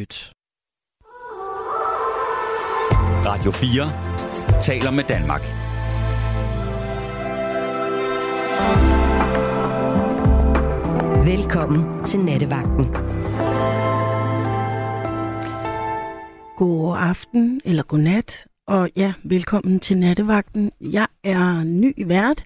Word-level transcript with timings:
Nyt. 0.00 0.32
Radio 3.26 3.50
4 3.50 4.60
taler 4.60 4.90
med 4.90 5.04
Danmark. 5.04 5.40
Velkommen 11.26 12.06
til 12.06 12.20
Nattevagten. 12.20 12.86
God 16.56 16.96
aften 16.98 17.60
eller 17.64 17.82
god 17.82 17.98
nat, 17.98 18.46
og 18.66 18.90
ja, 18.96 19.12
velkommen 19.24 19.80
til 19.80 19.98
Nattevagten. 19.98 20.72
Jeg 20.80 21.06
er 21.24 21.64
ny 21.64 21.94
vært, 22.06 22.44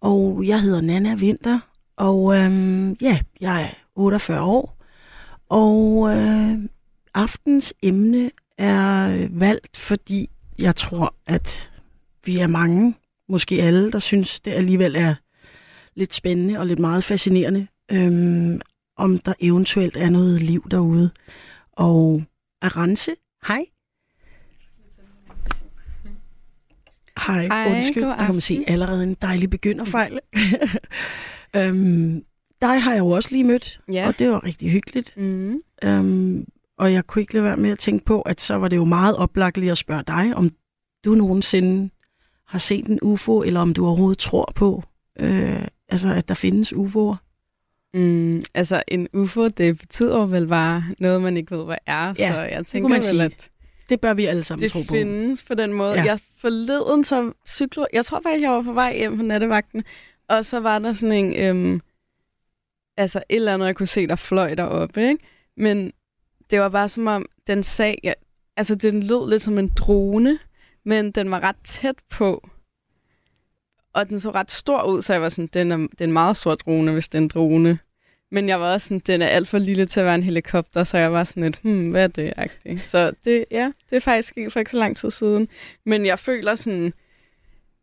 og 0.00 0.46
jeg 0.46 0.60
hedder 0.60 0.80
Nana 0.80 1.14
Vinter, 1.14 1.58
og 1.96 2.36
øhm, 2.36 2.96
ja, 3.00 3.18
jeg 3.40 3.62
er 3.62 3.70
48 3.94 4.40
år, 4.40 4.79
og 5.50 6.10
øh, 6.16 6.58
aftens 7.14 7.74
emne 7.82 8.30
er 8.58 9.28
valgt, 9.30 9.76
fordi 9.76 10.30
jeg 10.58 10.76
tror, 10.76 11.14
at 11.26 11.72
vi 12.24 12.38
er 12.38 12.46
mange, 12.46 12.94
måske 13.28 13.62
alle, 13.62 13.92
der 13.92 13.98
synes, 13.98 14.40
det 14.40 14.50
alligevel 14.50 14.96
er 14.96 15.14
lidt 15.94 16.14
spændende 16.14 16.58
og 16.58 16.66
lidt 16.66 16.78
meget 16.78 17.04
fascinerende, 17.04 17.66
øhm, 17.92 18.60
om 18.96 19.18
der 19.18 19.32
eventuelt 19.40 19.96
er 19.96 20.10
noget 20.10 20.42
liv 20.42 20.68
derude. 20.70 21.10
Og 21.72 22.22
Arance, 22.62 23.12
hej. 23.46 23.64
Hej, 27.26 27.46
Hej, 27.46 27.76
undskyld. 27.76 28.04
Der 28.04 28.16
kan 28.16 28.34
man 28.34 28.40
se 28.40 28.64
allerede 28.66 29.02
en 29.02 29.16
dejlig 29.22 29.50
begynderfejl. 29.50 30.20
øhm, 31.56 32.24
dig 32.62 32.82
har 32.82 32.92
jeg 32.92 32.98
jo 32.98 33.08
også 33.08 33.28
lige 33.32 33.44
mødt, 33.44 33.80
Ja. 33.92 34.06
og 34.06 34.18
det 34.18 34.30
var 34.30 34.44
rigtig 34.44 34.70
hyggeligt. 34.70 35.16
Mm. 35.16 35.60
Øhm, 35.84 36.46
og 36.78 36.92
jeg 36.92 37.06
kunne 37.06 37.22
ikke 37.22 37.32
lade 37.32 37.44
være 37.44 37.56
med 37.56 37.70
at 37.70 37.78
tænke 37.78 38.04
på, 38.04 38.20
at 38.20 38.40
så 38.40 38.54
var 38.54 38.68
det 38.68 38.76
jo 38.76 38.84
meget 38.84 39.16
oplagt 39.16 39.56
lige 39.58 39.70
at 39.70 39.78
spørge 39.78 40.02
dig, 40.06 40.36
om 40.36 40.50
du 41.04 41.14
nogensinde 41.14 41.90
har 42.46 42.58
set 42.58 42.86
en 42.86 42.98
UFO, 43.02 43.42
eller 43.42 43.60
om 43.60 43.74
du 43.74 43.86
overhovedet 43.86 44.18
tror 44.18 44.52
på, 44.54 44.82
øh, 45.20 45.62
altså 45.88 46.14
at 46.14 46.28
der 46.28 46.34
findes 46.34 46.72
UFO'er. 46.72 47.16
Mm, 47.94 48.42
altså, 48.54 48.82
en 48.88 49.08
UFO, 49.12 49.48
det 49.48 49.78
betyder 49.78 50.26
vel 50.26 50.46
bare 50.46 50.84
noget, 50.98 51.22
man 51.22 51.36
ikke 51.36 51.56
ved, 51.56 51.64
hvad 51.64 51.76
er. 51.86 52.14
Ja, 52.18 52.32
så 52.34 52.40
jeg 52.40 52.66
tænker 52.66 52.88
man 52.88 52.96
vel, 52.96 53.02
sige. 53.04 53.22
at 53.24 53.50
Det 53.88 54.00
bør 54.00 54.14
vi 54.14 54.24
alle 54.26 54.42
sammen 54.44 54.62
det 54.62 54.72
tro 54.72 54.80
på. 54.88 54.94
findes 54.94 55.44
på 55.44 55.54
den 55.54 55.72
måde. 55.72 55.92
Ja. 55.92 56.00
Ja. 56.00 56.04
Jeg 56.04 56.18
forleden 56.38 57.04
som 57.04 57.34
cykler, 57.48 57.84
jeg 57.92 58.04
tror 58.04 58.20
faktisk, 58.22 58.42
jeg 58.42 58.50
var 58.50 58.62
på 58.62 58.72
vej 58.72 58.96
hjem 58.96 59.16
på 59.16 59.22
nattevagten, 59.22 59.84
og 60.28 60.44
så 60.44 60.60
var 60.60 60.78
der 60.78 60.92
sådan 60.92 61.12
en, 61.16 61.34
øhm, 61.34 61.80
altså 62.96 63.18
et 63.28 63.36
eller 63.36 63.54
andet, 63.54 63.66
jeg 63.66 63.76
kunne 63.76 63.86
se, 63.86 64.06
der 64.06 64.16
fløj 64.16 64.54
deroppe, 64.54 65.08
ikke? 65.08 65.24
Men 65.56 65.92
det 66.50 66.60
var 66.60 66.68
bare 66.68 66.88
som 66.88 67.06
om, 67.06 67.26
den 67.46 67.62
sag, 67.62 67.98
ja, 68.04 68.12
altså 68.56 68.74
den 68.74 69.02
lød 69.02 69.30
lidt 69.30 69.42
som 69.42 69.58
en 69.58 69.68
drone, 69.68 70.38
men 70.84 71.10
den 71.10 71.30
var 71.30 71.40
ret 71.40 71.56
tæt 71.64 71.94
på. 72.10 72.48
Og 73.92 74.08
den 74.08 74.20
så 74.20 74.30
ret 74.30 74.50
stor 74.50 74.82
ud, 74.82 75.02
så 75.02 75.12
jeg 75.12 75.22
var 75.22 75.28
sådan, 75.28 75.46
den 75.46 75.72
er, 75.72 75.76
den 75.76 75.88
er 75.98 76.04
en 76.04 76.12
meget 76.12 76.36
stor 76.36 76.54
drone, 76.54 76.92
hvis 76.92 77.08
det 77.08 77.18
er 77.18 77.22
en 77.22 77.28
drone. 77.28 77.78
Men 78.30 78.48
jeg 78.48 78.60
var 78.60 78.72
også 78.72 78.84
sådan, 78.84 78.98
den 78.98 79.22
er 79.22 79.26
alt 79.26 79.48
for 79.48 79.58
lille 79.58 79.86
til 79.86 80.00
at 80.00 80.06
være 80.06 80.14
en 80.14 80.22
helikopter, 80.22 80.84
så 80.84 80.98
jeg 80.98 81.12
var 81.12 81.24
sådan 81.24 81.42
lidt, 81.42 81.60
hmm, 81.62 81.90
hvad 81.90 82.04
er 82.04 82.08
det 82.08 82.32
-agtigt. 82.38 82.80
Så 82.80 83.12
det, 83.24 83.44
ja, 83.50 83.72
det 83.90 83.96
er 83.96 84.00
faktisk 84.00 84.38
ikke 84.38 84.50
for 84.50 84.58
ikke 84.58 84.70
så 84.70 84.78
lang 84.78 84.96
tid 84.96 85.10
siden. 85.10 85.48
Men 85.86 86.06
jeg 86.06 86.18
føler 86.18 86.54
sådan, 86.54 86.92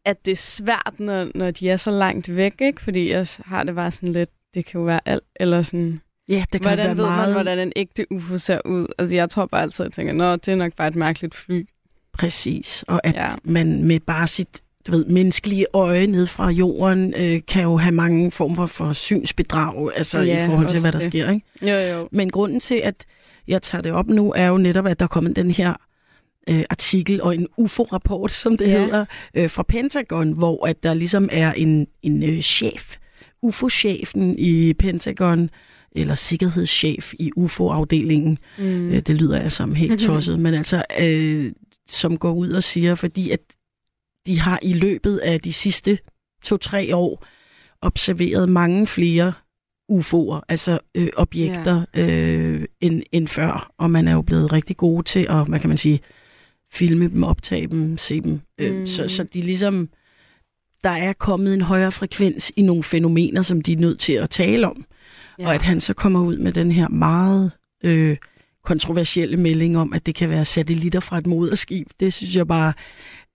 at 0.05 0.25
det 0.25 0.31
er 0.31 0.35
svært, 0.35 0.93
når, 0.97 1.31
når 1.35 1.51
de 1.51 1.69
er 1.69 1.77
så 1.77 1.91
langt 1.91 2.35
væk, 2.35 2.61
ikke? 2.61 2.81
Fordi 2.81 3.11
jeg 3.11 3.27
har 3.45 3.63
det 3.63 3.75
bare 3.75 3.91
sådan 3.91 4.13
lidt, 4.13 4.29
det 4.57 4.65
kan 4.65 4.79
jo 4.79 4.85
være 4.85 4.99
alt, 5.05 5.23
eller 5.35 5.61
sådan, 5.61 6.01
Ja, 6.29 6.43
det 6.53 6.61
kan 6.61 6.61
hvordan 6.61 6.77
være 6.87 6.97
ved 6.97 7.03
meget 7.05 7.27
man, 7.27 7.33
hvordan 7.33 7.59
en 7.59 7.73
ægte 7.75 8.05
UFO 8.11 8.37
ser 8.37 8.59
ud? 8.65 8.87
Altså, 8.97 9.15
jeg 9.15 9.29
tror 9.29 9.45
bare 9.45 9.61
altid, 9.61 9.85
at 9.85 9.89
jeg 9.89 9.93
tænker, 9.93 10.13
nå, 10.13 10.35
det 10.35 10.47
er 10.47 10.55
nok 10.55 10.73
bare 10.75 10.87
et 10.87 10.95
mærkeligt 10.95 11.35
fly. 11.35 11.67
præcis. 12.13 12.83
Og 12.87 13.01
at 13.03 13.15
ja. 13.15 13.27
Man 13.43 13.83
med 13.83 13.99
bare 13.99 14.27
sit 14.27 14.61
du 14.87 14.91
ved, 14.91 15.05
menneskelige 15.05 15.65
øje 15.73 16.07
ned 16.07 16.27
fra 16.27 16.49
jorden, 16.49 17.13
øh, 17.17 17.41
kan 17.47 17.63
jo 17.63 17.77
have 17.77 17.91
mange 17.91 18.31
former 18.31 18.65
for 18.65 18.93
synsbedrag, 18.93 19.91
altså 19.95 20.19
Ja, 20.19 20.43
i 20.43 20.47
forhold 20.47 20.67
til, 20.67 20.81
hvad 20.81 20.91
der 20.91 20.99
det. 20.99 21.07
sker. 21.09 21.31
Ikke? 21.31 21.45
Jo, 21.61 21.97
jo. 21.97 22.09
Men 22.11 22.29
grunden 22.29 22.59
til, 22.59 22.75
at 22.83 23.05
jeg 23.47 23.61
tager 23.61 23.81
det 23.81 23.91
op 23.91 24.07
nu, 24.07 24.33
er 24.35 24.45
jo 24.47 24.57
netop, 24.57 24.87
at 24.87 24.99
der 24.99 25.03
er 25.03 25.07
kommet 25.07 25.35
den 25.35 25.51
her 25.51 25.73
øh, 26.49 26.63
artikel 26.69 27.21
og 27.21 27.35
en 27.35 27.47
UFO-rapport, 27.57 28.31
som 28.31 28.57
det 28.57 28.67
Ja. 28.67 28.79
hedder, 28.79 29.05
øh, 29.33 29.49
fra 29.49 29.63
Pentagon, 29.63 30.31
hvor 30.31 30.67
at 30.67 30.83
der 30.83 30.93
ligesom 30.93 31.29
er 31.31 31.53
en, 31.53 31.87
en 32.03 32.23
øh, 32.23 32.41
chef, 32.41 32.95
UFO-chefen 33.41 34.39
i 34.39 34.73
Pentagon, 34.73 35.49
eller 35.91 36.15
sikkerhedschef 36.15 37.13
i 37.19 37.31
UFO-afdelingen. 37.35 38.37
Mm. 38.57 38.63
Mm. 38.65 38.89
Øh, 38.89 38.99
det 38.99 39.15
lyder 39.15 39.39
altså 39.39 39.57
som 39.57 39.75
helt 39.75 40.01
tosset, 40.07 40.39
men 40.39 40.53
altså, 40.53 40.83
øh, 41.01 41.51
som 41.87 42.17
går 42.17 42.33
ud 42.33 42.51
og 42.51 42.63
siger, 42.63 42.95
fordi 42.95 43.31
at 43.31 43.39
de 44.27 44.39
har 44.39 44.59
i 44.61 44.73
løbet 44.73 45.17
af 45.17 45.39
de 45.39 45.53
sidste 45.53 45.97
to-tre 46.43 46.95
år 46.95 47.25
observeret 47.81 48.49
mange 48.49 48.87
flere 48.87 49.33
UFO'er, 49.91 50.39
altså 50.49 50.79
øh, 50.95 51.07
objekter, 51.17 51.85
øh, 51.95 52.65
end, 52.81 53.01
end 53.11 53.27
før. 53.27 53.71
Og 53.77 53.91
man 53.91 54.07
er 54.07 54.13
jo 54.13 54.21
blevet 54.21 54.53
rigtig 54.53 54.77
gode 54.77 55.03
til 55.03 55.25
at, 55.29 55.47
hvad 55.47 55.59
kan 55.59 55.69
man 55.69 55.77
sige, 55.77 55.99
filme 56.71 57.07
dem, 57.09 57.23
optage 57.23 57.67
dem, 57.67 57.97
se 57.97 58.21
dem. 58.21 58.41
Øh, 58.57 58.79
Mm. 58.79 58.85
så, 58.85 59.07
så 59.07 59.23
de 59.23 59.41
ligesom, 59.41 59.89
der 60.83 60.89
er 60.89 61.13
kommet 61.13 61.53
en 61.53 61.61
højere 61.61 61.91
frekvens 61.91 62.51
i 62.55 62.61
nogle 62.61 62.83
fænomener, 62.83 63.41
som 63.41 63.61
de 63.61 63.73
er 63.73 63.77
nødt 63.77 63.99
til 63.99 64.13
at 64.13 64.29
tale 64.29 64.67
om. 64.67 64.85
Ja. 65.39 65.47
Og 65.47 65.55
at 65.55 65.61
han 65.61 65.81
så 65.81 65.93
kommer 65.93 66.19
ud 66.21 66.37
med 66.37 66.51
den 66.51 66.71
her 66.71 66.87
meget 66.87 67.51
øh, 67.83 68.17
kontroversielle 68.63 69.37
melding 69.37 69.77
om, 69.77 69.93
at 69.93 70.05
det 70.05 70.15
kan 70.15 70.29
være 70.29 70.45
satellitter 70.45 70.99
fra 70.99 71.17
et 71.17 71.27
moderskib, 71.27 71.87
det 71.99 72.13
synes 72.13 72.35
jeg 72.35 72.47
bare 72.47 72.73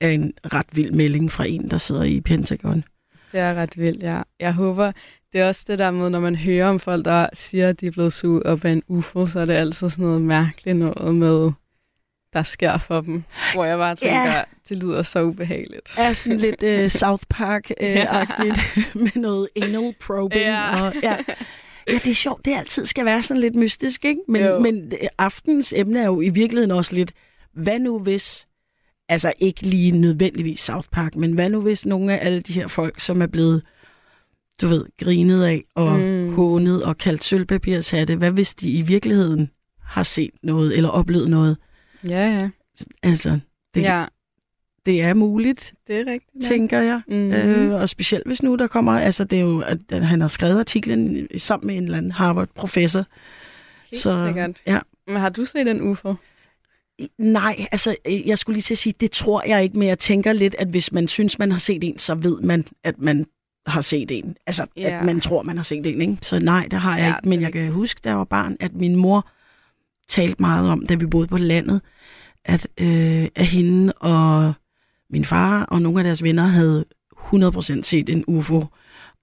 er 0.01 0.11
en 0.11 0.33
ret 0.53 0.67
vild 0.73 0.93
melding 0.93 1.33
fra 1.33 1.47
en, 1.47 1.71
der 1.71 1.79
sidder 1.79 2.03
i 2.03 2.21
Pentagon. 2.21 2.85
Det 3.33 3.41
er 3.41 3.55
ret 3.55 3.79
vildt, 3.79 4.03
ja. 4.03 4.23
Jeg 4.41 4.55
håber, 4.55 4.93
det 5.33 5.41
er 5.41 5.49
også 5.49 5.65
det 5.69 5.79
der 5.79 5.91
med, 5.91 6.11
når 6.11 6.21
man 6.21 6.37
hører 6.37 6.69
om 6.69 6.81
folk, 6.81 7.05
der 7.05 7.27
siger, 7.33 7.69
at 7.69 7.81
de 7.81 7.87
er 7.87 7.91
blevet 7.91 8.13
suget 8.13 8.43
op 8.43 8.65
af 8.65 8.71
en 8.71 8.83
UFO, 8.89 9.27
så 9.27 9.41
er 9.41 9.45
det 9.45 9.53
altid 9.53 9.89
sådan 9.91 10.05
noget 10.05 10.23
mærkeligt 10.23 10.77
noget 10.77 11.15
med, 11.15 11.51
der 12.33 12.43
sker 12.43 12.79
for 12.79 13.01
dem. 13.01 13.23
Hvor 13.55 13.65
jeg 13.65 13.79
bare 13.79 13.97
tænker, 13.97 14.17
Ja. 14.21 14.27
yeah. 14.27 14.45
det 14.69 14.83
lyder 14.83 15.03
så 15.03 15.23
ubehageligt. 15.23 15.95
Er 15.99 16.13
sådan 16.13 16.39
lidt 16.39 16.63
øh, 16.63 16.91
South 16.91 17.23
Park-agtigt 17.35 18.61
med 19.03 19.11
noget 19.15 19.49
anal 19.57 19.95
probing. 20.01 20.41
Ja. 20.43 20.83
Og, 20.87 20.95
ja. 21.03 21.17
ja, 21.89 21.93
det 21.93 22.07
er 22.07 22.15
sjovt. 22.15 22.45
Det 22.45 22.55
altid 22.57 22.87
skal 22.87 23.05
være 23.05 23.23
sådan 23.23 23.41
lidt 23.41 23.55
mystisk, 23.55 24.05
ikke? 24.05 24.21
Men, 24.29 24.43
Jo. 24.43 24.59
men 24.59 24.93
øh, 25.03 25.09
aftens 25.19 25.73
emne 25.77 26.01
er 26.01 26.07
jo 26.07 26.21
i 26.21 26.29
virkeligheden 26.29 26.71
også 26.71 26.95
lidt, 26.95 27.13
hvad 27.55 27.79
nu 27.79 27.99
hvis, 27.99 28.47
altså 29.09 29.33
ikke 29.39 29.63
lige 29.63 29.91
nødvendigvis 29.91 30.61
South 30.61 30.89
Park, 30.93 31.15
men 31.17 31.33
hvad 31.33 31.51
nu 31.51 31.61
hvis 31.61 31.87
nogle 31.87 32.19
af 32.21 32.27
alle 32.27 32.41
de 32.41 32.53
her 32.53 32.67
folk, 32.67 33.01
som 33.01 33.23
er 33.23 33.27
blevet, 33.27 33.63
du 34.61 34.69
ved, 34.69 34.85
grinet 34.99 35.45
af 35.45 35.65
og 35.75 35.99
mm. 35.99 36.35
hånet 36.35 36.85
og 36.85 36.99
kaldt 36.99 37.25
sølvpapirshatte, 37.25 38.17
hvad 38.17 38.31
hvis 38.31 38.55
de 38.55 38.71
i 38.71 38.83
virkeligheden 38.83 39.51
har 39.85 40.03
set 40.03 40.31
noget 40.43 40.77
eller 40.77 40.89
oplevet 40.89 41.31
noget? 41.31 41.57
Ja, 42.09 42.27
ja. 42.41 42.51
Altså, 43.03 43.39
det, 43.75 43.83
ja. 43.83 44.05
det 44.87 45.03
er 45.03 45.15
muligt, 45.15 45.75
det 45.87 45.97
er 46.01 46.07
rigtigt. 46.07 46.45
Ja. 46.45 46.49
tænker 46.49 46.81
jeg. 46.81 47.01
Mm. 47.09 47.15
Mm. 47.15 47.33
Øh, 47.33 47.81
og 47.81 47.89
specielt 47.89 48.27
hvis 48.27 48.43
nu 48.43 48.55
der 48.57 48.67
kommer, 48.67 48.93
altså 48.93 49.25
det 49.25 49.37
er 49.37 49.43
jo, 49.43 49.61
at, 49.61 49.79
at 49.93 50.07
han 50.07 50.21
har 50.21 50.29
skrevet 50.29 50.59
artiklen 50.59 51.27
sammen 51.39 51.67
med 51.67 51.77
en 51.77 51.85
eller 51.85 51.99
anden 51.99 52.13
Harvard-professor. 52.13 53.05
Helt 53.91 54.03
så- 54.03 54.27
sikkert. 54.27 54.63
ja. 54.67 54.79
Men 55.07 55.17
har 55.17 55.29
du 55.29 55.45
set 55.45 55.69
en 55.69 55.81
UFO? 55.81 56.15
Nej, 57.19 57.67
altså 57.73 57.97
øh, 58.07 58.29
jeg 58.29 58.39
skulle 58.39 58.55
lige 58.55 58.63
til 58.63 58.75
at 58.75 58.79
sige, 58.79 58.95
det 59.01 59.11
tror 59.11 59.43
jeg 59.47 59.63
ikke, 59.63 59.79
men 59.79 59.89
jeg 59.89 59.99
tænker 59.99 60.33
lidt, 60.33 60.55
at 60.59 60.69
hvis 60.69 60.93
man 60.93 61.09
synes, 61.09 61.39
man 61.39 61.51
har 61.51 61.59
set 61.59 61.85
en, 61.85 61.99
så 61.99 62.15
ved 62.15 62.41
man, 62.41 62.65
at 62.85 62.99
man 62.99 63.27
har 63.67 63.81
set 63.81 64.11
en. 64.11 64.37
Altså, 64.47 64.67
Ja. 64.77 64.99
at 64.99 65.05
man 65.05 65.21
tror, 65.21 65.43
man 65.43 65.57
har 65.57 65.65
set 65.65 65.87
en, 65.87 66.01
ikke? 66.01 66.19
Så 66.23 66.39
nej, 66.41 66.67
det 66.71 66.79
har 66.79 66.97
jeg 66.99 67.07
Ja, 67.07 67.17
ikke. 67.17 67.29
Men 67.29 67.41
jeg 67.41 67.53
kan 67.53 67.73
huske, 67.73 68.01
da 68.05 68.09
jeg 68.09 68.19
var 68.19 68.25
barn, 68.25 68.57
at 68.61 68.75
min 68.75 68.97
mor 68.97 69.29
talte 70.09 70.37
meget 70.43 70.71
om, 70.71 70.87
da 70.87 70.95
vi 70.95 71.07
boede 71.07 71.27
på 71.27 71.37
landet, 71.39 71.81
at, 72.45 72.69
øh, 72.81 73.27
at 73.35 73.47
hende 73.47 73.93
og 73.93 74.53
min 75.11 75.25
far 75.25 75.63
og 75.65 75.83
nogle 75.83 76.01
af 76.01 76.05
deres 76.05 76.23
venner 76.23 76.43
havde 76.47 76.85
100% 77.17 77.83
set 77.83 78.11
en 78.11 78.25
UFO, 78.27 78.65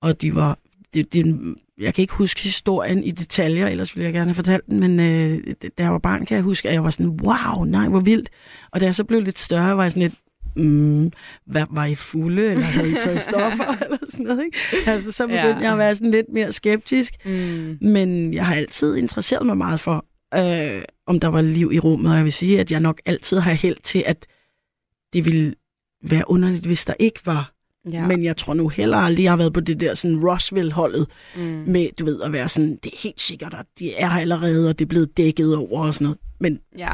og 0.02 0.22
de 0.22 0.36
var, 0.36 0.58
det, 0.94 1.14
det, 1.14 1.56
jeg 1.80 1.94
kan 1.94 2.02
ikke 2.02 2.14
huske 2.14 2.42
historien 2.42 3.04
i 3.04 3.12
detaljer, 3.12 3.68
ellers 3.68 3.96
ville 3.96 4.06
jeg 4.06 4.14
gerne 4.14 4.26
have 4.30 4.36
fortalt 4.36 4.66
den, 4.68 4.80
men 4.80 5.00
øh, 5.00 5.54
da 5.78 5.84
jeg 5.84 5.92
var 5.92 6.00
barn, 6.00 6.26
kan 6.26 6.36
jeg 6.36 6.44
huske, 6.44 6.68
at 6.68 6.74
jeg 6.74 6.84
var 6.84 6.90
sådan, 6.90 7.20
wow, 7.24 7.64
nej, 7.64 7.88
hvor 7.88 8.00
vildt. 8.00 8.30
Og 8.72 8.80
da 8.82 8.86
jeg 8.86 8.96
så 8.96 9.04
blev 9.04 9.22
lidt 9.22 9.40
større, 9.40 9.78
var 9.78 9.84
jeg 9.84 9.92
sådan 9.92 10.02
lidt, 10.02 10.16
mm, 10.66 11.12
hvad, 11.46 11.66
var 11.70 11.86
I 11.86 11.96
fulde, 11.96 12.52
eller 12.52 12.64
havde 12.64 12.92
I 12.92 12.96
taget 13.04 13.22
stoffer, 13.22 13.76
eller 13.84 13.98
sådan 14.10 14.26
noget, 14.26 14.44
ikke? 14.46 14.90
Altså, 14.90 15.12
så 15.12 15.24
begyndte 15.28 15.48
Ja. 15.48 15.60
jeg 15.60 15.72
at 15.72 15.78
være 15.78 15.96
sådan 15.96 16.12
lidt 16.12 16.28
mere 16.34 16.52
skeptisk, 16.52 17.14
Mm. 17.26 17.78
men 17.82 18.34
jeg 18.34 18.46
har 18.46 18.56
altid 18.56 18.96
interesseret 18.96 19.46
mig 19.46 19.58
meget 19.58 19.80
for, 19.80 20.06
øh, 20.36 20.84
om 21.06 21.20
der 21.20 21.28
var 21.28 21.42
liv 21.42 21.72
i 21.74 21.80
rummet, 21.80 22.12
og 22.12 22.18
jeg 22.18 22.24
vil 22.24 22.34
sige, 22.34 22.60
at 22.60 22.72
jeg 22.72 22.80
nok 22.80 23.02
altid 23.06 23.40
har 23.40 23.52
held 23.52 23.78
til, 23.84 24.04
at 24.06 24.28
det 25.14 25.26
ville 25.26 25.56
være 26.04 26.24
underligt, 26.28 26.66
hvis 26.66 26.86
der 26.86 26.94
ikke 27.00 27.20
var 27.26 27.54
Ja. 27.92 28.08
Men 28.08 28.24
jeg 28.24 28.38
tror 28.38 28.54
nu 28.54 28.68
heller 28.68 28.98
aldrig, 28.98 29.24
jeg 29.24 29.32
har 29.32 29.38
været 29.38 29.54
på 29.54 29.60
det 29.60 29.80
der 29.80 29.94
sådan 29.94 30.30
Roswell-holdet 30.30 31.08
mm. 31.36 31.42
med, 31.42 31.90
du 32.00 32.06
ved, 32.06 32.22
at 32.22 32.32
være 32.32 32.50
sådan, 32.50 32.80
det 32.84 32.94
er 32.94 32.98
helt 33.04 33.22
sikkert, 33.22 33.54
at 33.54 33.66
de 33.80 33.96
er 33.96 34.10
her 34.10 34.20
allerede, 34.20 34.70
og 34.70 34.80
det 34.80 34.86
er 34.86 34.90
blevet 34.90 35.18
dækket 35.18 35.56
over 35.56 35.86
og 35.86 35.94
sådan 35.94 36.06
noget. 36.06 36.20
Men 36.40 36.60
ja. 36.78 36.92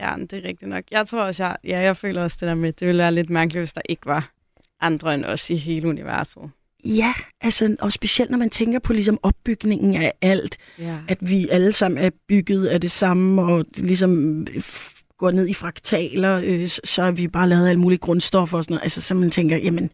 Ja, 0.00 0.14
det 0.20 0.32
er 0.32 0.48
rigtigt 0.48 0.68
nok. 0.68 0.84
Jeg 0.90 1.06
tror 1.06 1.22
også, 1.22 1.44
jeg, 1.44 1.56
ja, 1.64 1.80
jeg 1.80 1.96
føler 1.96 2.22
også 2.22 2.36
det 2.40 2.46
der 2.48 2.54
med, 2.54 2.72
det 2.72 2.86
ville 2.86 3.02
være 3.02 3.14
lidt 3.14 3.30
mærkeligt, 3.30 3.60
hvis 3.60 3.72
der 3.72 3.80
ikke 3.88 4.06
var 4.06 4.32
andre 4.80 5.14
end 5.14 5.24
os 5.24 5.50
i 5.50 5.56
hele 5.56 5.88
universet. 5.88 6.50
Ja, 6.84 7.14
altså, 7.40 7.76
og 7.80 7.92
specielt 7.92 8.30
når 8.30 8.38
man 8.38 8.50
tænker 8.50 8.78
på 8.78 8.92
ligesom 8.92 9.18
opbygningen 9.22 10.02
af 10.02 10.12
alt, 10.22 10.56
ja. 10.78 10.98
at 11.08 11.18
vi 11.20 11.48
alle 11.48 11.72
sammen 11.72 12.04
er 12.04 12.10
bygget 12.28 12.66
af 12.66 12.80
det 12.80 12.90
samme, 12.90 13.42
og 13.42 13.64
ligesom 13.76 14.46
går 15.18 15.30
ned 15.30 15.48
i 15.48 15.54
fraktaler, 15.54 16.40
øh, 16.44 16.68
så 16.68 17.02
er 17.02 17.10
vi 17.10 17.28
bare 17.28 17.48
lavet 17.48 17.68
alle 17.68 17.80
mulige 17.80 17.98
grundstoffer 17.98 18.58
og 18.58 18.64
sådan 18.64 18.74
noget. 18.74 18.82
Altså, 18.82 19.02
så 19.02 19.14
man 19.14 19.30
tænker, 19.30 19.56
jamen, 19.56 19.90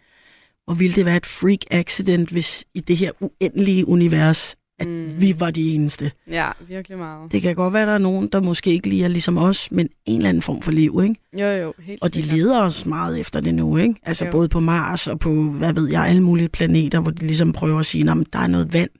hvor 0.64 0.74
ville 0.74 0.96
det 0.96 1.04
være 1.04 1.16
et 1.16 1.26
freak 1.26 1.58
accident, 1.70 2.30
hvis 2.30 2.64
i 2.74 2.80
det 2.80 2.96
her 2.96 3.12
uendelige 3.20 3.88
univers, 3.88 4.56
at 4.78 4.88
mm. 4.88 5.20
vi 5.20 5.40
var 5.40 5.50
de 5.50 5.74
eneste. 5.74 6.12
Ja, 6.30 6.50
virkelig 6.68 6.98
meget. 6.98 7.32
Det 7.32 7.42
kan 7.42 7.54
godt 7.54 7.72
være, 7.72 7.82
at 7.82 7.88
der 7.88 7.94
er 7.94 7.98
nogen, 7.98 8.28
der 8.28 8.40
måske 8.40 8.70
ikke 8.70 8.88
lige 8.88 9.04
er 9.04 9.08
ligesom 9.08 9.38
os, 9.38 9.70
men 9.70 9.88
en 10.06 10.16
eller 10.16 10.28
anden 10.28 10.42
form 10.42 10.62
for 10.62 10.72
liv, 10.72 11.00
ikke? 11.02 11.14
Jo, 11.32 11.46
jo, 11.46 11.72
helt 11.78 12.02
Og 12.02 12.14
de 12.14 12.14
sikkert. 12.14 12.38
leder 12.38 12.60
os 12.60 12.86
meget 12.86 13.20
efter 13.20 13.40
det 13.40 13.54
nu, 13.54 13.76
ikke? 13.76 13.94
Altså 14.02 14.24
jo. 14.24 14.30
både 14.30 14.48
på 14.48 14.60
Mars 14.60 15.06
og 15.06 15.18
på, 15.18 15.50
hvad 15.50 15.72
ved 15.72 15.88
jeg, 15.88 16.02
alle 16.06 16.22
mulige 16.22 16.48
planeter, 16.48 17.00
hvor 17.00 17.10
de 17.10 17.26
ligesom 17.26 17.52
prøver 17.52 17.78
at 17.78 17.86
sige, 17.86 18.10
at 18.10 18.16
der 18.32 18.38
er 18.38 18.46
noget 18.46 18.72
vand, 18.72 18.90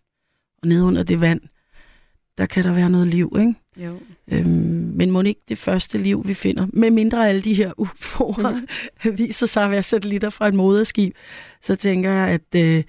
og 0.62 0.68
nede 0.68 0.84
under 0.84 1.02
det 1.02 1.20
vand, 1.20 1.40
der 2.38 2.46
kan 2.46 2.64
der 2.64 2.72
være 2.72 2.90
noget 2.90 3.06
liv, 3.06 3.36
ikke? 3.38 3.54
Jo. 3.76 3.98
Øhm, 4.32 4.92
men 4.94 5.10
må 5.10 5.22
ikke 5.22 5.40
det 5.48 5.58
første 5.58 5.98
liv, 5.98 6.22
vi 6.26 6.34
finder, 6.34 6.66
med 6.72 6.90
mindre 6.90 7.28
alle 7.28 7.40
de 7.40 7.54
her 7.54 7.72
UFO'er 7.80 8.50
mm. 9.04 9.16
viser 9.18 9.46
sig 9.46 9.64
at 9.64 9.70
være 9.70 9.82
satellitter 9.82 10.30
fra 10.30 10.48
et 10.48 10.54
moderskib, 10.54 11.14
så 11.60 11.76
tænker 11.76 12.10
jeg, 12.10 12.28
at 12.28 12.60
øh, 12.64 12.84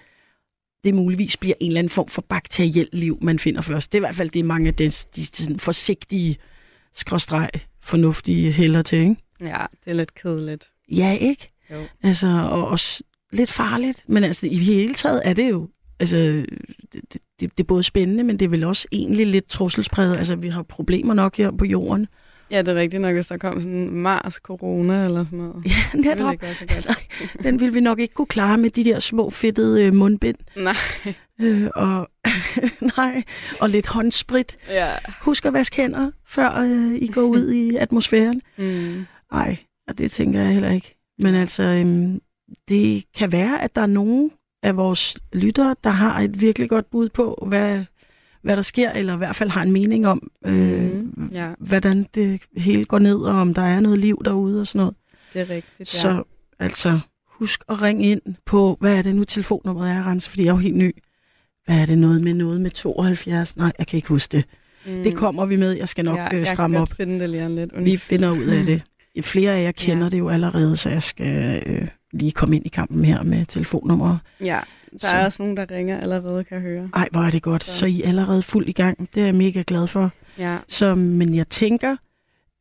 det 0.86 0.94
muligvis 0.94 1.38
bliver 1.38 1.56
en 1.60 1.68
eller 1.68 1.80
anden 1.80 1.90
form 1.90 2.08
for 2.08 2.26
bakteriel 2.30 2.90
liv, 2.94 3.18
man 3.22 3.40
finder 3.40 3.62
først. 3.62 3.92
Det 3.92 3.98
er 3.98 4.00
i 4.00 4.06
hvert 4.08 4.16
fald 4.16 4.30
det, 4.30 4.46
mange 4.46 4.68
af 4.68 4.74
de, 4.74 4.86
de 4.86 5.26
sådan 5.26 5.60
forsigtige, 5.60 6.38
skråstreg, 6.94 7.50
fornuftige 7.82 8.52
hælder 8.52 8.82
til, 8.82 9.00
ikke? 9.00 9.16
Ja, 9.42 9.66
det 9.86 9.92
er 9.92 9.94
lidt 9.94 10.16
kedeligt. 10.16 10.70
Ja, 10.92 11.18
ikke? 11.22 11.52
Jo. 11.72 11.84
Altså, 12.04 12.28
og 12.28 12.68
også 12.68 13.04
lidt 13.32 13.52
farligt, 13.52 14.06
men 14.08 14.24
altså 14.24 14.48
i 14.48 14.58
hele 14.58 14.94
taget 14.94 15.22
er 15.26 15.34
det 15.34 15.50
jo, 15.50 15.70
altså, 16.00 16.18
det, 16.94 17.02
det, 17.14 17.22
det 17.40 17.60
er 17.60 17.64
både 17.64 17.84
spændende, 17.84 18.24
men 18.24 18.40
det 18.40 18.46
er 18.46 18.50
vel 18.50 18.64
også 18.64 18.88
egentlig 18.92 19.28
lidt 19.28 19.48
trusselspræget. 19.48 20.18
Altså, 20.18 20.36
vi 20.36 20.50
har 20.50 20.64
problemer 20.64 21.14
nok 21.14 21.38
her 21.38 21.52
på 21.52 21.66
jorden. 21.66 22.08
Ja, 22.52 22.58
det 22.62 22.68
er 22.68 22.76
rigtigt 22.76 23.02
nok, 23.02 23.14
hvis 23.14 23.28
der 23.28 23.38
kom 23.38 23.62
sådan 23.62 23.90
Mars-corona 23.90 25.06
eller 25.06 25.26
sådan 25.26 25.40
noget. 25.40 25.64
Ja, 25.66 25.98
netop. 25.98 26.18
Det 26.18 26.18
ville 26.18 26.32
ikke 26.32 26.44
være 26.44 26.54
så 26.54 26.66
godt. 26.66 26.86
Nej, 26.86 27.28
den 27.52 27.60
ville 27.60 27.74
vi 27.74 27.80
nok 27.80 28.00
ikke 28.00 28.14
kunne 28.14 28.26
klare 28.26 28.58
med 28.58 28.70
de 28.70 28.84
der 28.84 29.00
små 29.00 29.30
fedtede 29.30 29.84
øh, 29.84 29.94
mundbind. 29.94 30.38
Nej. 30.58 30.76
Øh, 31.42 31.70
og, 31.76 32.10
nej, 32.98 33.24
og 33.60 33.70
lidt 33.70 33.88
håndsprit. 33.88 34.58
Ja. 34.70 34.90
Husk 35.22 35.46
at 35.46 35.54
vaske 35.54 35.76
hænder, 35.76 36.12
før 36.28 36.60
øh, 36.60 36.96
I 36.96 37.08
går 37.08 37.22
ud 37.22 37.52
i 37.52 37.76
atmosfæren. 37.86 38.42
Mm. 38.58 39.06
Nej, 39.32 39.58
og 39.88 39.98
det 39.98 40.12
tænker 40.12 40.42
jeg 40.42 40.54
heller 40.54 40.72
ikke. 40.72 40.96
Men 41.20 41.36
altså, 41.36 41.64
øhm, 41.64 42.22
det 42.70 43.04
kan 43.18 43.32
være, 43.32 43.62
at 43.62 43.76
der 43.76 43.82
er 43.82 43.86
nogen 43.86 44.32
af 44.64 44.78
vores 44.78 45.18
lyttere, 45.34 45.76
der 45.84 45.90
har 45.90 46.22
et 46.22 46.42
virkelig 46.42 46.70
godt 46.70 46.90
bud 46.90 47.10
på, 47.10 47.44
hvad 47.48 47.84
hvad 48.46 48.56
der 48.56 48.62
sker, 48.62 48.92
eller 48.92 49.14
i 49.14 49.18
hvert 49.18 49.36
fald 49.36 49.50
har 49.50 49.62
en 49.62 49.72
mening 49.72 50.08
om, 50.08 50.32
øh, 50.46 50.94
mm, 50.94 51.30
ja. 51.32 51.50
hvordan 51.60 52.08
det 52.16 52.42
hele 52.58 52.86
går 52.86 53.00
ned, 53.00 53.18
og 53.18 53.36
om 53.36 53.54
der 53.54 53.62
er 53.62 53.80
noget 53.80 54.00
liv 54.00 54.22
derude 54.26 54.62
og 54.62 54.68
sådan 54.68 54.80
noget. 54.80 54.96
Det 55.34 55.42
er 55.42 55.50
rigtigt, 55.50 55.80
ja. 55.80 55.86
Så 55.86 56.24
altså, 56.60 57.00
husk 57.28 57.64
at 57.70 57.82
ringe 57.82 58.04
ind 58.04 58.22
på, 58.46 58.78
hvad 58.80 58.98
er 58.98 59.02
det 59.02 59.16
nu 59.16 59.24
telefonnummeret 59.24 59.92
er, 59.92 60.08
Rense, 60.08 60.30
fordi 60.30 60.44
jeg 60.44 60.50
er 60.50 60.54
jo 60.54 60.60
helt 60.60 60.76
ny. 60.76 60.96
Hvad 61.66 61.80
er 61.80 61.86
det 61.86 61.98
noget 61.98 62.22
med 62.22 62.34
noget 62.34 62.62
med 62.62 62.70
72? 62.70 63.58
Nej, 63.58 63.72
jeg 63.80 63.88
kan 63.88 63.98
ikke 63.98 64.10
huske 64.10 64.32
det. 64.32 64.46
Mm. 64.86 65.04
Det 65.04 65.16
kommer 65.16 65.46
vi 65.46 65.56
med. 65.56 65.72
Jeg 65.72 65.90
skal 65.90 66.06
nok 66.06 66.18
ja, 66.18 66.36
øh, 66.36 66.46
stramme 66.46 66.80
op. 66.80 66.90
finde 66.98 67.20
det 67.20 67.30
lige 67.30 67.56
lidt. 67.56 67.72
Vi 67.86 67.98
finder 67.98 68.32
ud 68.32 68.46
af 68.46 68.66
det. 68.66 68.84
Flere 69.22 69.56
af 69.56 69.64
jer 69.64 69.72
kender 69.72 70.04
ja. 70.04 70.10
det 70.10 70.20
jo 70.20 70.30
allerede, 70.30 70.78
så 70.78 70.90
jeg 70.90 71.04
skal 71.04 71.64
øh, 71.66 71.88
lige 72.14 72.32
komme 72.32 72.56
ind 72.56 72.66
i 72.66 72.70
kampen 72.70 73.06
her 73.06 73.24
med 73.24 73.46
telefonnummer. 73.46 74.18
Ja, 74.42 74.60
der 75.02 75.08
så. 75.08 75.16
er 75.16 75.26
også 75.26 75.44
nogen, 75.44 75.58
der 75.58 75.72
ringer 75.72 76.00
allerede, 76.00 76.44
kan 76.44 76.56
jeg 76.56 76.62
høre. 76.62 76.90
Ej, 76.94 77.08
hvor 77.12 77.22
er 77.22 77.32
det 77.32 77.42
godt. 77.42 77.64
Så, 77.64 77.78
så 77.78 77.86
I 77.86 78.02
er 78.02 78.08
allerede 78.08 78.42
fuld 78.42 78.68
i 78.68 78.72
gang. 78.72 79.10
Det 79.16 79.22
er 79.22 79.26
jeg 79.26 79.36
mega 79.36 79.64
glad 79.68 79.88
for. 79.88 80.12
Ja. 80.38 80.58
Så, 80.68 80.96
men 80.96 81.36
jeg 81.36 81.48
tænker, 81.48 81.96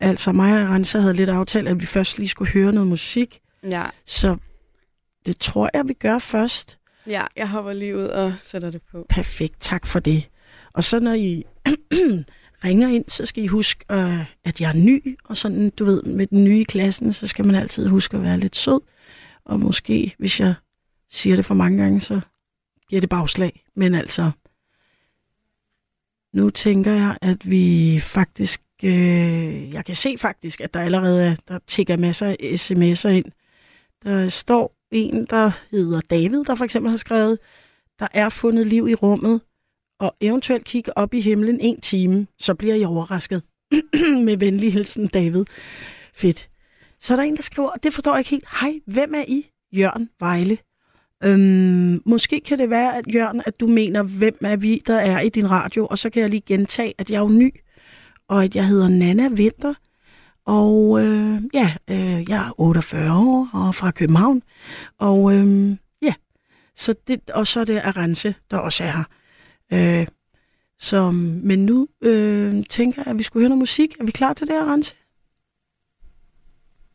altså 0.00 0.32
mig 0.32 0.62
og 0.62 0.69
Rensa 0.69 0.98
havde 0.98 1.14
lidt 1.14 1.28
aftalt, 1.28 1.69
at 1.69 1.81
vi 1.81 1.86
først 1.86 2.19
lige 2.19 2.28
skulle 2.28 2.50
høre 2.50 2.72
noget 2.72 2.88
musik. 2.88 3.40
Ja. 3.70 3.84
Så 4.06 4.36
det 5.26 5.38
tror 5.38 5.70
jeg, 5.75 5.88
vi 5.88 5.92
gør 5.92 6.19
først. 6.19 6.78
Ja, 7.06 7.22
jeg 7.36 7.48
hopper 7.48 7.72
lige 7.72 7.96
ud 7.96 8.04
og 8.04 8.32
sætter 8.40 8.70
det 8.70 8.82
på. 8.92 9.06
Perfekt, 9.08 9.54
tak 9.60 9.87
for 9.87 9.98
det. 9.98 10.28
Og 10.72 10.84
så 10.84 11.00
når 11.00 11.12
I 11.12 11.44
ringer 12.64 12.88
ind, 12.88 13.04
så 13.08 13.26
skal 13.26 13.44
I 13.44 13.46
huske, 13.46 13.84
øh, 13.92 14.25
at 14.44 14.60
jeg 14.60 14.69
er 14.70 14.75
ny, 14.75 15.19
og 15.25 15.37
sådan, 15.37 15.70
du 15.70 15.84
ved, 15.84 16.02
med 16.02 16.26
den 16.26 16.44
nye 16.44 16.60
i 16.60 16.64
klassen, 16.64 17.12
så 17.12 17.26
skal 17.26 17.46
man 17.46 17.54
altid 17.54 17.88
huske 17.88 18.16
at 18.16 18.22
være 18.22 18.38
lidt 18.38 18.56
sød. 18.56 18.80
Og 19.44 19.60
måske, 19.60 20.14
hvis 20.19 20.40
jeg 20.40 20.54
siger 21.14 21.37
det 21.37 21.44
for 21.44 21.55
mange 21.55 21.82
gange, 21.82 22.00
så 22.00 22.20
giver 22.88 23.00
det 23.00 23.11
bagslag. 23.11 23.64
Men 23.75 23.94
altså, 23.94 24.31
nu 26.32 26.50
tænker 26.50 26.93
jeg, 26.93 27.19
at 27.22 27.50
vi 27.50 27.99
faktisk, 28.02 28.62
øh, 28.84 29.72
jeg 29.72 29.84
kan 29.84 29.94
se 29.94 30.14
faktisk, 30.19 30.61
at 30.61 30.75
der 30.75 30.81
allerede 30.81 31.26
er, 31.26 31.37
der 31.49 31.58
tigger 31.66 31.96
masser 31.96 32.26
af 32.26 32.37
sms'er 32.40 33.08
ind. 33.08 33.32
Der 34.02 34.28
står 34.28 34.76
en, 34.90 35.26
der 35.26 35.50
hedder 35.70 36.00
David, 36.00 36.44
der 36.44 36.55
for 36.55 36.64
eksempel 36.64 36.90
har 36.90 36.96
skrevet, 36.96 37.38
der 37.99 38.08
er 38.12 38.28
fundet 38.28 38.66
liv 38.66 38.88
i 38.88 38.94
rummet, 38.94 39.40
og 40.00 40.16
eventuelt 40.20 40.64
kigge 40.64 40.99
op 40.99 41.14
i 41.14 41.20
himlen 41.20 41.61
en 41.61 41.81
time, 41.81 42.26
så 42.38 42.55
bliver 42.55 42.75
jeg 42.75 42.88
overrasket. 42.88 43.43
Med 44.26 44.37
venlig 44.37 44.72
hilsen, 44.72 45.06
David. 45.06 45.44
Fedt. 46.14 46.50
Så 47.00 47.14
er 47.14 47.16
der 47.16 47.25
en, 47.25 47.37
der 47.37 47.43
skriver, 47.43 47.72
det 47.72 47.94
forstår 47.94 48.12
jeg 48.12 48.19
ikke 48.19 48.31
helt. 48.31 48.44
Hej, 48.61 48.81
hvem 48.87 49.14
er 49.14 49.25
I? 49.28 49.50
Jørgen 49.72 50.11
Vejle. 50.20 50.58
Øhm, 51.22 52.02
måske 52.06 52.40
kan 52.40 52.58
det 52.58 52.70
være, 52.70 52.96
at 52.96 53.14
Jørgen, 53.14 53.43
at 53.46 53.61
du 53.61 53.66
mener, 53.66 54.02
hvem 54.02 54.37
er 54.40 54.56
vi, 54.56 54.82
der 54.87 54.96
er 54.96 55.20
i 55.20 55.28
din 55.28 55.50
radio, 55.50 55.87
og 55.87 55.99
så 55.99 56.11
kan 56.11 56.22
jeg 56.22 56.31
lige 56.31 56.43
gentage, 56.46 56.94
at 56.99 57.11
jeg 57.11 57.16
er 57.16 57.20
jo 57.20 57.28
ny, 57.28 57.55
og 58.28 58.44
at 58.44 58.56
jeg 58.56 58.66
hedder 58.66 58.88
Nana 58.88 59.28
Vinter, 59.28 59.75
og 60.46 61.00
øh, 61.05 61.43
ja, 61.55 61.75
øh, 61.90 62.31
jeg 62.31 62.46
er 62.46 62.61
48 62.61 63.12
år 63.12 63.50
og 63.52 63.75
fra 63.75 63.90
København, 63.90 64.43
og 64.99 65.34
øh, 65.34 65.76
ja, 66.02 66.14
så 66.76 66.94
det, 67.08 67.31
og 67.31 67.46
så 67.46 67.61
er 67.61 67.64
det 67.64 67.81
Arance, 67.84 68.34
der 68.50 68.56
også 68.56 68.84
er 68.84 68.90
her. 68.90 69.05
Øh, 69.72 70.06
så, 70.78 71.11
men 71.11 71.66
nu 71.66 71.88
øh, 72.02 72.64
tænker 72.70 73.02
jeg, 73.06 73.11
at 73.11 73.19
vi 73.19 73.22
skulle 73.22 73.40
høre 73.43 73.49
noget 73.49 73.58
musik. 73.58 73.96
Er 74.00 74.05
vi 74.05 74.12
klar 74.12 74.32
til 74.32 74.46
det, 74.46 74.55
Arance? 74.55 74.94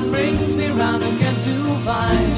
Brings 0.00 0.54
me 0.56 0.68
round 0.68 1.02
again 1.02 1.34
to 1.42 1.74
find 1.84 2.37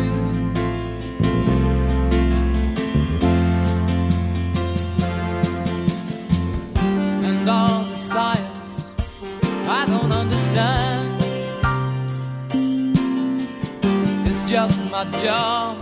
Jump. 15.03 15.23
job 15.23 15.80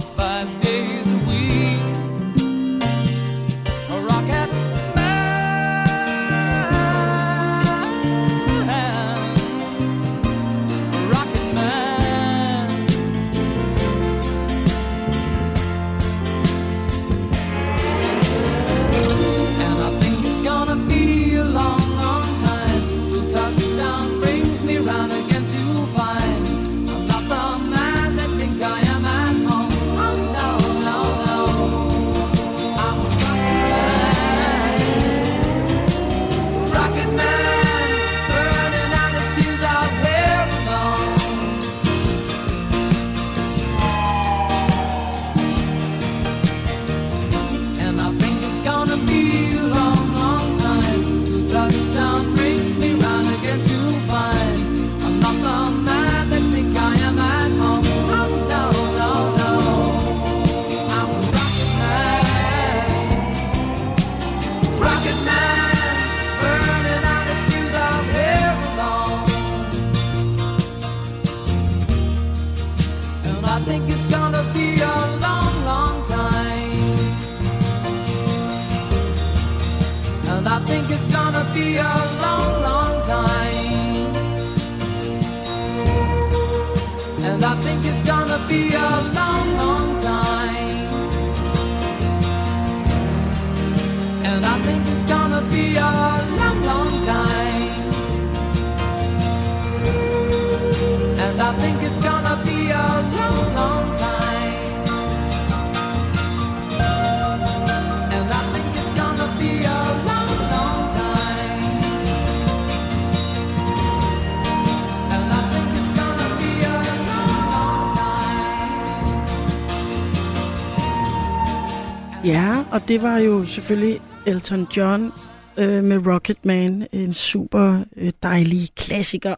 og 122.72 122.88
det 122.88 123.02
var 123.02 123.18
jo 123.18 123.46
selvfølgelig 123.46 124.02
Elton 124.28 124.68
John 124.78 125.12
øh, 125.60 125.84
med 125.84 126.08
Rocket 126.08 126.46
Man, 126.46 126.88
en 126.92 127.14
super 127.14 127.84
øh, 127.98 128.12
dejlig 128.24 128.76
klassiker. 128.76 129.36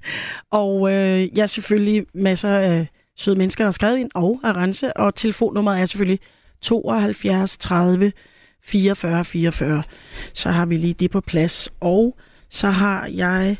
og 0.62 0.92
øh, 0.92 1.38
ja, 1.38 1.46
selvfølgelig 1.46 2.06
masser 2.14 2.48
af 2.48 2.86
søde 3.16 3.36
mennesker, 3.36 3.64
der 3.64 3.66
har 3.66 3.72
skrevet 3.72 3.98
ind, 3.98 4.10
og 4.14 4.40
Arance, 4.42 4.96
og 4.96 5.14
telefonnummeret 5.14 5.80
er 5.80 5.86
selvfølgelig 5.86 6.20
72 6.62 7.58
30 7.58 8.12
44 8.62 9.24
44. 9.24 9.82
Så 10.32 10.50
har 10.50 10.66
vi 10.66 10.76
lige 10.76 10.94
det 10.94 11.10
på 11.10 11.20
plads. 11.20 11.72
Og 11.80 12.16
så 12.48 12.70
har 12.70 13.06
jeg 13.06 13.56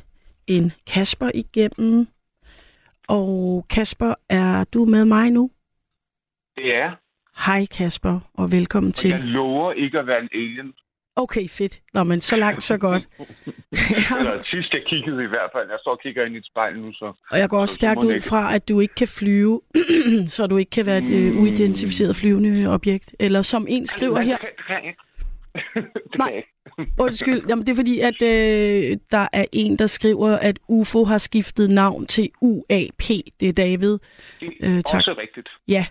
en 0.47 0.73
Kasper 0.87 1.31
igennem. 1.35 2.07
Og 3.09 3.67
Kasper, 3.71 4.15
er 4.29 4.65
du 4.65 4.85
med 4.85 5.05
mig 5.05 5.31
nu? 5.31 5.51
Det 6.57 6.75
er. 6.75 7.04
Hej 7.39 7.67
Kasper, 7.67 8.21
og 8.35 8.53
velkommen 8.53 8.89
Og 8.91 8.95
til. 8.95 9.11
jeg 9.11 9.21
lover 9.21 9.73
ikke 9.73 9.99
at 9.99 10.07
være 10.07 10.21
en 10.23 10.29
alien. 10.33 10.73
Okay, 11.17 11.49
fedt. 11.49 11.81
Nå, 11.95 12.03
men 12.05 12.21
så 12.21 12.37
langt, 12.37 12.63
så 12.63 12.79
godt. 12.79 13.09
Eller 14.19 14.43
sidst 14.45 14.73
jeg 14.73 14.83
kiggede 14.87 15.25
i 15.25 15.27
hvert 15.27 15.51
fald. 15.55 15.69
Jeg 15.71 15.79
står 15.81 15.91
og 15.91 16.01
kigger 16.03 16.25
ind 16.27 16.35
i 16.35 16.39
et 16.39 16.47
spejl 16.47 16.79
nu, 16.81 16.93
så... 16.93 17.13
Og 17.31 17.39
jeg 17.39 17.49
går 17.49 17.61
også 17.61 17.73
Så 17.73 17.77
stærkt 17.77 18.05
ud 18.05 18.21
fra, 18.31 18.55
at 18.55 18.69
du 18.69 18.81
ikke 18.81 18.95
kan 18.95 19.09
flyve, 19.09 19.61
så 20.37 20.47
du 20.47 20.57
ikke 20.57 20.71
kan 20.71 20.87
være 20.87 20.99
et 20.99 21.11
øh, 21.11 21.33
Mm. 21.35 21.39
uidentificeret 21.41 22.17
flyvende 22.17 22.67
objekt. 22.75 23.15
Eller 23.21 23.43
som 23.43 23.67
en 23.69 23.87
skriver 23.87 24.15
Nej, 24.15 24.25
her. 24.25 24.37
Nej. 26.19 26.43
Undskyld, 26.99 27.43
jamen 27.49 27.67
det 27.67 27.73
er 27.73 27.77
fordi, 27.77 28.01
at 28.01 28.23
øh, 28.23 28.97
der 29.11 29.27
er 29.33 29.45
en, 29.53 29.79
der 29.79 29.87
skriver, 29.87 30.31
at 30.39 30.59
UFO 30.69 31.05
har 31.05 31.19
skiftet 31.19 31.71
navn 31.71 32.07
til 32.07 32.29
UAP. 32.41 33.03
Det 33.41 33.49
er 33.49 33.53
David. 33.53 33.99
Det 34.41 34.53
Øh, 34.63 34.71
er 34.77 34.81
tak. 34.83 34.99
også 34.99 35.15
rigtigt. 35.19 35.49
Ja, 35.69 35.87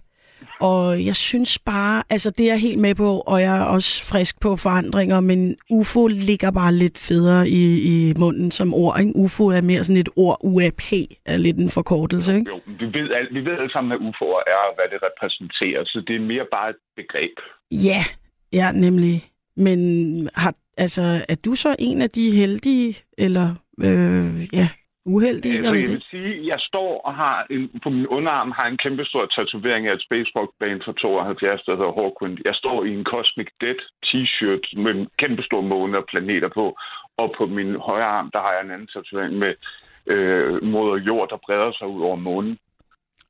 og 0.59 1.05
jeg 1.05 1.15
synes 1.15 1.59
bare, 1.59 2.03
altså 2.09 2.29
det 2.29 2.45
er 2.45 2.51
jeg 2.51 2.61
helt 2.61 2.79
med 2.79 2.95
på, 2.95 3.19
og 3.19 3.41
jeg 3.41 3.57
er 3.57 3.63
også 3.63 4.03
frisk 4.05 4.39
på 4.41 4.55
forandringer, 4.55 5.19
men 5.19 5.55
UFO 5.69 6.07
ligger 6.07 6.51
bare 6.51 6.73
lidt 6.73 6.97
federe 6.97 7.49
i, 7.49 7.63
i 7.91 8.13
munden 8.17 8.51
som 8.51 8.73
ord. 8.73 8.99
Ikke? 8.99 9.15
UFO 9.15 9.47
er 9.47 9.61
mere 9.61 9.83
sådan 9.83 9.99
et 10.01 10.09
ord, 10.15 10.37
UAP 10.43 10.81
er 11.25 11.37
lidt 11.37 11.57
en 11.57 11.69
forkortelse. 11.69 12.35
Ikke? 12.35 12.51
Jo, 12.51 12.59
vi 12.79 12.85
ved, 12.85 13.11
al- 13.11 13.33
vi 13.33 13.39
ved 13.45 13.51
alle 13.59 13.71
sammen, 13.71 13.89
hvad 13.91 14.07
UFO'er 14.09 14.43
er, 14.53 14.59
og 14.69 14.75
hvad 14.75 14.87
det 14.91 14.99
repræsenterer, 15.09 15.83
så 15.85 16.03
det 16.07 16.15
er 16.15 16.19
mere 16.19 16.45
bare 16.51 16.69
et 16.69 16.75
begreb. 16.95 17.31
Ja, 17.71 18.03
ja, 18.53 18.71
nemlig. 18.71 19.23
Men 19.57 19.79
har, 20.35 20.53
altså, 20.77 21.25
er 21.29 21.35
du 21.45 21.55
så 21.55 21.75
en 21.79 22.01
af 22.01 22.09
de 22.09 22.31
heldige, 22.31 22.97
eller 23.17 23.55
øh, 23.83 24.53
ja, 24.53 24.69
uheldige? 25.05 25.57
Altså, 25.57 25.73
Jeg 25.73 25.89
vil 25.89 26.03
sige, 26.11 26.47
jeg 26.47 26.59
står 26.59 27.01
og 27.01 27.15
har 27.15 27.47
en, 27.49 27.79
på 27.83 27.89
min 27.89 28.07
underarm 28.07 28.51
har 28.51 28.67
en 28.67 28.77
kæmpe 28.77 29.05
stor 29.05 29.25
tatovering 29.25 29.87
af 29.87 29.93
et 29.93 30.05
band 30.59 30.81
fra 30.85 30.93
72, 30.93 31.61
der 31.61 31.75
hedder 31.75 31.93
Hawkwind. 31.99 32.37
Jeg 32.45 32.55
står 32.55 32.83
i 32.83 32.89
en 32.97 33.03
Cosmic 33.03 33.47
Dead 33.61 33.79
t-shirt 34.05 34.81
med 34.83 34.91
en 34.95 35.07
kæmpe 35.19 35.43
stor 35.43 35.61
måne 35.61 35.97
og 35.97 36.05
planeter 36.05 36.49
på. 36.49 36.77
Og 37.17 37.33
på 37.37 37.45
min 37.45 37.75
højre 37.75 38.13
arm, 38.17 38.31
der 38.33 38.39
har 38.39 38.51
jeg 38.53 38.63
en 38.63 38.71
anden 38.71 38.87
tatovering 38.87 39.35
med 39.37 39.53
øh, 40.05 40.63
moder 40.63 40.97
jord, 40.97 41.29
der 41.29 41.37
breder 41.45 41.71
sig 41.71 41.87
ud 41.87 42.01
over 42.01 42.15
månen. 42.15 42.57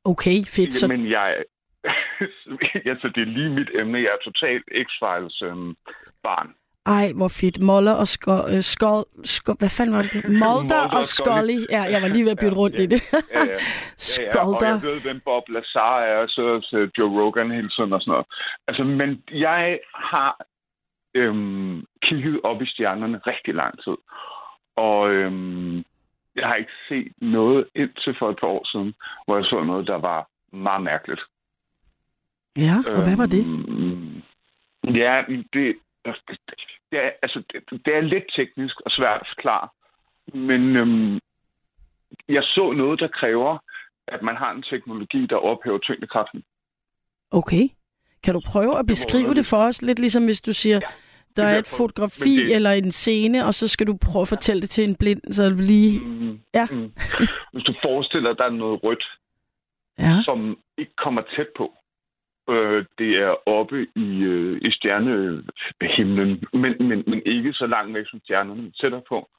Okay, 0.06 0.38
fedt. 0.56 0.74
Så, 0.74 0.88
Men 0.88 1.10
jeg... 1.10 1.44
altså, 2.92 3.08
det 3.16 3.22
er 3.22 3.36
lige 3.38 3.50
mit 3.50 3.70
emne. 3.74 3.98
Jeg 3.98 4.12
er 4.18 4.24
totalt 4.24 4.66
X-Files 4.88 5.46
øhm, 5.46 5.76
barn. 6.24 6.50
Ej, 6.86 7.08
hvor 7.16 7.28
fedt. 7.28 7.60
Moller 7.62 7.92
og 7.92 8.08
Skol... 8.08 8.44
Øh, 8.54 8.62
skol, 8.62 9.04
skol 9.24 9.56
hvad 9.60 9.70
fanden 9.78 9.96
var 9.96 10.02
det? 10.02 10.24
Mulder 10.44 10.84
og 10.98 11.04
Scully. 11.06 11.60
Ja, 11.76 11.82
jeg 11.94 12.02
var 12.02 12.08
lige 12.08 12.26
ved 12.26 12.32
at 12.32 12.42
bytte 12.44 12.58
Ja, 12.58 12.62
rundt 12.62 12.76
ja. 12.78 12.84
i 12.84 12.86
det. 12.86 13.02
Ja, 13.14 13.44
ja. 13.52 13.58
Ja, 14.20 14.34
ja. 14.36 14.48
Og 14.48 14.62
jeg 14.62 14.82
ved, 14.90 15.02
hvem 15.06 15.20
Bob 15.26 15.50
Lazar 15.50 16.00
er, 16.00 16.18
og 16.18 16.30
så 16.30 16.68
til 16.70 16.92
Joe 16.98 17.22
Rogan 17.22 17.52
hele 17.52 17.70
tiden 17.70 17.94
og 17.94 18.02
sådan 18.02 18.12
noget. 18.12 18.26
Altså, 18.68 18.84
men 18.84 19.24
jeg 19.32 19.80
har 19.96 20.32
øhm, 21.16 21.86
kigget 22.04 22.40
op 22.44 22.62
i 22.62 22.66
stjernerne 22.66 23.18
rigtig 23.18 23.54
lang 23.54 23.74
tid. 23.84 23.98
Og 24.76 25.10
øhm, 25.10 25.78
jeg 26.36 26.48
har 26.48 26.56
ikke 26.56 26.72
set 26.90 27.12
noget 27.22 27.68
indtil 27.76 28.16
for 28.20 28.30
et 28.30 28.38
par 28.40 28.48
år 28.48 28.66
siden, 28.72 28.94
hvor 29.26 29.36
jeg 29.36 29.46
så 29.46 29.64
noget, 29.64 29.88
der 29.88 29.96
var 29.96 30.28
meget 30.56 30.84
mærkeligt. 30.84 31.22
Ja, 32.58 32.76
og 32.96 33.04
hvad 33.04 33.18
var 33.18 33.26
det? 33.26 33.46
Øhm, 33.46 34.22
ja, 34.96 35.24
det, 35.54 35.76
det, 36.92 37.00
er, 37.06 37.12
altså, 37.22 37.44
det, 37.86 37.96
er 37.96 38.02
lidt 38.02 38.24
teknisk 38.36 38.76
og 38.86 38.92
svært 38.92 39.22
at 39.22 39.28
forklare. 39.36 39.68
Men 40.34 40.76
øhm, 40.76 41.20
jeg 42.30 42.44
så 42.44 42.72
noget, 42.72 43.00
der 43.00 43.08
kræver, 43.08 43.58
at 44.08 44.22
man 44.22 44.36
har 44.36 44.52
en 44.52 44.64
teknologi, 44.64 45.26
der 45.26 45.36
ophæver 45.36 45.78
tyngdekraften. 45.80 46.44
Okay. 47.32 47.70
Kan 48.24 48.34
du 48.34 48.42
prøve 48.48 48.80
at 48.80 48.86
beskrive 48.88 49.34
det 49.34 49.46
for 49.46 49.58
os? 49.58 49.82
Lidt 49.82 50.00
ligesom 50.00 50.26
hvis 50.26 50.42
du 50.42 50.54
siger, 50.54 50.80
der 51.36 51.46
vil 51.46 51.54
er 51.56 51.60
et 51.60 51.74
fotografi 51.78 52.36
det- 52.36 52.56
eller 52.56 52.72
en 52.72 52.92
scene, 52.92 53.46
og 53.46 53.54
så 53.54 53.68
skal 53.68 53.88
du 53.88 53.98
prøve 54.12 54.22
at 54.22 54.28
fortælle 54.28 54.62
det 54.62 54.70
til 54.70 54.84
en 54.90 54.96
blind, 54.96 55.22
så 55.34 55.50
lige... 55.50 56.00
Mm, 56.00 56.40
Ja. 56.54 56.68
mm. 56.72 56.94
Hvis 57.54 57.64
du 57.64 57.74
forestiller 57.82 58.30
dig, 58.30 58.38
der 58.38 58.46
er 58.46 58.50
noget 58.50 58.84
rødt, 58.84 59.04
Ja. 60.00 60.24
som 60.24 60.58
ikke 60.78 60.96
kommer 60.96 61.22
tæt 61.36 61.48
på. 61.58 61.74
Øh, 62.50 62.86
det 62.98 63.12
er 63.18 63.50
oppe 63.50 63.88
i, 63.96 64.24
øh, 64.24 64.62
i 64.62 64.72
stjernehimlen, 64.72 66.32
øh, 66.54 66.60
men, 66.62 66.88
men, 66.88 67.04
men 67.08 67.22
ikke 67.26 67.54
så 67.54 67.66
langt 67.68 67.94
væk 67.94 68.06
som 68.08 68.20
stjernerne 68.24 68.72
tættere 68.72 69.02
på. 69.10 69.30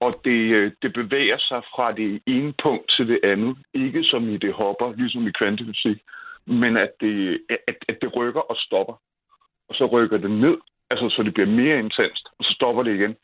Og 0.00 0.12
det, 0.24 0.40
øh, 0.58 0.72
det 0.82 0.92
bevæger 0.92 1.38
sig 1.38 1.62
fra 1.74 1.92
det 1.92 2.22
ene 2.26 2.54
punkt 2.62 2.90
til 2.96 3.08
det 3.08 3.20
andet. 3.24 3.56
Ikke 3.74 4.04
som 4.04 4.28
i 4.28 4.36
det 4.36 4.52
hopper, 4.52 4.92
ligesom 4.96 5.26
i 5.26 5.30
kvantefysik, 5.38 5.98
men 6.46 6.76
at 6.76 6.90
det, 7.00 7.40
at, 7.68 7.76
at 7.88 7.96
det 8.02 8.16
rykker 8.16 8.40
og 8.40 8.56
stopper. 8.56 8.96
Og 9.68 9.74
så 9.74 9.86
rykker 9.86 10.18
det 10.18 10.30
ned, 10.30 10.56
altså 10.90 11.08
så 11.08 11.22
det 11.22 11.34
bliver 11.34 11.48
mere 11.48 11.78
intenst, 11.78 12.28
og 12.38 12.44
så 12.44 12.52
stopper 12.52 12.82
det 12.82 12.94
igen. 12.94 13.16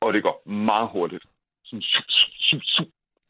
Og 0.00 0.12
det 0.12 0.22
går 0.22 0.48
meget 0.48 0.88
hurtigt. 0.92 1.24
Sådan, 1.64 1.82
su, 1.82 2.02
su, 2.08 2.30
su, 2.40 2.58
su, 2.64 2.84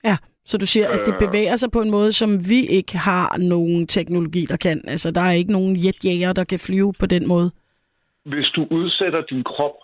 ja. 0.04 0.16
Så 0.44 0.58
du 0.58 0.66
siger, 0.66 0.88
at 0.88 1.00
det 1.06 1.14
Øh. 1.14 1.18
bevæger 1.28 1.56
sig 1.56 1.70
på 1.70 1.80
en 1.80 1.90
måde, 1.90 2.12
som 2.12 2.48
vi 2.48 2.60
ikke 2.66 2.98
har 2.98 3.38
nogen 3.38 3.86
teknologi, 3.86 4.46
der 4.48 4.56
kan. 4.56 4.84
Altså, 4.88 5.10
der 5.10 5.20
er 5.20 5.32
ikke 5.32 5.52
nogen 5.52 5.76
jetjæger, 5.76 6.32
der 6.32 6.44
kan 6.44 6.58
flyve 6.58 6.92
på 7.00 7.06
den 7.06 7.28
måde. 7.28 7.50
hvis 8.24 8.46
du 8.56 8.66
udsætter 8.70 9.22
din 9.30 9.44
krop 9.44 9.76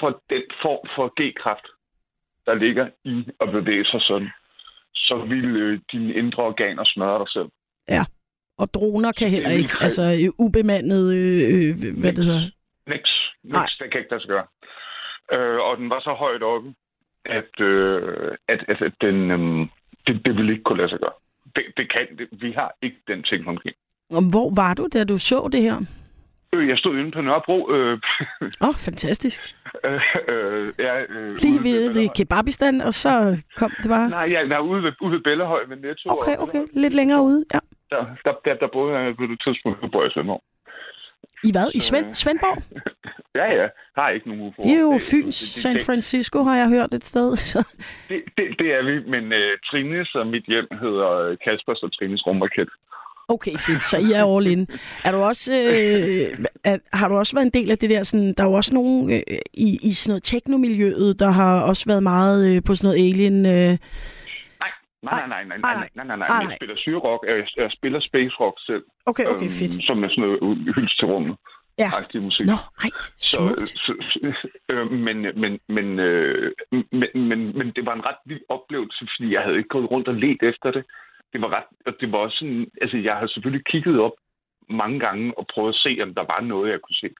for 0.00 0.10
den 0.30 0.42
form 0.62 0.88
for 0.96 1.06
G-kraft, 1.18 1.66
der 2.46 2.54
ligger 2.54 2.86
i 3.04 3.16
at 3.40 3.48
bevæge 3.52 3.84
sig 3.84 4.00
sådan, 4.00 4.28
så 4.94 5.24
vil 5.28 5.56
øh, 5.56 5.80
dine 5.92 6.14
indre 6.14 6.42
organer 6.42 6.84
smadre 6.86 7.18
dig 7.18 7.28
selv. 7.28 7.48
Og 8.58 8.74
droner 8.74 9.12
kan 9.12 9.28
heller 9.30 9.48
er 9.48 9.52
ikke, 9.54 9.74
altså 9.80 10.02
øh, 10.02 10.46
ubemandet, 10.46 11.14
øh, 11.14 11.42
øh, 11.52 12.00
hvad 12.00 12.12
det 12.12 12.24
hedder. 12.24 12.46
Niks. 12.86 13.10
Nej. 13.44 13.62
Niks, 13.62 13.76
det 13.78 13.90
kan 13.92 14.00
ikke 14.00 14.10
lade 14.10 14.22
sig 14.22 14.28
gøre. 14.28 14.46
Øh, 15.32 15.58
og 15.68 15.76
den 15.76 15.90
var 15.90 16.00
så 16.00 16.12
højt 16.24 16.42
oppe, 16.42 16.74
at, 17.24 17.60
øh, 17.60 18.36
at, 18.48 18.60
at, 18.68 18.82
at 18.82 18.92
den, 19.00 19.30
øh, 19.30 19.66
det, 20.06 20.14
det 20.24 20.36
ville 20.36 20.52
ikke 20.52 20.64
kunne 20.64 20.78
lade 20.78 20.88
sig 20.88 20.98
gøre. 20.98 21.16
Det, 21.56 21.64
det 21.76 21.92
kan, 21.92 22.06
det, 22.18 22.28
vi 22.32 22.52
har 22.52 22.70
ikke 22.82 22.96
den 23.08 23.22
teknologi. 23.22 23.70
Og 24.10 24.22
hvor 24.30 24.54
var 24.56 24.74
du, 24.74 24.88
da 24.94 25.04
du 25.04 25.18
så 25.18 25.48
det 25.52 25.62
her? 25.62 25.76
Øh, 26.54 26.68
jeg 26.68 26.78
stod 26.78 26.98
inde 26.98 27.10
på 27.10 27.20
Nørrebro. 27.20 27.72
Øh, 27.74 27.92
Åh, 28.64 28.68
oh, 28.68 28.74
fantastisk. 28.74 29.40
øh, 29.84 30.00
øh, 30.28 30.72
ja, 30.78 31.02
øh, 31.02 31.36
Lige 31.44 31.62
ved, 31.62 31.92
ved. 31.92 32.08
Kebabistan, 32.16 32.80
og 32.80 32.94
så 32.94 33.10
kom 33.56 33.70
det 33.82 33.88
bare... 33.88 34.10
Nej, 34.10 34.32
jeg 34.32 34.40
er 34.42 34.58
ude 34.58 34.82
ved, 34.82 34.92
ude 35.00 35.12
ved 35.12 35.20
Bellahøj 35.20 35.64
ved 35.68 35.76
Netto. 35.76 36.10
Okay, 36.10 36.36
okay. 36.38 36.62
Lidt 36.72 36.94
længere 36.94 37.22
ude. 37.22 37.44
Ja. 37.54 37.58
Der, 37.90 38.04
der, 38.24 38.34
der, 38.44 38.54
der 38.54 38.68
boede 38.72 38.98
jeg 38.98 39.16
på 39.16 39.26
det 39.26 39.40
tidspunkt, 39.44 39.78
hvor 39.90 40.02
jeg 40.02 40.12
i 41.44 41.52
hvad? 41.52 41.70
I 41.74 41.80
Svend, 41.80 42.06
øh, 42.06 42.14
Svendborg? 42.14 42.62
Ja, 43.34 43.46
ja. 43.60 43.66
Har 43.96 44.08
ikke 44.10 44.28
nogen 44.28 44.48
UFO'er. 44.48 44.62
Det 44.62 44.72
er 44.72 44.80
jo 44.80 44.98
Fyns 45.10 45.34
San 45.34 45.80
Francisco, 45.86 46.42
har 46.42 46.56
jeg 46.56 46.68
hørt 46.68 46.94
et 46.94 47.04
sted. 47.04 47.36
Så. 47.50 47.68
det, 48.08 48.22
det, 48.36 48.46
det 48.58 48.68
er 48.76 48.82
vi, 48.84 49.10
men 49.10 49.24
uh, 49.24 49.52
Trines 49.64 50.14
og 50.14 50.26
mit 50.26 50.44
hjem 50.44 50.68
hedder 50.80 51.10
øh, 51.10 51.36
Kaspers 51.44 51.82
og 51.82 51.92
Trines 51.92 52.26
rumraket. 52.26 52.68
Okay, 53.28 53.56
fint. 53.58 53.84
Så 53.84 53.96
I 53.98 54.12
er 54.12 54.36
all 54.36 54.46
in. 54.46 54.68
Er 55.04 55.12
du 55.12 55.18
også, 55.18 55.52
øh, 55.52 56.44
er, 56.64 56.78
har 56.92 57.08
du 57.08 57.14
også 57.14 57.36
været 57.36 57.46
en 57.46 57.60
del 57.60 57.70
af 57.70 57.78
det 57.78 57.90
der, 57.90 58.02
sådan, 58.02 58.34
der 58.36 58.42
er 58.42 58.48
jo 58.48 58.52
også 58.52 58.74
nogen 58.74 59.12
øh, 59.12 59.20
i, 59.54 59.78
i 59.82 59.92
sådan 59.92 60.10
noget 60.10 60.22
teknomiljøet, 60.22 61.20
der 61.20 61.30
har 61.30 61.60
også 61.60 61.84
været 61.86 62.02
meget 62.02 62.56
øh, 62.56 62.62
på 62.62 62.74
sådan 62.74 62.86
noget 62.88 63.10
alien... 63.10 63.46
Øh, 63.46 63.78
Nej, 65.02 65.26
nej, 65.28 65.44
nej, 65.44 65.58
nej, 65.58 65.72
Ej, 65.72 65.74
nej, 65.80 65.90
nej, 65.94 66.04
nej, 66.06 66.16
nej, 66.16 66.26
ej, 66.26 66.34
nej. 66.34 66.42
nej. 66.42 66.48
Jeg 66.50 66.56
spiller 66.58 66.76
syrerock, 66.76 67.20
jeg, 67.28 67.46
jeg 67.56 67.70
spiller 67.78 68.00
space 68.00 68.34
rock 68.40 68.56
selv. 68.68 68.84
okay, 69.06 69.24
okay, 69.32 69.48
øhm, 69.50 69.58
fedt. 69.60 69.84
Som 69.88 70.04
er 70.04 70.08
sådan 70.08 70.24
noget 70.24 70.74
hylds 70.74 70.96
til 70.96 71.06
rummet. 71.06 71.36
Ja. 71.78 71.90
Aktiv 72.00 72.20
musik. 72.22 72.46
Nå, 72.46 72.58
ej, 72.84 72.90
Så, 73.16 73.36
smukt. 73.36 73.68
så, 73.84 73.92
så, 74.12 74.48
øh, 74.70 74.90
men, 75.06 75.16
men, 75.42 75.52
men, 75.76 75.86
øh, 75.98 76.52
men, 77.00 77.08
men, 77.30 77.40
men 77.58 77.66
det 77.76 77.86
var 77.86 77.94
en 77.94 78.06
ret 78.06 78.20
vild 78.26 78.40
oplevelse, 78.48 79.06
fordi 79.16 79.34
jeg 79.34 79.42
havde 79.42 79.56
ikke 79.56 79.68
gået 79.76 79.90
rundt 79.90 80.08
og 80.08 80.14
let 80.14 80.42
efter 80.42 80.70
det. 80.70 80.84
Det 81.32 81.40
var 81.42 81.50
ret, 81.56 81.68
og 81.86 81.92
det 82.00 82.12
var 82.12 82.18
også 82.18 82.36
sådan, 82.38 82.66
altså 82.82 82.96
jeg 82.96 83.14
har 83.16 83.26
selvfølgelig 83.26 83.64
kigget 83.66 84.00
op 84.00 84.12
mange 84.68 84.98
gange 85.00 85.38
og 85.38 85.46
prøvet 85.54 85.68
at 85.74 85.80
se, 85.84 85.98
om 86.02 86.14
der 86.14 86.24
var 86.34 86.40
noget, 86.40 86.70
jeg 86.70 86.80
kunne 86.80 87.00
se. 87.04 87.10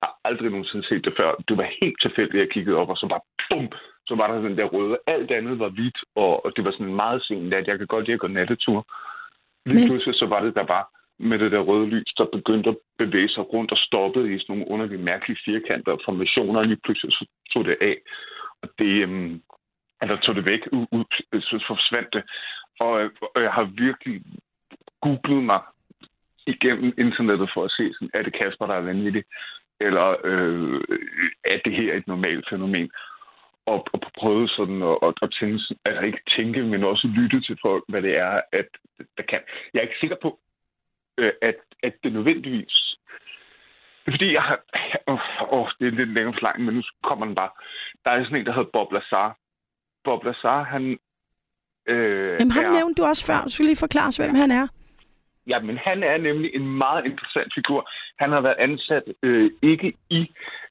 Jeg 0.00 0.08
har 0.08 0.14
aldrig 0.24 0.50
nogensinde 0.50 0.86
set 0.88 1.04
det 1.04 1.14
før. 1.16 1.34
Det 1.48 1.56
var 1.56 1.68
helt 1.82 1.98
tilfældigt, 2.02 2.34
at 2.40 2.40
jeg 2.46 2.50
kiggede 2.54 2.76
op, 2.76 2.88
og 2.88 2.96
så 2.96 3.06
bare 3.12 3.24
bum, 3.48 3.68
så 4.06 4.14
var 4.14 4.26
der 4.32 4.48
den 4.48 4.56
der 4.58 4.64
røde. 4.64 4.98
Alt 5.06 5.30
andet 5.30 5.58
var 5.58 5.68
hvidt, 5.68 5.98
og, 6.14 6.44
og 6.44 6.52
det 6.56 6.64
var 6.64 6.70
sådan 6.70 6.94
meget 6.94 7.22
sent 7.24 7.48
nat. 7.48 7.66
Jeg 7.66 7.78
kan 7.78 7.86
godt 7.86 8.04
lide 8.06 8.14
at 8.14 8.20
gå 8.20 8.26
nattetur. 8.28 8.86
Lige 9.66 9.78
Men- 9.80 9.88
pludselig 9.88 10.14
så 10.14 10.26
var 10.26 10.40
det 10.40 10.54
der 10.54 10.66
bare 10.66 10.84
med 11.18 11.38
det 11.38 11.52
der 11.52 11.58
røde 11.60 11.86
lys, 11.86 12.12
der 12.18 12.24
begyndte 12.32 12.70
at 12.70 12.76
bevæge 12.98 13.28
sig 13.28 13.52
rundt 13.52 13.72
og 13.72 13.78
stoppede 13.78 14.34
i 14.34 14.38
sådan 14.38 14.56
nogle 14.56 14.70
underlige 14.70 15.02
mærkelige 15.02 15.38
firkanter 15.44 15.92
og 15.92 16.00
formationer, 16.04 16.60
og 16.60 16.66
lige 16.66 16.80
pludselig 16.84 17.12
så 17.12 17.26
tog 17.52 17.64
det 17.64 17.76
af. 17.80 17.96
Og 18.62 18.68
det, 18.78 19.02
øhm, 19.02 19.42
eller 20.02 20.16
tog 20.16 20.34
det 20.34 20.44
væk, 20.44 20.60
ud, 20.72 20.86
ud, 20.92 21.04
så 21.40 21.64
forsvandt 21.66 22.08
det. 22.12 22.22
Og, 22.80 23.10
og 23.34 23.42
jeg 23.42 23.52
har 23.52 23.64
virkelig 23.64 24.22
googlet 25.00 25.44
mig 25.44 25.60
igennem 26.46 26.94
internettet 26.98 27.50
for 27.54 27.64
at 27.64 27.70
se, 27.70 27.92
sådan, 27.92 28.10
er 28.14 28.22
det 28.22 28.32
Kasper, 28.38 28.66
der 28.66 28.74
er 28.74 28.80
vanvittig? 28.80 29.24
Eller 29.80 30.16
øh, 30.24 30.80
er 31.44 31.58
det 31.64 31.72
her 31.72 31.94
et 31.94 32.06
normalt 32.06 32.48
fænomen? 32.50 32.90
Og, 33.66 33.86
og 33.92 34.00
prøvet 34.18 34.50
sådan 34.50 34.82
at, 34.82 34.96
at, 35.02 35.14
at 35.22 35.30
tænke, 35.40 35.58
altså 35.84 36.02
ikke 36.02 36.22
tænke, 36.36 36.62
men 36.62 36.84
også 36.84 37.06
lytte 37.06 37.40
til 37.40 37.58
folk, 37.62 37.84
hvad 37.88 38.02
det 38.02 38.16
er, 38.16 38.40
at 38.52 38.68
der 39.16 39.22
kan. 39.22 39.40
Jeg 39.72 39.78
er 39.78 39.82
ikke 39.88 40.00
sikker 40.00 40.16
på, 40.22 40.38
øh, 41.18 41.32
at, 41.42 41.56
at 41.82 41.94
det 42.04 42.12
nødvendigvis... 42.12 42.96
Fordi, 44.04 44.32
jeg 44.32 44.42
har... 44.42 44.58
Åh, 45.08 45.52
oh, 45.52 45.68
det 45.78 45.86
er 45.86 45.90
en 45.90 45.96
lidt 45.96 46.14
længere 46.14 46.34
forklaring, 46.34 46.64
men 46.64 46.74
nu 46.74 46.82
kommer 47.02 47.26
den 47.26 47.34
bare. 47.34 47.50
Der 48.04 48.10
er 48.10 48.24
sådan 48.24 48.36
en, 48.36 48.46
der 48.46 48.52
hedder 48.52 48.70
Bob 48.72 48.92
Lazar. 48.92 49.36
Bob 50.04 50.24
Lazar, 50.24 50.62
han... 50.62 50.98
Øh, 51.88 52.36
Jamen, 52.40 52.50
ham 52.50 52.64
er, 52.64 52.72
nævnte 52.72 53.02
du 53.02 53.06
også 53.06 53.26
før. 53.26 53.40
Du 53.44 53.50
skal 53.50 53.66
lige 53.66 53.84
forklare 53.86 54.08
os, 54.08 54.16
hvem 54.16 54.34
han 54.34 54.50
er. 54.50 54.68
Ja, 55.46 55.60
men 55.60 55.78
han 55.78 56.02
er 56.02 56.16
nemlig 56.16 56.50
en 56.54 56.78
meget 56.78 57.04
interessant 57.04 57.52
figur. 57.54 57.90
Han 58.18 58.30
har 58.30 58.40
været 58.40 58.56
ansat 58.58 59.02
øh, 59.22 59.50
ikke 59.62 59.92
i 60.10 60.30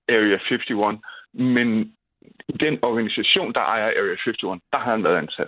Area 0.09 0.39
51, 0.51 1.01
men 1.33 1.95
den 2.59 2.79
organisation, 2.81 3.53
der 3.53 3.61
ejer 3.61 3.85
Area 3.85 4.17
51, 4.25 4.37
der 4.71 4.77
har 4.77 4.91
han 4.91 5.03
været 5.03 5.17
ansat. 5.17 5.47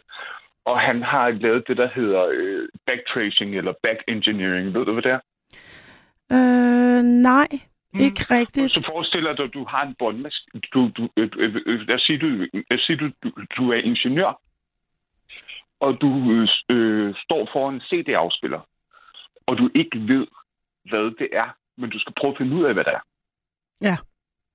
Og 0.65 0.79
han 0.79 1.03
har 1.03 1.29
lavet 1.29 1.67
det, 1.67 1.77
der 1.77 1.89
hedder 1.95 2.27
øh, 2.31 2.69
backtracing 2.85 3.55
eller 3.55 3.73
back 3.83 3.99
engineering. 4.07 4.73
Ved 4.73 4.85
du, 4.85 4.93
hvad 4.93 5.03
det 5.03 5.11
er? 5.11 5.19
Øh, 6.31 7.03
nej, 7.03 7.47
ikke 7.99 8.25
rigtigt. 8.31 8.71
Så 8.71 8.83
forestiller 8.85 9.35
dig, 9.35 9.45
at 9.45 9.53
du 9.53 9.65
har 9.65 9.83
en 9.85 9.95
båndmaskine. 9.99 10.61
Du, 10.73 10.91
du, 10.97 11.09
øh, 11.17 11.29
øh, 11.38 11.55
øh, 11.65 11.79
lad 11.88 11.95
os 11.95 12.01
sige, 12.01 12.19
du, 12.19 12.27
lad 12.53 12.79
os 12.79 12.81
sige 12.85 12.97
du, 12.97 13.09
du, 13.23 13.29
du 13.57 13.71
er 13.71 13.77
ingeniør, 13.77 14.41
og 15.79 16.01
du 16.01 16.09
øh, 16.31 16.47
øh, 16.69 17.15
står 17.23 17.49
foran 17.53 17.73
en 17.73 17.81
CD-afspiller, 17.81 18.61
og 19.47 19.57
du 19.57 19.69
ikke 19.75 19.97
ved, 20.07 20.27
hvad 20.89 21.15
det 21.19 21.29
er, 21.31 21.49
men 21.77 21.89
du 21.89 21.99
skal 21.99 22.13
prøve 22.19 22.31
at 22.31 22.38
finde 22.38 22.55
ud 22.55 22.63
af, 22.63 22.73
hvad 22.73 22.83
det 22.83 22.93
er. 22.93 23.03
Ja. 23.81 23.97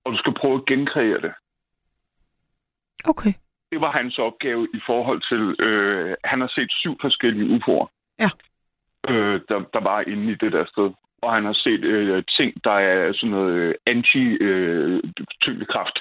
Og 0.05 0.13
du 0.13 0.19
skal 0.19 0.35
prøve 0.35 0.55
at 0.55 0.67
genkreere 0.67 1.21
det. 1.21 1.33
Okay. 3.09 3.33
Det 3.73 3.81
var 3.81 3.91
hans 3.93 4.19
opgave 4.19 4.69
i 4.75 4.81
forhold 4.87 5.21
til, 5.31 5.65
øh, 5.67 6.17
han 6.25 6.41
har 6.41 6.49
set 6.55 6.73
syv 6.73 6.97
forskellige 7.01 7.55
UFO'er, 7.57 7.87
Ja. 8.19 8.31
øh, 9.09 9.41
der, 9.49 9.59
der 9.75 9.81
var 9.81 10.01
inde 10.01 10.33
i 10.33 10.35
det 10.35 10.53
der 10.53 10.65
sted. 10.67 10.91
Og 11.23 11.33
han 11.35 11.45
har 11.45 11.53
set 11.53 11.85
øh, 11.85 12.25
ting, 12.37 12.65
der 12.65 12.71
er 12.73 13.13
sådan 13.13 13.31
noget 13.31 13.53
øh, 13.53 13.75
anti-tyngdekraft. 13.87 15.99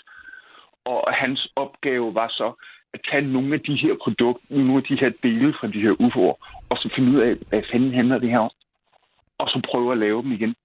og 0.85 1.13
hans 1.13 1.47
opgave 1.55 2.15
var 2.15 2.27
så 2.27 2.53
at 2.93 2.99
tage 3.11 3.21
nogle 3.21 3.53
af 3.53 3.59
de 3.61 3.75
her 3.75 3.95
produkter, 4.03 4.43
nogle 4.49 4.77
af 4.77 4.83
de 4.83 4.95
her 4.99 5.09
dele 5.23 5.53
fra 5.59 5.67
de 5.67 5.81
her 5.81 5.91
UFO'er, 6.05 6.35
og 6.69 6.77
så 6.77 6.89
finde 6.95 7.11
ud 7.11 7.19
af, 7.21 7.35
hvad 7.49 7.63
fanden 7.71 7.93
handler 7.93 8.17
det 8.17 8.29
her 8.29 8.39
om, 8.39 8.51
og 9.37 9.47
så 9.47 9.61
prøve 9.71 9.91
at 9.91 9.97
lave 9.97 10.23
dem 10.23 10.31
igen. 10.31 10.55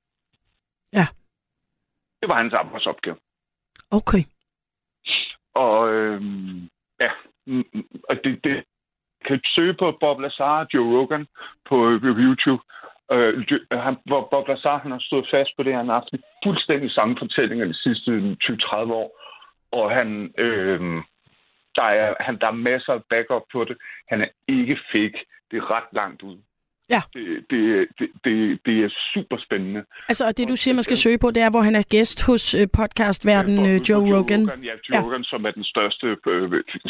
Ja. 0.92 1.06
Det 2.20 2.28
var 2.28 2.36
hans 2.36 2.52
arbejdsopgave. 2.52 3.16
Okay. 3.90 4.22
Og 5.54 5.94
øhm, 5.94 6.68
ja, 7.00 7.10
mm, 7.46 7.64
mm, 7.74 7.86
og 8.08 8.16
det, 8.24 8.44
det 8.44 8.64
kan 9.26 9.40
søge 9.44 9.74
på 9.74 9.96
Bob 10.00 10.20
Lazar 10.20 10.60
og 10.60 10.66
Joe 10.74 10.98
Rogan 10.98 11.26
på 11.68 11.90
øh, 11.90 12.02
YouTube. 12.04 12.62
Øh, 13.12 13.46
han, 13.72 13.96
hvor 14.04 14.28
Bob 14.30 14.48
Lazar 14.48 14.78
han 14.78 14.90
har 14.90 14.98
stået 14.98 15.26
fast 15.30 15.50
på 15.56 15.62
det, 15.62 15.74
han 15.74 15.88
har 15.88 16.08
fuldstændig 16.44 16.90
samme 16.90 17.16
fortællinger 17.18 17.66
de 17.66 17.74
sidste 17.74 18.36
20-30 18.42 18.76
år. 18.76 19.20
Og 19.72 19.90
han, 19.90 20.34
øh, 20.38 20.80
der, 21.74 21.82
er, 21.82 22.14
han, 22.20 22.38
der 22.40 22.46
er 22.46 22.62
masser 22.70 22.92
af 22.92 23.02
backup 23.10 23.42
på 23.52 23.64
det. 23.64 23.76
Han 24.08 24.20
er 24.20 24.28
ikke 24.48 24.78
fake. 24.92 25.26
Det 25.50 25.56
er 25.56 25.70
ret 25.70 25.90
langt 25.92 26.22
ud. 26.22 26.38
Ja. 26.90 27.00
Det, 27.14 27.24
det, 27.50 27.86
det, 27.98 28.08
det, 28.24 28.58
det 28.66 28.84
er 28.84 28.88
super 29.14 29.36
spændende. 29.46 29.84
Altså, 30.08 30.24
og 30.28 30.32
det 30.38 30.48
du 30.48 30.56
siger, 30.56 30.74
man 30.74 30.82
skal 30.82 30.96
søge 30.96 31.18
på, 31.18 31.30
det 31.30 31.42
er, 31.42 31.50
hvor 31.50 31.60
han 31.60 31.74
er 31.74 31.82
gæst 31.82 32.26
hos 32.26 32.54
øh, 32.54 32.66
podcastverden 32.78 33.58
øh, 33.70 33.76
Joe 33.88 34.04
Rogan. 34.18 34.40
Ja, 34.44 34.74
Joe 34.86 34.92
Ja. 34.92 35.00
Rogan, 35.04 35.24
som 35.24 35.44
er 35.44 35.50
den 35.50 35.64
største 35.64 36.06
øh, 36.06 36.42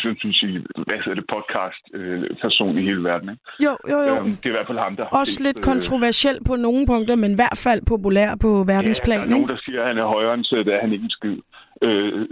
jeg, 0.04 0.62
hvad 0.86 0.98
hedder 1.04 1.14
det, 1.20 1.26
podcast-person 1.36 2.78
i 2.78 2.82
hele 2.82 3.04
verden. 3.04 3.28
Ikke? 3.30 3.42
Jo, 3.64 3.72
jo, 3.90 3.98
jo. 4.08 4.14
Øhm, 4.16 4.36
det 4.36 4.46
er 4.46 4.52
i 4.54 4.56
hvert 4.58 4.66
fald 4.66 4.78
ham, 4.78 4.96
der 4.96 5.04
har 5.04 5.18
Også 5.20 5.42
lidt 5.42 5.58
øh, 5.58 5.64
kontroversiel 5.70 6.38
på 6.46 6.56
nogle 6.56 6.86
punkter, 6.86 7.16
men 7.16 7.30
i 7.32 7.34
hvert 7.34 7.58
fald 7.66 7.80
populær 7.92 8.30
på 8.44 8.50
Ja, 8.52 8.58
der 8.58 8.64
verdensplan. 8.74 9.20
er 9.20 9.24
nogen, 9.36 9.48
der 9.48 9.56
siger, 9.64 9.80
at 9.82 9.88
han 9.88 9.98
er 9.98 10.06
højreorienteret, 10.06 10.66
det 10.66 10.74
er 10.74 10.80
han 10.80 10.92
ikke 10.92 11.04
en 11.04 11.10
skid. 11.10 11.36
Øh, 11.82 12.28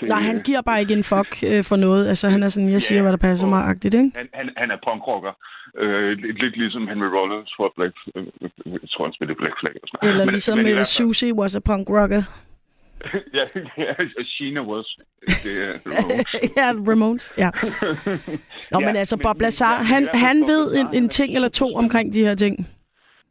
det, 0.00 0.08
Nej, 0.08 0.20
han 0.20 0.42
giver 0.44 0.60
bare 0.60 0.80
ikke 0.80 0.94
en 0.94 1.04
fuck 1.04 1.30
øh, 1.50 1.64
for 1.64 1.76
noget. 1.76 2.08
Altså, 2.08 2.28
han 2.28 2.42
er 2.42 2.48
sådan, 2.48 2.68
jeg 2.70 2.82
siger, 2.82 2.98
Ja, 2.98 3.02
hvad 3.02 3.12
der 3.12 3.18
passer 3.18 3.46
og- 3.46 3.50
mig-agtigt, 3.50 3.94
ikke? 3.94 4.10
Han, 4.14 4.28
han, 4.34 4.50
han 4.56 4.70
er 4.70 4.76
punkrocker. 4.88 5.32
Øh, 5.78 6.18
lidt, 6.18 6.56
ligesom 6.56 6.88
Henry 6.88 7.06
Rollins 7.16 7.50
for 7.56 7.72
Black... 7.76 7.94
Øh, 8.14 8.26
jeg 8.72 8.80
tror, 8.90 9.04
han 9.04 9.12
spillede 9.12 9.38
Black 9.38 9.54
Flag. 9.60 9.72
Og 9.82 9.88
sådan. 9.88 10.08
Eller 10.10 10.24
Men- 10.24 10.32
ligesom 10.32 10.58
men 10.58 10.66
øh, 10.78 10.84
Susie 10.84 11.34
was 11.34 11.56
a 11.56 11.60
punk 11.60 11.90
rocker. 11.90 12.22
ja, 13.38 13.44
ja, 13.78 13.92
Sheena 14.24 14.60
was. 14.60 14.96
Det 15.44 15.54
er 15.68 15.72
Ramones. 15.86 16.26
ja, 16.56 16.72
Ramones, 16.90 17.32
ja. 17.38 17.50
Nå, 18.72 18.80
Ja, 18.80 18.86
men 18.86 18.96
altså, 18.96 19.16
Bob 19.16 19.40
Lazar, 19.40 19.82
han, 19.82 20.08
han 20.14 20.36
ved 20.46 20.76
en, 20.76 21.02
en 21.02 21.08
ting 21.08 21.34
eller 21.34 21.48
to 21.48 21.74
omkring 21.74 22.12
de 22.14 22.20
her 22.26 22.34
ting. 22.34 22.68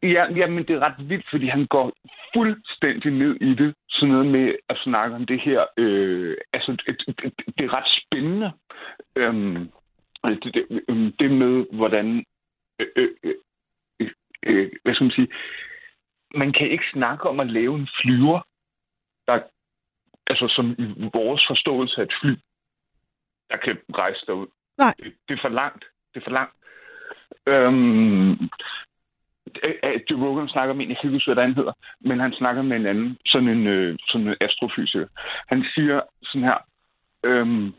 Ja, 0.02 0.32
ja, 0.32 0.46
men 0.46 0.64
det 0.64 0.76
er 0.76 0.80
ret 0.80 1.08
vildt, 1.08 1.30
fordi 1.30 1.46
han 1.46 1.66
går 1.66 1.92
fuldstændig 2.34 3.12
ned 3.12 3.34
i 3.40 3.54
det. 3.54 3.74
Sådan 3.88 4.08
noget 4.08 4.26
med 4.26 4.54
at 4.68 4.78
snakke 4.78 5.16
om 5.16 5.26
det 5.26 5.40
her. 5.40 5.64
Øh, 5.76 6.36
altså, 6.52 6.72
det, 6.72 7.02
det, 7.06 7.32
det 7.58 7.64
er 7.64 7.74
ret 7.74 7.90
spændende. 8.02 8.52
Øhm, 9.16 9.70
det, 10.24 10.54
det, 10.54 10.80
øhm, 10.88 11.12
det 11.12 11.30
med, 11.30 11.66
hvordan... 11.72 12.24
Øh, 12.80 12.88
øh, 12.96 13.10
øh, 14.00 14.10
øh, 14.42 14.72
hvad 14.82 14.94
skal 14.94 15.04
man 15.04 15.10
sige? 15.10 15.28
Man 16.34 16.52
kan 16.52 16.70
ikke 16.70 16.84
snakke 16.92 17.28
om 17.28 17.40
at 17.40 17.50
lave 17.50 17.74
en 17.78 17.88
flyver, 18.02 18.40
der, 19.26 19.40
altså 20.26 20.48
som 20.48 20.70
i 20.78 21.10
vores 21.14 21.44
forståelse 21.48 22.00
af 22.00 22.04
et 22.04 22.14
fly, 22.20 22.34
der 23.50 23.56
kan 23.56 23.78
rejse 23.94 24.26
derud. 24.26 24.46
Nej. 24.78 24.94
Det, 24.98 25.14
det 25.28 25.34
er 25.34 25.42
for 25.42 25.48
langt. 25.48 25.84
Det 26.14 26.20
er 26.20 26.24
for 26.24 26.30
langt. 26.30 26.54
Øhm, 27.46 28.30
øh, 28.30 28.36
øh, 28.40 28.48
Joe 30.10 30.26
Rogan 30.28 30.48
snakker 30.48 30.74
med 30.74 30.84
en, 30.84 30.90
jeg 30.90 30.98
kan 31.00 31.08
ikke 31.08 31.16
huske, 31.16 31.34
hvad 31.34 31.44
han 31.44 31.54
hedder, 31.54 31.72
men 32.00 32.20
han 32.20 32.32
snakker 32.32 32.62
med 32.62 32.76
en 32.76 32.86
anden, 32.86 33.18
sådan 33.26 33.48
en, 33.48 33.66
øh, 33.66 33.98
sådan 34.08 34.28
en 34.28 34.34
astrofysiker. 34.40 35.06
Han 35.46 35.64
siger 35.74 36.00
sådan 36.22 36.42
her, 36.42 36.58
øhm, 37.24 37.74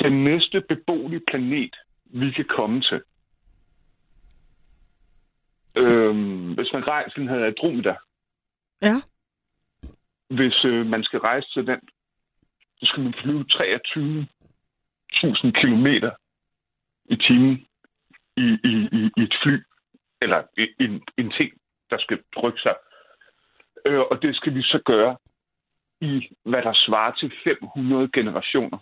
den 0.00 0.24
næste 0.24 0.60
beboelige 0.60 1.22
planet, 1.28 1.76
vi 2.04 2.30
kan 2.30 2.44
komme 2.44 2.80
til, 2.80 3.02
øhm, 5.76 6.54
hvis 6.54 6.72
man 6.72 6.86
rejser, 6.86 7.20
den 7.20 7.28
hedder 7.28 7.46
Andromeda, 7.46 7.94
Ja. 8.82 9.00
hvis 10.28 10.64
øh, 10.64 10.86
man 10.86 11.04
skal 11.04 11.20
rejse 11.20 11.48
til 11.52 11.66
den, 11.66 11.80
så 12.78 12.86
skal 12.86 13.02
man 13.02 13.14
flyve 13.22 13.44
23.000 13.50 15.52
kilometer 15.60 16.10
i 17.04 17.16
timen 17.16 17.66
i, 18.36 18.58
i, 18.64 18.88
i, 18.92 19.10
i 19.16 19.22
et 19.22 19.34
fly, 19.42 19.62
eller 20.22 20.42
en, 20.80 21.02
en 21.18 21.30
ting, 21.30 21.52
der 21.90 21.98
skal 21.98 22.18
rykke 22.42 22.60
sig. 22.60 22.74
Øh, 23.86 24.00
og 24.00 24.22
det 24.22 24.36
skal 24.36 24.54
vi 24.54 24.62
så 24.62 24.78
gøre 24.84 25.16
i, 26.00 26.28
hvad 26.44 26.62
der 26.62 26.72
svarer 26.74 27.12
til 27.12 27.32
500 27.44 28.10
generationer. 28.12 28.78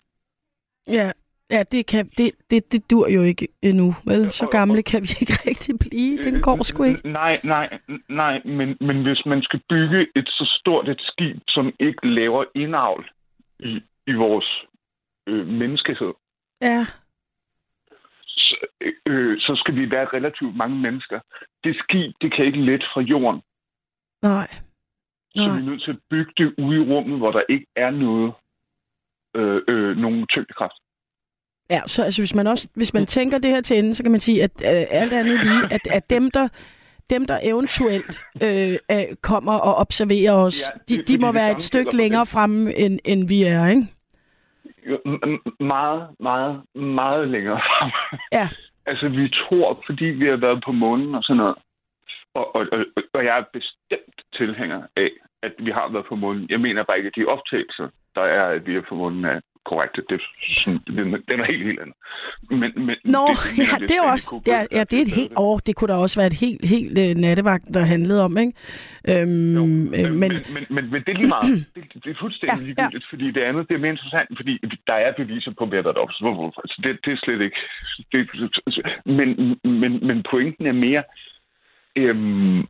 Ja, 0.88 1.10
ja 1.50 1.62
det, 1.72 1.86
kan, 1.86 2.06
det, 2.18 2.30
det, 2.50 2.72
det 2.72 2.90
dur 2.90 3.08
jo 3.08 3.22
ikke 3.22 3.48
endnu, 3.62 3.92
vel? 4.06 4.32
Så 4.32 4.46
gamle 4.46 4.82
kan 4.82 5.02
vi 5.02 5.12
ikke 5.20 5.38
rigtig 5.50 5.74
blive. 5.80 6.22
Den 6.22 6.42
går 6.42 6.62
sgu 6.62 6.82
ikke. 6.82 7.08
Nej, 7.08 7.40
nej, 7.44 7.78
nej, 8.08 8.42
men, 8.44 8.76
men 8.80 9.02
hvis 9.02 9.22
man 9.26 9.42
skal 9.42 9.60
bygge 9.68 10.06
et 10.16 10.28
så 10.28 10.56
stort 10.60 10.88
et 10.88 11.00
skib, 11.00 11.36
som 11.48 11.72
ikke 11.80 12.08
laver 12.08 12.44
indavl 12.54 13.10
i, 13.60 13.82
i 14.06 14.12
vores 14.12 14.64
øh, 15.26 15.46
menneskehed, 15.46 16.12
Ja, 16.60 16.86
øh, 19.06 19.40
så 19.40 19.52
skal 19.62 19.74
vi 19.74 19.90
være 19.90 20.06
relativt 20.16 20.56
mange 20.56 20.76
mennesker. 20.76 21.20
Det 21.64 21.76
skib, 21.76 22.12
det 22.20 22.34
kan 22.36 22.44
ikke 22.44 22.60
let 22.70 22.84
fra 22.94 23.00
jorden. 23.00 23.40
nej. 24.22 24.48
Så 25.36 25.46
Nej. 25.46 25.56
vi 25.56 25.62
er 25.62 25.70
nødt 25.70 25.82
til 25.82 25.90
at 25.90 25.98
bygge 26.10 26.32
det 26.36 26.54
ude 26.58 26.76
i 26.76 26.84
rummet, 26.92 27.18
hvor 27.18 27.30
der 27.32 27.42
ikke 27.48 27.66
er 27.76 27.90
noget, 27.90 28.32
øh, 29.36 29.62
øh, 29.68 29.96
nogen 29.96 30.26
tyngdekraft. 30.26 30.78
Ja, 31.70 31.80
så 31.86 32.02
altså, 32.04 32.20
hvis 32.22 32.34
man 32.34 32.46
også 32.46 32.68
hvis 32.74 32.94
man 32.94 33.06
tænker 33.06 33.38
det 33.38 33.50
her 33.50 33.60
til 33.60 33.78
ende, 33.78 33.94
så 33.94 34.02
kan 34.02 34.12
man 34.12 34.20
sige, 34.20 34.42
at 34.42 34.50
øh, 34.64 34.84
alt 34.90 35.12
andet 35.12 35.38
lige, 35.44 35.62
at, 35.70 35.80
at 35.90 36.10
dem, 36.10 36.30
der 36.30 36.48
dem, 37.10 37.26
der 37.26 37.38
eventuelt 37.42 38.24
øh, 38.42 38.72
øh, 38.92 39.16
kommer 39.22 39.52
og 39.52 39.74
observerer 39.74 40.32
os, 40.32 40.60
Ja, 40.60 40.78
de, 40.88 40.96
det- 40.96 41.08
de 41.08 41.12
fordi 41.12 41.20
må 41.20 41.26
det 41.26 41.34
være 41.34 41.52
et 41.52 41.62
stykke 41.62 41.96
længere 41.96 42.26
fremme, 42.26 42.74
end, 42.76 42.98
end 43.04 43.28
vi 43.28 43.42
er, 43.42 43.66
ikke? 43.66 43.86
Meget, 45.60 46.08
meget, 46.20 46.62
meget 46.74 47.28
længere 47.28 47.60
frem. 47.60 47.90
Ja. 48.32 48.48
altså, 48.90 49.08
vi 49.08 49.28
tror, 49.28 49.82
fordi 49.86 50.04
vi 50.04 50.26
har 50.26 50.36
været 50.36 50.62
på 50.64 50.72
månen 50.72 51.14
og 51.14 51.22
sådan 51.22 51.36
noget, 51.36 51.56
og, 52.34 52.54
og, 52.56 52.66
og, 52.72 52.84
og 53.14 53.24
jeg 53.24 53.38
er 53.38 53.44
bestemt 53.52 54.16
tilhænger 54.38 54.82
af, 54.96 55.10
at 55.42 55.52
vi 55.58 55.70
har 55.70 55.88
været 55.92 56.06
på 56.06 56.16
månen. 56.16 56.46
Jeg 56.50 56.60
mener 56.60 56.82
bare 56.84 56.96
ikke, 56.96 57.12
at 57.12 57.16
de 57.16 57.32
optagelser, 57.34 57.88
der 58.14 58.22
er, 58.22 58.44
at 58.56 58.66
vi 58.66 58.76
er 58.76 58.82
på 58.88 58.94
månen, 58.94 59.24
er 59.24 59.40
korrekte. 59.70 60.00
Det, 60.08 60.14
er 60.14 60.24
sådan, 60.60 60.80
det, 60.86 60.94
det 61.28 61.32
er 61.40 61.44
helt, 61.52 61.64
helt 61.68 61.80
andet. 61.80 61.96
Men, 62.50 62.70
men, 62.86 62.96
Nå, 63.04 63.24
det, 63.56 63.58
ja, 63.58 63.76
det 63.88 63.94
er 63.98 64.02
jo 64.04 64.08
også, 64.16 64.28
ja, 64.46 64.60
ja, 64.76 64.82
det 64.90 64.96
er 64.98 65.04
et 65.08 65.14
helt 65.20 65.32
år. 65.36 65.58
Det 65.66 65.76
kunne 65.76 65.90
da 65.92 65.96
også 66.06 66.16
være 66.20 66.30
et 66.34 66.38
helt, 66.44 66.62
helt 66.74 66.94
uh, 67.04 67.20
nattevagt, 67.24 67.64
der 67.74 67.80
handlede 67.94 68.20
om, 68.24 68.32
ikke? 68.38 68.52
Øhm, 69.10 69.54
Jo, 69.58 69.62
øh, 69.62 69.68
men, 69.68 70.18
men, 70.18 70.18
men, 70.20 70.30
men, 70.54 70.64
men, 70.74 70.84
men 70.92 71.00
det 71.04 71.10
er 71.14 71.18
lige 71.22 71.34
meget. 71.36 71.66
Det, 71.74 72.04
det 72.04 72.10
er 72.10 72.18
fuldstændig 72.20 72.58
Ja, 72.58 72.62
ja, 72.62 72.66
ja. 72.66 72.66
ligegyldigt, 72.66 73.06
fordi 73.12 73.26
det 73.36 73.42
andet 73.48 73.68
det 73.68 73.74
er 73.74 73.78
mere 73.84 73.96
interessant, 73.96 74.30
fordi 74.40 74.52
der 74.86 74.94
er 75.06 75.12
beviser 75.20 75.52
på, 75.58 75.66
hvad 75.66 75.82
der 75.82 75.90
er 75.90 76.02
op. 76.04 76.12
Så 76.12 76.52
altså, 76.64 76.78
det, 76.84 76.98
det 77.04 77.12
er 77.12 77.20
slet 77.24 77.40
ikke... 77.40 77.60
Det, 78.12 78.20
men, 79.18 79.28
men, 79.64 79.92
men 80.06 80.18
pointen 80.30 80.66
er 80.66 80.72
mere... 80.72 81.02
Øhm, 81.96 82.60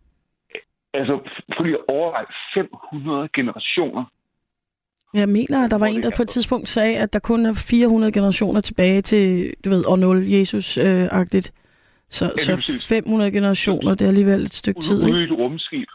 altså, 0.95 1.15
prøv 1.53 1.65
lige 1.65 1.79
at 1.79 1.89
overveje 1.89 2.27
500 2.55 3.29
generationer. 3.35 4.05
Jeg 5.15 5.29
mener, 5.29 5.65
at 5.65 5.71
der 5.71 5.79
var 5.79 5.87
en, 5.87 6.03
der 6.03 6.11
på 6.17 6.23
et 6.23 6.29
tidspunkt 6.29 6.69
sagde, 6.69 6.97
at 6.99 7.13
der 7.13 7.19
kun 7.19 7.47
er 7.47 7.55
400 7.71 8.13
generationer 8.13 8.61
tilbage 8.61 9.01
til, 9.03 9.55
du 9.65 9.71
ved, 9.71 9.85
år 9.87 9.97
0, 9.97 10.25
Jesus-agtigt. 10.33 11.53
Så, 12.11 12.25
lige 12.25 12.45
så 12.45 12.57
præcis. 12.57 12.89
500 12.89 13.33
generationer, 13.33 13.95
det 13.95 14.05
er 14.05 14.09
alligevel 14.09 14.43
et 14.43 14.55
stykke 14.55 14.81
tid, 14.81 15.13
ude 15.13 15.21
i 15.21 15.25
et 15.25 15.33
rumskib. 15.33 15.89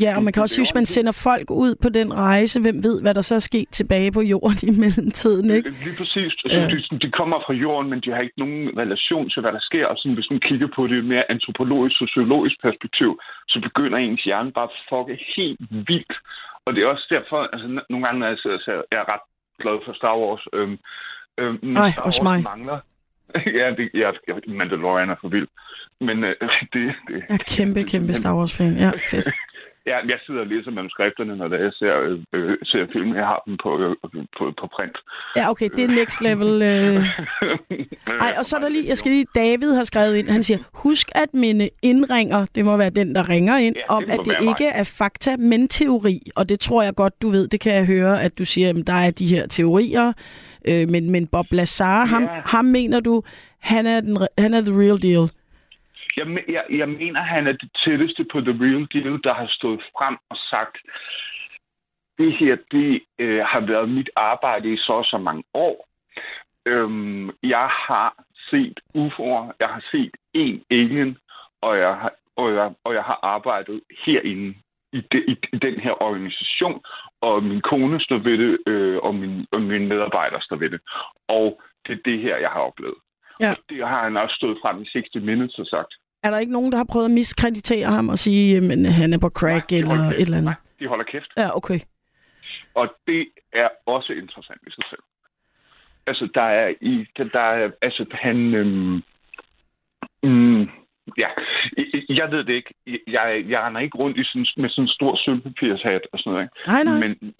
Ja, 0.00 0.16
og 0.16 0.22
man 0.22 0.32
kan 0.32 0.42
også 0.42 0.54
sige, 0.54 0.64
hvis 0.64 0.74
man 0.74 0.86
sender 0.86 1.12
folk 1.28 1.50
ud 1.50 1.74
på 1.82 1.88
den 1.88 2.08
rejse, 2.14 2.60
hvem 2.60 2.82
ved, 2.82 2.96
hvad 3.02 3.14
der 3.14 3.22
så 3.22 3.34
er 3.34 3.44
sket 3.50 3.68
tilbage 3.78 4.12
på 4.12 4.20
jorden 4.20 4.68
i 4.70 4.74
mellemtiden, 4.84 5.50
ikke? 5.50 5.70
Lige 5.86 5.96
præcis. 6.00 6.32
Altså, 6.44 6.58
Ja. 6.60 6.66
de, 6.72 6.98
de 7.04 7.10
kommer 7.20 7.38
fra 7.46 7.54
jorden, 7.64 7.90
men 7.90 8.00
de 8.04 8.10
har 8.14 8.20
ikke 8.26 8.38
nogen 8.44 8.60
relation 8.82 9.30
til, 9.30 9.40
hvad 9.42 9.52
der 9.52 9.62
sker. 9.70 9.86
Og 9.86 9.96
sådan, 9.98 10.14
hvis 10.18 10.30
man 10.30 10.40
kigger 10.48 10.68
på 10.76 10.86
det 10.86 11.04
mere 11.04 11.24
antropologisk, 11.34 11.94
sociologisk 12.04 12.56
perspektiv, 12.66 13.10
så 13.48 13.56
begynder 13.66 13.98
ens 13.98 14.22
hjerne 14.28 14.52
bare 14.58 14.68
at 14.72 14.76
fucke 14.90 15.14
helt 15.36 15.60
vildt. 15.88 16.14
Og 16.66 16.74
det 16.74 16.82
er 16.82 16.86
også 16.86 17.06
derfor, 17.10 17.38
altså 17.52 17.66
nogle 17.90 18.06
gange, 18.06 18.20
når 18.20 18.26
jeg 18.28 18.38
sidder 18.38 18.58
ser, 18.58 18.82
jeg 18.92 18.98
er 18.98 19.12
ret 19.12 19.20
glad 19.62 19.78
for 19.86 19.92
Star 19.92 20.16
Wars. 20.18 20.44
Øhm, 20.52 20.78
øhm, 21.38 21.76
Ej, 21.76 21.90
Star 21.90 22.04
Wars 22.04 22.22
mig. 22.22 22.42
mangler. 22.42 22.78
ja, 23.60 23.66
det, 23.78 23.90
ja, 23.94 24.10
jeg- 24.28 24.40
Mandalorian 24.48 25.10
er 25.10 25.16
for 25.20 25.28
vild. 25.28 25.48
Men 26.00 26.24
øh, 26.24 26.34
det, 26.72 26.94
det, 27.08 27.24
Jeg 27.28 27.34
er 27.40 27.44
kæmpe, 27.56 27.82
kæmpe 27.84 28.14
Star 28.14 28.34
Wars-fan. 28.36 28.76
Ja, 28.76 28.90
fedt. 29.10 29.28
Ja, 29.86 29.96
jeg 30.12 30.18
sidder 30.26 30.40
og 30.40 30.46
læser 30.46 30.70
manuskripterne, 30.70 31.36
når 31.36 31.56
jeg 31.64 31.72
ser, 31.72 31.94
øh, 32.00 32.18
øh, 32.32 32.56
ser 32.64 32.86
film. 32.92 33.14
Jeg 33.14 33.26
har 33.26 33.42
dem 33.46 33.56
på, 33.62 33.70
øh, 33.84 33.96
på, 34.38 34.44
på 34.60 34.66
print. 34.76 34.96
Ja, 35.36 35.50
okay, 35.50 35.68
det 35.76 35.84
er 35.84 35.88
next 35.88 36.20
level. 36.28 36.50
Øh. 36.62 37.04
Ej, 38.24 38.34
og 38.38 38.44
så 38.44 38.56
er 38.56 38.60
der 38.60 38.68
lige, 38.68 38.88
jeg 38.88 38.96
skal 38.98 39.10
lige, 39.12 39.26
David 39.34 39.74
har 39.74 39.84
skrevet 39.84 40.16
ind, 40.16 40.28
han 40.28 40.42
siger, 40.42 40.58
husk 40.74 41.08
at 41.14 41.34
minde 41.34 41.68
indringer, 41.82 42.46
det 42.54 42.64
må 42.64 42.76
være 42.76 42.90
den, 42.90 43.14
der 43.14 43.28
ringer 43.28 43.56
ind, 43.58 43.76
Ja, 43.76 43.82
om 43.88 44.04
at 44.08 44.18
det 44.24 44.28
være 44.32 44.44
mig. 44.44 44.48
ikke 44.50 44.66
er 44.74 44.84
fakta, 44.84 45.36
men 45.36 45.68
teori. 45.68 46.20
Og 46.36 46.48
det 46.48 46.60
tror 46.60 46.82
jeg 46.82 46.94
godt, 46.94 47.22
du 47.22 47.28
ved, 47.28 47.48
det 47.48 47.60
kan 47.60 47.74
jeg 47.74 47.86
høre, 47.86 48.22
at 48.22 48.38
du 48.38 48.44
siger, 48.44 48.68
at 48.70 48.76
der 48.86 48.92
er 49.06 49.10
de 49.10 49.26
her 49.26 49.46
teorier, 49.46 50.12
øh, 50.68 50.88
men, 50.88 51.10
men 51.10 51.26
Bob 51.26 51.46
Lazar, 51.50 52.04
ham, 52.04 52.22
Ja. 52.22 52.28
ham 52.44 52.64
mener 52.64 53.00
du, 53.00 53.22
han 53.60 53.86
er, 53.86 54.00
den, 54.00 54.18
han 54.38 54.54
er 54.54 54.60
the 54.60 54.72
real 54.80 55.02
deal. 55.02 55.28
Jeg, 56.16 56.26
jeg, 56.48 56.64
jeg 56.70 56.88
mener, 56.88 57.20
han 57.20 57.46
er 57.46 57.52
det 57.52 57.70
tætteste 57.84 58.24
på 58.32 58.40
The 58.40 58.56
Real 58.60 58.86
Deal, 58.92 59.20
der 59.24 59.34
har 59.34 59.46
stået 59.46 59.80
frem 59.96 60.16
og 60.30 60.36
sagt, 60.50 60.76
det 62.18 62.32
her, 62.32 62.56
det 62.70 63.02
øh, 63.18 63.44
har 63.44 63.60
været 63.60 63.88
mit 63.88 64.10
arbejde 64.16 64.72
i 64.72 64.76
så 64.76 64.92
og 64.92 65.04
så 65.04 65.18
mange 65.18 65.44
år. 65.54 65.88
Øhm, 66.66 67.30
jeg 67.42 67.68
har 67.88 68.24
set 68.50 68.80
UFO'er, 68.96 69.52
jeg 69.60 69.68
har 69.68 69.84
set 69.90 70.14
en 70.34 70.64
alien, 70.70 71.18
og 71.60 71.78
jeg 71.78 71.94
har, 71.96 72.12
og 72.36 72.54
jeg, 72.54 72.74
og 72.84 72.94
jeg 72.94 73.02
har 73.02 73.18
arbejdet 73.22 73.80
herinde 74.06 74.54
i, 74.92 75.00
de, 75.12 75.18
i, 75.32 75.36
i 75.52 75.56
den 75.56 75.80
her 75.80 76.02
organisation, 76.02 76.82
og 77.20 77.42
min 77.42 77.60
kone 77.60 78.00
står 78.00 78.18
ved 78.18 78.38
det, 78.38 78.58
øh, 78.66 78.98
og, 79.02 79.14
min, 79.14 79.46
og 79.52 79.62
mine 79.62 79.86
medarbejdere 79.86 80.42
står 80.42 80.56
ved 80.56 80.70
det. 80.70 80.80
Og 81.28 81.62
det 81.86 81.92
er 81.92 82.02
det 82.04 82.18
her, 82.20 82.36
jeg 82.36 82.50
har 82.50 82.60
oplevet. 82.60 82.98
Ja. 83.40 83.50
Og 83.50 83.56
det 83.68 83.88
har 83.88 84.02
han 84.02 84.16
også 84.16 84.34
stået 84.34 84.58
frem 84.62 84.82
i 84.82 84.88
60 84.92 85.14
Minutes 85.14 85.58
og 85.58 85.66
sagt. 85.66 85.94
Er 86.24 86.30
der 86.30 86.38
ikke 86.38 86.52
nogen, 86.52 86.72
der 86.72 86.78
har 86.78 86.84
prøvet 86.92 87.04
at 87.04 87.10
miskreditere 87.10 87.86
ham 87.86 88.08
og 88.08 88.18
sige, 88.18 88.56
at 88.56 88.92
han 88.92 89.12
er 89.12 89.18
på 89.18 89.28
crack 89.28 89.70
Nej, 89.70 89.78
eller 89.78 89.88
holder 89.90 90.04
et 90.04 90.16
kæft. 90.16 90.20
eller 90.26 90.36
andet? 90.38 90.44
Nej, 90.44 90.54
de 90.80 90.86
holder 90.88 91.04
kæft. 91.04 91.30
Ja, 91.36 91.56
okay. 91.56 91.80
Og 92.74 92.94
det 93.06 93.26
er 93.52 93.68
også 93.86 94.12
interessant 94.12 94.60
i 94.66 94.70
sig 94.70 94.84
selv. 94.90 95.02
Altså, 96.06 96.28
der 96.34 96.42
er 96.42 96.74
i... 96.80 97.06
Der 97.32 97.40
er, 97.40 97.70
altså, 97.82 98.04
han... 98.12 98.54
Øhm, 98.54 99.02
mm, 100.22 100.60
ja, 101.18 101.28
jeg- 102.08 102.30
ved 102.30 102.44
det 102.44 102.52
ikke. 102.54 102.74
Jeg, 103.06 103.44
jeg 103.48 103.60
render 103.62 103.80
ikke 103.80 103.98
rundt 103.98 104.16
i 104.18 104.24
sådan, 104.24 104.46
med 104.56 104.68
sådan 104.70 104.84
en 104.84 104.88
stor 104.88 105.16
sølvpapirshat 105.16 106.02
og 106.12 106.18
sådan 106.18 106.32
noget. 106.32 106.48
Nej, 106.66 106.82
nej. 106.84 106.98
Men, 107.04 107.34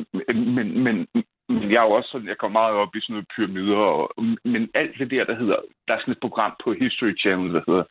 men, 0.55 0.83
men, 0.85 1.07
men 1.49 1.71
jeg 1.73 1.79
er 1.79 1.87
jo 1.89 1.91
også 1.91 2.09
sådan, 2.13 2.29
jeg 2.29 2.37
går 2.37 2.49
meget 2.49 2.75
op 2.75 2.97
i 2.97 3.01
sådan 3.01 3.15
noget 3.15 3.29
pyramider, 3.37 3.77
og, 3.77 4.11
men 4.45 4.71
alt 4.75 4.99
det 4.99 5.11
der, 5.11 5.25
der 5.25 5.37
hedder, 5.37 5.57
der 5.89 5.95
er 5.95 6.01
sådan 6.01 6.13
et 6.13 6.21
program 6.21 6.53
på 6.65 6.73
History 6.73 7.19
Channel, 7.19 7.55
der 7.55 7.63
hedder 7.69 7.85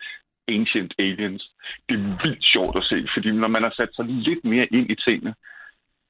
Ancient 0.47 0.93
Aliens. 0.99 1.49
Det 1.89 1.95
er 1.95 2.23
vildt 2.23 2.45
sjovt 2.45 2.77
at 2.77 2.83
se, 2.83 3.07
fordi 3.13 3.31
når 3.31 3.47
man 3.47 3.63
har 3.63 3.73
sat 3.75 3.95
sig 3.95 4.05
lidt 4.05 4.43
mere 4.43 4.67
ind 4.71 4.91
i 4.91 4.95
tingene, 4.95 5.33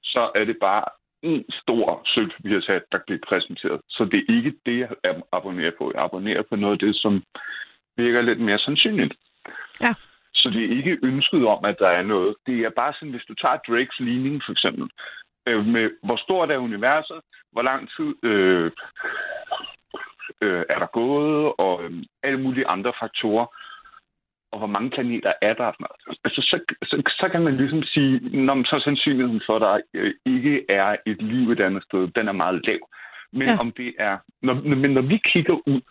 så 0.03 0.31
er 0.35 0.45
det 0.45 0.57
bare 0.61 0.83
en 1.21 1.45
stor 1.61 2.01
sølvpapirshat, 2.05 2.83
der 2.91 2.99
bliver 3.05 3.19
præsenteret. 3.27 3.81
Så 3.89 4.05
det 4.05 4.19
er 4.19 4.35
ikke 4.35 4.53
det, 4.65 4.79
jeg 4.79 4.89
abonnerer 5.31 5.71
på. 5.77 5.91
Jeg 5.95 6.03
abonnerer 6.03 6.43
på 6.49 6.55
noget 6.55 6.73
af 6.73 6.79
det, 6.79 6.95
som 6.95 7.23
virker 7.97 8.21
lidt 8.21 8.39
mere 8.39 8.59
sandsynligt. 8.59 9.13
Ja. 9.81 9.93
Så 10.33 10.49
det 10.49 10.63
er 10.65 10.77
ikke 10.77 10.97
ønsket 11.03 11.45
om, 11.47 11.65
at 11.65 11.75
der 11.79 11.87
er 11.87 12.03
noget. 12.03 12.35
Det 12.45 12.59
er 12.59 12.69
bare 12.69 12.93
sådan, 12.93 13.11
hvis 13.11 13.25
du 13.27 13.33
tager 13.33 13.57
Drakes 13.67 13.99
ligning 13.99 14.41
for 14.45 14.51
eksempel, 14.51 14.89
øh, 15.47 15.65
med 15.65 15.91
hvor 16.03 16.15
stort 16.15 16.51
er 16.51 16.57
universet, 16.57 17.21
hvor 17.51 17.61
lang 17.61 17.89
tid 17.95 18.29
øh, 18.29 18.71
øh, 20.41 20.63
er 20.69 20.79
der 20.79 20.87
gået, 20.93 21.53
og 21.57 21.83
øh, 21.83 21.91
alle 22.23 22.39
mulige 22.39 22.67
andre 22.67 22.93
faktorer, 23.01 23.45
og 24.53 24.57
hvor 24.61 24.67
mange 24.75 24.89
planeter 24.89 25.33
er 25.41 25.53
der. 25.53 25.65
og. 25.65 26.15
Altså, 26.25 26.41
så, 26.49 26.55
så, 26.89 26.95
så 27.19 27.29
kan 27.31 27.41
man 27.41 27.57
ligesom 27.57 27.83
sige, 27.83 28.13
når 28.45 28.55
så 28.71 28.81
sandsynligheden 28.83 29.41
for, 29.45 29.55
at 29.55 29.61
der 29.61 29.79
øh, 29.93 30.13
ikke 30.25 30.65
er 30.69 30.95
et 31.05 31.21
liv 31.21 31.51
et 31.51 31.59
andet 31.67 31.83
sted, 31.83 32.07
den 32.17 32.27
er 32.27 32.31
meget 32.43 32.65
lav. 32.67 32.79
Men 33.33 33.47
Ja. 33.47 33.57
om 33.59 33.71
det 33.71 33.93
er, 33.99 34.17
når, 34.41 34.53
men 34.83 34.91
når 34.97 35.01
vi 35.01 35.17
kigger 35.33 35.67
ud, 35.67 35.81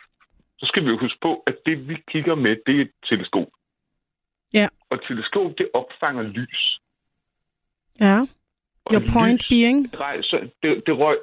så 0.58 0.66
skal 0.66 0.84
vi 0.84 0.88
jo 0.90 0.98
huske 0.98 1.18
på, 1.22 1.42
at 1.46 1.56
det 1.66 1.88
vi 1.88 1.96
kigger 2.12 2.34
med, 2.34 2.56
det 2.66 2.76
er 2.76 2.80
et 2.80 2.90
teleskop. 3.08 3.48
Ja. 4.54 4.68
Og 4.90 4.94
et 4.96 5.02
teleskop, 5.08 5.52
det 5.58 5.68
opfanger 5.74 6.22
lys. 6.22 6.78
Ja. 8.00 8.18
Og 8.84 8.92
Your 8.94 9.02
point 9.12 9.38
lys 9.40 9.48
being? 9.50 10.00
Rejser, 10.00 10.38
det, 10.62 10.82
det 10.86 10.98
røg, 10.98 11.18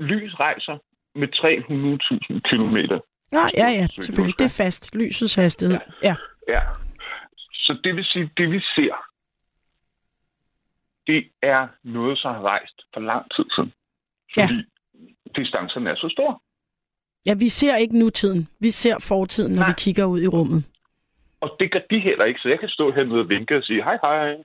lys 0.00 0.32
rejser 0.40 0.78
med 1.14 1.28
300.000 1.34 2.40
kilometer. 2.50 2.98
Ja, 3.32 3.44
ja, 3.56 3.68
ja, 3.80 3.86
selvfølgelig. 3.94 4.38
Det 4.38 4.44
er 4.44 4.62
fast. 4.64 4.94
Lysets 4.94 5.34
hastighed. 5.34 5.76
Ja. 6.02 6.08
Ja. 6.08 6.14
Så 7.52 7.78
det 7.84 7.96
vil 7.96 8.04
sige, 8.04 8.30
det 8.36 8.50
vi 8.50 8.60
ser, 8.60 8.94
det 11.06 11.24
er 11.42 11.68
noget, 11.84 12.18
som 12.18 12.34
har 12.34 12.42
rejst 12.42 12.82
for 12.94 13.00
lang 13.00 13.24
tid 13.36 13.44
siden. 13.54 13.72
Ja. 14.36 14.46
Fordi 14.46 14.64
distancerne 15.36 15.90
er 15.90 15.94
så 15.94 16.08
store. 16.12 16.38
Ja, 17.26 17.34
vi 17.34 17.48
ser 17.48 17.76
ikke 17.76 17.98
nutiden. 17.98 18.48
Vi 18.60 18.70
ser 18.70 18.96
fortiden, 19.08 19.54
når 19.54 19.62
Nej. 19.62 19.68
vi 19.68 19.74
kigger 19.78 20.04
ud 20.04 20.20
i 20.22 20.28
rummet. 20.28 20.64
Og 21.40 21.56
det 21.60 21.72
gør 21.72 21.80
de 21.90 22.00
heller 22.00 22.24
ikke, 22.24 22.40
så 22.40 22.48
jeg 22.48 22.60
kan 22.60 22.68
stå 22.68 22.92
hernede 22.92 23.20
og 23.20 23.28
vinke 23.28 23.56
og 23.56 23.62
sige, 23.62 23.82
hej 23.84 23.98
hej. 24.02 24.36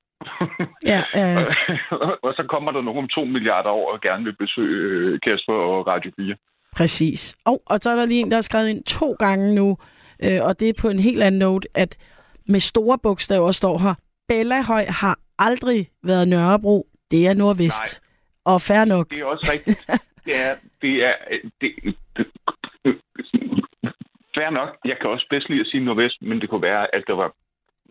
Ja, 0.92 1.02
øh, 1.20 1.56
og 2.26 2.34
så 2.38 2.46
kommer 2.50 2.72
der 2.72 2.82
nogen 2.82 3.04
om 3.04 3.10
to 3.10 3.26
milliarder 3.26 3.70
år 3.70 3.92
og 3.94 4.02
gerne 4.02 4.24
vil 4.24 4.36
besøge 4.36 5.14
øh, 5.14 5.20
Kasper 5.20 5.54
og 5.54 5.88
Radio 5.88 6.12
4. 6.16 6.36
præcis. 6.76 7.38
Og, 7.46 7.62
og 7.66 7.80
så 7.80 7.90
er 7.90 7.96
der 7.96 8.06
lige 8.06 8.22
en, 8.22 8.32
der 8.32 8.38
har 8.38 8.42
skrevet 8.42 8.70
ind 8.70 8.84
to 8.84 9.16
gange 9.20 9.56
nu, 9.56 9.78
øh, 10.24 10.40
og 10.48 10.60
det 10.60 10.70
er 10.70 10.74
på 10.82 10.90
en 10.90 11.00
helt 11.00 11.24
anden 11.24 11.40
note, 11.40 11.68
at 11.74 11.98
med 12.46 12.60
store 12.60 12.98
bogstaver 13.04 13.52
står 13.52 13.78
her, 13.78 13.94
Bellahøj 14.28 14.86
har 14.86 15.20
aldrig 15.40 15.90
været 16.04 16.28
Nørrebro, 16.28 16.88
det 17.12 17.28
er 17.28 17.34
Nordvest. 17.34 18.02
Og 18.46 18.62
fair 18.62 18.86
nok. 18.86 19.10
Det 19.10 19.20
er 19.20 19.26
også 19.26 19.50
rigtigt. 19.52 19.80
det 20.26 20.36
er, 20.36 20.56
det 20.82 20.94
er, 21.06 21.14
det, 21.62 21.96
det, 22.18 22.26
fair 24.38 24.50
nok. 24.50 24.70
Jeg 24.86 24.98
kan 25.02 25.10
også 25.10 25.28
bedst 25.30 25.50
lide 25.50 25.62
at 25.62 25.68
sige 25.68 25.86
nordvest, 25.86 26.22
men 26.22 26.42
det 26.42 26.50
kunne 26.50 26.62
være, 26.72 26.96
at 26.96 27.04
der 27.08 27.16
var 27.16 27.30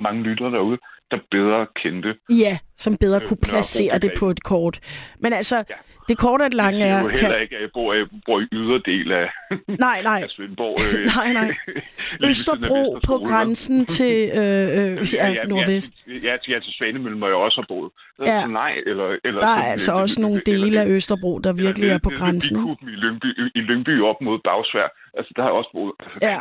mange 0.01 0.23
lyttere 0.23 0.51
derude, 0.51 0.79
der 1.11 1.19
bedre 1.31 1.67
kendte. 1.83 2.15
Ja, 2.31 2.59
som 2.77 2.97
bedre 3.01 3.21
Øh, 3.23 3.29
kunne 3.29 3.37
placere 3.51 3.99
det 3.99 4.13
på 4.19 4.31
et 4.31 4.43
kort. 4.43 4.81
Men 5.21 5.33
altså, 5.33 5.57
Ja. 5.57 5.63
det 6.09 6.19
korte 6.19 6.45
det 6.45 6.55
lange 6.55 6.79
Jeg 6.79 6.89
er... 6.89 6.99
siger 7.01 7.11
jo 7.11 7.17
heller 7.21 7.37
ikke, 7.39 7.57
at 7.57 7.63
jeg 7.63 7.71
bor, 7.75 7.95
jeg 7.95 8.07
bor 8.27 8.41
i 8.41 8.47
yderdel 8.53 9.13
af, 9.13 9.29
Nej, 9.69 10.03
nej. 10.03 10.21
af 10.25 10.29
Svendborg. 10.29 10.77
Øh, 10.99 11.07
Nej, 11.17 11.33
nej. 11.33 11.51
Østerbro 12.29 12.99
på 13.07 13.15
grænsen 13.29 13.87
til 13.87 14.31
øh, 14.41 14.67
øh, 14.79 15.15
ja, 15.15 15.45
Nordvest. 15.45 15.93
Ja, 16.07 16.13
ja, 16.29 16.37
ja, 16.49 16.59
til 16.61 16.73
Svanemøllen, 16.79 17.19
hvor 17.19 17.27
jeg 17.29 17.37
også 17.37 17.61
har 17.61 17.67
boet. 17.69 17.91
Ja. 18.21 18.35
Ja. 18.41 18.47
Nej, 18.47 18.73
eller, 18.87 19.17
eller, 19.25 19.41
Der 19.41 19.47
er 19.49 19.57
sådan- 19.57 19.71
altså 19.73 19.93
også 19.93 20.21
nogle 20.21 20.41
eller- 20.47 20.65
dele 20.65 20.81
af 20.81 20.87
Østerbro, 20.89 21.39
der 21.39 21.53
virkelig 21.53 21.85
eller 21.87 21.95
er 21.95 21.99
på 22.09 22.11
grænsen. 22.19 22.57
I 22.83 22.87
Lyngby, 23.05 23.31
I 23.55 23.61
Lyngby 23.61 24.03
op 24.03 24.21
mod 24.21 24.39
Bagsvær. 24.45 24.89
Altså, 25.19 25.33
der 25.37 25.43
har 25.43 25.49
jeg 25.49 25.57
også 25.61 25.71
boet. 25.73 25.93
Ja. 26.23 26.37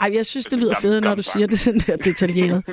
Ej, 0.00 0.10
jeg 0.14 0.26
synes, 0.26 0.46
det 0.46 0.58
lyder 0.58 0.74
fedt, 0.82 1.04
når 1.04 1.14
du 1.14 1.22
siger 1.22 1.46
det 1.46 1.58
sådan 1.58 1.80
der 1.86 1.96
detaljeret. 1.96 2.64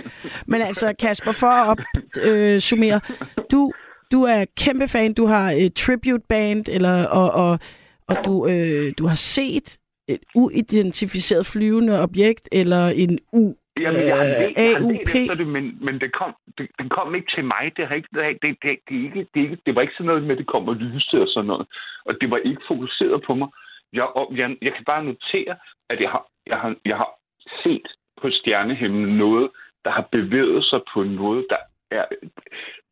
Men 0.47 0.61
altså, 0.61 0.95
Kasper, 0.99 1.31
for 1.31 1.47
at 1.47 1.69
opsummere, 1.69 2.95
øh, 2.95 3.45
du, 3.51 3.71
du 4.11 4.23
er 4.23 4.45
kæmpe 4.57 4.87
fan, 4.87 5.13
du 5.13 5.25
har 5.25 5.51
et 5.51 5.73
tribute 5.73 6.23
band, 6.29 6.65
eller, 6.69 7.05
og, 7.05 7.31
og, 7.31 7.59
og 8.07 8.15
du, 8.25 8.47
øh, 8.47 8.93
du 8.97 9.07
har 9.07 9.15
set 9.15 9.77
et 10.07 10.19
uidentificeret 10.35 11.45
flyvende 11.45 12.01
objekt, 12.03 12.49
eller 12.51 12.87
en 12.87 13.19
U, 13.33 13.53
Jamen, 13.79 14.07
jeg 14.07 14.17
har 14.17 14.25
Øh, 14.25 14.29
let, 14.41 14.53
jeg 14.57 14.77
har 14.77 14.83
AUP. 14.83 15.37
det, 15.37 15.47
men, 15.47 15.65
men 15.85 15.99
det 15.99 16.11
kom, 16.19 16.31
det, 16.57 16.67
den 16.79 16.89
kom 16.89 17.15
ikke 17.15 17.31
til 17.35 17.45
mig. 17.45 17.63
Det, 17.77 17.87
har 17.87 17.95
ikke, 17.95 18.09
det, 18.13 18.23
det, 18.43 18.57
det, 18.63 18.79
det, 18.89 18.95
ikke, 19.05 19.27
det, 19.33 19.39
ikke, 19.41 19.57
det 19.65 19.75
var 19.75 19.81
ikke 19.81 19.93
sådan 19.93 20.05
noget 20.05 20.23
med, 20.23 20.31
at 20.31 20.37
det 20.37 20.47
kom 20.47 20.67
og 20.67 20.75
lyste 20.75 21.21
og 21.21 21.27
sådan 21.27 21.47
noget. 21.47 21.67
Og 22.05 22.13
det 22.21 22.31
var 22.31 22.37
ikke 22.37 22.61
fokuseret 22.67 23.23
på 23.27 23.35
mig. 23.35 23.49
Jeg, 23.93 24.03
og 24.03 24.25
jeg, 24.37 24.47
jeg 24.61 24.73
kan 24.75 24.85
bare 24.85 25.03
notere, 25.03 25.55
at 25.89 25.97
jeg 26.03 26.09
har, 26.09 26.23
jeg 26.47 26.57
har, 26.57 26.75
jeg 26.85 26.97
har 26.97 27.16
set 27.63 27.87
på 28.21 28.29
stjernehimlen 28.31 29.17
noget, 29.17 29.51
der 29.85 29.91
har 29.91 30.07
bevæget 30.11 30.65
sig 30.65 30.81
på 30.93 31.01
en 31.01 31.15
måde, 31.15 31.45
der, 31.49 31.57
er, 31.91 32.05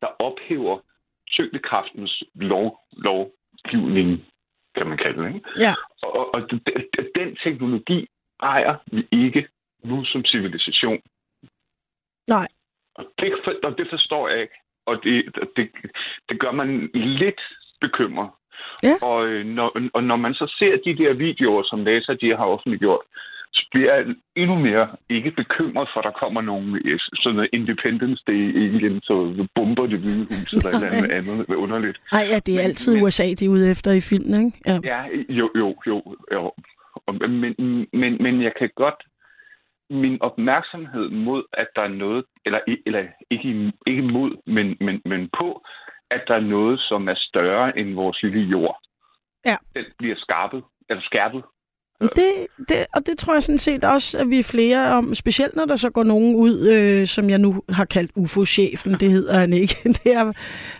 der 0.00 0.06
ophæver 0.18 0.78
tyngdekraftens 1.30 2.22
lov, 2.34 2.80
lovgivning, 2.92 4.24
kan 4.76 4.86
man 4.86 4.98
kalde 4.98 5.22
det. 5.22 5.34
Ikke? 5.34 5.48
ja, 5.58 5.74
Og, 6.02 6.34
og 6.34 6.40
d- 6.40 6.90
d- 6.96 7.10
den 7.14 7.36
teknologi 7.44 8.08
ejer 8.42 8.74
vi 8.92 9.06
ikke 9.12 9.48
nu 9.84 10.04
som 10.04 10.24
civilisation. 10.24 11.00
Nej. 12.28 12.48
Og 12.94 13.04
det, 13.18 13.34
for- 13.44 13.60
og 13.68 13.78
det 13.78 13.86
forstår 13.90 14.28
jeg 14.28 14.40
ikke. 14.42 14.54
Og 14.86 15.02
det, 15.04 15.34
det, 15.56 15.70
det 16.28 16.40
gør 16.40 16.50
man 16.52 16.90
lidt 16.94 17.40
bekymret. 17.80 18.30
Ja. 18.82 18.94
Og, 19.02 19.26
øh, 19.26 19.46
når, 19.46 19.78
og 19.94 20.04
når 20.04 20.16
man 20.16 20.34
så 20.34 20.54
ser 20.58 20.76
de 20.84 20.96
der 21.04 21.12
videoer, 21.12 21.62
som 21.62 21.78
NASA 21.78 22.14
de 22.14 22.36
har 22.36 22.44
offentliggjort, 22.46 23.04
så 23.12 23.35
bliver 23.70 24.14
endnu 24.36 24.54
mere 24.58 24.88
ikke 25.10 25.30
bekymret 25.30 25.88
for, 25.92 26.00
at 26.00 26.04
der 26.04 26.10
kommer 26.22 26.40
nogle 26.40 26.80
øh, 26.84 26.98
sådan 27.14 27.36
noget 27.36 27.50
Independence 27.52 28.22
Day 28.26 28.42
igen, 28.76 29.00
så 29.02 29.46
bomber 29.54 29.86
det 29.86 29.98
hvide 29.98 30.26
hus 30.30 30.52
eller 30.52 30.68
et 30.68 30.74
eller 30.74 30.88
andet 30.88 31.10
andet 31.10 31.54
underligt. 31.54 31.98
Ej, 32.12 32.24
ja, 32.30 32.38
det 32.38 32.54
er 32.54 32.58
Men- 32.58 32.64
altid 32.64 32.94
men- 32.94 33.02
USA, 33.04 33.24
de 33.38 33.44
er 33.46 33.50
ude 33.50 33.70
efter 33.70 33.92
i 33.92 34.00
filmen, 34.00 34.46
ikke? 34.46 34.58
Ja. 34.66 34.78
Ja, 34.84 35.00
jo, 35.28 35.50
jo, 35.56 35.76
jo. 35.86 36.16
jo. 36.32 36.52
Men, 37.12 37.54
men, 37.92 38.22
men 38.22 38.42
jeg 38.42 38.52
kan 38.58 38.70
godt... 38.76 38.94
Min 39.90 40.18
opmærksomhed 40.22 41.10
mod, 41.10 41.42
at 41.52 41.66
der 41.76 41.82
er 41.82 41.88
noget, 42.04 42.24
eller, 42.46 42.60
eller 42.86 43.02
ikke, 43.30 43.72
ikke 43.86 44.02
mod, 44.02 44.30
men, 44.46 44.76
men, 44.80 45.02
men 45.04 45.28
på, 45.38 45.62
at 46.10 46.22
der 46.28 46.34
er 46.34 46.40
noget, 46.56 46.80
som 46.80 47.08
er 47.08 47.14
større 47.16 47.78
end 47.78 47.94
vores 47.94 48.22
lille 48.22 48.40
jord. 48.40 48.76
Ja. 49.44 49.56
Den 49.76 49.84
bliver 49.98 50.14
skarpet, 50.18 50.62
eller 50.90 51.02
skærpet. 51.02 51.42
Det, 52.00 52.46
det, 52.68 52.86
og 52.94 53.06
det 53.06 53.18
tror 53.18 53.32
jeg 53.32 53.42
sådan 53.42 53.58
set 53.58 53.84
også, 53.84 54.18
at 54.18 54.30
vi 54.30 54.38
er 54.38 54.42
flere 54.42 54.92
om, 54.92 55.14
specielt 55.14 55.56
når 55.56 55.64
der 55.64 55.76
så 55.76 55.90
går 55.90 56.04
nogen 56.04 56.34
ud, 56.34 56.68
øh, 56.68 57.06
som 57.06 57.30
jeg 57.30 57.38
nu 57.38 57.62
har 57.68 57.84
kaldt 57.84 58.10
UFO-chefen, 58.16 58.96
det 59.00 59.10
hedder 59.10 59.38
han 59.38 59.52
ikke. 59.52 59.76
Det 60.04 60.12
er 60.14 60.32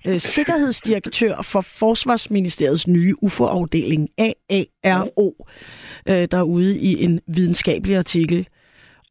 øh, 0.06 0.20
sikkerhedsdirektør 0.20 1.42
for 1.42 1.60
Forsvarsministeriets 1.60 2.88
nye 2.88 3.14
UFO-afdeling, 3.22 4.08
AARO, 4.18 5.46
øh, 6.08 6.28
der 6.30 6.38
er 6.38 6.42
ude 6.42 6.78
i 6.78 7.04
en 7.04 7.20
videnskabelig 7.26 7.96
artikel 7.96 8.48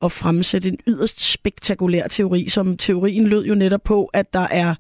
og 0.02 0.12
fremsætte 0.12 0.70
en 0.70 0.78
yderst 0.88 1.32
spektakulær 1.32 2.08
teori, 2.08 2.50
som 2.50 2.78
teorien 2.78 3.28
lød 3.28 3.46
jo 3.46 3.56
netop 3.56 3.84
på, 3.84 4.06
at 4.14 4.34
der 4.34 4.48
er 4.52 4.76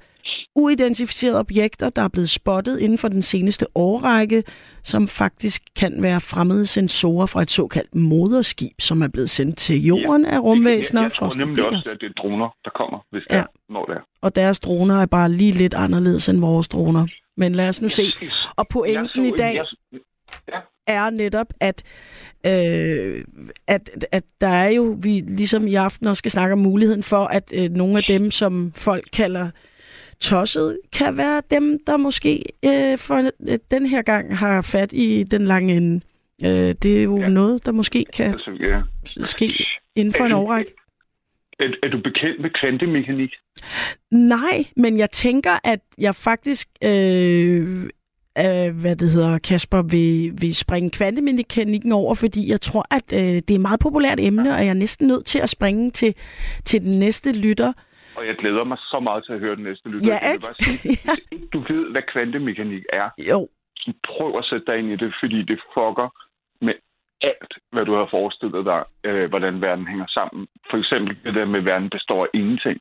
uidentificerede 0.56 1.40
objekter, 1.40 1.90
der 1.90 2.02
er 2.02 2.08
blevet 2.08 2.30
spottet 2.30 2.80
inden 2.80 2.98
for 2.98 3.08
den 3.08 3.22
seneste 3.22 3.66
årrække, 3.76 4.44
som 4.84 5.08
faktisk 5.08 5.62
kan 5.76 6.02
være 6.04 6.22
fremmede 6.22 6.66
sensorer 6.66 7.26
fra 7.26 7.42
et 7.42 7.52
såkaldt 7.52 7.96
moderskib, 7.96 8.82
som 8.82 9.02
er 9.02 9.08
blevet 9.08 9.30
sendt 9.30 9.58
til 9.58 9.86
jorden 9.86 10.26
af 10.26 10.40
rumvæsener 10.40 11.02
Jeg, 11.02 11.04
jeg 11.04 11.26
at 11.26 11.32
tror 11.34 11.46
nemlig 11.46 11.66
også, 11.66 11.90
at 11.94 11.98
det 12.02 12.08
er 12.10 12.14
droner, 12.22 12.56
der 12.66 12.70
kommer, 12.76 13.00
hvis 13.12 13.24
Ja. 13.30 13.36
ja. 13.36 13.42
der, 13.42 13.48
når 13.74 13.86
det 13.86 13.96
er. 13.96 14.02
Og 14.22 14.36
deres 14.36 14.60
droner 14.60 15.02
er 15.02 15.06
bare 15.06 15.32
lige 15.32 15.52
lidt 15.52 15.74
anderledes 15.74 16.30
end 16.30 16.40
vores 16.40 16.68
droner. 16.68 17.08
Men 17.38 17.56
lad 17.56 17.70
os 17.70 17.82
nu 17.82 17.90
se. 17.90 18.04
Og 18.56 18.56
Jeg 18.58 18.66
pointen 18.70 19.26
i 19.26 19.32
dag... 19.38 19.56
Jeg, 19.56 19.66
Ja. 20.50 20.60
er 20.88 21.10
netop, 21.10 21.48
at, 21.60 21.84
øh, 22.46 23.26
at, 23.68 23.90
at 24.12 24.24
der 24.42 24.48
er 24.48 24.70
jo, 24.70 24.98
vi 25.02 25.24
ligesom 25.28 25.68
i 25.68 25.76
aften 25.76 26.08
også 26.08 26.20
skal 26.20 26.32
snakke 26.32 26.54
om 26.54 26.60
muligheden 26.60 27.04
for, 27.04 27.26
at 27.26 27.54
øh, 27.56 27.70
nogle 27.70 27.98
af 27.98 28.04
dem, 28.08 28.32
som 28.32 28.72
folk 28.76 29.06
kalder 29.14 29.50
tosset, 30.20 30.80
kan 30.94 31.18
være 31.18 31.42
dem, 31.52 31.80
der 31.88 31.98
måske 31.98 32.44
øh, 32.66 32.98
for 32.98 33.32
øh, 33.50 33.58
den 33.72 33.86
her 33.86 34.02
gang 34.02 34.38
har 34.38 34.62
fat 34.62 34.94
i 34.94 35.24
den 35.24 35.42
lange 35.46 35.78
ende. 35.78 36.02
Øh, 36.44 36.76
det 36.84 37.00
er 37.00 37.04
jo 37.04 37.20
ja. 37.20 37.30
Noget, 37.30 37.66
der 37.66 37.72
måske 37.72 38.06
kan 38.14 38.34
Altså, 38.34 38.52
ja. 38.60 38.82
ske 39.24 39.66
inden 39.96 40.14
for 40.14 40.26
en 40.26 40.32
årrække. 40.32 40.74
Er, 41.60 41.66
er 41.84 41.90
du 41.90 41.98
bekendt 41.98 42.42
med 42.42 42.50
kvantemekanik? 42.62 43.30
Nej, 44.12 44.66
men 44.78 44.98
jeg 44.98 45.12
tænker, 45.12 45.60
at 45.64 45.80
jeg 45.98 46.16
faktisk, 46.16 46.70
øh, 46.84 47.84
øh, 48.40 48.80
hvad 48.82 48.96
det 48.96 49.10
hedder, 49.10 49.38
Kasper, 49.38 49.82
vil, 49.82 50.34
vil 50.42 50.56
springe 50.56 50.90
kvantemekanikken 50.90 51.92
over, 51.92 52.16
fordi 52.16 52.52
jeg 52.52 52.62
tror, 52.62 52.86
at 52.92 53.14
øh, 53.14 53.20
det 53.20 53.52
er 53.52 53.56
et 53.56 53.62
meget 53.62 53.80
populært 53.80 54.20
emne, 54.20 54.54
og 54.54 54.60
jeg 54.60 54.68
er 54.68 54.74
næsten 54.74 55.08
nødt 55.08 55.26
til 55.26 55.40
at 55.40 55.50
springe 55.50 55.92
til, 55.92 56.16
til 56.66 56.82
den 56.82 57.00
næste 57.00 57.32
lytter. 57.32 57.74
Og 58.18 58.28
jeg 58.28 58.36
glæder 58.36 58.64
mig 58.64 58.78
så 58.78 59.00
meget 59.00 59.26
til 59.26 59.34
at 59.34 59.40
høre 59.40 59.56
den 59.56 59.64
næste 59.64 59.90
lytter. 59.90 60.08
Ja, 60.14 60.18
Jeg 60.22 60.22
vil 60.30 60.34
ikke? 60.34 60.46
bare 60.48 60.56
sige, 60.66 60.78
Ja. 61.08 61.14
hvis 61.14 61.26
ikke 61.32 61.48
du 61.54 61.60
ved, 61.74 61.92
hvad 61.92 62.02
kvantemekanik 62.14 62.84
er, 62.94 63.10
Jo, 63.32 63.50
så 63.78 63.94
prøv 64.10 64.38
at 64.38 64.46
sætte 64.46 64.66
dig 64.68 64.78
ind 64.80 64.90
i 64.92 64.96
det, 64.96 65.14
fordi 65.22 65.40
det 65.44 65.60
fucker 65.74 66.10
med 66.66 66.74
alt, 67.22 67.54
hvad 67.72 67.86
du 67.86 67.94
har 67.96 68.08
forestillet 68.12 68.66
dig, 68.66 68.84
øh, 69.04 69.30
hvordan 69.30 69.62
verden 69.62 69.88
hænger 69.88 70.06
sammen. 70.08 70.48
For 70.70 70.78
eksempel 70.78 71.18
det 71.24 71.34
der 71.36 71.46
med, 71.46 71.60
at 71.60 71.66
verden 71.66 71.90
består 71.90 72.24
af 72.24 72.30
ingenting. 72.34 72.80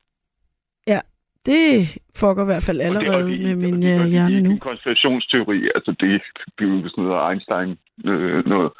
det 1.45 1.97
fucker 2.19 2.43
i 2.43 2.45
hvert 2.51 2.63
fald 2.67 2.79
Og 2.79 2.85
det- 2.85 2.95
og 2.97 3.01
allerede 3.03 3.31
det- 3.31 3.41
med 3.41 3.55
min 3.55 3.73
og 3.75 3.81
det- 3.81 3.93
og 3.93 3.99
øh, 3.99 4.03
det- 4.05 4.11
hjerne 4.11 4.41
nu. 4.41 4.51
En 4.51 4.59
konspirationsteori, 4.59 5.69
altså 5.75 5.91
det, 5.99 6.21
det 6.59 6.63
er 6.65 6.71
jo 6.73 6.89
sådan 6.89 7.03
noget 7.03 7.29
Einstein 7.31 7.69
øh, 8.05 8.45
noget. 8.53 8.71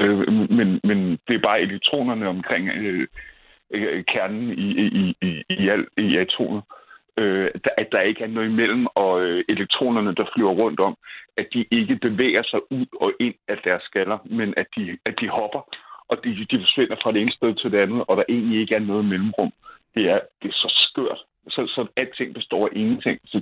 Øh, 0.00 0.18
men, 0.58 0.68
men 0.88 0.98
det 1.28 1.34
er 1.36 1.42
bare 1.48 1.60
elektronerne 1.60 2.28
omkring 2.28 2.68
øh, 2.68 3.06
øh, 3.74 4.04
kernen 4.04 4.52
i, 4.58 4.68
i, 4.86 5.16
i, 5.22 5.42
i, 5.50 5.68
al, 5.68 5.86
i 5.96 6.16
atomet. 6.16 6.62
Øh, 7.18 7.50
at 7.76 7.88
der 7.92 8.00
ikke 8.00 8.24
er 8.24 8.28
noget 8.28 8.48
imellem, 8.48 8.86
og 8.94 9.22
øh, 9.22 9.44
elektronerne, 9.48 10.14
der 10.14 10.30
flyver 10.34 10.52
rundt 10.52 10.80
om, 10.80 10.96
at 11.36 11.46
de 11.54 11.64
ikke 11.70 11.96
bevæger 11.96 12.42
sig 12.42 12.60
ud 12.72 12.86
og 13.00 13.12
ind 13.20 13.34
af 13.48 13.58
deres 13.64 13.82
skaller, 13.82 14.18
men 14.24 14.54
at 14.56 14.66
de, 14.76 14.98
at 15.04 15.14
de 15.20 15.28
hopper, 15.28 15.62
og 16.08 16.24
de, 16.24 16.46
de 16.50 16.58
forsvinder 16.64 16.96
fra 17.02 17.12
det 17.12 17.20
ene 17.20 17.32
sted 17.32 17.54
til 17.54 17.72
det 17.72 17.78
andet, 17.78 18.04
og 18.08 18.16
der 18.16 18.24
egentlig 18.28 18.60
ikke 18.60 18.74
er 18.74 18.88
noget 18.90 19.04
mellemrum. 19.04 19.52
Det 19.94 20.04
er, 20.10 20.20
det 20.42 20.48
er 20.48 20.58
så 20.64 20.70
skørt. 20.88 21.20
Så, 21.48 21.66
så 21.66 21.86
alting 21.96 22.34
består 22.34 22.66
af 22.66 22.72
ingenting. 22.72 23.18
Så, 23.24 23.40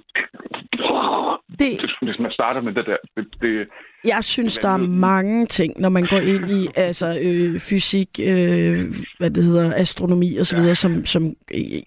Det, 1.60 1.72
hvis 2.02 2.18
man 2.18 2.32
starter 2.32 2.60
med 2.60 2.72
det 2.72 2.86
der, 2.86 2.96
det, 3.16 3.26
det, 3.40 3.68
jeg 4.04 4.24
synes, 4.24 4.58
der 4.58 4.68
er 4.68 4.76
mange 4.76 5.46
ting, 5.46 5.80
når 5.80 5.88
man 5.88 6.06
går 6.06 6.18
ind 6.18 6.50
i 6.50 6.68
altså, 6.76 7.18
øh, 7.22 7.60
fysik, 7.60 8.08
øh, 8.22 8.94
hvad 9.18 9.30
det 9.30 9.44
hedder, 9.44 9.74
astronomi 9.76 10.36
og 10.36 10.46
så 10.46 10.56
videre, 10.56 10.74
som, 10.74 11.06
som 11.06 11.34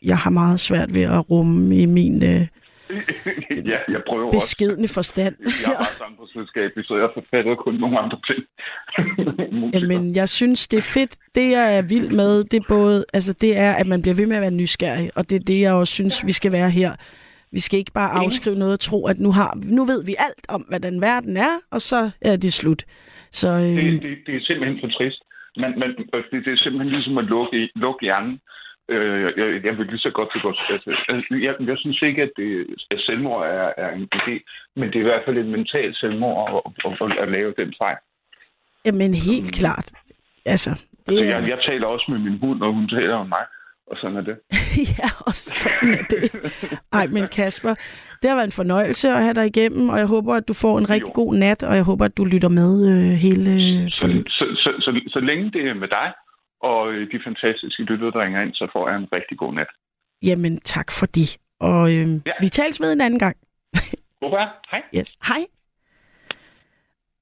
jeg 0.04 0.18
har 0.18 0.30
meget 0.30 0.60
svært 0.60 0.94
ved 0.94 1.02
at 1.02 1.30
rumme 1.30 1.78
i 1.78 1.86
min 1.86 2.24
øh, 2.24 2.48
ja, 3.72 3.78
jeg 3.94 4.02
prøver 4.08 4.28
også. 4.28 4.38
beskedne 4.38 4.88
forstand. 4.88 5.36
Jeg 5.40 5.52
har 5.66 5.74
bare 5.74 5.98
samfundsvidenskabelig, 5.98 6.86
så 6.86 6.96
jeg 6.96 7.10
forfatter 7.14 7.56
kun 7.56 7.74
nogle 7.74 8.00
andre 8.00 8.20
ting. 8.30 8.42
Jamen, 9.74 10.16
jeg 10.16 10.30
synes, 10.30 10.68
det 10.68 10.78
er 10.78 10.82
fedt. 10.82 11.18
Det, 11.36 11.52
jeg 11.52 11.78
er 11.78 11.82
vild 11.82 12.10
med, 12.10 12.44
det 12.44 12.60
er 12.60 12.66
både, 12.68 13.06
altså, 13.14 13.34
det 13.34 13.58
er, 13.58 13.72
at 13.74 13.88
man 13.88 14.02
bliver 14.02 14.16
ved 14.16 14.26
med 14.26 14.36
at 14.36 14.42
være 14.42 14.52
nysgerrig, 14.52 15.10
og 15.16 15.30
det 15.30 15.36
er 15.36 15.46
det, 15.48 15.62
jeg 15.62 15.74
også 15.74 15.94
synes, 15.94 16.26
vi 16.26 16.32
skal 16.32 16.52
være 16.52 16.70
her. 16.70 16.92
Vi 17.52 17.60
skal 17.60 17.80
ikke 17.80 17.92
bare 17.92 18.12
afskrive 18.12 18.56
noget 18.56 18.74
og 18.74 18.80
tro, 18.80 19.08
at 19.08 19.20
nu, 19.20 19.32
har, 19.32 19.58
nu 19.78 19.86
ved 19.86 20.06
vi 20.06 20.16
alt 20.28 20.46
om, 20.50 20.62
hvordan 20.62 21.02
verden 21.02 21.38
er, 21.38 21.54
og 21.72 21.82
så 21.82 22.12
er 22.22 22.36
det 22.36 22.54
slut. 22.54 22.84
Så 23.32 23.48
øh, 23.48 23.62
det, 23.62 24.02
det, 24.02 24.18
det 24.26 24.36
er 24.36 24.44
simpelthen 24.44 24.80
for 24.82 24.90
trist. 24.98 25.22
Man, 25.58 25.80
man, 25.80 25.90
det, 26.32 26.46
det 26.46 26.54
er 26.54 26.62
simpelthen 26.64 26.92
ligesom 26.96 27.18
at 27.18 27.26
lukke, 27.26 27.70
lukke 27.76 28.06
hjernen. 28.06 28.40
Øh, 28.90 29.22
jeg, 29.38 29.48
jeg 29.66 29.78
vil 29.78 29.88
lige 29.88 30.06
så 30.08 30.12
godt 30.14 30.30
til 30.32 30.42
godt. 30.42 30.60
Altså, 30.70 30.90
altså, 31.10 31.34
jeg, 31.46 31.54
jeg 31.72 31.78
synes 31.78 32.02
ikke, 32.02 32.22
at, 32.22 32.32
det, 32.38 32.68
at 32.92 33.00
selvmord 33.00 33.42
er, 33.46 33.68
er 33.84 33.90
en 33.98 34.08
idé, 34.16 34.36
men 34.76 34.88
det 34.90 34.96
er 34.96 35.06
i 35.06 35.10
hvert 35.12 35.26
fald 35.26 35.38
et 35.38 35.46
mentalt 35.58 35.98
selvmord 35.98 36.38
at, 36.50 36.60
at, 36.86 36.98
at, 37.02 37.18
at 37.24 37.32
lave 37.32 37.54
den 37.58 37.74
fejl. 37.82 37.98
jamen, 38.86 39.14
helt 39.14 39.52
klart. 39.60 39.88
Altså, 40.46 40.70
det 40.70 41.08
Altså, 41.08 41.24
jeg, 41.24 41.50
jeg 41.50 41.60
taler 41.70 41.88
også 41.88 42.06
med 42.12 42.20
min 42.20 42.38
hund, 42.38 42.62
og 42.62 42.74
hun 42.74 42.88
taler 42.90 43.16
om 43.16 43.30
mig, 43.30 43.46
og 43.92 43.98
sådan 44.02 44.18
er 44.18 44.22
det. 44.22 44.36
ja, 45.00 45.10
og 45.28 45.34
sådan 45.36 45.90
er 46.00 46.04
det. 46.10 46.24
Ej, 46.94 47.08
men 47.08 47.28
Kasper, 47.28 47.74
det 48.22 48.30
har 48.30 48.36
været 48.38 48.46
en 48.48 48.52
fornøjelse 48.62 49.10
at 49.10 49.24
have 49.24 49.34
dig 49.34 49.46
igennem, 49.46 49.90
og 49.90 49.98
jeg 49.98 50.06
håber, 50.06 50.34
at 50.36 50.48
du 50.48 50.54
får 50.54 50.78
en 50.78 50.90
rigtig 50.90 51.08
Jo. 51.18 51.22
god 51.22 51.36
nat, 51.36 51.64
og 51.64 51.76
jeg 51.76 51.84
håber, 51.84 52.06
at 52.06 52.18
du 52.18 52.26
lytter 52.26 52.50
med 52.50 52.72
øh, 52.92 53.12
hele 53.26 53.52
Så, 53.92 54.08
så, 54.28 54.46
så, 54.64 54.70
så, 54.80 55.02
så 55.08 55.20
længe 55.20 55.52
det 55.52 55.62
er 55.70 55.74
med 55.74 55.88
dig, 55.88 56.08
og 56.62 56.92
øh, 56.94 57.12
de 57.12 57.20
fantastiske 57.28 57.84
lyttere, 57.84 58.12
der 58.12 58.22
ringer 58.26 58.42
ind, 58.42 58.54
så 58.54 58.68
får 58.74 58.90
jeg 58.90 58.98
en 58.98 59.08
rigtig 59.14 59.38
god 59.38 59.54
nat. 59.54 59.68
Jamen, 60.24 60.60
tak 60.60 60.92
for 61.00 61.06
det. 61.06 61.38
Og 61.60 61.82
øh, 61.94 62.08
Ja. 62.26 62.32
vi 62.42 62.50
tales 62.50 62.82
ved 62.82 62.94
en 62.94 63.02
anden 63.02 63.20
gang. 63.20 63.38
Hvorfor? 64.20 64.46
Hej. 64.72 64.82
Yes. 64.98 65.14
Hej. 65.28 65.46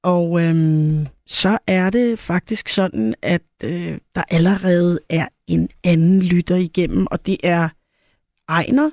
Og 0.03 0.41
øhm, 0.43 1.05
så 1.27 1.57
er 1.67 1.89
det 1.89 2.19
faktisk 2.19 2.67
sådan, 2.69 3.15
at 3.21 3.41
øh, 3.63 3.97
der 4.15 4.23
allerede 4.31 4.99
er 5.09 5.27
en 5.49 5.69
anden 5.83 6.21
lytter 6.31 6.55
igennem, 6.55 7.07
og 7.11 7.25
det 7.25 7.37
er 7.43 7.69
Ejner, 8.49 8.89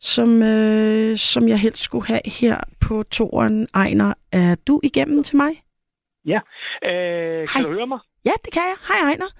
som, 0.00 0.42
øh, 0.42 1.16
som 1.16 1.48
jeg 1.48 1.58
helst 1.60 1.82
skulle 1.84 2.06
have 2.06 2.26
her 2.40 2.56
på 2.86 3.02
toren. 3.02 3.66
Ejner, 3.74 4.14
er 4.32 4.56
du 4.66 4.80
igennem 4.82 5.22
til 5.22 5.36
mig? 5.36 5.52
Ja, 6.26 6.40
øh, 6.84 6.90
Hej. 6.90 7.46
kan 7.52 7.64
du 7.64 7.72
høre 7.72 7.86
mig? 7.86 7.98
Ja, 8.24 8.34
det 8.44 8.52
kan 8.52 8.62
jeg. 8.70 8.76
Hej 8.88 9.10
Ejner. 9.10 9.30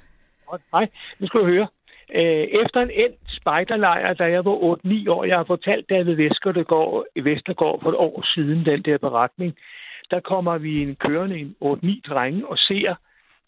Godt. 0.51 0.62
Hej, 0.73 0.87
nu 1.18 1.27
skal 1.27 1.40
du 1.40 1.46
høre. 1.46 1.68
Øh, 2.14 2.46
efter 2.62 2.81
en 2.81 2.90
endt 2.90 3.18
spejderlejr, 3.29 4.14
da 4.14 4.25
jeg 4.25 4.44
var 4.44 4.77
8-9 4.85 5.11
år, 5.11 5.25
jeg 5.25 5.37
har 5.37 5.44
fortalt 5.44 5.90
David 5.90 6.14
Vestergaard, 6.14 7.05
Vestergaard 7.16 7.83
for 7.83 7.88
et 7.90 7.96
år 7.96 8.25
siden, 8.35 8.64
den 8.64 8.83
der 8.83 8.99
beretning, 8.99 9.57
der 10.11 10.20
kommer 10.20 10.59
vi 10.59 10.83
en 10.83 10.96
kørende 10.96 11.38
en 11.38 11.57
8-9 11.64 12.01
drenge 12.09 12.46
og 12.46 12.59
ser 12.59 12.94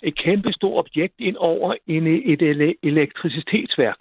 et 0.02 0.18
kæmpe 0.18 0.52
stort 0.52 0.78
objekt 0.78 1.14
ind 1.18 1.36
over 1.36 1.74
en, 1.86 2.06
et 2.06 2.42
ele- 2.42 2.78
elektricitetsværk. 2.82 3.98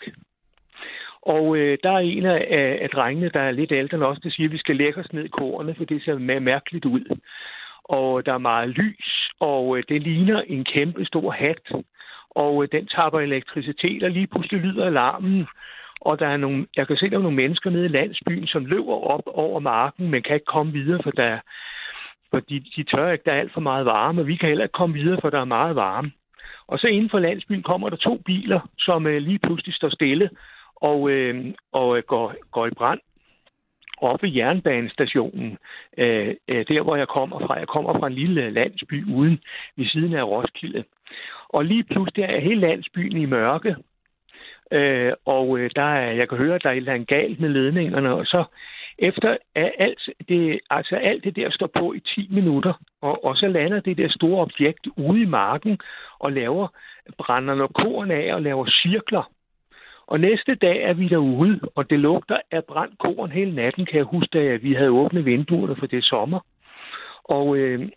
Og 1.22 1.58
øh, 1.58 1.78
der 1.84 1.92
er 1.92 2.00
en 2.00 2.26
af, 2.26 2.48
af, 2.82 2.90
drengene, 2.90 3.30
der 3.30 3.40
er 3.40 3.52
lidt 3.52 3.72
ældre 3.72 3.96
end 3.96 4.04
os, 4.04 4.20
der 4.24 4.30
siger, 4.30 4.48
at 4.48 4.54
vi 4.54 4.58
skal 4.58 4.76
lægge 4.76 5.00
os 5.00 5.14
ned 5.14 5.26
i 5.26 5.28
korene, 5.28 5.76
for 5.76 5.86
det 5.86 6.04
ser 6.04 6.18
mere 6.18 6.40
mærkeligt 6.40 6.86
ud. 6.86 7.18
Og 7.84 8.20
øh, 8.20 8.26
der 8.26 8.34
er 8.34 8.38
meget 8.38 8.70
lys, 8.70 9.30
og 9.40 9.78
øh, 9.78 9.84
det 9.90 10.02
ligner 10.02 10.42
en 10.42 10.64
kæmpe 10.66 11.06
stor 11.06 11.32
hat, 11.32 11.84
og 12.30 12.64
øh, 12.64 12.70
den 12.72 12.88
tapper 12.88 13.20
elektricitet, 13.20 14.04
og 14.04 14.12
lige 14.12 14.28
pludselig 14.28 14.62
lyder 14.62 14.86
alarmen, 14.86 15.48
og 16.02 16.20
der 16.20 16.28
er 16.28 16.38
nogle, 16.38 16.68
jeg 16.78 16.88
kan 16.88 16.98
se, 16.98 17.10
der 17.10 17.18
er 17.18 17.22
nogle 17.22 17.42
mennesker 17.44 17.70
nede 17.70 17.86
i 17.86 17.96
landsbyen, 17.98 18.48
som 18.48 18.66
løber 18.66 18.94
op 18.94 19.24
over 19.26 19.60
marken, 19.60 20.10
men 20.10 20.24
kan 20.24 20.36
ikke 20.36 20.46
komme 20.46 20.72
videre, 20.72 21.00
for 21.04 21.12
der, 21.12 21.40
fordi 22.32 22.60
de 22.60 22.84
tør 22.84 23.12
ikke, 23.12 23.24
der 23.26 23.32
er 23.34 23.40
alt 23.40 23.54
for 23.54 23.62
meget 23.62 23.86
varme, 23.86 24.22
og 24.22 24.28
vi 24.28 24.36
kan 24.36 24.50
heller 24.50 24.64
ikke 24.64 24.74
komme 24.74 24.96
videre, 24.96 25.22
for 25.22 25.30
der 25.30 25.40
er 25.40 25.46
meget 25.46 25.76
varme. 25.76 26.12
Og 26.68 26.80
så 26.80 26.88
inden 26.88 27.10
for 27.10 27.20
landsbyen 27.20 27.64
kommer 27.64 27.90
der 27.90 27.98
to 27.98 28.18
biler, 28.26 28.60
som 28.78 29.08
øh, 29.08 29.22
lige 29.22 29.40
pludselig 29.40 29.76
står 29.76 29.90
stille 29.90 30.30
og, 30.76 31.10
øh, 31.10 31.46
og 31.72 31.98
øh, 31.98 32.04
går, 32.08 32.34
går 32.52 32.68
i 32.68 32.72
brand 32.78 33.00
oppe 34.02 34.28
i 34.28 34.38
jernbanestationen, 34.38 35.58
øh, 35.98 36.36
øh, 36.48 36.66
der 36.68 36.82
hvor 36.82 36.96
jeg 36.96 37.08
kommer 37.08 37.40
fra. 37.40 37.60
Jeg 37.60 37.68
kommer 37.68 38.00
fra 38.00 38.08
en 38.08 38.14
lille 38.14 38.50
landsby 38.50 39.06
uden 39.08 39.42
ved 39.78 39.86
siden 39.86 40.14
af 40.14 40.24
Roskilde. 40.24 40.84
Og 41.50 41.66
lige 41.66 41.84
pludselig 41.84 42.24
er 42.24 42.40
hele 42.40 42.62
landsbyen 42.62 43.18
i 43.18 43.26
mørke, 43.26 43.76
øh, 44.72 45.14
og 45.26 45.60
øh, 45.60 45.70
der 45.76 45.84
er, 45.84 46.12
jeg 46.12 46.30
kan 46.30 46.38
høre, 46.38 46.56
at 46.56 46.64
der 46.64 46.70
er 46.70 46.74
et 46.74 46.78
eller 46.78 46.94
andet 46.94 47.08
galt 47.08 47.40
med 47.40 47.50
ledningerne, 47.50 48.14
og 48.14 48.26
så 48.26 48.44
efter 49.02 49.38
at 49.56 49.72
alt 49.78 50.10
det, 50.30 50.60
altså 50.70 50.96
alt 50.96 51.24
det 51.24 51.36
der 51.36 51.52
står 51.52 51.70
på 51.80 51.94
i 51.94 52.00
10 52.00 52.28
minutter, 52.32 52.74
og, 53.02 53.26
og 53.26 53.36
så 53.36 53.48
lander 53.48 53.80
det 53.80 53.98
der 53.98 54.10
store 54.10 54.42
objekt 54.42 54.88
ude 54.98 55.22
i 55.22 55.26
marken 55.26 55.80
og 56.20 56.32
laver, 56.32 56.68
brænder 57.18 57.56
noget 57.56 57.74
korn 57.74 58.12
af 58.12 58.34
og 58.34 58.42
laver 58.42 58.66
cirkler. 58.66 59.32
Og 60.08 60.20
næste 60.20 60.56
dag 60.56 60.84
er 60.84 60.94
vi 60.94 61.08
derude, 61.08 61.60
og 61.76 61.90
det 61.90 62.00
lugter 62.00 62.40
af 62.52 62.66
brændt 62.66 63.00
korn 63.00 63.32
hele 63.32 63.56
natten, 63.56 63.86
kan 63.86 63.98
jeg 63.98 64.06
huske, 64.06 64.30
da 64.34 64.56
vi 64.56 64.74
havde 64.74 64.90
åbnet 64.90 65.26
vinduerne 65.26 65.76
for 65.76 65.86
det 65.86 66.04
sommer. 66.04 66.40
Og 67.24 67.58
øh, 67.58 67.90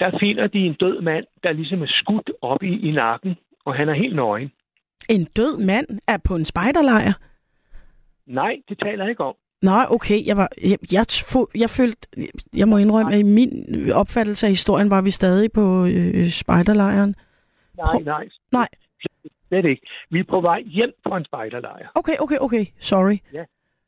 der 0.00 0.18
finder 0.20 0.46
de 0.46 0.58
en 0.58 0.74
død 0.74 1.00
mand, 1.00 1.26
der 1.42 1.52
ligesom 1.52 1.82
er 1.82 1.86
skudt 1.88 2.30
op 2.42 2.62
i, 2.62 2.88
i 2.88 2.90
nakken, 2.90 3.36
og 3.64 3.74
han 3.74 3.88
er 3.88 3.94
helt 3.94 4.16
nøgen. 4.16 4.52
En 5.08 5.24
død 5.24 5.66
mand 5.66 5.86
er 6.08 6.18
på 6.24 6.34
en 6.34 6.44
spejderlejr. 6.44 7.12
Nej, 8.26 8.56
det 8.68 8.78
taler 8.78 9.04
jeg 9.04 9.10
ikke 9.10 9.24
om. 9.24 9.34
Nej, 9.72 9.84
okay. 9.96 10.26
Jeg, 10.26 10.36
var, 10.36 10.48
jeg, 10.70 10.78
jeg, 10.92 11.04
jeg, 11.62 11.70
følte, 11.70 12.08
jeg 12.56 12.68
må 12.68 12.76
indrømme, 12.78 13.12
at 13.14 13.18
i 13.18 13.22
min 13.22 13.50
opfattelse 13.92 14.46
af 14.46 14.50
historien 14.50 14.90
var 14.90 15.00
vi 15.00 15.10
stadig 15.10 15.52
på 15.52 15.84
øh, 15.86 16.28
spejderlejren. 16.28 17.14
Nej, 17.76 18.02
nej. 18.04 18.24
Nej. 18.52 18.68
Slet 19.48 19.64
ikke. 19.64 19.82
Vi 20.10 20.18
er 20.18 20.24
på 20.30 20.40
vej 20.40 20.60
hjem 20.62 20.92
fra 21.08 21.16
en 21.16 21.24
spejderlejr. 21.24 21.86
Okay, 21.94 22.16
okay, 22.18 22.36
okay. 22.40 22.64
Sorry. 22.80 23.16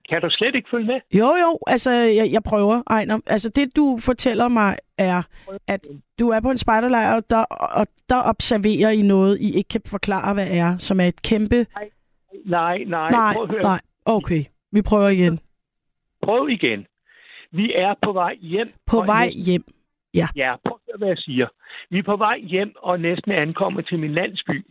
Kan 0.08 0.20
du 0.22 0.28
slet 0.30 0.54
ikke 0.54 0.68
følge 0.70 0.86
med? 0.86 1.00
Jo, 1.14 1.26
jo, 1.44 1.58
altså 1.66 1.90
jeg, 1.90 2.28
jeg 2.32 2.42
prøver, 2.42 2.82
Ejner. 2.90 3.18
Altså 3.26 3.48
det, 3.48 3.76
du 3.76 3.98
fortæller 4.00 4.48
mig, 4.48 4.76
er, 4.98 5.22
at 5.66 5.86
du 6.18 6.28
er 6.28 6.40
på 6.40 6.50
en 6.50 6.58
spejderlejr, 6.58 7.16
og 7.16 7.22
der, 7.30 7.44
og 7.80 7.86
der 8.08 8.22
observerer 8.22 8.90
I 8.90 9.02
noget, 9.02 9.38
I 9.40 9.56
ikke 9.56 9.68
kan 9.68 9.80
forklare, 9.86 10.34
hvad 10.34 10.48
er, 10.50 10.76
som 10.76 11.00
er 11.00 11.04
et 11.04 11.22
kæmpe... 11.22 11.66
Nej, 12.44 12.78
nej. 12.86 13.10
Nej, 13.10 13.34
høre. 13.50 13.62
nej, 13.62 13.80
okay. 14.04 14.44
Vi 14.72 14.82
prøver 14.82 15.08
igen. 15.08 15.40
Prøv 16.28 16.48
igen. 16.48 16.86
Vi 17.52 17.72
er 17.74 17.94
på 18.02 18.12
vej 18.12 18.34
hjem. 18.40 18.72
På 18.86 19.02
vej 19.06 19.28
hjem. 19.46 19.64
Ja, 20.14 20.56
prøv 20.64 20.78
at 20.92 20.98
hvad 20.98 21.08
jeg 21.08 21.18
siger. 21.18 21.48
Vi 21.90 21.98
er 21.98 22.02
på 22.02 22.16
vej 22.16 22.38
hjem 22.38 22.72
og 22.76 23.00
næsten 23.00 23.32
ankommet 23.32 23.86
til 23.86 23.98
min 23.98 24.12
landsby. 24.12 24.66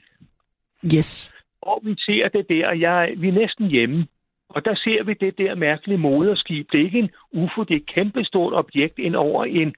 Yes. 0.96 1.32
Og 1.62 1.82
vi 1.84 1.96
ser 2.00 2.28
det 2.28 2.50
der, 2.50 2.68
og 2.68 2.80
jeg, 2.80 3.14
vi 3.18 3.28
er 3.28 3.32
næsten 3.32 3.68
hjemme. 3.68 4.08
Og 4.50 4.66
der 4.66 4.76
ser 4.76 5.04
vi 5.04 5.14
det 5.14 5.38
der 5.38 5.56
mærkelige 5.56 5.98
moderskib. 5.98 6.72
Det 6.72 6.80
er 6.80 6.86
ikke 6.86 7.00
en 7.00 7.10
UFO, 7.32 7.64
det 7.64 7.76
er 7.76 7.80
et 7.80 7.94
kæmpestort 7.94 8.54
objekt 8.54 9.00
ind 9.00 9.16
over 9.16 9.46
en, 9.46 9.76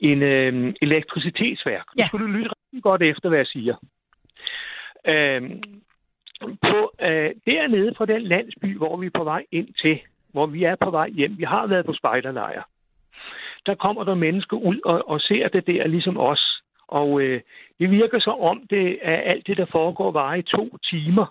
en 0.00 0.22
øh, 0.22 0.74
elektricitetsværk. 0.82 1.86
Ja. 1.98 2.02
Nu 2.02 2.06
skal 2.06 2.18
du 2.18 2.26
lytte 2.26 2.50
rigtig 2.50 2.82
godt 2.82 3.02
efter, 3.02 3.28
hvad 3.28 3.38
jeg 3.38 3.46
siger. 3.46 3.76
Øh, 5.06 5.42
på, 6.42 6.92
øh, 7.00 7.30
dernede 7.46 7.94
fra 7.96 8.06
den 8.06 8.22
landsby, 8.22 8.76
hvor 8.76 8.96
vi 8.96 9.06
er 9.06 9.18
på 9.18 9.24
vej 9.24 9.44
ind 9.50 9.74
til, 9.82 10.00
hvor 10.32 10.46
vi 10.46 10.64
er 10.64 10.76
på 10.76 10.90
vej 10.90 11.08
hjem, 11.08 11.38
vi 11.38 11.44
har 11.44 11.66
været 11.66 11.86
på 11.86 11.92
spejderlejr, 11.92 12.62
der 13.66 13.74
kommer 13.74 14.04
der 14.04 14.14
mennesker 14.14 14.56
ud 14.56 14.80
og, 14.84 15.08
og 15.08 15.20
ser 15.20 15.48
det 15.48 15.66
der 15.66 15.86
ligesom 15.86 16.18
os. 16.18 16.62
Og 16.88 17.22
øh, 17.22 17.40
det 17.78 17.90
virker 17.90 18.20
så 18.20 18.30
om, 18.30 18.62
det 18.70 18.98
er 19.02 19.16
alt 19.16 19.46
det, 19.46 19.56
der 19.56 19.66
foregår, 19.66 20.10
varer 20.10 20.34
i 20.34 20.42
to 20.42 20.76
timer. 20.90 21.26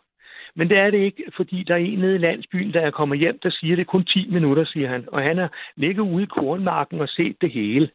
Men 0.55 0.69
det 0.69 0.77
er 0.77 0.91
det 0.91 0.97
ikke, 0.97 1.23
fordi 1.35 1.63
der 1.63 1.73
er 1.73 1.79
en 1.79 1.99
nede 1.99 2.15
i 2.15 2.17
landsbyen, 2.17 2.73
der 2.73 2.81
er 2.81 2.91
kommet 2.91 3.19
hjem, 3.19 3.39
der 3.43 3.49
siger, 3.49 3.75
det 3.75 3.81
er 3.81 3.91
kun 3.91 4.05
10 4.05 4.27
minutter, 4.31 4.65
siger 4.65 4.89
han. 4.89 5.05
Og 5.11 5.21
han 5.21 5.37
har 5.37 5.53
ligget 5.75 6.03
ude 6.03 6.23
i 6.23 6.25
kornmarken 6.25 7.01
og 7.01 7.09
set 7.09 7.41
det 7.41 7.51
hele. 7.51 7.89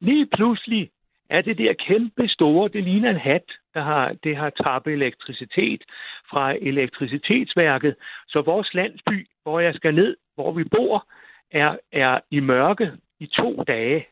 Lige 0.00 0.26
pludselig 0.26 0.90
er 1.30 1.42
det 1.42 1.58
der 1.58 1.72
kæmpe 1.72 2.28
store, 2.28 2.68
det 2.68 2.84
ligner 2.84 3.10
en 3.10 3.16
hat, 3.16 3.52
der 3.74 3.82
har, 3.82 4.16
det 4.24 4.36
har 4.36 4.50
tabt 4.50 4.86
elektricitet 4.86 5.82
fra 6.30 6.54
elektricitetsværket. 6.60 7.94
Så 8.28 8.40
vores 8.40 8.74
landsby, 8.74 9.26
hvor 9.42 9.60
jeg 9.60 9.74
skal 9.74 9.94
ned, 9.94 10.16
hvor 10.34 10.52
vi 10.52 10.64
bor, 10.64 11.06
er, 11.50 11.76
er 11.92 12.20
i 12.30 12.40
mørke 12.40 12.92
i 13.20 13.26
to 13.26 13.64
dage. 13.66 14.06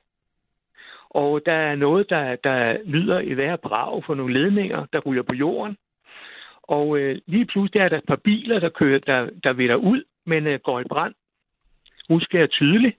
Og 1.10 1.40
der 1.46 1.52
er 1.52 1.74
noget, 1.74 2.10
der, 2.10 2.36
der 2.36 2.78
lyder 2.84 3.20
i 3.20 3.32
hver 3.32 3.56
brag 3.56 4.04
for 4.04 4.14
nogle 4.14 4.42
ledninger, 4.42 4.86
der 4.92 5.00
ryger 5.00 5.22
på 5.22 5.34
jorden. 5.34 5.76
Og 6.62 6.98
øh, 6.98 7.18
lige 7.26 7.46
pludselig 7.46 7.80
er 7.80 7.88
der 7.88 7.98
et 7.98 8.04
par 8.08 8.16
biler, 8.16 8.60
der 8.60 8.68
kører, 8.68 8.98
der, 8.98 9.30
der 9.44 9.52
vinder 9.52 9.76
ud, 9.76 10.02
men 10.26 10.46
øh, 10.46 10.60
går 10.60 10.80
i 10.80 10.84
brand. 10.84 11.14
Husker 12.08 12.38
jeg 12.38 12.50
tydeligt. 12.50 12.96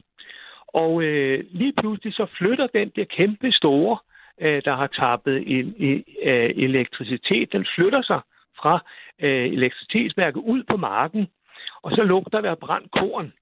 Og 0.67 1.03
øh, 1.03 1.43
lige 1.51 1.73
pludselig 1.73 2.13
så 2.13 2.25
flytter 2.37 2.67
den 2.67 2.91
der 2.95 3.03
kæmpe 3.03 3.51
store, 3.51 3.97
øh, 4.41 4.61
der 4.65 4.75
har 4.75 4.87
tappet 4.87 5.59
en, 5.59 5.75
en, 5.77 6.03
øh, 6.23 6.49
elektricitet, 6.55 7.53
den 7.53 7.65
flytter 7.75 8.01
sig 8.01 8.21
fra 8.57 8.85
øh, 9.19 9.45
elektricitetsværket 9.45 10.39
ud 10.39 10.63
på 10.63 10.77
marken, 10.77 11.27
og 11.83 11.91
så 11.91 12.03
lugter 12.03 12.41
der 12.41 12.51
af 12.51 12.57
brændt 12.57 12.91
korn. 12.91 13.33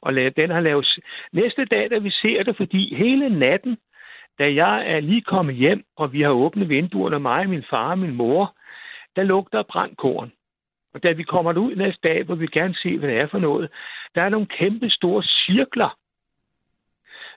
Og 0.00 0.14
den 0.14 0.50
har 0.50 0.60
lavet... 0.60 0.98
Næste 1.32 1.64
dag, 1.64 1.90
da 1.90 1.98
vi 1.98 2.10
ser 2.10 2.42
det, 2.42 2.56
fordi 2.56 2.94
hele 2.94 3.38
natten, 3.38 3.78
da 4.38 4.54
jeg 4.54 4.84
er 4.86 5.00
lige 5.00 5.22
kommet 5.22 5.54
hjem, 5.54 5.84
og 5.96 6.12
vi 6.12 6.22
har 6.22 6.30
åbnet 6.30 6.68
vinduerne, 6.68 7.18
mig, 7.18 7.48
min 7.48 7.64
far 7.70 7.90
og 7.90 7.98
min 7.98 8.14
mor, 8.14 8.56
der 9.16 9.22
lugter 9.22 9.58
af 9.58 9.66
brændt 9.66 9.96
korn. 9.98 10.32
Og 10.94 11.02
da 11.02 11.12
vi 11.12 11.22
kommer 11.22 11.58
ud 11.58 11.76
næste 11.76 12.08
dag, 12.08 12.22
hvor 12.24 12.34
vi 12.34 12.46
gerne 12.46 12.74
se, 12.74 12.98
hvad 12.98 13.08
det 13.08 13.18
er 13.18 13.26
for 13.26 13.38
noget, 13.38 13.70
der 14.14 14.22
er 14.22 14.28
nogle 14.28 14.46
kæmpe 14.46 14.90
store 14.90 15.22
cirkler. 15.22 15.98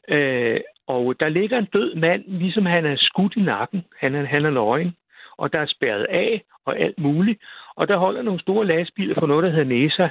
Øh, 0.07 0.59
og 0.87 1.19
der 1.19 1.29
ligger 1.29 1.57
en 1.57 1.65
død 1.73 1.95
mand, 1.95 2.23
ligesom 2.27 2.65
han 2.65 2.85
er 2.85 2.95
skudt 2.97 3.35
i 3.35 3.41
nakken. 3.41 3.85
Han 3.99 4.15
er, 4.15 4.25
han 4.25 4.45
er 4.45 4.49
nøgen. 4.49 4.95
Og 5.37 5.53
der 5.53 5.59
er 5.59 5.65
spærret 5.65 6.07
af 6.09 6.43
og 6.65 6.79
alt 6.79 6.99
muligt. 6.99 7.43
Og 7.76 7.88
der 7.88 7.97
holder 7.97 8.22
nogle 8.22 8.39
store 8.41 8.65
lastbiler 8.65 9.15
for 9.19 9.28
noget, 9.28 9.43
der 9.43 9.49
hedder 9.49 9.63
NESA, 9.65 10.09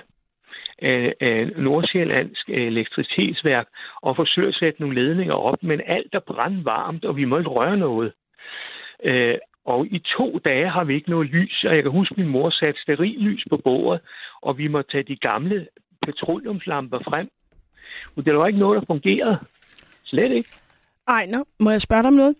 øh, 0.82 1.12
øh, 1.20 1.58
Nordsjællandsk 1.58 2.48
elektricitetsværk, 2.48 3.66
og 4.02 4.16
forsøger 4.16 4.48
at 4.48 4.54
sætte 4.54 4.80
nogle 4.80 5.02
ledninger 5.02 5.34
op, 5.34 5.62
men 5.62 5.80
alt 5.86 6.14
er 6.14 6.20
brandvarmt, 6.20 7.04
og 7.04 7.16
vi 7.16 7.24
må 7.24 7.38
ikke 7.38 7.50
røre 7.50 7.76
noget. 7.76 8.12
Øh, 9.04 9.34
og 9.64 9.86
i 9.86 9.98
to 10.16 10.40
dage 10.44 10.68
har 10.70 10.84
vi 10.84 10.94
ikke 10.94 11.10
noget 11.10 11.28
lys, 11.28 11.64
og 11.64 11.74
jeg 11.74 11.82
kan 11.82 11.92
huske, 11.92 12.12
at 12.12 12.18
min 12.18 12.28
mor 12.28 12.50
satte 12.50 12.80
sterillys 12.80 13.44
på 13.50 13.56
bordet, 13.56 14.00
og 14.42 14.58
vi 14.58 14.68
må 14.68 14.82
tage 14.82 15.02
de 15.02 15.16
gamle 15.16 15.66
petroleumslamper 16.06 16.98
frem. 16.98 17.28
Men 18.14 18.24
det 18.24 18.36
var 18.36 18.46
ikke 18.46 18.58
noget, 18.58 18.80
der 18.80 18.86
fungerede. 18.86 19.38
Slet 20.04 20.32
ikke. 20.32 20.50
Ejner, 21.08 21.44
må 21.60 21.70
jeg 21.70 21.80
spørge 21.80 22.02
dig 22.02 22.08
om 22.08 22.14
noget? 22.14 22.34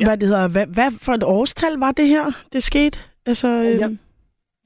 Ja. 0.00 0.04
Hvad, 0.04 0.16
det 0.16 0.28
hedder, 0.28 0.48
hvad, 0.48 0.66
hvad 0.66 0.90
for 1.02 1.12
et 1.12 1.22
årstal 1.22 1.72
var 1.78 1.92
det 1.92 2.08
her, 2.08 2.24
det 2.52 2.62
skete? 2.62 2.98
Altså, 3.26 3.48
Ja. 3.48 3.84
øhm, 3.84 3.98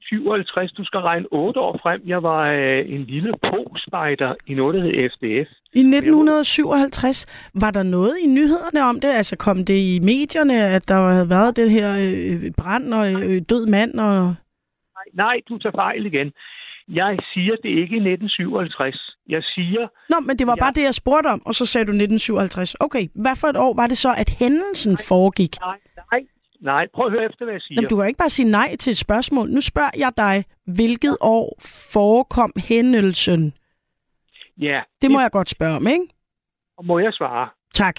57, 0.09 0.71
du 0.71 0.83
skal 0.85 0.99
regne 0.99 1.25
8 1.31 1.59
år 1.59 1.79
frem. 1.83 2.01
Jeg 2.05 2.23
var 2.23 2.41
øh, 2.51 2.91
en 2.95 3.03
lille 3.03 3.31
pro-spejder 3.43 4.33
i 4.47 4.53
noget, 4.53 4.75
der 4.75 4.81
hed 4.81 5.09
FDF. 5.13 5.49
I 5.73 5.79
1957, 5.79 7.25
var 7.53 7.71
der 7.71 7.83
noget 7.83 8.15
i 8.23 8.27
nyhederne 8.27 8.81
om 8.89 8.99
det? 8.99 9.07
Altså 9.09 9.35
kom 9.37 9.57
det 9.65 9.77
i 9.93 9.99
medierne, 10.03 10.53
at 10.77 10.87
der 10.87 10.99
havde 11.17 11.29
været 11.29 11.55
det 11.55 11.71
her 11.71 11.89
øh, 12.05 12.51
brand 12.57 12.93
og 12.93 13.05
øh, 13.23 13.41
død 13.49 13.65
mand? 13.67 13.93
Og... 13.99 14.35
Nej, 14.97 15.07
nej, 15.13 15.35
du 15.49 15.57
tager 15.57 15.75
fejl 15.75 16.05
igen. 16.05 16.31
Jeg 16.89 17.17
siger 17.33 17.55
det 17.63 17.69
ikke 17.81 17.95
i 17.99 18.03
1957. 18.13 19.15
Jeg 19.29 19.43
siger, 19.43 19.87
Nå, 20.09 20.15
men 20.27 20.39
det 20.39 20.47
var 20.47 20.55
Ja. 20.57 20.63
bare 20.63 20.71
det, 20.77 20.83
jeg 20.83 20.93
spurgte 20.93 21.27
om, 21.27 21.41
og 21.45 21.53
så 21.53 21.65
sagde 21.65 21.85
du 21.85 21.91
1957. 21.91 22.75
Okay, 22.79 23.03
hvad 23.23 23.35
for 23.41 23.47
et 23.47 23.57
år 23.57 23.73
var 23.81 23.87
det 23.87 23.97
så, 23.97 24.09
at 24.17 24.29
hændelsen 24.39 24.97
foregik? 25.09 25.53
nej, 25.59 25.77
nej, 26.11 26.21
nej, 26.59 26.87
prøv 26.93 27.05
at 27.05 27.11
høre 27.11 27.25
efter, 27.25 27.45
hvad 27.45 27.53
jeg 27.53 27.61
siger. 27.61 27.75
Jamen, 27.77 27.89
du 27.89 27.95
kan 27.97 28.07
ikke 28.07 28.17
bare 28.17 28.29
sige 28.29 28.51
nej 28.51 28.75
til 28.75 28.91
et 28.91 28.97
spørgsmål. 28.97 29.49
Nu 29.49 29.61
spørger 29.61 29.91
jeg 29.97 30.11
dig, 30.17 30.45
hvilket 30.65 31.17
år 31.21 31.57
forekom 31.93 32.51
hændelsen? 32.69 33.53
Ja, 34.57 34.81
Det 35.01 35.11
må 35.11 35.19
jeg 35.19 35.31
godt 35.31 35.49
spørge 35.49 35.75
om, 35.75 35.87
ikke? 35.87 36.07
må 36.83 36.99
jeg 36.99 37.13
svare. 37.13 37.49
Tak. 37.73 37.95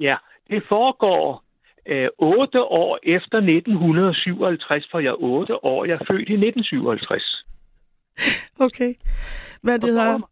Ja, 0.00 0.16
det 0.50 0.62
foregår 0.68 1.44
øh, 1.86 2.08
8 2.18 2.62
år 2.62 2.98
efter 3.02 3.38
1957, 3.38 4.88
for 4.90 4.98
jeg 4.98 5.08
er 5.10 5.22
8 5.22 5.64
år. 5.64 5.84
Jeg 5.84 5.94
er 5.94 6.04
født 6.10 6.28
i 6.28 6.32
1957. 6.32 7.44
Okay. 8.58 8.94
Hvad 9.62 9.78
det 9.78 9.88
hedder? 9.88 10.30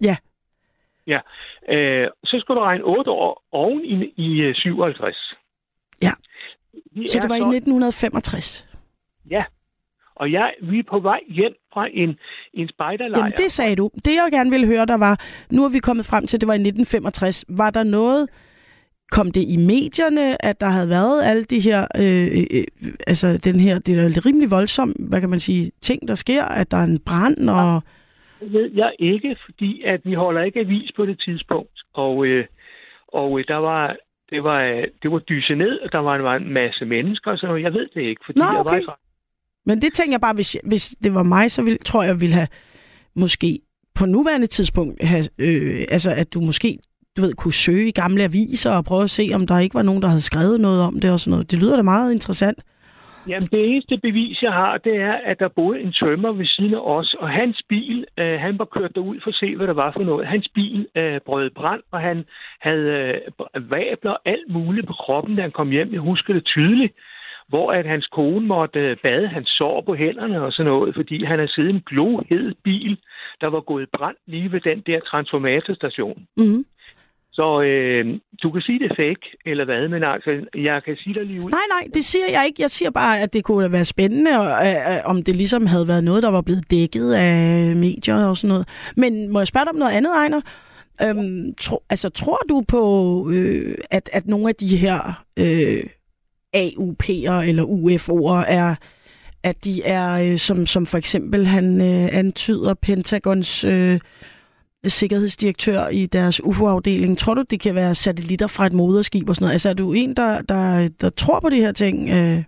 Ja. 0.00 0.16
Ja, 1.06 1.20
øh, 1.68 2.08
så 2.24 2.38
skal 2.40 2.54
du 2.54 2.60
regne 2.60 2.84
8 2.84 3.10
år 3.10 3.44
oven 3.52 3.84
i, 3.84 4.12
i 4.16 4.40
øh, 4.40 4.54
57. 4.54 5.34
Vi 6.92 7.06
Så 7.08 7.18
det 7.22 7.28
var 7.28 7.36
i 7.36 7.56
1965. 7.56 8.68
Ja, 9.30 9.44
og 10.16 10.32
jeg, 10.32 10.54
vi 10.62 10.78
er 10.78 10.82
på 10.90 10.98
vej 10.98 11.20
hjem 11.28 11.52
fra 11.72 11.88
en, 11.92 12.18
en 12.54 12.68
spejderlejr. 12.68 13.18
Jamen, 13.18 13.32
det 13.36 13.50
sagde 13.50 13.76
du. 13.76 13.90
Det, 13.94 14.14
jeg 14.14 14.28
gerne 14.32 14.50
ville 14.50 14.66
høre, 14.66 14.86
der 14.86 14.96
var, 14.96 15.20
nu 15.50 15.64
er 15.64 15.68
vi 15.68 15.78
kommet 15.78 16.06
frem 16.06 16.26
til, 16.26 16.40
det 16.40 16.46
var 16.46 16.54
i 16.54 16.62
1965. 16.68 17.44
Var 17.48 17.70
der 17.70 17.82
noget, 17.82 18.28
kom 19.10 19.30
det 19.30 19.44
i 19.54 19.56
medierne, 19.56 20.44
at 20.44 20.60
der 20.60 20.66
havde 20.66 20.88
været 20.88 21.24
alle 21.24 21.44
de 21.44 21.60
her, 21.60 21.80
øh, 22.02 22.26
øh, 22.56 22.92
altså 23.06 23.28
den 23.44 23.60
her, 23.60 23.78
det 23.78 23.98
er 23.98 24.02
jo 24.02 24.10
rimelig 24.26 24.50
voldsom, 24.50 24.90
hvad 25.08 25.20
kan 25.20 25.30
man 25.30 25.40
sige, 25.40 25.70
ting, 25.82 26.08
der 26.08 26.14
sker, 26.14 26.44
at 26.44 26.70
der 26.70 26.76
er 26.76 26.84
en 26.84 27.00
brand, 27.08 27.50
og 27.50 27.82
Det 28.40 28.52
ved 28.52 28.70
jeg 28.74 28.92
ikke, 28.98 29.36
fordi 29.44 29.82
at 29.82 30.00
vi 30.04 30.14
holder 30.14 30.42
ikke 30.42 30.60
avis 30.60 30.90
på 30.96 31.06
det 31.06 31.20
tidspunkt. 31.20 31.76
Og, 31.94 32.26
øh, 32.26 32.46
og 33.08 33.38
øh, 33.38 33.44
der 33.48 33.56
var, 33.56 33.96
det 34.34 34.44
var, 34.44 34.60
øh, 34.62 34.84
det 35.02 35.08
var 35.12 35.18
dyse 35.18 35.54
ned, 35.54 35.74
og 35.84 35.92
der 35.92 35.98
var 35.98 36.34
en, 36.36 36.52
masse 36.52 36.84
mennesker, 36.84 37.46
noget. 37.46 37.62
Jeg 37.62 37.72
ved 37.72 37.88
det 37.94 38.02
ikke, 38.10 38.22
fordi 38.26 38.38
Nå, 38.38 38.44
jeg 38.44 38.54
var 38.54 38.60
okay. 38.60 38.80
i 38.80 38.86
Men 39.66 39.82
det 39.82 39.92
tænker 39.92 40.12
jeg 40.12 40.20
bare, 40.20 40.34
hvis, 40.34 40.56
hvis 40.64 40.94
det 41.04 41.14
var 41.14 41.22
mig, 41.22 41.50
så 41.50 41.62
ville, 41.62 41.78
tror 41.78 42.02
jeg, 42.02 42.08
jeg 42.08 42.20
ville 42.20 42.34
have 42.34 42.48
måske 43.14 43.60
på 43.94 44.06
nuværende 44.06 44.46
tidspunkt, 44.46 45.04
have, 45.04 45.24
øh, 45.38 45.84
altså 45.90 46.10
at 46.16 46.34
du 46.34 46.40
måske 46.40 46.78
du 47.16 47.22
ved, 47.22 47.34
kunne 47.34 47.52
søge 47.52 47.88
i 47.88 47.90
gamle 47.90 48.24
aviser 48.24 48.70
og 48.70 48.84
prøve 48.84 49.02
at 49.02 49.10
se, 49.10 49.30
om 49.34 49.46
der 49.46 49.58
ikke 49.58 49.74
var 49.74 49.82
nogen, 49.82 50.02
der 50.02 50.08
havde 50.08 50.20
skrevet 50.20 50.60
noget 50.60 50.80
om 50.80 51.00
det 51.00 51.10
og 51.10 51.20
sådan 51.20 51.30
noget. 51.30 51.50
Det 51.50 51.58
lyder 51.58 51.76
da 51.76 51.82
meget 51.82 52.12
interessant. 52.12 52.58
Jamen, 53.28 53.48
det 53.52 53.70
eneste 53.70 53.98
bevis, 53.98 54.42
jeg 54.42 54.52
har, 54.52 54.78
det 54.78 54.96
er, 54.96 55.12
at 55.12 55.38
der 55.38 55.48
boede 55.48 55.80
en 55.80 55.92
tømmer 55.92 56.32
ved 56.32 56.46
siden 56.46 56.74
af 56.74 56.80
os, 56.80 57.14
og 57.20 57.28
hans 57.30 57.62
bil, 57.68 58.06
øh, 58.18 58.40
han 58.40 58.58
var 58.58 58.64
kørt 58.64 58.94
derud 58.94 59.20
for 59.22 59.30
at 59.30 59.34
se, 59.34 59.56
hvad 59.56 59.66
der 59.66 59.72
var 59.72 59.92
for 59.92 60.04
noget. 60.04 60.26
Hans 60.26 60.48
bil 60.54 60.86
øh, 60.96 61.20
brød 61.26 61.50
brand, 61.50 61.82
og 61.90 62.00
han 62.00 62.24
havde 62.60 62.88
øh, 63.54 63.70
vabler 63.70 64.10
og 64.10 64.20
alt 64.24 64.48
muligt 64.48 64.86
på 64.86 64.92
kroppen, 64.92 65.36
da 65.36 65.42
han 65.42 65.50
kom 65.50 65.70
hjem. 65.70 65.92
Jeg 65.92 66.00
husker 66.00 66.34
det 66.34 66.44
tydeligt, 66.44 66.92
hvor 67.48 67.72
at 67.72 67.86
hans 67.86 68.06
kone 68.06 68.46
måtte 68.46 68.80
øh, 68.80 68.96
bade 69.02 69.28
hans 69.28 69.48
sår 69.48 69.80
på 69.80 69.94
hænderne 69.94 70.42
og 70.42 70.52
sådan 70.52 70.72
noget, 70.72 70.94
fordi 70.94 71.24
han 71.24 71.38
havde 71.38 71.52
siddet 71.52 71.70
i 71.70 71.74
en 71.74 71.82
glohed 71.86 72.54
bil, 72.64 72.98
der 73.40 73.46
var 73.46 73.60
gået 73.60 73.82
i 73.82 73.96
brand 73.98 74.16
lige 74.26 74.52
ved 74.52 74.60
den 74.60 74.80
der 74.86 75.00
transformatorstation. 75.00 76.26
Mm-hmm. 76.36 76.64
Så 77.38 77.62
øh, 77.62 78.20
du 78.42 78.50
kan 78.50 78.62
sige 78.62 78.78
det 78.78 78.90
er 78.90 78.94
fake, 78.94 79.26
eller 79.46 79.64
hvad, 79.64 79.88
men 79.88 80.02
altså, 80.04 80.30
jeg 80.54 80.82
kan 80.84 80.96
sige 80.96 81.14
dig 81.14 81.24
lige 81.26 81.40
ud. 81.40 81.50
Nej, 81.50 81.66
nej, 81.74 81.88
det 81.94 82.04
siger 82.04 82.24
jeg 82.30 82.42
ikke. 82.46 82.62
Jeg 82.62 82.70
siger 82.70 82.90
bare, 82.90 83.20
at 83.20 83.32
det 83.32 83.44
kunne 83.44 83.72
være 83.72 83.84
spændende, 83.84 84.30
og, 84.40 84.66
øh, 84.66 84.90
øh, 84.90 85.00
om 85.04 85.22
det 85.22 85.36
ligesom 85.36 85.66
havde 85.66 85.88
været 85.88 86.04
noget, 86.04 86.22
der 86.22 86.30
var 86.30 86.40
blevet 86.40 86.70
dækket 86.70 87.12
af 87.14 87.76
medier 87.76 88.24
og 88.24 88.36
sådan 88.36 88.48
noget. 88.48 88.68
Men 88.96 89.32
må 89.32 89.40
jeg 89.40 89.46
spørge 89.46 89.64
dig 89.64 89.72
om 89.72 89.78
noget 89.78 89.92
andet, 89.92 90.12
Ejner? 90.14 90.40
Øhm, 91.02 91.54
tro, 91.60 91.82
altså, 91.90 92.08
tror 92.08 92.40
du 92.48 92.64
på, 92.68 92.82
øh, 93.32 93.74
at, 93.90 94.10
at 94.12 94.26
nogle 94.26 94.48
af 94.48 94.54
de 94.54 94.76
her 94.76 95.24
øh, 95.38 95.82
AUP'er 96.56 97.48
eller 97.48 97.64
UFO'er 97.64 98.52
er 98.52 98.74
at 99.44 99.64
de 99.64 99.82
er, 99.82 100.12
øh, 100.12 100.38
som, 100.38 100.66
som 100.66 100.86
for 100.86 100.98
eksempel 100.98 101.46
han 101.46 101.80
øh, 101.80 102.08
antyder, 102.12 102.74
Pentagons 102.74 103.64
øh, 103.64 104.00
sikkerhedsdirektør 104.90 105.88
i 105.92 106.06
deres 106.06 106.44
UFO-afdeling. 106.44 107.18
Tror 107.18 107.34
du, 107.34 107.44
det 107.50 107.60
kan 107.60 107.74
være 107.74 107.94
satellitter 107.94 108.46
fra 108.56 108.66
et 108.66 108.72
moderskib 108.72 109.28
og 109.28 109.34
sådan 109.34 109.44
noget? 109.44 109.52
Altså, 109.52 109.68
er 109.68 109.74
du 109.74 109.92
en, 109.92 110.16
der, 110.16 110.42
der, 110.42 110.88
der 111.00 111.10
tror 111.10 111.40
på 111.40 111.48
de 111.48 111.60
her 111.60 111.72
ting? 111.72 112.08
Øh? 112.16 112.38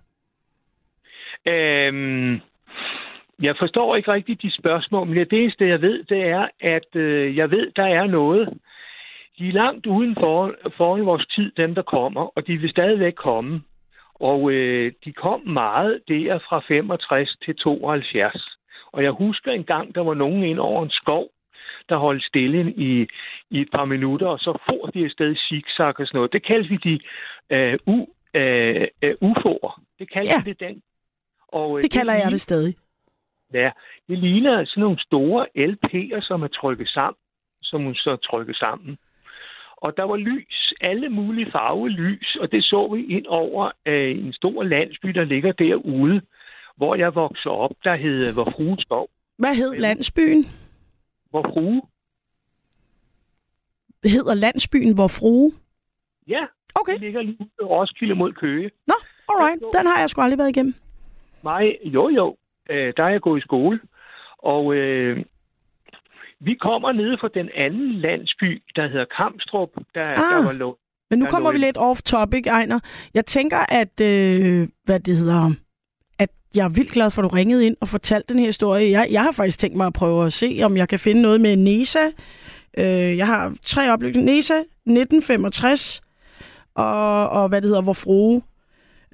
Øhm, 1.53 2.33
jeg 3.41 3.55
forstår 3.59 3.95
ikke 3.95 4.11
rigtigt 4.11 4.41
de 4.41 4.51
spørgsmål, 4.51 5.07
men 5.07 5.17
det 5.17 5.33
eneste, 5.33 5.67
jeg 5.67 5.81
ved, 5.81 6.03
det 6.03 6.21
er, 6.21 6.47
at 6.61 6.95
øh, 6.95 7.37
jeg 7.37 7.51
ved, 7.51 7.71
der 7.75 7.85
er 7.85 8.07
noget. 8.07 8.49
De 9.39 9.47
er 9.47 9.53
langt 9.53 9.85
uden 9.85 10.15
for, 10.19 10.55
foran 10.77 11.05
vores 11.05 11.27
tid, 11.35 11.51
dem 11.57 11.75
der 11.75 11.81
kommer, 11.81 12.37
og 12.37 12.47
de 12.47 12.57
vil 12.57 12.69
stadigvæk 12.69 13.13
komme. 13.13 13.61
Og 14.15 14.51
øh, 14.51 14.91
de 15.05 15.13
kom 15.13 15.41
meget 15.47 16.01
der 16.07 16.39
fra 16.49 16.61
65 16.67 17.35
til 17.45 17.55
72. 17.55 18.57
Og 18.91 19.03
jeg 19.03 19.11
husker 19.11 19.51
en 19.51 19.63
gang, 19.63 19.95
der 19.95 20.03
var 20.03 20.13
nogen 20.13 20.43
ind 20.43 20.59
over 20.59 20.83
en 20.83 20.89
skov, 20.89 21.27
der 21.89 21.97
holdt 21.97 22.23
stille 22.23 22.73
i, 22.73 23.07
i 23.49 23.61
et 23.61 23.69
par 23.71 23.85
minutter, 23.85 24.27
og 24.27 24.39
så 24.39 24.57
får 24.69 24.89
de 24.93 25.05
afsted 25.05 25.35
zigzag 25.35 25.99
og 25.99 26.07
sådan 26.07 26.17
noget. 26.17 26.33
Det 26.33 26.45
kaldte 26.45 26.69
vi 26.69 26.77
de 26.87 26.99
øh, 27.55 27.79
u, 27.87 28.05
øh, 28.33 28.87
øh, 29.01 29.15
UFO'er. 29.21 29.81
Det 29.99 30.11
kaldte 30.13 30.33
Ja. 30.33 30.41
vi 30.43 30.49
det 30.51 30.59
den. 30.59 30.81
Og, 31.47 31.77
øh, 31.77 31.83
Det 31.83 31.91
kalder 31.91 32.13
jeg 32.13 32.31
det 32.31 32.41
stadig. 32.41 32.75
Ja, 33.53 33.71
det 34.07 34.17
ligner 34.17 34.65
sådan 34.65 34.81
nogle 34.81 34.99
store 34.99 35.47
LP'er, 35.57 36.21
som 36.21 36.43
er 36.43 36.47
trykket 36.47 36.89
sammen, 36.89 37.17
som 37.63 37.83
hun 37.83 37.95
så 37.95 38.15
trykket 38.15 38.55
sammen. 38.55 38.97
Og 39.77 39.97
der 39.97 40.03
var 40.03 40.15
lys, 40.15 40.73
alle 40.81 41.09
mulige 41.09 41.51
farvelys, 41.51 42.37
og 42.41 42.51
det 42.51 42.63
så 42.63 42.87
vi 42.95 43.05
ind 43.05 43.25
over 43.27 43.71
øh, 43.85 44.17
en 44.25 44.33
stor 44.33 44.63
landsby, 44.63 45.09
der 45.09 45.23
ligger 45.23 45.51
derude, 45.51 46.21
hvor 46.77 46.95
jeg 46.95 47.15
voksede 47.15 47.53
op, 47.53 47.71
der 47.83 47.95
hed 47.95 48.33
Vor. 48.33 49.09
Hvad 49.37 49.55
hed 49.55 49.75
landsbyen? 49.75 50.45
Vor 51.37 51.51
Frue? 51.53 51.81
Hedder 54.03 54.33
landsbyen 54.33 54.97
Vor 54.97 55.07
Frue? 55.07 55.51
Ja, 56.27 56.43
Okay, 56.81 56.93
det 56.93 57.01
ligger 57.01 57.21
lige 57.21 57.37
ved 57.59 57.67
Roskilde 57.67 58.15
mod 58.15 58.33
Køge. 58.33 58.71
nå, 58.87 58.93
alright. 59.29 59.61
Den 59.77 59.87
har 59.87 59.99
jeg 59.99 60.09
sgu 60.09 60.21
aldrig 60.21 60.37
været 60.37 60.49
igennem. 60.49 60.73
Mig, 61.43 61.77
jo 61.83 62.09
jo, 62.09 62.35
øh, 62.69 62.93
der 62.97 63.03
er 63.03 63.09
jeg 63.09 63.21
gået 63.21 63.39
i 63.39 63.41
skole, 63.41 63.79
og 64.37 64.75
øh, 64.75 65.25
vi 66.39 66.53
kommer 66.55 66.91
nede 66.91 67.17
fra 67.21 67.29
den 67.33 67.49
anden 67.55 67.91
landsby, 67.93 68.63
der 68.75 68.87
hedder 68.87 69.05
Kamstrup, 69.17 69.69
der, 69.95 70.01
Ah. 70.03 70.15
der 70.17 70.43
var 70.45 70.51
lå, 70.51 70.77
Men 71.09 71.19
nu 71.19 71.25
kommer 71.25 71.51
vi 71.51 71.57
lidt 71.57 71.77
off 71.77 72.01
topic, 72.01 72.47
Ejner. 72.47 72.79
Jeg 73.13 73.25
tænker, 73.25 73.57
at, 73.81 74.01
øh, 74.01 74.67
hvad 74.83 74.99
det 74.99 75.15
hedder, 75.17 75.51
jeg 76.55 76.65
er 76.65 76.69
vildt 76.69 76.91
glad 76.91 77.11
for, 77.11 77.21
at 77.21 77.31
du 77.31 77.35
ringede 77.35 77.65
ind 77.65 77.75
og 77.81 77.87
fortalte 77.87 78.33
den 78.33 78.39
her 78.39 78.45
historie. 78.45 78.91
Jeg, 78.91 79.07
jeg 79.11 79.21
har 79.23 79.31
faktisk 79.31 79.59
tænkt 79.59 79.77
mig 79.77 79.87
at 79.87 79.93
prøve 79.93 80.25
at 80.25 80.33
se, 80.33 80.59
om 80.63 80.77
jeg 80.77 80.89
kan 80.89 80.99
finde 80.99 81.21
noget 81.21 81.41
med 81.41 81.55
NESA. 81.57 82.05
Øh, 82.77 83.17
jeg 83.17 83.27
har 83.27 83.55
tre 83.63 83.93
oplysninger. 83.93 84.33
NESA 84.33 84.53
1965, 84.53 86.01
og, 86.75 87.29
og 87.29 87.49
hvad 87.49 87.61
det 87.61 87.67
hedder, 87.67 87.81
Vor 87.81 87.93
Frue. 87.93 88.41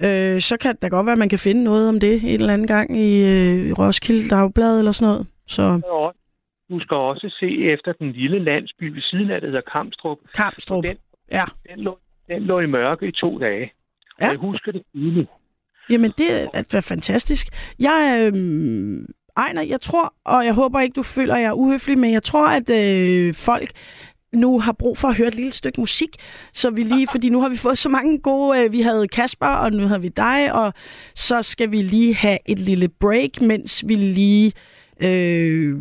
Øh, 0.04 0.40
så 0.40 0.56
kan 0.60 0.76
det 0.82 0.90
godt 0.90 1.06
være, 1.06 1.12
at 1.12 1.18
man 1.18 1.28
kan 1.28 1.38
finde 1.38 1.64
noget 1.64 1.88
om 1.88 2.00
det 2.00 2.14
en 2.22 2.40
eller 2.40 2.52
anden 2.52 2.66
gang 2.66 2.96
i, 3.00 3.24
øh, 3.24 3.66
i 3.68 3.72
Roskilde 3.72 4.28
Dagblad 4.28 4.78
eller 4.78 4.92
sådan 4.92 5.12
noget. 5.12 5.26
Så 5.46 5.62
Du 6.70 6.80
skal 6.80 6.96
også 6.96 7.36
se 7.40 7.46
efter 7.72 7.92
den 7.92 8.12
lille 8.12 8.44
landsby 8.44 8.84
ved 8.94 9.02
siden 9.02 9.30
af, 9.30 9.40
der 9.40 9.46
hedder 9.48 9.60
Kamstrup. 9.72 10.18
Kamstrup. 10.34 10.84
Den, 10.84 10.96
Ja. 11.32 11.44
den, 11.70 11.78
lå, 11.80 11.98
den 12.28 12.42
lå 12.42 12.60
i 12.60 12.66
mørke 12.66 13.06
i 13.06 13.12
to 13.12 13.38
dage. 13.38 13.72
Ja. 14.20 14.26
Og 14.26 14.32
jeg 14.32 14.38
husker 14.38 14.72
det 14.72 14.82
tydeligt. 14.94 15.28
Jamen, 15.90 16.12
det 16.18 16.42
er, 16.54 16.62
det 16.62 16.84
fantastisk. 16.84 17.48
Jeg, 17.78 18.30
øh, 18.34 19.02
Ejner, 19.36 19.62
jeg 19.62 19.80
tror, 19.80 20.14
og 20.24 20.44
jeg 20.44 20.54
håber 20.54 20.80
ikke, 20.80 20.94
du 20.94 21.02
føler, 21.02 21.34
at 21.34 21.40
jeg 21.40 21.48
er 21.48 21.52
uhøflig, 21.52 21.98
men 21.98 22.12
jeg 22.12 22.22
tror, 22.22 22.46
at 22.48 22.70
øh, 22.70 23.34
folk 23.34 23.70
nu 24.32 24.60
har 24.60 24.72
brug 24.72 24.98
for 24.98 25.08
at 25.08 25.16
høre 25.16 25.28
et 25.28 25.34
lille 25.34 25.52
stykke 25.52 25.80
musik, 25.80 26.16
så 26.52 26.70
vi 26.70 26.82
lige, 26.82 27.06
fordi 27.10 27.28
nu 27.28 27.40
har 27.40 27.48
vi 27.48 27.56
fået 27.56 27.78
så 27.78 27.88
mange 27.88 28.18
gode, 28.18 28.64
øh, 28.64 28.72
vi 28.72 28.80
havde 28.80 29.08
Kasper, 29.08 29.46
og 29.46 29.72
nu 29.72 29.86
har 29.86 29.98
vi 29.98 30.08
dig, 30.08 30.52
og 30.54 30.72
så 31.14 31.42
skal 31.42 31.70
vi 31.70 31.76
lige 31.76 32.14
have 32.14 32.38
et 32.46 32.58
lille 32.58 32.88
break, 32.88 33.40
mens 33.40 33.84
vi 33.88 33.94
lige 33.94 34.52
øh, 35.02 35.76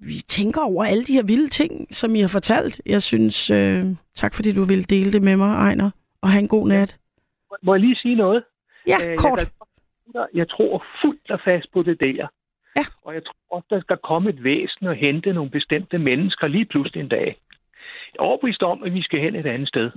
vi 0.00 0.14
tænker 0.28 0.60
over 0.60 0.84
alle 0.84 1.04
de 1.04 1.12
her 1.12 1.22
vilde 1.22 1.48
ting, 1.48 1.94
som 1.94 2.14
I 2.14 2.20
har 2.20 2.28
fortalt. 2.28 2.80
Jeg 2.86 3.02
synes, 3.02 3.50
øh, 3.50 3.84
tak 4.14 4.34
fordi 4.34 4.52
du 4.52 4.64
ville 4.64 4.84
dele 4.84 5.12
det 5.12 5.22
med 5.22 5.36
mig, 5.36 5.54
Ejner, 5.54 5.90
og 6.22 6.28
have 6.28 6.40
en 6.40 6.48
god 6.48 6.68
nat. 6.68 6.96
Må 7.62 7.74
jeg 7.74 7.80
lige 7.80 7.96
sige 7.96 8.14
noget? 8.14 8.44
Ja, 8.88 8.98
Øh, 9.06 9.16
kort. 9.18 9.52
Jeg, 10.14 10.26
jeg 10.34 10.48
tror 10.48 10.84
fuldt 11.02 11.30
og 11.30 11.40
fast 11.44 11.72
på 11.72 11.82
det 11.82 12.00
der. 12.00 12.26
Ja. 12.76 12.84
Og 13.02 13.14
jeg 13.14 13.22
tror 13.24 13.56
også, 13.56 13.66
der 13.70 13.80
skal 13.80 13.96
komme 13.96 14.30
et 14.30 14.44
væsen 14.44 14.86
og 14.86 14.94
hente 14.94 15.32
nogle 15.32 15.50
bestemte 15.50 15.98
mennesker 15.98 16.46
lige 16.46 16.64
pludselig 16.66 17.00
en 17.00 17.08
dag. 17.08 17.26
Jeg 18.12 18.18
er 18.18 18.22
overbevist 18.22 18.62
om, 18.62 18.82
at 18.82 18.94
vi 18.94 19.02
skal 19.02 19.20
hen 19.20 19.34
et 19.34 19.46
andet 19.46 19.68
sted. 19.68 19.90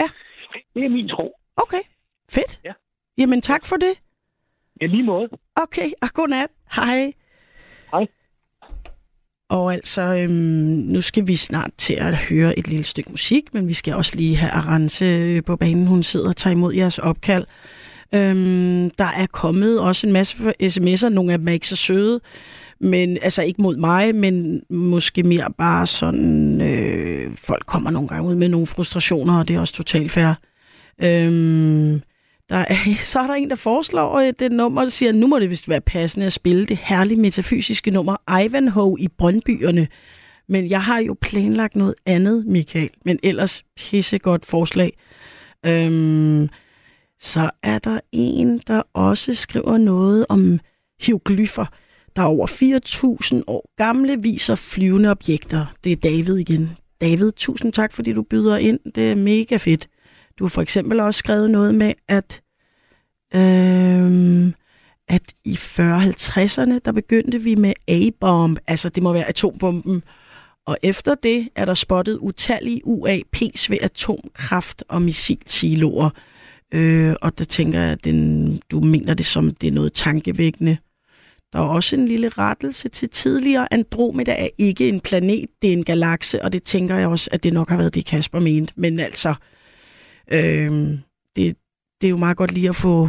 Ja. 0.00 0.08
Det 0.74 0.84
er 0.84 0.88
min 0.88 1.08
tro. 1.08 1.36
Okay, 1.56 1.82
fedt. 2.30 2.60
Ja. 2.64 2.72
Jamen 3.18 3.42
tak 3.42 3.66
for 3.66 3.76
det. 3.76 4.00
Ja, 4.80 4.86
lige 4.86 5.02
måde. 5.02 5.28
Okay, 5.56 5.88
og 6.02 6.08
godnat. 6.14 6.50
Hej. 6.76 7.12
Hej. 7.90 8.06
Og 9.48 9.72
altså, 9.72 10.02
øhm, 10.02 10.32
nu 10.94 11.00
skal 11.00 11.26
vi 11.26 11.36
snart 11.36 11.70
til 11.78 11.94
at 11.94 12.16
høre 12.28 12.58
et 12.58 12.68
lille 12.68 12.84
stykke 12.84 13.10
musik, 13.10 13.54
men 13.54 13.68
vi 13.68 13.72
skal 13.72 13.94
også 13.94 14.16
lige 14.16 14.36
have 14.36 14.52
Arance 14.52 15.42
på 15.42 15.56
banen. 15.56 15.86
Hun 15.86 16.02
sidder 16.02 16.28
og 16.28 16.36
tager 16.36 16.54
imod 16.54 16.74
jeres 16.74 16.98
opkald. 16.98 17.46
Øhm, 18.14 18.90
der 18.90 19.04
er 19.04 19.26
kommet 19.26 19.80
også 19.80 20.06
en 20.06 20.12
masse 20.12 20.36
sms'er. 20.62 21.08
Nogle 21.08 21.32
af 21.32 21.38
dem 21.38 21.48
er 21.48 21.52
ikke 21.52 21.68
så 21.68 21.76
søde, 21.76 22.20
men 22.80 23.18
altså 23.22 23.42
ikke 23.42 23.62
mod 23.62 23.76
mig, 23.76 24.14
men 24.14 24.62
måske 24.70 25.22
mere 25.22 25.52
bare 25.58 25.86
sådan, 25.86 26.60
øh, 26.60 27.30
folk 27.36 27.66
kommer 27.66 27.90
nogle 27.90 28.08
gange 28.08 28.28
ud 28.28 28.34
med 28.34 28.48
nogle 28.48 28.66
frustrationer, 28.66 29.38
og 29.38 29.48
det 29.48 29.56
er 29.56 29.60
også 29.60 29.74
totalt 29.74 30.12
fair. 30.12 30.34
Øhm, 31.02 32.00
der 32.48 32.56
er, 32.56 32.74
så 33.04 33.20
er 33.20 33.26
der 33.26 33.34
en, 33.34 33.50
der 33.50 33.56
foreslår 33.56 34.18
øh, 34.18 34.32
det 34.38 34.52
nummer, 34.52 34.82
der 34.82 34.90
siger, 34.90 35.08
at 35.08 35.14
nu 35.14 35.26
må 35.26 35.38
det 35.38 35.50
vist 35.50 35.68
være 35.68 35.80
passende 35.80 36.26
at 36.26 36.32
spille 36.32 36.66
det 36.66 36.76
herlige 36.76 37.20
metafysiske 37.20 37.90
nummer 37.90 38.40
Ivanhoe 38.44 39.00
i 39.00 39.08
Brøndbyerne. 39.08 39.88
Men 40.48 40.70
jeg 40.70 40.82
har 40.82 40.98
jo 40.98 41.16
planlagt 41.20 41.76
noget 41.76 41.94
andet, 42.06 42.46
Michael. 42.46 42.90
Men 43.04 43.18
ellers 43.22 43.62
pissegodt 43.76 44.46
forslag. 44.46 44.92
Øhm, 45.66 46.48
så 47.20 47.50
er 47.62 47.78
der 47.78 48.00
en, 48.12 48.58
der 48.58 48.82
også 48.92 49.34
skriver 49.34 49.78
noget 49.78 50.26
om 50.28 50.60
hieroglyffer, 51.00 51.66
der 52.16 52.22
er 52.22 52.26
over 52.26 52.46
4.000 53.36 53.42
år 53.46 53.70
gamle, 53.76 54.22
viser 54.22 54.54
flyvende 54.54 55.10
objekter. 55.10 55.66
Det 55.84 55.92
er 55.92 55.96
David 55.96 56.36
igen. 56.36 56.70
David, 57.00 57.32
tusind 57.32 57.72
tak, 57.72 57.92
fordi 57.92 58.12
du 58.12 58.22
byder 58.22 58.56
ind. 58.56 58.80
Det 58.94 59.10
er 59.10 59.14
mega 59.14 59.56
fedt. 59.56 59.88
Du 60.38 60.44
har 60.44 60.48
for 60.48 60.62
eksempel 60.62 61.00
også 61.00 61.18
skrevet 61.18 61.50
noget 61.50 61.74
med, 61.74 61.92
at, 62.08 62.42
øh, 63.34 64.52
at 65.08 65.34
i 65.44 65.54
40-50'erne, 65.54 66.78
der 66.84 66.92
begyndte 66.94 67.42
vi 67.42 67.54
med 67.54 67.72
A-bomb, 67.88 68.58
altså 68.66 68.88
det 68.88 69.02
må 69.02 69.12
være 69.12 69.28
atombomben, 69.28 70.02
og 70.66 70.76
efter 70.82 71.14
det 71.14 71.48
er 71.54 71.64
der 71.64 71.74
spottet 71.74 72.18
utallige 72.18 72.82
UAP's 72.86 73.66
ved 73.68 73.78
atomkraft 73.82 74.84
og 74.88 75.02
missilsiloer. 75.02 76.10
Øh, 76.72 77.14
og 77.20 77.38
der 77.38 77.44
tænker 77.44 77.80
jeg, 77.80 77.90
at 77.90 78.04
den, 78.04 78.60
du 78.70 78.80
mener 78.80 79.14
det 79.14 79.26
som, 79.26 79.54
det 79.54 79.66
er 79.66 79.72
noget 79.72 79.92
tankevækkende. 79.92 80.76
Der 81.52 81.58
er 81.60 81.64
også 81.64 81.96
en 81.96 82.08
lille 82.08 82.28
rettelse 82.28 82.88
til 82.88 83.08
tidligere. 83.08 83.74
Andromeda 83.74 84.32
er 84.32 84.48
ikke 84.58 84.88
en 84.88 85.00
planet, 85.00 85.48
det 85.62 85.68
er 85.68 85.72
en 85.72 85.84
galakse, 85.84 86.42
og 86.42 86.52
det 86.52 86.62
tænker 86.62 86.96
jeg 86.96 87.08
også, 87.08 87.28
at 87.32 87.42
det 87.42 87.52
nok 87.52 87.68
har 87.68 87.76
været 87.76 87.94
det, 87.94 88.06
Kasper 88.06 88.40
mente. 88.40 88.72
Men 88.76 88.98
altså, 88.98 89.34
øh, 90.32 90.98
det, 91.36 91.56
det 92.00 92.06
er 92.06 92.08
jo 92.08 92.16
meget 92.16 92.36
godt 92.36 92.52
lige 92.52 92.68
at 92.68 92.76
få 92.76 93.08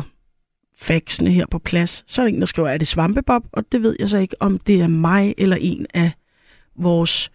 faxene 0.77 1.31
her 1.31 1.45
på 1.51 1.59
plads. 1.59 2.03
Så 2.07 2.21
er 2.21 2.25
der 2.25 2.33
en, 2.33 2.39
der 2.39 2.45
skriver, 2.45 2.69
er 2.69 2.77
det 2.77 2.87
Svampebob? 2.87 3.43
Og 3.51 3.63
det 3.71 3.81
ved 3.81 3.95
jeg 3.99 4.09
så 4.09 4.17
ikke, 4.17 4.35
om 4.39 4.59
det 4.59 4.81
er 4.81 4.87
mig 4.87 5.33
eller 5.37 5.57
en 5.61 5.85
af 5.93 6.11
vores 6.75 7.31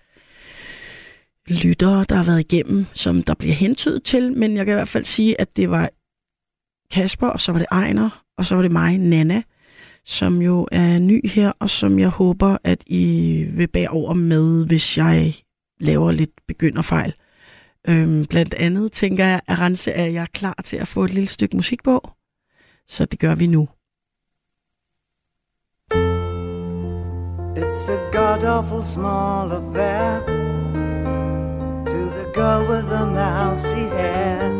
lyttere, 1.47 2.05
der 2.09 2.17
har 2.17 2.25
været 2.25 2.41
igennem, 2.41 2.87
som 2.95 3.23
der 3.23 3.35
bliver 3.35 3.55
hentydet 3.55 4.03
til. 4.03 4.33
Men 4.33 4.57
jeg 4.57 4.67
kan 4.67 4.73
i 4.73 4.75
hvert 4.75 4.89
fald 4.89 5.05
sige, 5.05 5.41
at 5.41 5.57
det 5.57 5.71
var 5.71 5.91
Kasper, 6.91 7.27
og 7.27 7.41
så 7.41 7.53
var 7.53 7.59
det 7.59 7.69
Ejner, 7.71 8.25
og 8.39 8.45
så 8.45 8.55
var 8.55 8.63
det 8.63 8.73
mig, 8.73 8.99
Nana, 8.99 9.43
som 10.05 10.43
jo 10.43 10.69
er 10.73 10.99
ny 10.99 11.29
her, 11.29 11.53
og 11.59 11.71
som 11.71 11.99
jeg 11.99 12.09
håber, 12.09 12.57
at 12.65 12.83
I 12.87 13.43
vil 13.53 13.69
bære 13.69 13.89
over 13.89 14.15
med, 14.15 14.67
hvis 14.67 14.99
jeg 14.99 15.35
laver 15.81 16.13
lidt 16.13 16.31
begynderfejl. 16.49 17.15
Øhm, 17.89 18.25
blandt 18.27 18.55
andet 18.55 18.93
tænker 18.93 19.25
jeg, 19.25 19.41
at 19.47 19.59
Rense, 19.59 19.93
at 19.93 20.13
jeg 20.13 20.23
er 20.23 20.27
klar 20.35 20.61
til 20.65 20.77
at 20.77 20.89
få 20.89 21.05
et 21.05 21.13
lille 21.13 21.29
stykke 21.29 21.57
musik 21.57 21.83
på. 21.83 22.11
Så 22.89 23.05
det 23.05 23.19
gør 23.19 23.35
vi 23.35 23.47
nu. 23.47 23.69
It's 27.57 27.89
a 27.89 27.99
god 28.13 28.45
awful 28.45 28.85
small 28.85 29.53
affair 29.53 30.21
to 31.87 31.99
the 32.17 32.27
girl 32.35 32.63
with 32.71 32.87
the 32.89 33.07
mousy 33.07 33.97
hair. 33.97 34.60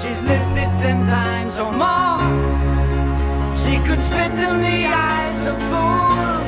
she's 0.00 0.20
lived 0.22 0.56
it 0.56 0.70
ten 0.82 1.06
times 1.06 1.58
or 1.58 1.72
more. 1.72 2.18
She 3.62 3.74
could 3.86 4.00
spit 4.08 4.32
in 4.48 4.56
the 4.68 4.80
eyes 4.86 5.40
of 5.50 5.56
fools 5.70 6.47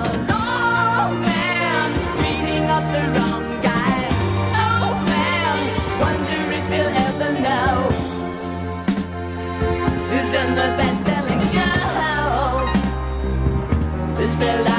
hacer 14.41 14.70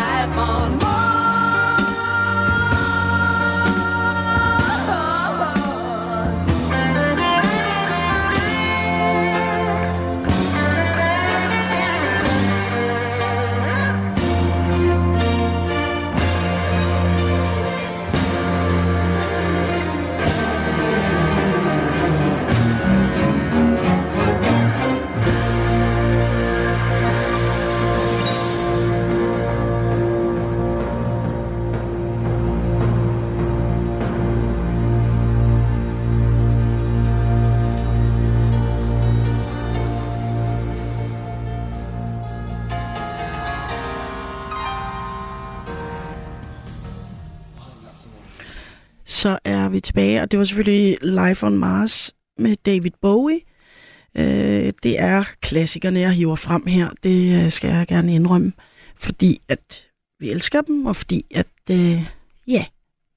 Så 49.12 49.38
er 49.44 49.68
vi 49.68 49.80
tilbage, 49.80 50.22
og 50.22 50.30
det 50.30 50.38
var 50.38 50.44
selvfølgelig 50.44 50.98
Live 51.02 51.42
on 51.42 51.58
Mars 51.58 52.14
med 52.38 52.56
David 52.66 52.90
Bowie. 53.02 53.40
Øh, 54.16 54.72
det 54.82 55.00
er 55.00 55.24
klassikerne, 55.40 56.00
jeg 56.00 56.12
hiver 56.12 56.34
frem 56.34 56.66
her. 56.66 56.88
Det 57.02 57.44
øh, 57.44 57.50
skal 57.50 57.70
jeg 57.70 57.86
gerne 57.86 58.14
indrømme, 58.14 58.52
fordi 58.96 59.40
at 59.48 59.84
vi 60.20 60.30
elsker 60.30 60.60
dem, 60.60 60.86
og 60.86 60.96
fordi 60.96 61.24
at, 61.34 61.46
øh, 61.70 62.02
ja, 62.46 62.64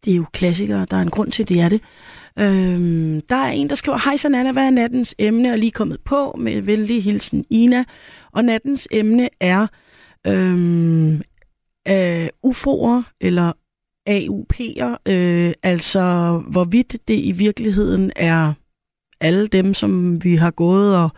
det 0.05 0.13
er 0.13 0.17
jo 0.17 0.25
klassikere. 0.33 0.85
Der 0.91 0.97
er 0.97 1.01
en 1.01 1.09
grund 1.09 1.31
til, 1.31 1.43
at 1.43 1.49
det 1.49 1.61
er 1.61 1.69
det. 1.69 1.81
Øhm, 2.39 3.21
der 3.29 3.35
er 3.35 3.51
en, 3.51 3.69
der 3.69 3.75
skriver, 3.75 3.97
Hej 3.97 4.17
så 4.17 4.51
hvad 4.53 4.65
er 4.65 4.69
nattens 4.69 5.15
emne? 5.19 5.51
Og 5.51 5.57
lige 5.57 5.71
kommet 5.71 5.99
på 6.05 6.35
med 6.39 6.61
venlig 6.61 7.03
hilsen 7.03 7.45
Ina. 7.49 7.83
Og 8.31 8.45
nattens 8.45 8.87
emne 8.91 9.29
er 9.39 9.67
øhm, 10.27 11.21
øh, 11.87 12.27
UFO'er 12.47 13.15
eller 13.21 13.51
AUP'er, 14.09 14.95
øh, 15.05 15.53
altså 15.63 16.37
hvorvidt 16.49 16.97
det 17.07 17.19
i 17.19 17.31
virkeligheden 17.31 18.11
er 18.15 18.53
alle 19.21 19.47
dem, 19.47 19.73
som 19.73 20.23
vi 20.23 20.35
har 20.35 20.51
gået 20.51 20.97
og 20.97 21.09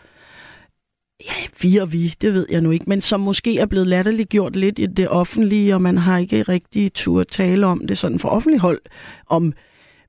ja, 1.25 1.47
vi 1.61 1.77
og 1.77 1.93
vi, 1.93 2.13
det 2.21 2.33
ved 2.33 2.47
jeg 2.49 2.61
nu 2.61 2.71
ikke, 2.71 2.85
men 2.87 3.01
som 3.01 3.19
måske 3.19 3.59
er 3.59 3.65
blevet 3.65 3.87
latterliggjort 3.87 4.55
lidt 4.55 4.79
i 4.79 4.85
det 4.85 5.09
offentlige, 5.09 5.73
og 5.73 5.81
man 5.81 5.97
har 5.97 6.17
ikke 6.17 6.43
rigtig 6.43 6.93
tur 6.93 7.21
at 7.21 7.27
tale 7.27 7.65
om 7.65 7.87
det 7.87 7.97
sådan 7.97 8.19
for 8.19 8.29
offentlig 8.29 8.59
hold, 8.59 8.81
om 9.29 9.53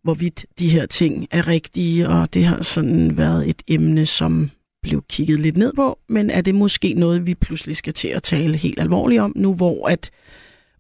hvorvidt 0.03 0.47
de 0.59 0.68
her 0.68 0.87
ting 0.87 1.26
er 1.31 1.49
rigtige, 1.49 2.09
og 2.09 2.35
det 2.35 2.45
har 2.45 2.62
sådan 2.62 3.18
været 3.18 3.49
et 3.49 3.62
emne, 3.68 4.07
som 4.07 4.51
blev 4.83 5.03
kigget 5.09 5.41
lidt 5.41 5.57
ned 5.57 5.72
på, 5.72 5.99
men 6.09 6.31
er 6.31 6.41
det 6.41 6.55
måske 6.55 6.95
noget, 6.95 7.26
vi 7.26 7.35
pludselig 7.35 7.76
skal 7.76 7.93
til 7.93 8.09
at 8.09 8.22
tale 8.22 8.57
helt 8.57 8.81
alvorligt 8.81 9.20
om, 9.20 9.33
nu 9.37 9.55
hvor 9.55 9.89
at 9.89 10.11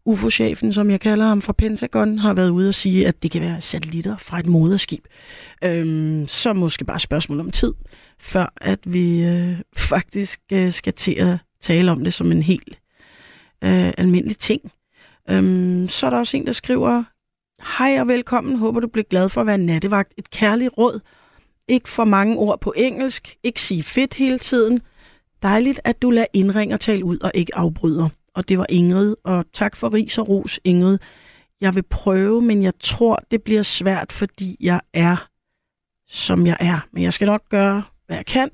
UFO-chefen, 0.08 0.72
som 0.72 0.90
jeg 0.90 1.00
kalder 1.00 1.26
ham 1.26 1.42
fra 1.42 1.52
Pentagon, 1.52 2.18
har 2.18 2.34
været 2.34 2.50
ude 2.50 2.68
og 2.68 2.74
sige, 2.74 3.06
at 3.06 3.22
det 3.22 3.30
kan 3.30 3.42
være 3.42 3.60
satellitter 3.60 4.16
fra 4.16 4.38
et 4.38 4.46
moderskib. 4.46 5.04
Øhm, 5.64 6.26
så 6.28 6.52
måske 6.52 6.84
bare 6.84 6.98
spørgsmål 6.98 7.40
om 7.40 7.50
tid, 7.50 7.74
før 8.18 8.52
at 8.56 8.78
vi 8.84 9.24
øh, 9.24 9.56
faktisk 9.92 10.40
øh, 10.52 10.72
skal 10.72 10.92
til 10.92 11.12
at 11.12 11.38
tale 11.60 11.90
om 11.90 12.04
det 12.04 12.14
som 12.14 12.32
en 12.32 12.42
helt 12.42 12.80
øh, 13.64 13.92
almindelig 13.98 14.38
ting. 14.38 14.72
Øhm, 15.30 15.88
så 15.88 16.06
er 16.06 16.10
der 16.10 16.18
også 16.18 16.36
en, 16.36 16.46
der 16.46 16.52
skriver, 16.52 17.04
Hej 17.78 18.00
og 18.00 18.08
velkommen, 18.08 18.56
håber 18.56 18.80
du 18.80 18.88
bliver 18.88 19.04
glad 19.10 19.28
for 19.28 19.40
at 19.40 19.46
være 19.46 19.58
nattevagt. 19.58 20.14
Et 20.18 20.30
kærligt 20.30 20.78
råd. 20.78 21.00
Ikke 21.68 21.88
for 21.88 22.04
mange 22.04 22.36
ord 22.36 22.60
på 22.60 22.74
engelsk. 22.76 23.36
Ikke 23.42 23.60
sige 23.60 23.82
fedt 23.82 24.14
hele 24.14 24.38
tiden. 24.38 24.82
Dejligt, 25.42 25.80
at 25.84 26.02
du 26.02 26.10
lader 26.10 26.26
indring 26.32 26.74
og 26.74 26.80
tale 26.80 27.04
ud 27.04 27.18
og 27.18 27.32
ikke 27.34 27.56
afbryder. 27.56 28.08
Og 28.38 28.48
det 28.48 28.58
var 28.58 28.66
Ingrid, 28.68 29.16
og 29.24 29.44
tak 29.52 29.76
for 29.76 29.94
ris 29.94 30.18
og 30.18 30.28
ros, 30.28 30.60
Ingrid. 30.64 30.98
Jeg 31.60 31.74
vil 31.74 31.82
prøve, 31.82 32.42
men 32.42 32.62
jeg 32.62 32.72
tror, 32.80 33.22
det 33.30 33.42
bliver 33.42 33.62
svært, 33.62 34.12
fordi 34.12 34.56
jeg 34.60 34.80
er, 34.92 35.28
som 36.08 36.46
jeg 36.46 36.56
er. 36.60 36.88
Men 36.92 37.02
jeg 37.02 37.12
skal 37.12 37.26
nok 37.26 37.48
gøre, 37.48 37.82
hvad 38.06 38.16
jeg 38.16 38.26
kan. 38.26 38.50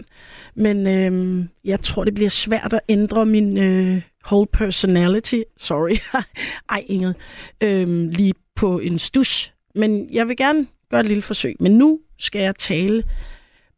Men 0.55 0.87
øh, 0.87 1.45
jeg 1.65 1.81
tror, 1.81 2.05
det 2.05 2.15
bliver 2.15 2.31
svært 2.31 2.73
at 2.73 2.81
ændre 2.89 3.27
min 3.27 3.59
øh, 3.59 4.03
whole 4.27 4.47
personality. 4.53 5.41
Sorry. 5.57 5.97
Ej, 6.71 6.85
Ingrid. 6.87 7.15
Øh, 7.61 7.89
lige 7.89 8.35
på 8.57 8.79
en 8.79 8.99
stus. 8.99 9.55
Men 9.75 10.15
jeg 10.15 10.29
vil 10.29 10.37
gerne 10.37 10.67
gøre 10.91 11.01
et 11.01 11.07
lille 11.07 11.23
forsøg. 11.23 11.57
Men 11.61 11.79
nu 11.79 12.01
skal 12.19 12.41
jeg 12.41 12.57
tale 12.57 13.03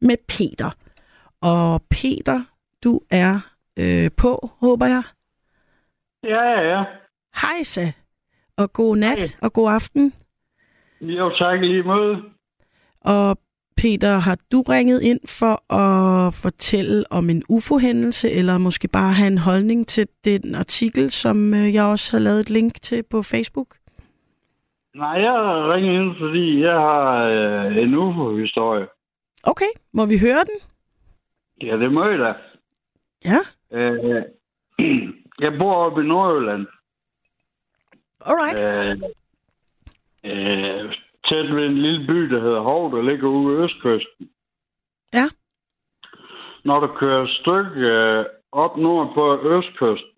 med 0.00 0.16
Peter. 0.28 0.70
Og 1.40 1.82
Peter, 1.90 2.42
du 2.84 3.00
er 3.10 3.40
øh, 3.76 4.10
på, 4.16 4.50
håber 4.60 4.86
jeg. 4.86 5.02
Ja, 6.26 6.42
ja, 6.42 6.60
ja. 6.60 6.84
Hej, 7.42 7.62
så. 7.62 7.92
Og 8.58 8.72
god 8.72 8.96
nat 8.96 9.18
Hej. 9.18 9.26
og 9.42 9.52
god 9.52 9.70
aften. 9.72 10.12
Jo, 11.00 11.30
tak 11.38 11.60
lige 11.60 11.82
måde. 11.82 12.22
Og 13.00 13.38
Peter, 13.76 14.18
har 14.18 14.38
du 14.52 14.62
ringet 14.62 15.02
ind 15.02 15.20
for 15.40 15.74
at 15.74 16.34
fortælle 16.34 17.04
om 17.10 17.30
en 17.30 17.42
UFO-hændelse, 17.48 18.30
eller 18.30 18.58
måske 18.58 18.88
bare 18.88 19.12
have 19.12 19.26
en 19.26 19.38
holdning 19.38 19.88
til 19.88 20.08
den 20.24 20.54
artikel, 20.54 21.10
som 21.10 21.54
øh, 21.54 21.74
jeg 21.74 21.84
også 21.84 22.12
har 22.12 22.18
lavet 22.18 22.40
et 22.40 22.50
link 22.50 22.74
til 22.82 23.02
på 23.10 23.22
Facebook? 23.22 23.76
Nej, 24.94 25.20
jeg 25.20 25.34
ringer 25.74 25.92
ind, 26.00 26.14
fordi 26.20 26.60
jeg 26.62 26.72
har 26.74 27.24
øh, 27.24 27.76
en 27.76 27.94
UFO-historie. 27.94 28.86
Okay, 29.42 29.72
må 29.92 30.06
vi 30.06 30.18
høre 30.18 30.44
den? 30.50 30.58
Ja, 31.68 31.76
det 31.76 31.92
må 31.92 32.04
jeg 32.04 32.18
da. 32.18 32.34
Ja, 33.24 33.38
Øh, 33.72 34.22
jeg 35.40 35.58
bor 35.58 35.74
oppe 35.74 36.02
i 36.02 36.06
Nordjylland. 36.06 36.66
alright. 38.20 38.60
Øh, 38.60 38.96
øh, 40.24 40.94
tæt 41.28 41.54
ved 41.56 41.66
en 41.66 41.78
lille 41.78 42.06
by, 42.06 42.20
der 42.34 42.40
hedder 42.40 42.60
Hov, 42.60 42.96
der 42.96 43.02
ligger 43.02 43.28
ude 43.28 43.58
i 43.58 43.64
Østkysten. 43.64 44.30
Ja. 45.12 45.26
Når 46.64 46.80
du 46.80 46.86
kører 46.86 47.22
et 47.22 47.30
stykke 47.30 47.80
øh, 47.80 48.24
op 48.52 48.76
nord 48.76 49.14
på 49.14 49.48
Østkysten, 49.56 50.10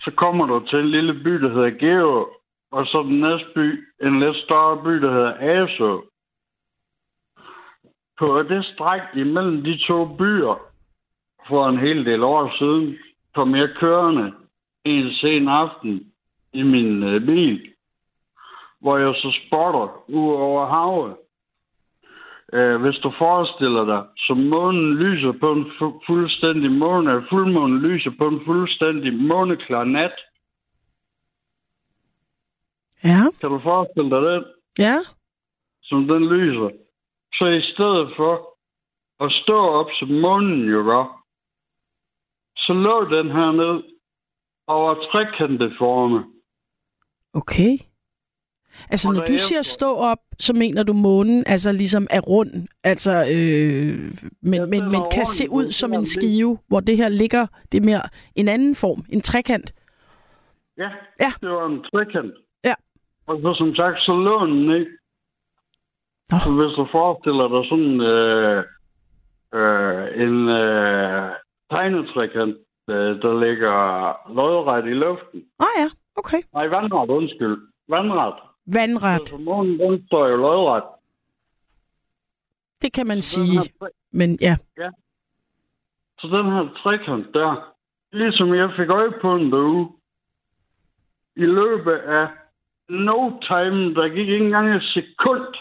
så 0.00 0.10
kommer 0.16 0.46
du 0.46 0.66
til 0.66 0.78
en 0.78 0.90
lille 0.90 1.14
by, 1.14 1.30
der 1.30 1.48
hedder 1.48 1.70
Geo, 1.70 2.28
og 2.70 2.86
så 2.86 3.02
den 3.02 3.20
næste 3.20 3.46
by, 3.54 3.86
en 4.02 4.20
lidt 4.20 4.36
større 4.36 4.82
by, 4.84 4.90
der 4.90 5.12
hedder 5.12 5.62
Aso. 5.62 6.04
På 8.18 8.42
det 8.42 8.64
stræk 8.64 9.00
imellem 9.14 9.62
de 9.64 9.78
to 9.86 10.16
byer, 10.16 10.72
for 11.48 11.68
en 11.68 11.78
hel 11.78 12.04
del 12.04 12.22
år 12.22 12.54
siden, 12.58 12.98
kom 13.34 13.54
jeg 13.54 13.68
kørende 13.80 14.32
en 14.84 15.12
sen 15.12 15.48
aften 15.48 16.12
i 16.52 16.62
min 16.62 17.02
øh, 17.02 17.26
bil, 17.26 17.72
hvor 18.80 18.96
jeg 18.98 19.14
så 19.14 19.38
spotter 19.46 20.10
ud 20.10 20.34
over 20.34 20.66
havet. 20.66 21.16
Øh, 22.52 22.80
hvis 22.80 22.96
du 22.96 23.12
forestiller 23.18 23.84
dig, 23.84 24.04
som 24.16 24.36
månen 24.36 24.94
lyser 24.94 25.32
på 25.40 25.52
en 25.52 25.64
fu- 25.78 26.00
fuldstændig 26.06 26.70
måne, 26.72 27.26
fuldmånen 27.30 27.78
lyser 27.78 28.10
på 28.18 28.28
en 28.28 28.40
fuldstændig 28.44 29.14
måneklar 29.14 29.84
nat. 29.84 30.12
Ja, 33.04 33.22
Kan 33.40 33.50
du 33.50 33.58
forestille 33.58 34.10
dig 34.10 34.22
det, 34.22 34.44
ja, 34.78 34.96
som 35.82 36.08
den 36.08 36.28
lyser? 36.28 36.70
Så 37.34 37.46
i 37.46 37.62
stedet 37.72 38.12
for 38.16 38.58
at 39.24 39.32
stå 39.32 39.58
op, 39.58 39.86
som 39.98 40.08
månen 40.08 40.68
jo 40.68 40.82
gør, 40.82 41.21
så 42.66 42.72
lå 42.72 43.04
den 43.16 43.30
her 43.30 43.52
ned 43.52 43.82
over 44.66 44.94
trekantet 44.94 45.72
forme. 45.78 46.24
okay. 47.34 47.78
Altså, 48.90 49.08
Og 49.08 49.14
når 49.14 49.24
du 49.24 49.32
er- 49.32 49.36
siger 49.48 49.62
stå 49.62 49.94
op, 49.94 50.18
så 50.38 50.52
mener 50.52 50.82
du 50.82 50.92
månen 50.92 51.44
altså 51.46 51.72
ligesom 51.72 52.06
er 52.10 52.20
rund, 52.20 52.68
altså, 52.84 53.10
øh, 53.10 53.94
men, 54.42 54.54
Ja, 54.54 54.66
men, 54.66 54.90
men 54.90 55.02
kan 55.12 55.26
se 55.26 55.50
ud 55.50 55.70
som 55.70 55.92
en 55.92 55.98
lidt- 56.00 56.08
skive, 56.08 56.58
hvor 56.68 56.80
det 56.80 56.96
her 56.96 57.08
ligger, 57.08 57.46
det 57.72 57.80
er 57.80 57.84
mere 57.84 58.00
en 58.34 58.48
anden 58.48 58.74
form, 58.74 59.04
en 59.08 59.20
trekant. 59.20 59.74
Ja, 60.78 60.90
Ja. 61.20 61.32
det 61.40 61.48
var 61.50 61.66
en 61.66 61.82
trekant. 61.82 62.34
Ja. 62.64 62.74
Og 63.26 63.38
så 63.42 63.54
som 63.58 63.74
sagt, 63.74 63.96
så 64.00 64.12
lå 64.16 64.46
den 64.46 64.66
ned. 64.66 64.86
Nå. 66.30 66.38
Så 66.44 66.50
hvis 66.52 66.76
du 66.76 66.86
forestiller 66.92 67.46
dig 67.54 67.62
sådan 67.70 68.00
øh, 68.00 68.58
øh, 69.58 70.22
en 70.26 70.48
øh, 70.48 71.30
tegnetrekant, 71.72 72.56
øh, 72.88 73.10
der 73.22 73.32
ligger 73.44 73.74
lodret 74.38 74.84
i 74.86 74.94
luften. 75.04 75.40
Ah 75.58 75.72
ja, 75.80 75.88
okay. 76.16 76.40
Nej, 76.54 76.66
vandret, 76.68 77.08
undskyld. 77.10 77.56
Vandret. 77.88 78.34
Vandret, 78.66 79.28
Så 79.28 79.36
månen, 79.36 79.78
den 79.80 80.06
står 80.06 80.26
jo 80.28 80.36
lodret. 80.36 80.82
det 82.82 82.92
kan 82.92 83.06
man 83.06 83.16
Den 83.16 83.22
sige, 83.22 83.58
tre- 83.80 83.88
men 84.12 84.38
ja. 84.40 84.56
Så 86.20 86.26
den 86.26 86.46
her 86.52 86.68
trekant 86.82 87.34
der, 87.34 87.74
ligesom 88.12 88.54
jeg 88.54 88.70
fik 88.76 88.88
øje 88.88 89.12
på 89.22 89.38
den 89.38 89.52
derude, 89.52 89.88
i 91.36 91.46
løbet 91.46 91.92
af 91.92 92.28
no 92.88 93.30
time, 93.40 93.94
der 93.94 94.08
gik 94.08 94.28
ikke 94.28 94.44
engang 94.44 94.74
et 94.76 94.82
sekund, 94.82 95.54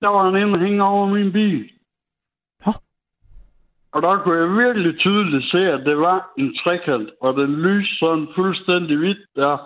der 0.00 0.08
var 0.08 0.30
han 0.30 0.66
inde 0.66 0.84
over 0.84 1.06
min 1.06 1.32
bil. 1.32 1.70
Og 3.92 4.02
der 4.02 4.22
kunne 4.22 4.38
jeg 4.38 4.66
virkelig 4.66 4.98
tydeligt 4.98 5.50
se, 5.50 5.58
at 5.58 5.86
det 5.86 5.98
var 5.98 6.32
en 6.38 6.56
trekant, 6.56 7.10
og 7.20 7.36
den 7.36 7.52
lyste 7.62 7.96
sådan 7.98 8.28
fuldstændig 8.34 8.96
hvidt 8.96 9.18
der. 9.36 9.56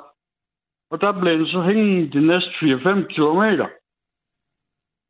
Og 0.91 1.01
der 1.01 1.21
blev 1.21 1.39
den 1.39 1.47
så 1.47 1.63
hængende 1.63 2.13
de 2.13 2.27
næste 2.27 2.51
4-5 2.51 3.07
kilometer. 3.07 3.69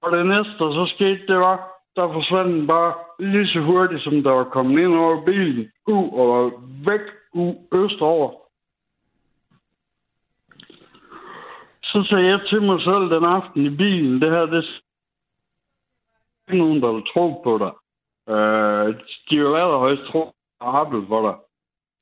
Og 0.03 0.17
det 0.17 0.27
næste, 0.27 0.53
der 0.59 0.73
så 0.73 0.93
skete, 0.95 1.27
det 1.27 1.37
var, 1.37 1.73
der 1.97 2.13
forsvandt 2.13 2.53
den 2.53 2.67
bare 2.67 2.95
lige 3.19 3.47
så 3.47 3.61
hurtigt, 3.61 4.03
som 4.03 4.23
der 4.23 4.31
var 4.31 4.45
kommet 4.45 4.83
ind 4.83 4.95
over 4.95 5.25
bilen, 5.25 5.73
ud 5.87 6.09
og 6.19 6.29
var 6.29 6.51
væk 6.85 7.07
ud 7.33 7.55
østover. 7.73 8.31
Så 11.83 12.07
sagde 12.09 12.27
jeg 12.27 12.41
til 12.49 12.63
mig 12.63 12.81
selv 12.81 13.11
den 13.15 13.25
aften 13.25 13.67
i 13.67 13.77
bilen, 13.77 14.21
det 14.21 14.31
her, 14.31 14.47
det 14.47 14.65
er 16.49 16.55
nogen, 16.55 16.83
der 16.83 16.93
vil 16.93 17.05
tro 17.15 17.41
på 17.45 17.59
dig. 17.59 17.73
Øh, 18.29 18.95
de 19.31 19.37
vil 19.37 19.57
allerhøjst 19.63 20.03
tro 20.03 20.33
dig. 21.23 21.37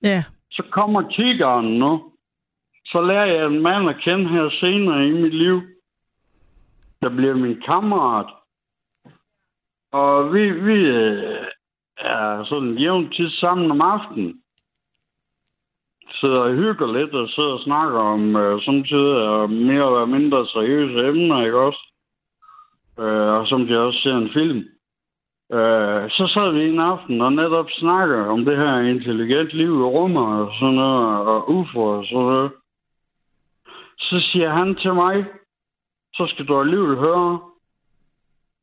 Ja, 0.02 0.24
Så 0.50 0.62
kommer 0.70 1.10
tigeren 1.10 1.78
nu. 1.78 2.12
Så 2.86 3.00
lærer 3.00 3.26
jeg 3.26 3.46
en 3.46 3.62
mand 3.62 3.88
at 3.88 4.00
kende 4.04 4.28
her 4.28 4.50
senere 4.50 5.06
i 5.06 5.10
mit 5.10 5.34
liv. 5.34 5.60
Der 7.00 7.08
bliver 7.08 7.34
min 7.34 7.60
kammerat. 7.66 8.26
Og 9.92 10.34
vi, 10.34 10.50
vi 10.50 10.74
øh, 10.74 11.46
er 11.98 12.44
sådan 12.44 12.78
jævnt 12.78 13.14
tit 13.14 13.32
sammen 13.32 13.70
om 13.70 13.80
aftenen. 13.80 14.42
Sidder 16.20 16.40
og 16.40 16.54
hygger 16.54 16.92
lidt 16.92 17.14
og 17.14 17.28
sidder 17.28 17.52
og 17.52 17.60
snakker 17.60 17.98
om 17.98 18.36
øh, 18.36 18.62
samtidig 18.62 19.50
mere 19.50 19.86
eller 19.86 20.04
mindre 20.04 20.46
seriøse 20.46 21.08
emner, 21.08 21.44
ikke 21.44 21.58
også? 21.58 21.82
Øh, 22.98 23.32
og 23.38 23.46
som 23.46 23.66
de 23.66 23.78
også 23.78 24.00
ser 24.00 24.16
en 24.16 24.32
film. 24.32 24.64
Øh, 25.52 26.10
så 26.10 26.30
sad 26.34 26.52
vi 26.52 26.68
en 26.68 26.80
aften 26.80 27.20
og 27.20 27.32
netop 27.32 27.66
snakker 27.70 28.24
om 28.24 28.44
det 28.44 28.56
her 28.56 28.80
intelligent 28.80 29.52
liv 29.52 29.72
i 29.80 29.82
rummet 29.82 30.22
og 30.22 30.52
sådan 30.58 30.74
noget, 30.74 31.26
og 31.26 31.50
UFO 31.50 31.82
og 31.82 32.04
sådan 32.04 32.18
noget. 32.18 32.52
Så 33.98 34.20
siger 34.32 34.50
han 34.50 34.74
til 34.74 34.94
mig, 34.94 35.26
så 36.14 36.26
skal 36.26 36.46
du 36.46 36.60
alligevel 36.60 36.96
høre 36.96 37.40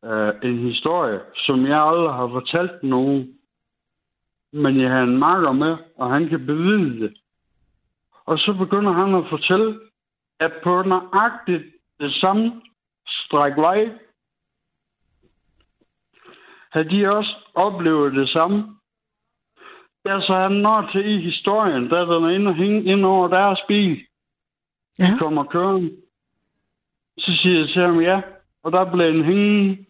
øh, 0.05 0.33
en 0.43 0.57
historie, 0.57 1.19
som 1.35 1.65
jeg 1.65 1.81
aldrig 1.83 2.13
har 2.13 2.27
fortalt 2.27 2.83
nogen. 2.83 3.33
Men 4.53 4.81
jeg 4.81 4.91
har 4.91 5.03
en 5.03 5.17
marker 5.17 5.51
med, 5.51 5.77
og 5.97 6.11
han 6.11 6.29
kan 6.29 6.45
bevidne 6.45 7.01
det. 7.01 7.17
Og 8.25 8.38
så 8.38 8.53
begynder 8.53 8.91
han 8.91 9.15
at 9.15 9.29
fortælle, 9.29 9.79
at 10.39 10.51
på 10.63 10.81
nøjagtigt 10.81 11.63
det 11.99 12.13
samme 12.13 12.61
stræk 13.07 13.57
vej, 13.57 13.89
havde 16.78 16.89
de 16.89 17.15
også 17.17 17.36
oplevet 17.55 18.13
det 18.13 18.30
samme. 18.30 18.57
Ja, 20.05 20.21
så 20.21 20.34
han 20.36 20.51
når 20.51 20.89
til 20.91 21.05
i 21.15 21.21
historien, 21.21 21.88
da 21.89 21.95
den 21.95 22.23
er 22.23 22.30
inde 22.30 22.47
og 22.47 22.55
hænge 22.55 22.84
ind 22.91 23.05
over 23.05 23.28
deres 23.28 23.59
bil. 23.67 23.97
Ja. 24.99 25.03
De 25.03 25.19
kommer 25.19 25.43
kørende. 25.43 25.91
Så 27.17 27.32
siger 27.41 27.59
jeg 27.59 27.67
til 27.67 27.82
ham, 27.82 27.99
ja. 27.99 28.21
Og 28.63 28.71
der 28.71 28.91
blev 28.91 29.07
en 29.07 29.23
hængende 29.23 29.86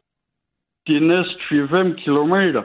de 0.87 0.99
næste 0.99 1.39
4-5 1.51 2.03
kilometer. 2.03 2.63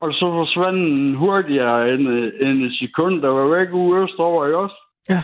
Og 0.00 0.12
så 0.12 0.26
forsvandt 0.38 0.78
den 0.78 1.14
hurtigere 1.14 1.94
end, 1.94 2.08
end 2.44 2.64
et 2.64 2.78
sekund, 2.78 3.22
der 3.22 3.28
var 3.28 3.46
væk 3.56 3.72
ude 3.72 4.02
østover 4.02 4.46
i 4.46 4.52
os. 4.52 4.72
Ja. 5.08 5.22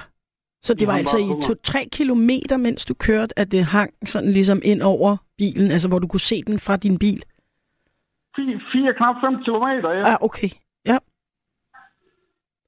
Så 0.63 0.75
det 0.75 0.89
var 0.89 0.97
altså 0.97 1.17
i 1.17 1.21
kommer. 1.21 1.41
to-tre 1.41 1.89
kilometer, 1.93 2.57
mens 2.57 2.85
du 2.85 2.95
kørte, 2.95 3.39
at 3.39 3.53
det 3.53 3.65
hang 3.65 4.09
sådan 4.09 4.33
ligesom 4.33 4.61
ind 4.65 4.83
over 4.83 5.17
bilen, 5.39 5.71
altså 5.71 5.89
hvor 5.89 5.99
du 5.99 6.07
kunne 6.07 6.21
se 6.21 6.43
den 6.47 6.59
fra 6.59 6.77
din 6.77 6.99
bil? 6.99 7.23
4, 8.37 8.95
knap 8.97 9.17
5 9.25 9.45
kilometer, 9.45 9.91
ja. 9.91 10.13
Ah, 10.13 10.17
okay. 10.21 10.49
Ja. 10.87 10.99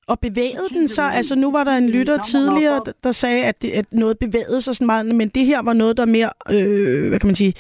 Og 0.07 0.21
bevægede 0.21 0.69
den 0.75 0.89
sig? 0.89 1.15
Altså 1.15 1.35
nu 1.35 1.53
var 1.53 1.65
der 1.65 1.73
en 1.77 1.91
lytter 1.91 2.23
tidligere, 2.23 2.81
der- 3.05 3.13
sagde, 3.13 3.45
at, 3.45 3.63
det, 3.63 3.71
at 3.71 3.93
noget 3.93 4.19
bevægede 4.19 4.61
sig 4.63 4.77
sådan 4.77 4.87
meget, 4.87 5.07
men 5.07 5.29
det 5.29 5.47
her 5.47 5.63
var 5.63 5.73
noget, 5.73 5.97
der 5.97 6.07
mere, 6.07 6.31
øh, 6.51 7.09
hvad 7.09 7.21
kan 7.21 7.27
man 7.29 7.35
sige, 7.35 7.55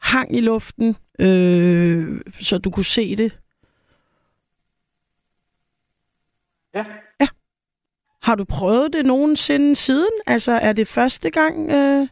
hang 0.00 0.36
i 0.36 0.40
luften, 0.40 0.96
øh, 1.20 2.20
så 2.40 2.58
du 2.58 2.70
kunne 2.70 2.84
se 2.84 3.16
det. 3.16 3.38
Ja. 6.74 6.84
Har 8.22 8.34
du 8.34 8.44
prøvet 8.44 8.92
det 8.92 9.06
nogensinde 9.06 9.76
siden? 9.76 10.10
Altså 10.26 10.52
er 10.52 10.72
det 10.72 10.88
første 10.88 11.30
gang... 11.30 11.70
Øh, 11.70 12.08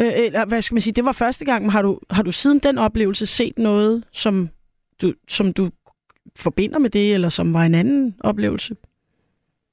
øh, 0.00 0.06
eller 0.26 0.46
hvad 0.46 0.62
skal 0.62 0.74
man 0.74 0.80
sige, 0.80 0.94
det 0.94 1.04
var 1.04 1.12
første 1.12 1.44
gang, 1.44 1.62
men 1.62 1.70
har 1.70 1.82
du, 1.82 1.98
har 2.10 2.22
du 2.22 2.32
siden 2.32 2.58
den 2.58 2.78
oplevelse 2.78 3.26
set 3.26 3.58
noget, 3.58 4.04
som 4.12 4.48
du, 5.02 5.12
som 5.28 5.52
du 5.52 5.70
forbinder 6.36 6.78
med 6.78 6.90
det, 6.90 7.14
eller 7.14 7.28
som 7.28 7.54
var 7.54 7.62
en 7.62 7.74
anden 7.74 8.16
oplevelse? 8.20 8.76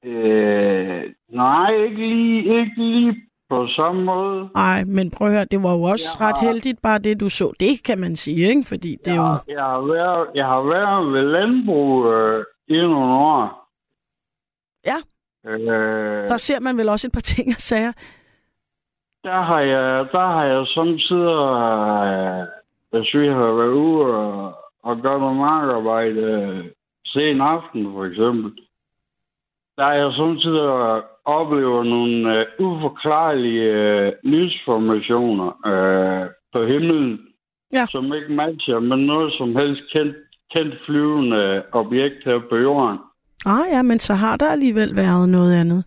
Øh, 0.06 1.04
nej, 1.30 1.70
ikke 1.84 1.98
lige, 2.08 2.60
ikke 2.60 2.72
lige 2.78 3.16
på 3.50 3.68
samme 3.76 4.04
måde. 4.04 4.50
Nej, 4.56 4.84
men 4.84 5.12
prøv 5.12 5.28
at 5.28 5.34
høre, 5.34 5.46
det 5.46 5.64
var 5.64 5.72
jo 5.72 5.82
også 5.82 6.18
Jeg 6.20 6.28
ret 6.28 6.38
har- 6.38 6.48
heldigt, 6.48 6.82
bare 6.82 7.00
det 7.00 7.20
du 7.20 7.30
så. 7.30 7.54
Det 7.60 7.84
kan 7.84 8.00
man 8.00 8.16
sige, 8.16 8.48
ikke? 8.48 8.64
Fordi 8.64 8.98
det 9.06 9.12
er 9.14 9.16
jo... 9.16 9.54
Jeg 9.54 9.64
har 9.64 9.82
været, 9.82 10.28
jeg 10.36 10.46
har 10.46 10.62
været 10.62 11.14
ved 11.14 11.22
landbrug 11.32 12.06
øh, 12.14 12.46
i 12.68 12.74
nogle 12.74 13.14
år. 13.14 13.70
Ja. 14.86 14.98
Øh, 15.52 16.30
Der 16.30 16.38
ser 16.38 16.60
man 16.60 16.78
vel 16.78 16.90
også 16.90 17.08
et 17.08 17.12
par 17.14 17.20
ting 17.22 17.48
og 17.50 17.62
sager. 17.62 17.92
Der 19.26 19.42
har 19.50 19.60
jeg, 19.60 20.08
der 20.12 20.26
har 20.36 20.44
jeg 20.46 20.68
samtidig, 20.78 21.38
hvis 22.92 23.10
vi 23.22 23.28
har 23.28 23.52
været 23.60 23.76
ude 23.88 24.06
og, 24.06 24.54
og 24.84 25.02
gøre 25.02 25.20
noget 25.20 25.36
markarbejde, 25.38 26.22
øh, 26.22 26.66
sen 27.06 27.42
aften 27.42 27.84
for 27.94 28.06
eksempel, 28.06 28.52
der 29.78 29.84
har 29.84 29.94
jeg 29.94 30.12
samtidig 30.14 30.66
oplevet 31.26 31.86
nogle 31.88 32.40
øh, 32.40 32.46
uforklarlige 32.60 33.72
øh, 33.74 34.12
lysformationer 34.24 35.50
øh, 35.72 36.30
på 36.54 36.66
himlen, 36.66 37.20
Ja. 37.74 37.86
som 37.90 38.14
ikke 38.14 38.34
matcher 38.34 38.80
med 38.80 38.98
noget 38.98 39.34
som 39.38 39.56
helst 39.56 39.82
kendt, 39.94 40.16
kendt 40.54 40.76
flyvende 40.86 41.64
objekt 41.72 42.20
her 42.26 42.40
på 42.50 42.56
jorden. 42.56 43.00
Ah 43.46 43.66
ja, 43.72 43.82
men 43.82 44.00
så 44.00 44.14
har 44.14 44.38
der 44.38 44.50
alligevel 44.52 44.96
været 44.96 45.30
noget 45.30 45.54
andet. 45.62 45.84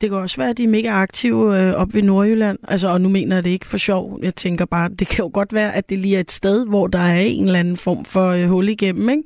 Det 0.00 0.10
kan 0.10 0.18
også 0.18 0.36
være, 0.36 0.50
at 0.50 0.58
de 0.58 0.64
er 0.64 0.68
mega 0.68 0.88
aktive 0.88 1.40
øh, 1.58 1.74
op 1.80 1.94
ved 1.94 2.02
Nordjylland. 2.02 2.58
Altså, 2.68 2.88
og 2.92 3.00
nu 3.00 3.08
mener 3.08 3.36
jeg 3.36 3.44
det 3.44 3.50
ikke 3.50 3.66
for 3.66 3.76
sjov. 3.76 4.18
Jeg 4.22 4.34
tænker 4.34 4.64
bare, 4.64 4.88
det 4.88 5.08
kan 5.08 5.24
jo 5.24 5.30
godt 5.34 5.54
være, 5.54 5.74
at 5.74 5.90
det 5.90 5.98
lige 5.98 6.16
er 6.16 6.20
et 6.20 6.30
sted, 6.30 6.66
hvor 6.68 6.86
der 6.86 6.98
er 6.98 7.20
en 7.20 7.44
eller 7.44 7.58
anden 7.58 7.76
form 7.76 8.04
for 8.04 8.26
øh, 8.30 8.48
hul 8.48 8.68
igennem, 8.68 9.08
ikke? 9.08 9.22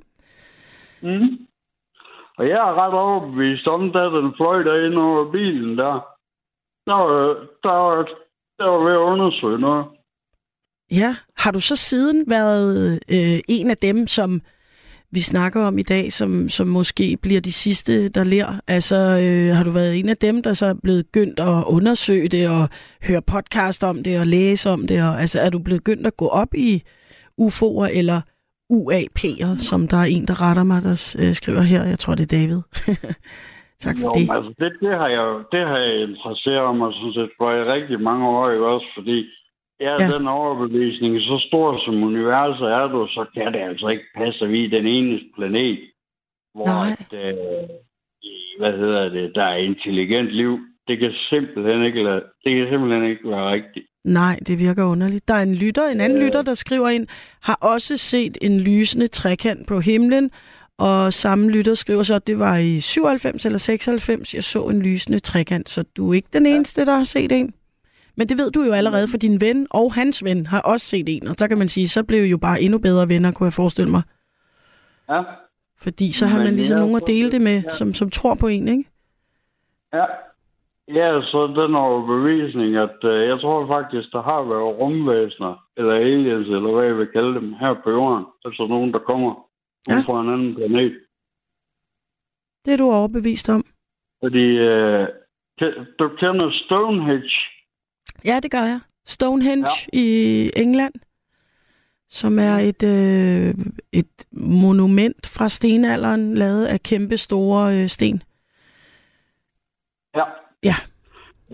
Mm. 1.02 1.28
Og 2.38 2.48
jeg 2.48 2.58
er 2.68 2.74
ret 2.82 2.94
overbevist 2.94 3.66
om, 3.66 3.92
da 3.92 3.98
den 3.98 4.32
fløj 4.36 4.62
derinde 4.62 4.96
over 4.96 5.32
bilen 5.32 5.78
der. 5.78 5.94
Der 6.86 6.94
var, 6.94 7.36
der 7.62 7.70
var, 7.70 8.08
der 8.58 8.64
var 8.64 8.84
ved 8.86 8.92
at 8.92 9.06
undersøge 9.12 9.58
noget. 9.58 9.84
Ja. 10.90 11.16
Har 11.36 11.50
du 11.50 11.60
så 11.60 11.76
siden 11.76 12.24
været 12.28 13.00
øh, 13.10 13.38
en 13.48 13.70
af 13.70 13.76
dem, 13.76 14.06
som 14.06 14.40
vi 15.14 15.20
snakker 15.20 15.60
om 15.66 15.78
i 15.78 15.82
dag, 15.82 16.12
som, 16.12 16.48
som 16.48 16.66
måske 16.66 17.18
bliver 17.22 17.40
de 17.40 17.52
sidste, 17.52 18.08
der 18.08 18.24
lærer? 18.24 18.54
Altså, 18.68 18.96
øh, 18.96 19.56
har 19.56 19.64
du 19.64 19.70
været 19.70 19.98
en 19.98 20.08
af 20.08 20.16
dem, 20.16 20.42
der 20.42 20.52
så 20.54 20.66
er 20.66 20.74
blevet 20.82 21.12
gyndt 21.12 21.40
at 21.40 21.64
undersøge 21.66 22.28
det, 22.28 22.48
og 22.48 22.68
høre 23.08 23.22
podcast 23.22 23.84
om 23.84 23.96
det, 24.02 24.20
og 24.20 24.26
læse 24.26 24.70
om 24.70 24.86
det? 24.86 25.02
Og, 25.08 25.20
altså, 25.20 25.40
er 25.40 25.50
du 25.50 25.58
blevet 25.58 25.84
gyndt 25.84 26.06
at 26.06 26.16
gå 26.16 26.28
op 26.28 26.54
i 26.54 26.82
UFO'er, 27.40 27.88
eller 28.00 28.20
UAP'er, 28.72 29.50
som 29.68 29.88
der 29.88 29.96
er 29.96 30.08
en, 30.16 30.26
der 30.26 30.36
retter 30.42 30.62
mig, 30.62 30.82
der 30.82 31.14
øh, 31.20 31.34
skriver 31.34 31.60
her. 31.60 31.84
Jeg 31.84 31.98
tror, 31.98 32.14
det 32.14 32.32
er 32.32 32.36
David. 32.38 32.60
tak 33.84 33.96
for 34.00 34.08
Jo, 34.08 34.12
det. 34.18 34.26
altså, 34.36 34.50
det, 34.60 34.72
det, 34.84 34.92
har 35.00 35.08
jeg, 35.16 35.26
det 35.52 35.62
har 35.70 35.78
jeg 35.86 35.94
interesseret 36.08 36.76
mig 36.80 36.88
sådan 36.92 37.14
set 37.18 37.32
for 37.38 37.48
i 37.58 37.62
rigtig 37.74 38.00
mange 38.08 38.28
år, 38.28 38.50
ikke 38.50 38.66
også? 38.66 38.86
Fordi 38.96 39.18
Ja. 39.80 40.02
ja. 40.02 40.08
den 40.14 40.28
overbevisning, 40.28 41.20
så 41.20 41.44
stor 41.48 41.84
som 41.84 42.02
universet 42.02 42.66
er 42.66 42.86
du, 42.86 43.06
så 43.06 43.26
kan 43.34 43.52
det 43.52 43.60
altså 43.60 43.88
ikke 43.88 44.04
passe, 44.16 44.44
at 44.44 44.50
vi 44.50 44.64
er 44.64 44.70
den 44.70 44.86
eneste 44.86 45.26
planet, 45.36 45.78
hvor 46.54 46.66
Nej. 46.66 46.96
at, 47.00 47.12
øh, 47.24 47.68
hvad 48.58 48.72
hedder 48.72 49.08
det, 49.08 49.32
der 49.34 49.44
er 49.44 49.56
intelligent 49.56 50.30
liv. 50.30 50.58
Det 50.88 50.98
kan 50.98 51.12
simpelthen 51.30 51.84
ikke, 51.84 52.02
lade, 52.02 52.22
det 52.44 52.56
kan 52.56 52.66
simpelthen 52.70 53.04
ikke 53.10 53.30
være 53.30 53.52
rigtigt. 53.52 53.86
Nej, 54.04 54.38
det 54.48 54.58
virker 54.58 54.84
underligt. 54.84 55.28
Der 55.28 55.34
er 55.34 55.42
en 55.42 55.54
lytter, 55.54 55.88
en 55.88 56.00
anden 56.00 56.18
Øh. 56.18 56.24
lytter, 56.24 56.42
der 56.42 56.54
skriver 56.54 56.88
ind, 56.88 57.06
har 57.42 57.58
også 57.60 57.96
set 57.96 58.38
en 58.42 58.60
lysende 58.60 59.06
trekant 59.06 59.68
på 59.68 59.80
himlen, 59.80 60.30
og 60.78 61.12
samme 61.12 61.50
lytter 61.50 61.74
skriver 61.74 62.02
så, 62.02 62.14
at 62.14 62.26
det 62.26 62.38
var 62.38 62.56
i 62.56 62.80
97 62.80 63.44
eller 63.44 63.58
96, 63.58 64.34
jeg 64.34 64.44
så 64.44 64.62
en 64.62 64.82
lysende 64.82 65.18
trekant, 65.18 65.68
så 65.68 65.84
du 65.96 66.10
er 66.10 66.14
ikke 66.14 66.28
den 66.32 66.46
eneste, 66.46 66.86
der 66.86 66.94
har 66.94 67.04
set 67.04 67.32
en. 67.32 67.54
Men 68.16 68.28
det 68.28 68.38
ved 68.38 68.50
du 68.50 68.62
jo 68.62 68.72
allerede, 68.72 69.08
for 69.10 69.18
din 69.18 69.40
ven 69.40 69.66
og 69.70 69.94
hans 69.94 70.24
ven 70.24 70.46
har 70.46 70.60
også 70.60 70.86
set 70.86 71.08
en, 71.08 71.28
og 71.28 71.34
så 71.38 71.48
kan 71.48 71.58
man 71.58 71.68
sige, 71.68 71.88
så 71.88 72.04
blev 72.04 72.24
I 72.24 72.30
jo 72.30 72.38
bare 72.38 72.60
endnu 72.60 72.78
bedre 72.78 73.08
venner, 73.08 73.32
kunne 73.32 73.44
jeg 73.46 73.52
forestille 73.52 73.90
mig. 73.90 74.02
Ja, 75.08 75.22
Fordi 75.78 76.12
så 76.12 76.26
har 76.26 76.38
Men 76.38 76.44
man 76.44 76.56
ligesom 76.56 76.78
nogen 76.78 76.96
at 76.96 77.06
dele 77.06 77.30
det 77.32 77.40
med, 77.40 77.62
ja. 77.62 77.68
som, 77.68 77.94
som 77.94 78.10
tror 78.10 78.34
på 78.40 78.46
en, 78.46 78.68
ikke? 78.68 78.84
ja. 79.92 80.04
Ja, 80.88 81.20
så 81.22 81.46
den 81.56 81.74
overbevisning, 81.74 82.76
at 82.76 82.98
øh, 83.04 83.28
jeg 83.28 83.40
tror 83.40 83.66
faktisk, 83.66 84.12
der 84.12 84.22
har 84.22 84.42
været 84.42 84.78
rumvæsener, 84.80 85.66
eller 85.76 85.92
aliens, 85.94 86.46
eller 86.46 86.72
hvad 86.74 86.84
jeg 86.84 86.98
vil 86.98 87.06
kalde 87.06 87.34
dem, 87.34 87.52
her 87.52 87.74
på 87.84 87.90
jorden. 87.90 88.24
Altså 88.44 88.66
nogen, 88.68 88.92
der 88.92 88.98
kommer 88.98 89.48
Ja. 89.88 89.98
fra 90.06 90.20
en 90.20 90.28
anden 90.32 90.54
planet. 90.54 90.92
Det 92.64 92.72
er 92.72 92.76
du 92.76 92.90
overbevist 92.92 93.48
om. 93.50 93.62
Fordi 94.24 94.46
øh, 94.70 95.08
du 95.98 96.08
kender 96.08 96.50
Stonehenge. 96.64 97.30
Ja, 98.24 98.40
det 98.40 98.50
gør 98.50 98.62
jeg. 98.62 98.80
Stonehenge 99.06 99.68
ja. 99.92 99.98
i 99.98 100.50
England, 100.56 100.94
som 102.08 102.38
er 102.38 102.56
et, 102.58 102.82
øh, 102.82 103.54
et 103.92 104.26
monument 104.32 105.26
fra 105.36 105.48
stenalderen, 105.48 106.34
lavet 106.34 106.66
af 106.66 106.80
kæmpe 106.80 107.16
store 107.16 107.74
øh, 107.74 107.88
sten. 107.88 108.22
Ja. 110.16 110.24
Ja. 110.62 110.76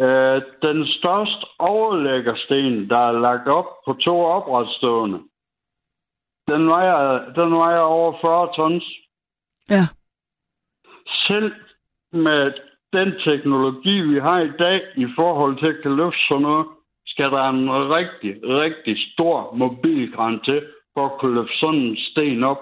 Øh, 0.05 0.43
den 0.63 0.87
største 0.87 1.47
overlæggersten, 1.59 2.89
der 2.91 3.09
er 3.09 3.21
lagt 3.21 3.49
op 3.49 3.67
på 3.87 3.93
to 3.93 4.21
opretstående, 4.21 5.19
den 6.49 6.69
vejer, 6.69 7.33
den 7.33 7.53
vejer 7.53 7.81
over 7.81 8.13
40 8.21 8.53
tons. 8.57 8.85
Ja. 9.71 9.87
Selv 11.27 11.53
med 12.13 12.53
den 12.93 13.09
teknologi, 13.27 14.01
vi 14.01 14.19
har 14.21 14.41
i 14.41 14.53
dag 14.59 14.81
i 14.97 15.07
forhold 15.19 15.59
til 15.59 15.67
at 15.67 15.83
kan 15.83 15.97
løfte 15.97 16.19
sådan 16.29 16.43
noget, 16.43 16.67
skal 17.07 17.31
der 17.31 17.49
en 17.49 17.71
rigtig, 17.97 18.33
rigtig 18.63 18.97
stor 19.13 19.55
mobilkran 19.57 20.41
til 20.45 20.61
for 20.95 21.05
at 21.07 21.13
kunne 21.21 21.35
løfte 21.35 21.57
sådan 21.61 21.81
en 21.81 21.97
sten 21.97 22.45
op. 22.45 22.61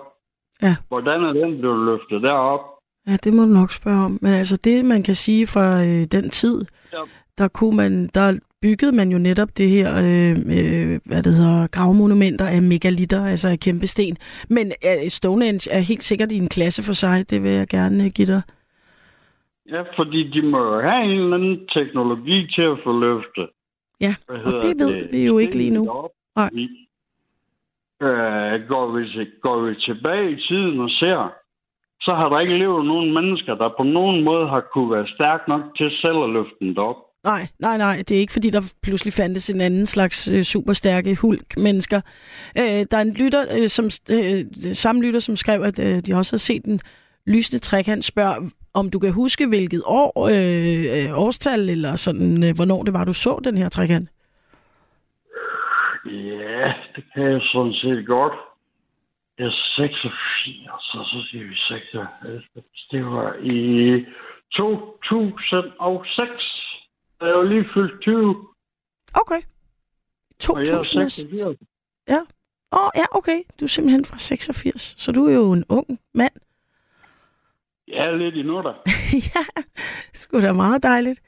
Ja. 0.62 0.76
Hvordan 0.88 1.24
er 1.24 1.32
den 1.32 1.58
blevet 1.58 1.84
løftet 1.84 2.22
derop? 2.22 2.60
Ja, 3.08 3.16
det 3.24 3.34
må 3.34 3.42
du 3.42 3.48
nok 3.48 3.72
spørge 3.72 4.04
om. 4.04 4.18
Men 4.22 4.32
altså 4.32 4.56
det, 4.56 4.84
man 4.84 5.02
kan 5.02 5.14
sige 5.14 5.46
fra 5.46 5.84
øh, 5.84 6.04
den 6.12 6.30
tid, 6.30 6.64
Ja. 6.92 6.98
der, 7.38 7.48
kunne 7.48 7.76
man, 7.76 8.06
der 8.14 8.38
byggede 8.62 8.92
man 8.92 9.10
jo 9.12 9.18
netop 9.18 9.48
det 9.56 9.68
her, 9.70 9.88
øh, 9.96 10.30
øh, 10.30 11.00
hvad 11.04 11.22
det 11.22 11.34
hedder, 11.34 11.66
gravmonumenter 11.66 12.46
af 12.46 12.62
megalitter, 12.62 13.24
altså 13.26 13.48
af 13.48 13.60
kæmpe 13.60 13.86
sten. 13.86 14.16
Men 14.48 14.72
øh, 14.84 15.10
Stonehenge 15.10 15.70
er 15.70 15.78
helt 15.80 16.04
sikkert 16.04 16.32
i 16.32 16.36
en 16.36 16.48
klasse 16.48 16.82
for 16.82 16.92
sig, 16.92 17.30
det 17.30 17.42
vil 17.42 17.50
jeg 17.50 17.68
gerne 17.68 18.04
øh, 18.04 18.10
give 18.10 18.26
dig. 18.26 18.42
Ja, 19.72 19.82
fordi 19.96 20.30
de 20.30 20.42
må 20.42 20.58
jo 20.58 20.80
have 20.80 21.04
en 21.04 21.10
eller 21.10 21.36
anden 21.36 21.68
teknologi 21.68 22.46
til 22.54 22.62
at 22.62 22.78
få 22.84 22.92
løftet. 23.00 23.48
Ja, 24.00 24.14
og 24.28 24.62
det 24.62 24.78
ved 24.78 25.08
vi 25.12 25.26
jo 25.26 25.38
ikke 25.38 25.56
lige 25.56 25.70
nu. 25.70 26.08
Nej. 26.36 26.50
Øh, 28.02 28.68
går, 28.68 28.86
vi 28.96 29.08
til, 29.08 29.26
går 29.42 29.60
vi 29.60 29.74
tilbage 29.74 30.30
i 30.32 30.36
tiden 30.48 30.80
og 30.80 30.90
ser, 30.90 31.32
så 32.00 32.14
har 32.14 32.28
der 32.28 32.40
ikke 32.40 32.58
levet 32.58 32.86
nogen 32.86 33.14
mennesker, 33.14 33.54
der 33.54 33.74
på 33.76 33.82
nogen 33.82 34.24
måde 34.24 34.48
har 34.48 34.64
kunne 34.72 34.90
være 34.90 35.06
stærk 35.14 35.48
nok 35.48 35.62
til 35.76 35.90
selv 35.90 36.18
at 36.26 36.30
løfte 36.30 36.56
den 36.60 36.78
op. 36.78 36.96
Nej, 37.24 37.48
nej, 37.58 37.78
nej. 37.78 37.96
Det 37.96 38.16
er 38.16 38.20
ikke, 38.20 38.32
fordi 38.32 38.50
der 38.50 38.74
pludselig 38.82 39.12
fandtes 39.12 39.50
en 39.50 39.60
anden 39.60 39.86
slags 39.86 40.28
øh, 40.28 40.42
superstærke 40.42 41.16
hulk-mennesker. 41.16 42.00
Øh, 42.58 42.86
der 42.90 42.96
er 42.96 43.00
en 43.00 43.14
lytter, 43.14 43.44
øh, 43.58 43.68
som, 43.68 43.84
øh, 44.12 44.44
samme 44.72 45.02
lytter, 45.02 45.20
som 45.20 45.36
skrev, 45.36 45.62
at 45.62 45.78
øh, 45.78 46.00
de 46.06 46.14
også 46.14 46.32
har 46.32 46.38
set 46.38 46.64
en 46.64 46.80
lysende 47.26 47.58
trekant 47.58 48.04
spørger, 48.04 48.50
om 48.78 48.90
du 48.90 48.98
kan 48.98 49.12
huske, 49.12 49.48
hvilket 49.48 49.82
år, 49.86 50.12
øh, 50.34 50.84
øh, 50.96 51.18
årstal, 51.24 51.70
eller 51.70 51.96
sådan, 51.96 52.44
øh, 52.44 52.54
hvornår 52.54 52.82
det 52.82 52.92
var, 52.92 53.04
du 53.04 53.12
så 53.12 53.40
den 53.44 53.56
her 53.56 53.68
trekant? 53.68 54.08
Ja, 56.06 56.72
det 56.94 57.04
kan 57.14 57.22
jeg 57.32 57.40
sådan 57.52 57.72
set 57.72 58.06
godt. 58.06 58.32
Jeg 59.38 59.46
er 59.46 59.56
86, 59.76 60.14
så, 60.80 60.98
så 61.12 61.18
siger 61.30 61.44
vi 61.48 61.54
96. 61.54 62.44
Det 62.90 63.04
var 63.04 63.34
i 63.42 63.58
2006. 64.56 66.30
Da 67.20 67.26
jeg 67.26 67.34
var 67.34 67.42
lige 67.42 67.66
fyldt 67.74 68.02
20. 68.02 68.46
Okay. 69.14 69.42
Og 70.48 70.58
jeg 70.58 70.74
er 70.74 70.82
2000. 70.82 71.10
86. 71.10 71.58
Åh, 72.72 72.84
oh, 72.84 72.90
ja, 72.96 73.04
okay. 73.10 73.42
Du 73.60 73.64
er 73.64 73.68
simpelthen 73.68 74.04
fra 74.04 74.18
86, 74.18 74.94
så 74.98 75.12
du 75.12 75.26
er 75.26 75.34
jo 75.34 75.52
en 75.52 75.64
ung 75.68 76.00
mand. 76.14 76.32
Jeg 77.92 78.06
er 78.06 78.16
lidt 78.16 78.36
endnu 78.36 78.56
der. 78.62 78.74
ja, 79.34 79.62
sgu 80.12 80.40
da 80.40 80.52
meget 80.52 80.82
dejligt. 80.82 81.20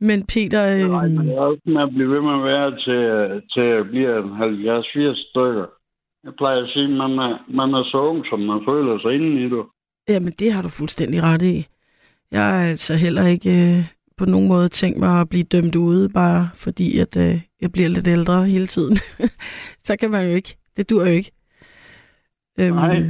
Men 0.00 0.26
Peter, 0.26 0.60
Jeg 0.60 0.84
øh, 0.84 0.90
regner 0.90 1.40
også 1.40 1.62
med 1.66 1.82
at 1.82 1.90
blive 1.94 2.10
ved 2.10 2.20
med 2.20 2.34
at 2.40 2.44
være 2.44 2.70
til, 2.84 3.02
til 3.54 3.66
at 3.80 3.86
blive 3.90 4.18
en 4.18 4.30
70-80 4.30 5.30
stykker. 5.30 5.66
Jeg 6.24 6.32
plejer 6.38 6.62
at 6.64 6.70
sige, 6.72 6.84
at 6.84 6.90
man 6.90 7.10
er, 7.10 7.32
man 7.48 7.74
er 7.74 7.84
så 7.84 7.98
ung, 8.10 8.24
som 8.30 8.40
man 8.40 8.60
føler 8.68 8.98
sig 8.98 9.14
inden 9.14 9.38
i 9.38 9.44
det. 9.44 9.64
jamen 10.08 10.32
det 10.32 10.52
har 10.52 10.62
du 10.62 10.68
fuldstændig 10.68 11.22
ret 11.22 11.42
i. 11.42 11.66
Jeg 12.30 12.64
er 12.64 12.70
altså 12.70 12.94
heller 12.94 13.26
ikke 13.26 13.50
øh, 13.50 13.84
på 14.16 14.24
nogen 14.24 14.48
måde 14.48 14.68
tænkt 14.68 14.98
mig 14.98 15.20
at 15.20 15.28
blive 15.28 15.44
dømt 15.44 15.76
ude, 15.76 16.08
bare 16.08 16.48
fordi 16.54 16.98
at 16.98 17.16
øh, 17.16 17.40
jeg 17.60 17.72
bliver 17.72 17.88
lidt 17.88 18.08
ældre 18.08 18.44
hele 18.44 18.66
tiden. 18.66 18.96
så 19.86 19.96
kan 20.00 20.10
man 20.10 20.28
jo 20.28 20.34
ikke. 20.34 20.56
Det 20.76 20.90
dur 20.90 21.04
jo 21.04 21.12
ikke. 21.12 21.32
Øhm, 22.60 22.74
Nej. 22.74 23.02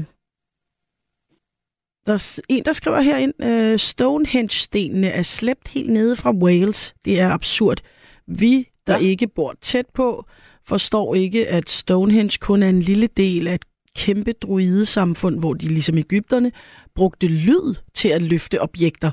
Der 2.07 2.13
er 2.13 2.39
en, 2.49 2.65
der 2.65 2.73
skriver 2.73 3.01
herind, 3.01 3.45
øh, 3.45 3.79
Stonehenge-stenene 3.79 5.09
er 5.09 5.23
slæbt 5.23 5.69
helt 5.69 5.91
nede 5.91 6.17
fra 6.17 6.33
Wales. 6.33 6.95
Det 7.05 7.21
er 7.21 7.31
absurd. 7.31 7.81
Vi, 8.27 8.69
der 8.87 8.95
ja. 8.95 9.01
ikke 9.01 9.27
bor 9.29 9.55
tæt 9.63 9.87
på, 9.95 10.27
forstår 10.67 11.15
ikke, 11.15 11.49
at 11.49 11.71
Stonehenge 11.71 12.39
kun 12.41 12.63
er 12.63 12.69
en 12.69 12.81
lille 12.81 13.07
del 13.07 13.49
af 13.49 13.55
et 13.55 13.65
kæmpe 13.97 14.33
druidesamfund, 14.33 15.39
hvor 15.39 15.55
de 15.55 15.69
ligesom 15.69 15.99
Ægypterne 15.99 16.53
brugte 16.95 17.27
lyd 17.27 17.75
til 17.95 18.09
at 18.09 18.23
løfte 18.23 18.63
objekter. 18.63 19.11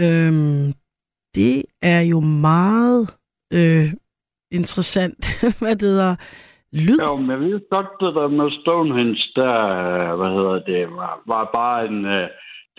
Øhm, 0.00 0.72
det 1.34 1.62
er 1.82 2.00
jo 2.00 2.20
meget 2.20 3.08
øh, 3.52 3.92
interessant, 4.50 5.30
hvad 5.58 5.76
det 5.76 5.88
hedder. 5.88 6.16
Lyd? 6.76 6.98
Jo, 7.02 7.16
men 7.16 7.30
jeg 7.30 7.40
ved 7.40 7.60
godt, 7.70 7.90
det 8.00 8.14
der 8.18 8.28
med 8.28 8.48
Stonehenge, 8.60 9.22
der, 9.40 9.54
øh, 9.84 10.18
hvad 10.18 10.30
hedder 10.38 10.58
det, 10.70 10.82
var, 11.00 11.14
var 11.26 11.44
bare 11.60 11.86
en 11.90 12.04
uh, 12.04 12.26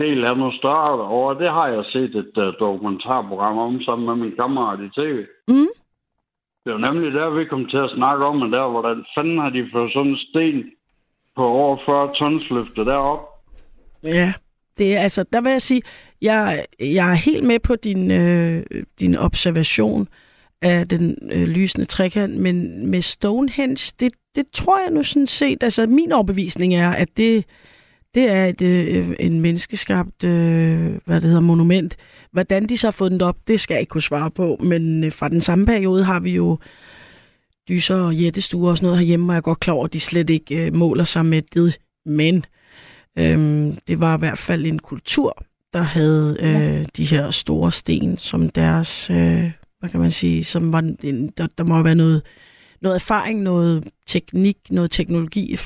del 0.02 0.20
af 0.26 0.38
noget 0.38 0.56
større 0.62 1.08
over. 1.18 1.34
Det 1.34 1.50
har 1.58 1.68
jeg 1.68 1.84
set 1.94 2.16
et 2.16 2.36
uh, 2.38 2.54
dokumentarprogram 2.60 3.58
om 3.58 3.82
sammen 3.82 4.06
med 4.10 4.16
min 4.16 4.36
kammerat 4.36 4.80
i 4.80 4.90
tv. 5.00 5.18
Mm? 5.48 5.72
Det 6.64 6.74
var 6.74 6.82
nemlig 6.88 7.14
der, 7.14 7.30
vi 7.30 7.46
kom 7.46 7.66
til 7.66 7.78
at 7.78 7.94
snakke 7.96 8.26
om, 8.26 8.44
at 8.44 8.52
der, 8.52 8.68
hvordan 8.70 9.06
fanden 9.16 9.38
har 9.40 9.50
de 9.50 9.70
fået 9.74 9.94
sådan 9.94 10.12
en 10.12 10.18
sten 10.18 10.72
på 11.36 11.44
over 11.46 11.78
40 11.86 12.14
tons 12.20 12.50
løftet 12.50 12.86
derop? 12.86 13.22
Ja, 14.04 14.34
det 14.78 14.96
er 14.96 15.00
altså, 15.00 15.26
der 15.34 15.42
vil 15.42 15.52
jeg 15.52 15.62
sige, 15.62 15.82
jeg, 16.22 16.66
jeg 16.80 17.12
er 17.12 17.26
helt 17.32 17.48
med 17.48 17.60
på 17.60 17.76
din, 17.76 18.12
øh, 18.12 18.64
din 19.00 19.16
observation 19.16 20.08
af 20.62 20.88
den 20.88 21.18
øh, 21.32 21.48
lysende 21.48 21.86
trekant, 21.86 22.38
men 22.38 22.88
med 22.88 23.02
Stonehenge, 23.02 23.94
det, 24.00 24.12
det 24.36 24.46
tror 24.54 24.80
jeg 24.80 24.92
nu 24.92 25.04
sådan 25.04 25.28
set, 25.28 25.64
altså 25.64 25.86
min 25.86 26.12
overbevisning 26.12 26.76
er, 26.76 26.92
at 26.92 27.08
det, 27.18 27.46
det 28.16 28.32
er 28.32 28.46
et, 28.46 28.62
øh, 28.62 29.16
en 29.20 29.42
menneskeskabt, 29.42 30.24
øh, 30.24 30.92
hvad 31.06 31.16
det 31.16 31.24
hedder, 31.24 31.40
monument. 31.40 31.98
Hvordan 32.32 32.66
de 32.66 32.78
så 32.78 32.96
har 33.00 33.10
den 33.10 33.22
op, 33.22 33.38
det 33.48 33.60
skal 33.60 33.74
jeg 33.74 33.82
ikke 33.82 33.90
kunne 33.90 34.02
svare 34.02 34.32
på, 34.32 34.58
men 34.64 35.04
øh, 35.04 35.12
fra 35.12 35.30
den 35.30 35.42
samme 35.42 35.66
periode 35.66 36.04
har 36.04 36.20
vi 36.20 36.32
jo 36.32 36.58
dyser 37.70 37.96
og 37.96 38.16
jættestuer 38.16 38.70
og 38.70 38.78
sådan 38.78 38.86
noget 38.86 39.00
herhjemme, 39.00 39.32
og 39.32 39.34
jeg 39.34 39.38
er 39.38 39.42
godt 39.42 39.60
klar 39.60 39.74
over, 39.74 39.86
at 39.86 39.94
de 39.94 40.00
slet 40.00 40.30
ikke 40.30 40.66
øh, 40.66 40.76
måler 40.76 41.04
sig 41.04 41.26
med 41.26 41.42
det, 41.42 41.80
men 42.06 42.46
Øhm, 43.20 43.78
det 43.88 44.00
var 44.00 44.18
i 44.18 44.20
hvert 44.20 44.38
fald 44.38 44.66
en 44.66 44.80
kultur, 44.80 45.44
der 45.74 45.82
havde 45.82 46.38
øh, 46.40 46.86
de 46.98 47.06
her 47.06 47.32
store 47.32 47.72
sten 47.72 48.18
som 48.18 48.50
deres, 48.50 49.10
øh, 49.10 49.52
hvad 49.80 49.90
kan 49.90 50.00
man 50.00 50.12
sige, 50.12 50.44
som 50.44 50.74
var 50.74 50.80
en, 51.04 51.28
der, 51.38 51.48
der 51.58 51.64
må 51.64 51.82
være 51.82 51.96
noget, 51.96 52.22
noget 52.82 52.96
erfaring, 52.96 53.42
noget 53.42 53.88
teknik, 54.08 54.58
noget 54.70 54.92
teknologi, 54.92 55.58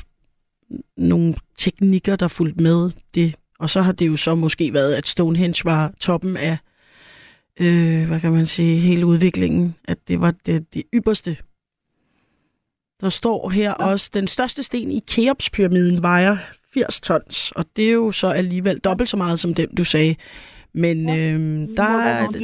nogle 0.96 1.34
teknikker, 1.58 2.16
der 2.16 2.28
fulgte 2.28 2.62
med 2.62 2.90
det. 3.14 3.34
Og 3.58 3.70
så 3.70 3.82
har 3.82 3.92
det 3.92 4.06
jo 4.06 4.16
så 4.16 4.34
måske 4.34 4.72
været, 4.72 4.94
at 4.94 5.08
Stonehenge 5.08 5.64
var 5.64 5.92
toppen 6.00 6.36
af, 6.36 6.58
øh, 7.60 8.06
hvad 8.06 8.20
kan 8.20 8.32
man 8.32 8.46
sige, 8.46 8.78
hele 8.78 9.06
udviklingen, 9.06 9.74
at 9.84 10.08
det 10.08 10.20
var 10.20 10.34
det, 10.46 10.74
det 10.74 10.82
ypperste. 10.94 11.36
Der 13.00 13.08
står 13.08 13.48
her 13.48 13.68
ja. 13.68 13.72
også, 13.72 14.10
den 14.14 14.28
største 14.28 14.62
sten 14.62 14.90
i 14.90 15.00
Keops-pyramiden 15.10 16.02
vejer 16.02 16.36
80 16.74 17.00
tons, 17.00 17.52
og 17.52 17.64
det 17.76 17.88
er 17.88 17.92
jo 17.92 18.10
så 18.10 18.26
alligevel 18.26 18.78
dobbelt 18.78 19.10
så 19.10 19.16
meget 19.16 19.40
som 19.40 19.54
den, 19.54 19.74
du 19.74 19.84
sagde. 19.84 20.14
Men 20.74 20.96
øhm, 21.18 21.74
der 21.76 21.92
er... 22.12 22.26
De 22.26 22.38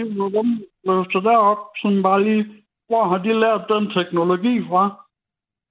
løftet 0.84 1.22
derop, 1.24 1.58
sådan 1.82 2.02
bare 2.02 2.24
lige, 2.24 2.44
hvor 2.88 3.08
har 3.08 3.18
de 3.18 3.40
lært 3.40 3.64
den 3.68 3.84
teknologi 3.96 4.54
fra? 4.68 4.82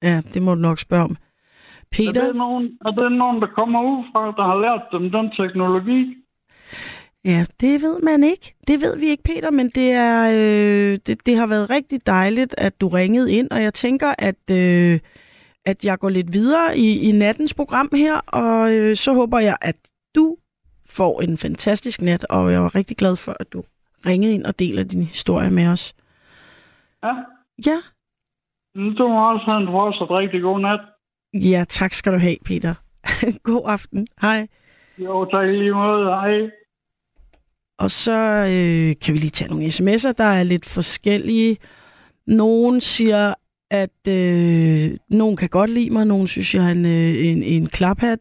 Ja, 0.03 0.22
det 0.34 0.41
må 0.41 0.55
du 0.55 0.62
nok 0.62 0.80
spørge 0.80 1.03
om. 1.03 1.12
Er 1.12 1.95
Peter, 1.97 2.26
det, 2.26 2.36
nogen, 2.36 2.78
er 2.86 2.91
det 2.91 3.12
nogen, 3.12 3.41
der 3.41 3.47
kommer 3.47 3.82
ud 3.84 4.03
fra, 4.12 4.22
der 4.38 4.45
har 4.51 4.60
lært 4.66 4.84
dem 4.91 5.12
den 5.12 5.32
teknologi? 5.32 6.16
ja, 7.26 7.45
det 7.62 7.82
ved 7.82 7.99
man 7.99 8.24
ikke. 8.24 8.55
Det 8.68 8.82
ved 8.82 8.97
vi 8.97 9.05
ikke, 9.05 9.24
Peter, 9.24 9.51
men 9.51 9.70
det, 9.70 9.91
er, 9.91 10.30
øh, 10.30 10.99
det, 11.08 11.26
det 11.26 11.36
har 11.38 11.47
været 11.47 11.70
rigtig 11.70 12.08
dejligt, 12.08 12.55
at 12.58 12.82
du 12.82 12.88
ringede 12.88 13.34
ind, 13.34 13.51
og 13.51 13.64
jeg 13.64 13.74
tænker, 13.74 14.14
at, 14.20 14.51
øh, 14.51 14.99
at 15.66 15.86
jeg 15.86 15.99
går 15.99 16.10
lidt 16.10 16.34
videre 16.34 16.78
i, 16.78 17.10
i 17.10 17.12
nattens 17.12 17.53
program 17.53 17.89
her, 17.93 18.16
og 18.28 18.74
øh, 18.74 18.95
så 18.95 19.14
håber 19.14 19.39
jeg, 19.39 19.58
at 19.62 19.76
du 20.16 20.38
får 20.90 21.22
en 21.22 21.38
fantastisk 21.38 22.02
nat, 22.02 22.26
og 22.30 22.52
jeg 22.52 22.64
var 22.64 22.76
rigtig 22.76 22.98
glad 22.98 23.16
for, 23.16 23.36
at 23.40 23.54
du 23.54 23.64
ringede 24.06 24.34
ind 24.34 24.46
og 24.46 24.60
deler 24.60 24.84
din 24.84 25.04
historie 25.04 25.50
med 25.50 25.68
os. 25.68 25.96
Ja. 27.04 27.14
Ja, 27.66 27.78
Du 28.76 29.08
må 29.08 29.34
også 29.34 29.46
have 29.46 29.62
en 29.62 29.68
fortsat 29.68 30.10
rigtig 30.12 30.42
god 30.42 30.60
nat. 30.60 30.80
ja 31.34 31.64
tak 31.70 31.94
skal 31.94 32.14
du 32.14 32.18
have, 32.18 32.36
Peter. 32.46 32.74
God 33.44 33.62
aften. 33.66 34.08
Hej. 34.22 34.48
Jo, 34.98 35.26
tak 35.26 35.48
lige 35.48 35.74
måde. 35.74 36.06
Hej. 36.06 36.50
Og 37.80 37.92
så 37.92 38.20
øh, 38.44 38.96
kan 39.02 39.14
vi 39.14 39.20
lige 39.20 39.30
tage 39.30 39.50
nogle 39.50 39.66
sms'er, 39.66 40.12
der 40.18 40.24
er 40.24 40.44
lidt 40.44 40.66
forskellige. 40.66 41.58
Nogen 42.28 42.82
siger, 42.82 43.34
at 43.72 44.08
øh, 44.10 44.98
nogen 45.10 45.38
kan 45.38 45.50
godt 45.50 45.70
lide 45.70 45.90
mig, 45.90 46.06
nogen 46.06 46.28
synes, 46.28 46.56
jeg 46.56 46.66
er 46.66 46.72
en, 46.72 46.86
øh, 46.86 47.28
en, 47.28 47.44
en 47.44 47.68
klaphat. 47.68 48.20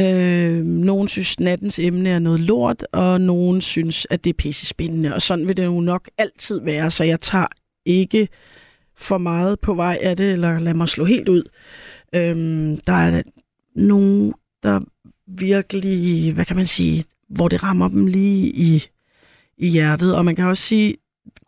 Øh, 0.00 0.64
nogen 0.64 1.08
synes, 1.08 1.40
nattens 1.40 1.78
emne 1.78 2.08
er 2.08 2.18
noget 2.18 2.40
lort, 2.40 2.86
og 2.92 3.20
nogen 3.20 3.60
synes, 3.60 4.06
at 4.10 4.24
det 4.24 4.30
er 4.30 4.34
pisse 4.38 4.66
spændende. 4.66 5.14
Og 5.14 5.22
sådan 5.22 5.48
vil 5.48 5.56
det 5.56 5.64
jo 5.64 5.80
nok 5.80 6.10
altid 6.18 6.60
være, 6.60 6.90
så 6.90 7.04
jeg 7.04 7.20
tager 7.20 7.46
ikke 7.84 8.28
for 8.96 9.18
meget 9.18 9.60
på 9.60 9.74
vej 9.74 9.98
af 10.02 10.16
det, 10.16 10.32
eller 10.32 10.58
lad 10.58 10.74
mig 10.74 10.88
slå 10.88 11.04
helt 11.04 11.28
ud. 11.28 11.42
Øh, 12.14 12.36
der 12.86 12.92
er 12.92 13.22
nogen, 13.76 14.34
der 14.62 14.80
virkelig, 15.26 16.32
hvad 16.32 16.44
kan 16.44 16.56
man 16.56 16.66
sige, 16.66 17.04
hvor 17.28 17.48
det 17.48 17.62
rammer 17.62 17.88
dem 17.88 18.06
lige 18.06 18.46
i, 18.46 18.86
i 19.58 19.68
hjertet. 19.68 20.16
Og 20.16 20.24
man 20.24 20.36
kan 20.36 20.44
også 20.44 20.62
sige, 20.62 20.94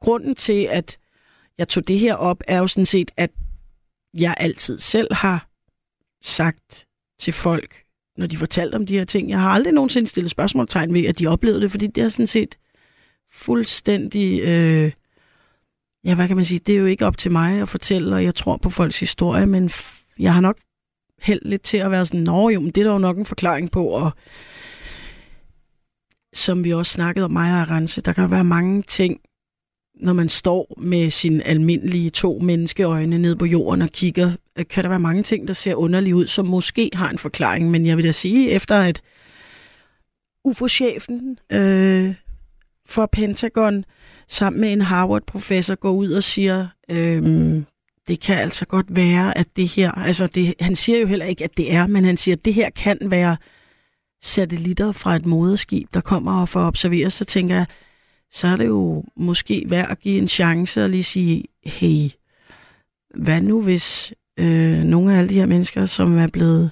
grunden 0.00 0.34
til, 0.34 0.68
at 0.70 0.98
jeg 1.58 1.68
tog 1.68 1.88
det 1.88 1.98
her 1.98 2.14
op, 2.14 2.42
er 2.48 2.58
jo 2.58 2.66
sådan 2.66 2.86
set, 2.86 3.10
at 3.16 3.30
jeg 4.14 4.34
altid 4.36 4.78
selv 4.78 5.14
har 5.14 5.48
sagt 6.22 6.86
til 7.20 7.32
folk, 7.32 7.83
når 8.16 8.26
de 8.26 8.36
fortalte 8.36 8.74
om 8.76 8.86
de 8.86 8.96
her 8.98 9.04
ting. 9.04 9.30
Jeg 9.30 9.40
har 9.40 9.50
aldrig 9.50 9.72
nogensinde 9.74 10.08
stillet 10.08 10.30
spørgsmålstegn 10.30 10.94
ved, 10.94 11.04
at 11.06 11.18
de 11.18 11.26
oplevede 11.26 11.60
det, 11.60 11.70
fordi 11.70 11.86
det 11.86 12.04
er 12.04 12.08
sådan 12.08 12.26
set 12.26 12.58
fuldstændig... 13.30 14.40
Øh, 14.40 14.92
ja, 16.04 16.14
hvad 16.14 16.28
kan 16.28 16.36
man 16.36 16.44
sige? 16.44 16.58
Det 16.58 16.74
er 16.74 16.78
jo 16.78 16.86
ikke 16.86 17.06
op 17.06 17.18
til 17.18 17.32
mig 17.32 17.60
at 17.60 17.68
fortælle, 17.68 18.16
og 18.16 18.24
jeg 18.24 18.34
tror 18.34 18.56
på 18.56 18.70
folks 18.70 19.00
historie, 19.00 19.46
men 19.46 19.68
f- 19.68 20.14
jeg 20.18 20.34
har 20.34 20.40
nok 20.40 20.56
held 21.20 21.40
lidt 21.44 21.62
til 21.62 21.76
at 21.76 21.90
være 21.90 22.06
sådan, 22.06 22.20
nå 22.20 22.48
jo, 22.48 22.60
men 22.60 22.70
det 22.70 22.78
er 22.78 22.84
der 22.84 22.92
jo 22.92 22.98
nok 22.98 23.18
en 23.18 23.24
forklaring 23.24 23.70
på, 23.70 23.86
og 23.86 24.12
som 26.34 26.64
vi 26.64 26.72
også 26.72 26.92
snakkede 26.92 27.24
om 27.24 27.30
mig 27.30 27.60
og 27.60 27.70
Rense, 27.70 28.00
der 28.00 28.12
kan 28.12 28.30
være 28.30 28.44
mange 28.44 28.82
ting, 28.82 29.20
når 29.94 30.12
man 30.12 30.28
står 30.28 30.74
med 30.78 31.10
sine 31.10 31.46
almindelige 31.46 32.10
to 32.10 32.38
menneskeøjne 32.38 33.18
ned 33.18 33.36
på 33.36 33.44
jorden 33.44 33.82
og 33.82 33.88
kigger, 33.88 34.32
Øh, 34.58 34.64
kan 34.70 34.84
der 34.84 34.88
være 34.90 35.00
mange 35.00 35.22
ting, 35.22 35.48
der 35.48 35.54
ser 35.54 35.74
underlige 35.74 36.16
ud, 36.16 36.26
som 36.26 36.46
måske 36.46 36.90
har 36.92 37.10
en 37.10 37.18
forklaring. 37.18 37.70
Men 37.70 37.86
jeg 37.86 37.96
vil 37.96 38.04
da 38.04 38.12
sige, 38.12 38.50
efter 38.50 38.76
at 38.76 39.02
UFO-chefen 40.44 41.38
øh, 41.52 42.14
for 42.86 43.06
Pentagon 43.06 43.84
sammen 44.28 44.60
med 44.60 44.72
en 44.72 44.80
Harvard-professor 44.80 45.74
går 45.74 45.90
ud 45.90 46.10
og 46.10 46.22
siger, 46.22 46.68
øh, 46.90 47.62
det 48.08 48.20
kan 48.20 48.38
altså 48.38 48.66
godt 48.66 48.96
være, 48.96 49.38
at 49.38 49.56
det 49.56 49.68
her, 49.68 49.92
altså 49.92 50.26
det, 50.26 50.54
han 50.60 50.76
siger 50.76 50.98
jo 50.98 51.06
heller 51.06 51.26
ikke, 51.26 51.44
at 51.44 51.56
det 51.56 51.72
er, 51.72 51.86
men 51.86 52.04
han 52.04 52.16
siger, 52.16 52.36
at 52.36 52.44
det 52.44 52.54
her 52.54 52.70
kan 52.70 52.98
være 53.02 53.36
satellitter 54.22 54.92
fra 54.92 55.16
et 55.16 55.26
moderskib, 55.26 55.88
der 55.94 56.00
kommer 56.00 56.40
og 56.40 56.48
får 56.48 56.66
observeret, 56.66 57.12
så 57.12 57.24
tænker 57.24 57.56
jeg, 57.56 57.66
så 58.30 58.46
er 58.46 58.56
det 58.56 58.66
jo 58.66 59.04
måske 59.16 59.64
værd 59.66 59.90
at 59.90 60.00
give 60.00 60.18
en 60.18 60.28
chance 60.28 60.84
og 60.84 60.90
lige 60.90 61.04
sige, 61.04 61.44
hey, 61.64 62.10
hvad 63.14 63.40
nu 63.40 63.62
hvis 63.62 64.14
øh, 64.38 64.78
nogle 64.78 65.14
af 65.14 65.18
alle 65.18 65.28
de 65.28 65.34
her 65.34 65.46
mennesker, 65.46 65.84
som 65.84 66.18
er 66.18 66.26
blevet 66.26 66.70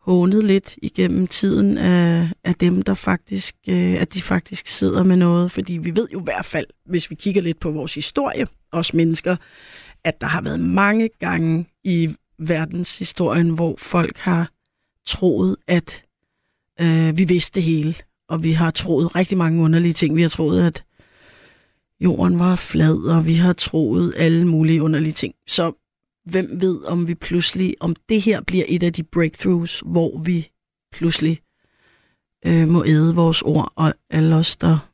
hånet 0.00 0.44
lidt 0.44 0.78
igennem 0.82 1.26
tiden 1.26 1.78
af, 1.78 2.28
af 2.44 2.54
dem, 2.54 2.82
der 2.82 2.94
faktisk, 2.94 3.56
øh, 3.68 4.00
at 4.00 4.14
de 4.14 4.22
faktisk 4.22 4.66
sidder 4.66 5.04
med 5.04 5.16
noget. 5.16 5.50
Fordi 5.50 5.76
vi 5.76 5.96
ved 5.96 6.08
jo 6.12 6.20
i 6.20 6.24
hvert 6.24 6.44
fald, 6.44 6.66
hvis 6.86 7.10
vi 7.10 7.14
kigger 7.14 7.42
lidt 7.42 7.60
på 7.60 7.70
vores 7.70 7.94
historie, 7.94 8.46
os 8.72 8.94
mennesker, 8.94 9.36
at 10.04 10.20
der 10.20 10.26
har 10.26 10.40
været 10.40 10.60
mange 10.60 11.10
gange 11.20 11.66
i 11.84 12.14
verdenshistorien, 12.38 13.48
hvor 13.48 13.74
folk 13.78 14.18
har 14.18 14.50
troet, 15.06 15.56
at 15.66 16.04
øh, 16.80 17.16
vi 17.16 17.24
vidste 17.24 17.54
det 17.54 17.62
hele. 17.62 17.94
Og 18.28 18.44
vi 18.44 18.52
har 18.52 18.70
troet 18.70 19.16
rigtig 19.16 19.38
mange 19.38 19.62
underlige 19.62 19.92
ting. 19.92 20.16
Vi 20.16 20.22
har 20.22 20.28
troet, 20.28 20.66
at 20.66 20.84
jorden 22.00 22.38
var 22.38 22.56
flad, 22.56 22.96
og 22.96 23.26
vi 23.26 23.34
har 23.34 23.52
troet 23.52 24.14
alle 24.16 24.46
mulige 24.46 24.82
underlige 24.82 25.12
ting. 25.12 25.34
Så 25.46 25.72
hvem 26.24 26.60
ved, 26.60 26.84
om 26.84 27.08
vi 27.08 27.14
pludselig, 27.14 27.74
om 27.80 27.96
det 28.08 28.22
her 28.22 28.40
bliver 28.40 28.64
et 28.68 28.82
af 28.82 28.92
de 28.92 29.02
breakthroughs, 29.02 29.82
hvor 29.86 30.18
vi 30.18 30.50
pludselig 30.92 31.40
øh, 32.46 32.68
må 32.68 32.84
æde 32.84 33.14
vores 33.14 33.42
ord, 33.42 33.72
og 33.76 33.94
alle 34.10 34.36
os, 34.36 34.56
der 34.56 34.90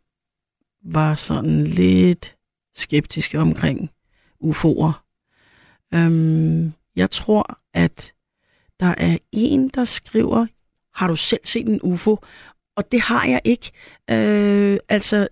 var 0.84 1.14
sådan 1.14 1.66
lidt 1.66 2.36
skeptiske 2.74 3.38
omkring 3.38 3.90
UFO'er. 4.44 4.92
Øhm, 5.94 6.72
jeg 6.96 7.10
tror, 7.10 7.58
at 7.74 8.12
der 8.80 8.94
er 8.98 9.18
en, 9.32 9.68
der 9.68 9.84
skriver, 9.84 10.46
har 10.94 11.08
du 11.08 11.16
selv 11.16 11.40
set 11.44 11.66
en 11.66 11.80
UFO? 11.82 12.16
Og 12.76 12.92
det 12.92 13.00
har 13.00 13.26
jeg 13.26 13.40
ikke. 13.44 13.72
Øh, 14.10 14.78
altså, 14.88 15.28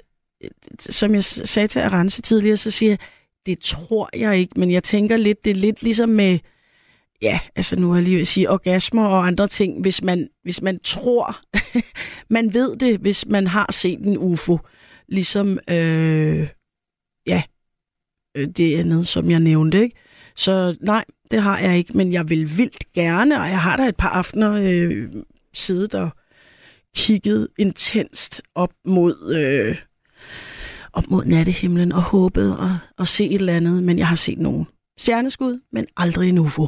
som 0.81 1.15
jeg 1.15 1.25
sagde 1.25 1.69
til 1.69 1.79
Arance 1.79 2.23
tidligere, 2.23 2.57
så 2.57 2.71
siger 2.71 2.91
jeg, 2.91 2.99
det 3.49 3.61
tror 3.61 4.11
jeg 4.17 4.39
ikke, 4.39 4.61
men 4.61 4.71
jeg 4.71 4.85
tænker 4.85 5.17
lidt, 5.17 5.45
det 5.45 5.51
er 5.51 5.55
lidt 5.55 5.83
ligesom 5.83 6.09
med, 6.09 6.39
ja, 7.23 7.41
altså 7.57 7.77
nu 7.77 7.89
har 7.89 7.97
jeg 7.97 8.05
lige 8.05 8.15
ved 8.15 8.21
at 8.21 8.27
sige 8.27 8.51
orgasmer 8.51 9.07
og 9.07 9.27
andre 9.27 9.47
ting, 9.47 9.81
hvis 9.81 10.03
man, 10.03 10.29
hvis 10.43 10.63
man 10.63 10.79
tror, 10.79 11.41
man 12.37 12.55
ved 12.55 12.77
det, 12.77 12.99
hvis 12.99 13.27
man 13.27 13.47
har 13.47 13.73
set 13.73 13.99
en 14.07 14.19
UFO, 14.19 14.59
ligesom, 15.09 15.59
øh, 15.71 16.49
ja, 17.27 17.43
øh, 18.37 18.49
det 18.49 18.79
andet, 18.79 19.07
som 19.07 19.31
jeg 19.31 19.41
nævnte, 19.41 19.83
ikke? 19.83 19.97
Så 20.37 20.77
nej, 20.81 21.05
det 21.31 21.43
har 21.43 21.59
jeg 21.59 21.79
ikke, 21.79 21.97
men 21.97 22.13
jeg 22.13 22.31
vil 22.31 22.59
vildt 22.59 22.93
gerne, 22.93 23.41
og 23.41 23.49
jeg 23.49 23.61
har 23.61 23.77
da 23.77 23.89
et 23.89 23.97
par 23.97 24.09
aftener 24.09 24.53
øh, 24.53 25.13
siddet 25.55 25.95
og 25.95 26.11
kigget 26.97 27.49
intenst 27.59 28.43
op 28.55 28.73
mod 28.85 29.35
øh, 29.37 29.77
op 30.99 31.11
mod 31.11 31.25
nattehimlen 31.25 31.93
og 31.93 32.03
håbet 32.03 32.51
at, 32.67 32.75
at 32.99 33.09
se 33.09 33.25
et 33.25 33.35
eller 33.35 33.57
andet, 33.57 33.83
men 33.83 33.99
jeg 33.99 34.09
har 34.09 34.17
set 34.17 34.39
nogle 34.39 34.67
stjerneskud, 34.99 35.61
men 35.73 35.87
aldrig 35.97 36.29
en 36.29 36.39
UFO. 36.39 36.67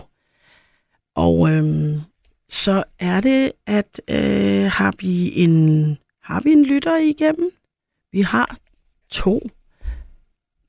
Og 1.16 1.50
øhm, 1.50 2.00
så 2.48 2.84
er 2.98 3.20
det, 3.20 3.52
at 3.66 3.92
øh, 4.10 4.66
har 4.78 4.92
vi 5.00 5.12
en 5.44 5.54
har 6.22 6.40
vi 6.44 6.50
en 6.52 6.64
lytter 6.64 6.96
igennem? 6.96 7.50
Vi 8.12 8.20
har 8.20 8.56
to. 9.10 9.40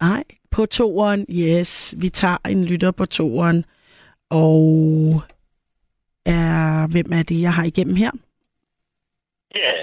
Nej, 0.02 0.24
på 0.52 0.66
toeren, 0.66 1.26
yes. 1.30 1.96
Vi 2.02 2.10
tager 2.10 2.38
en 2.50 2.66
lytter 2.66 2.92
på 2.92 3.06
toeren. 3.06 3.66
Og 4.30 5.22
er, 6.26 6.88
hvem 6.88 7.12
er 7.14 7.24
det, 7.24 7.42
jeg 7.42 7.54
har 7.54 7.64
igennem 7.64 7.96
her? 7.96 8.12
Ja, 9.56 9.74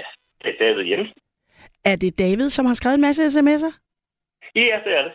det 0.41 0.49
er 0.49 0.57
David 0.59 0.83
Jensen. 0.83 1.18
Er 1.85 1.95
det 1.95 2.19
David, 2.19 2.49
som 2.49 2.65
har 2.65 2.73
skrevet 2.73 2.95
en 2.95 3.01
masse 3.01 3.25
sms'er? 3.25 3.73
Ja, 4.55 4.77
det 4.85 4.93
er 4.97 5.03
det. 5.03 5.11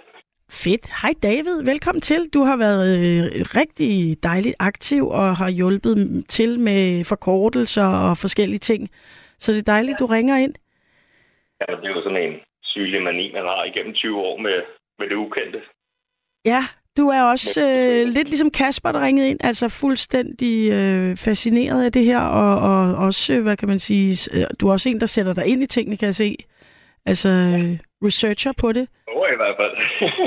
Fedt. 0.51 0.91
Hej 1.03 1.13
David, 1.23 1.65
velkommen 1.65 2.01
til. 2.01 2.29
Du 2.35 2.41
har 2.43 2.57
været 2.57 2.89
øh, 2.99 3.25
rigtig 3.61 4.23
dejligt 4.23 4.55
aktiv 4.59 5.09
og 5.09 5.37
har 5.37 5.51
hjulpet 5.51 6.25
til 6.29 6.61
med 6.61 7.05
forkortelser 7.05 7.87
og 8.09 8.17
forskellige 8.17 8.59
ting. 8.59 8.91
Så 9.39 9.53
det 9.53 9.59
er 9.59 9.73
dejligt, 9.73 9.99
du 9.99 10.07
ringer 10.07 10.37
ind. 10.37 10.55
Ja, 11.61 11.77
det 11.77 11.85
er 11.85 11.89
jo 11.89 12.03
sådan 12.03 12.23
en 12.23 12.35
sygelig 12.63 13.03
mani, 13.03 13.33
man 13.33 13.43
har 13.43 13.65
igennem 13.65 13.95
20 13.95 14.19
år 14.19 14.37
med, 14.39 14.59
med 14.99 15.09
det 15.09 15.15
ukendte. 15.15 15.61
Ja, 16.45 16.63
du 16.97 17.09
er 17.09 17.23
også 17.23 17.61
øh, 17.61 18.13
lidt 18.15 18.29
ligesom 18.29 18.51
Kasper, 18.51 18.93
der 18.93 19.01
ringede 19.07 19.31
ind, 19.31 19.39
altså 19.45 19.69
fuldstændig 19.69 20.71
øh, 20.73 21.17
fascineret 21.17 21.85
af 21.85 21.93
det 21.93 22.05
her, 22.05 22.21
og, 22.21 22.53
og 22.71 22.97
også, 23.07 23.41
hvad 23.41 23.57
kan 23.57 23.69
man 23.69 23.79
sige, 23.79 24.11
øh, 24.35 24.47
du 24.61 24.69
er 24.69 24.73
også 24.73 24.89
en, 24.89 25.01
der 25.01 25.07
sætter 25.07 25.35
dig 25.35 25.47
ind 25.47 25.63
i 25.63 25.67
tingene, 25.67 25.97
kan 25.97 26.07
jeg 26.07 26.15
se. 26.15 26.37
Altså 27.07 27.29
øh, 27.29 27.79
researcher 28.07 28.53
på 28.59 28.73
det. 28.73 28.87
Jo, 29.11 29.25
i 29.35 29.37
hvert 29.41 29.57
fald. 29.61 29.75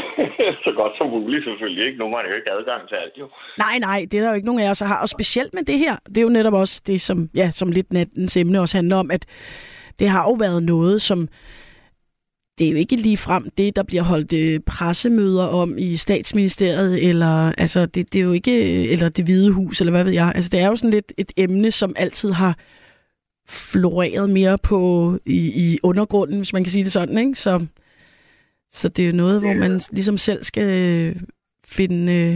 så 0.66 0.72
godt 0.76 0.94
som 0.98 1.08
muligt 1.10 1.44
selvfølgelig, 1.44 1.86
ikke? 1.86 1.98
Nu 1.98 2.04
har 2.06 2.12
man 2.12 2.26
jo 2.30 2.36
ikke 2.36 2.52
adgang 2.52 2.88
til 2.88 2.96
alt, 2.96 3.14
jo. 3.20 3.28
Nej, 3.58 3.76
nej, 3.80 4.00
det 4.12 4.18
er 4.18 4.22
der 4.22 4.30
jo 4.30 4.36
ikke 4.36 4.46
nogen 4.46 4.62
af 4.62 4.70
os, 4.70 4.80
der 4.80 4.86
har. 4.86 5.02
Og 5.02 5.10
specielt 5.10 5.54
med 5.54 5.64
det 5.64 5.80
her, 5.80 5.96
det 6.10 6.18
er 6.18 6.22
jo 6.22 6.30
netop 6.30 6.54
også 6.54 6.82
det, 6.88 7.02
som, 7.02 7.30
ja, 7.36 7.52
som 7.52 7.72
lidt 7.72 7.94
nattens 7.94 8.38
emne 8.38 8.62
også 8.62 8.78
handler 8.78 8.98
om, 8.98 9.12
at 9.12 9.26
det 10.00 10.10
har 10.10 10.24
jo 10.24 10.34
været 10.34 10.64
noget, 10.64 11.02
som 11.02 11.28
det 12.58 12.68
er 12.68 12.72
jo 12.72 12.78
ikke 12.78 12.96
lige 12.96 13.18
frem 13.18 13.50
det, 13.58 13.76
der 13.76 13.84
bliver 13.84 14.04
holdt 14.04 14.34
øh, 14.34 14.60
pressemøder 14.60 15.48
om 15.48 15.78
i 15.78 15.96
statsministeriet, 15.96 17.10
eller 17.10 17.52
altså, 17.58 17.86
det, 17.86 18.14
det 18.14 18.20
er 18.20 18.24
jo 18.24 18.32
ikke, 18.32 18.88
eller 18.92 19.10
det 19.10 19.26
hvide 19.26 19.54
hus, 19.54 19.82
eller 19.82 19.92
hvad 19.92 20.04
ved 20.04 20.14
jeg. 20.14 20.32
Altså, 20.36 20.50
det 20.50 20.60
er 20.60 20.68
jo 20.68 20.76
sådan 20.76 20.90
lidt 20.90 21.14
et 21.18 21.32
emne, 21.38 21.72
som 21.72 21.94
altid 21.98 22.32
har 22.32 22.58
floreret 23.50 24.30
mere 24.30 24.58
på 24.70 24.80
i, 25.26 25.40
i 25.64 25.80
undergrunden, 25.84 26.38
hvis 26.38 26.54
man 26.54 26.64
kan 26.64 26.70
sige 26.70 26.84
det 26.84 26.92
sådan, 26.92 27.18
ikke? 27.18 27.36
Så, 27.36 27.68
så 28.72 28.90
det 28.90 29.10
er 29.10 29.14
noget, 29.14 29.42
hvor 29.42 29.54
man 29.54 29.72
ligesom 29.92 30.18
selv 30.18 30.44
skal 30.44 30.70
finde, 31.78 32.04
øh, 32.20 32.36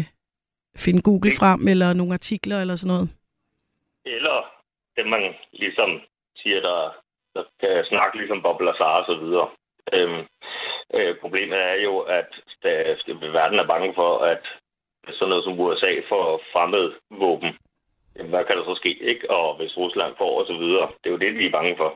finde 0.84 1.02
Google 1.02 1.32
frem, 1.40 1.68
eller 1.68 1.94
nogle 1.94 2.14
artikler, 2.14 2.62
eller 2.62 2.76
sådan 2.76 2.94
noget. 2.96 3.10
Eller 4.06 4.38
det, 4.96 5.06
man 5.08 5.24
ligesom 5.54 5.90
siger, 6.38 6.60
der, 6.62 6.80
der 7.36 7.44
kan 7.60 7.86
snakke 7.90 8.18
ligesom 8.18 8.42
Bob 8.42 8.62
Lazar 8.62 8.96
og 9.02 9.06
så 9.06 9.16
videre. 9.24 9.48
Øhm, 9.94 10.24
øh, 10.94 11.16
problemet 11.22 11.58
er 11.58 11.76
jo, 11.88 12.00
at 12.00 12.30
der, 12.64 13.32
verden 13.32 13.60
er 13.60 13.68
bange 13.68 13.94
for, 13.96 14.18
at 14.18 14.44
sådan 15.10 15.30
noget 15.30 15.44
som 15.44 15.60
USA 15.60 15.94
får 16.10 16.42
fremmed 16.54 16.86
våben. 17.10 17.52
Jamen, 18.16 18.30
hvad 18.34 18.46
kan 18.46 18.58
der 18.58 18.64
så 18.66 18.76
ske, 18.82 18.92
ikke? 19.12 19.30
Og 19.30 19.58
hvis 19.58 19.78
Rusland 19.78 20.14
får 20.18 20.40
og 20.40 20.46
så 20.48 20.56
videre. 20.64 20.88
Det 21.02 21.06
er 21.10 21.16
jo 21.16 21.18
det, 21.26 21.38
vi 21.40 21.46
er 21.46 21.52
bange 21.52 21.74
for. 21.78 21.90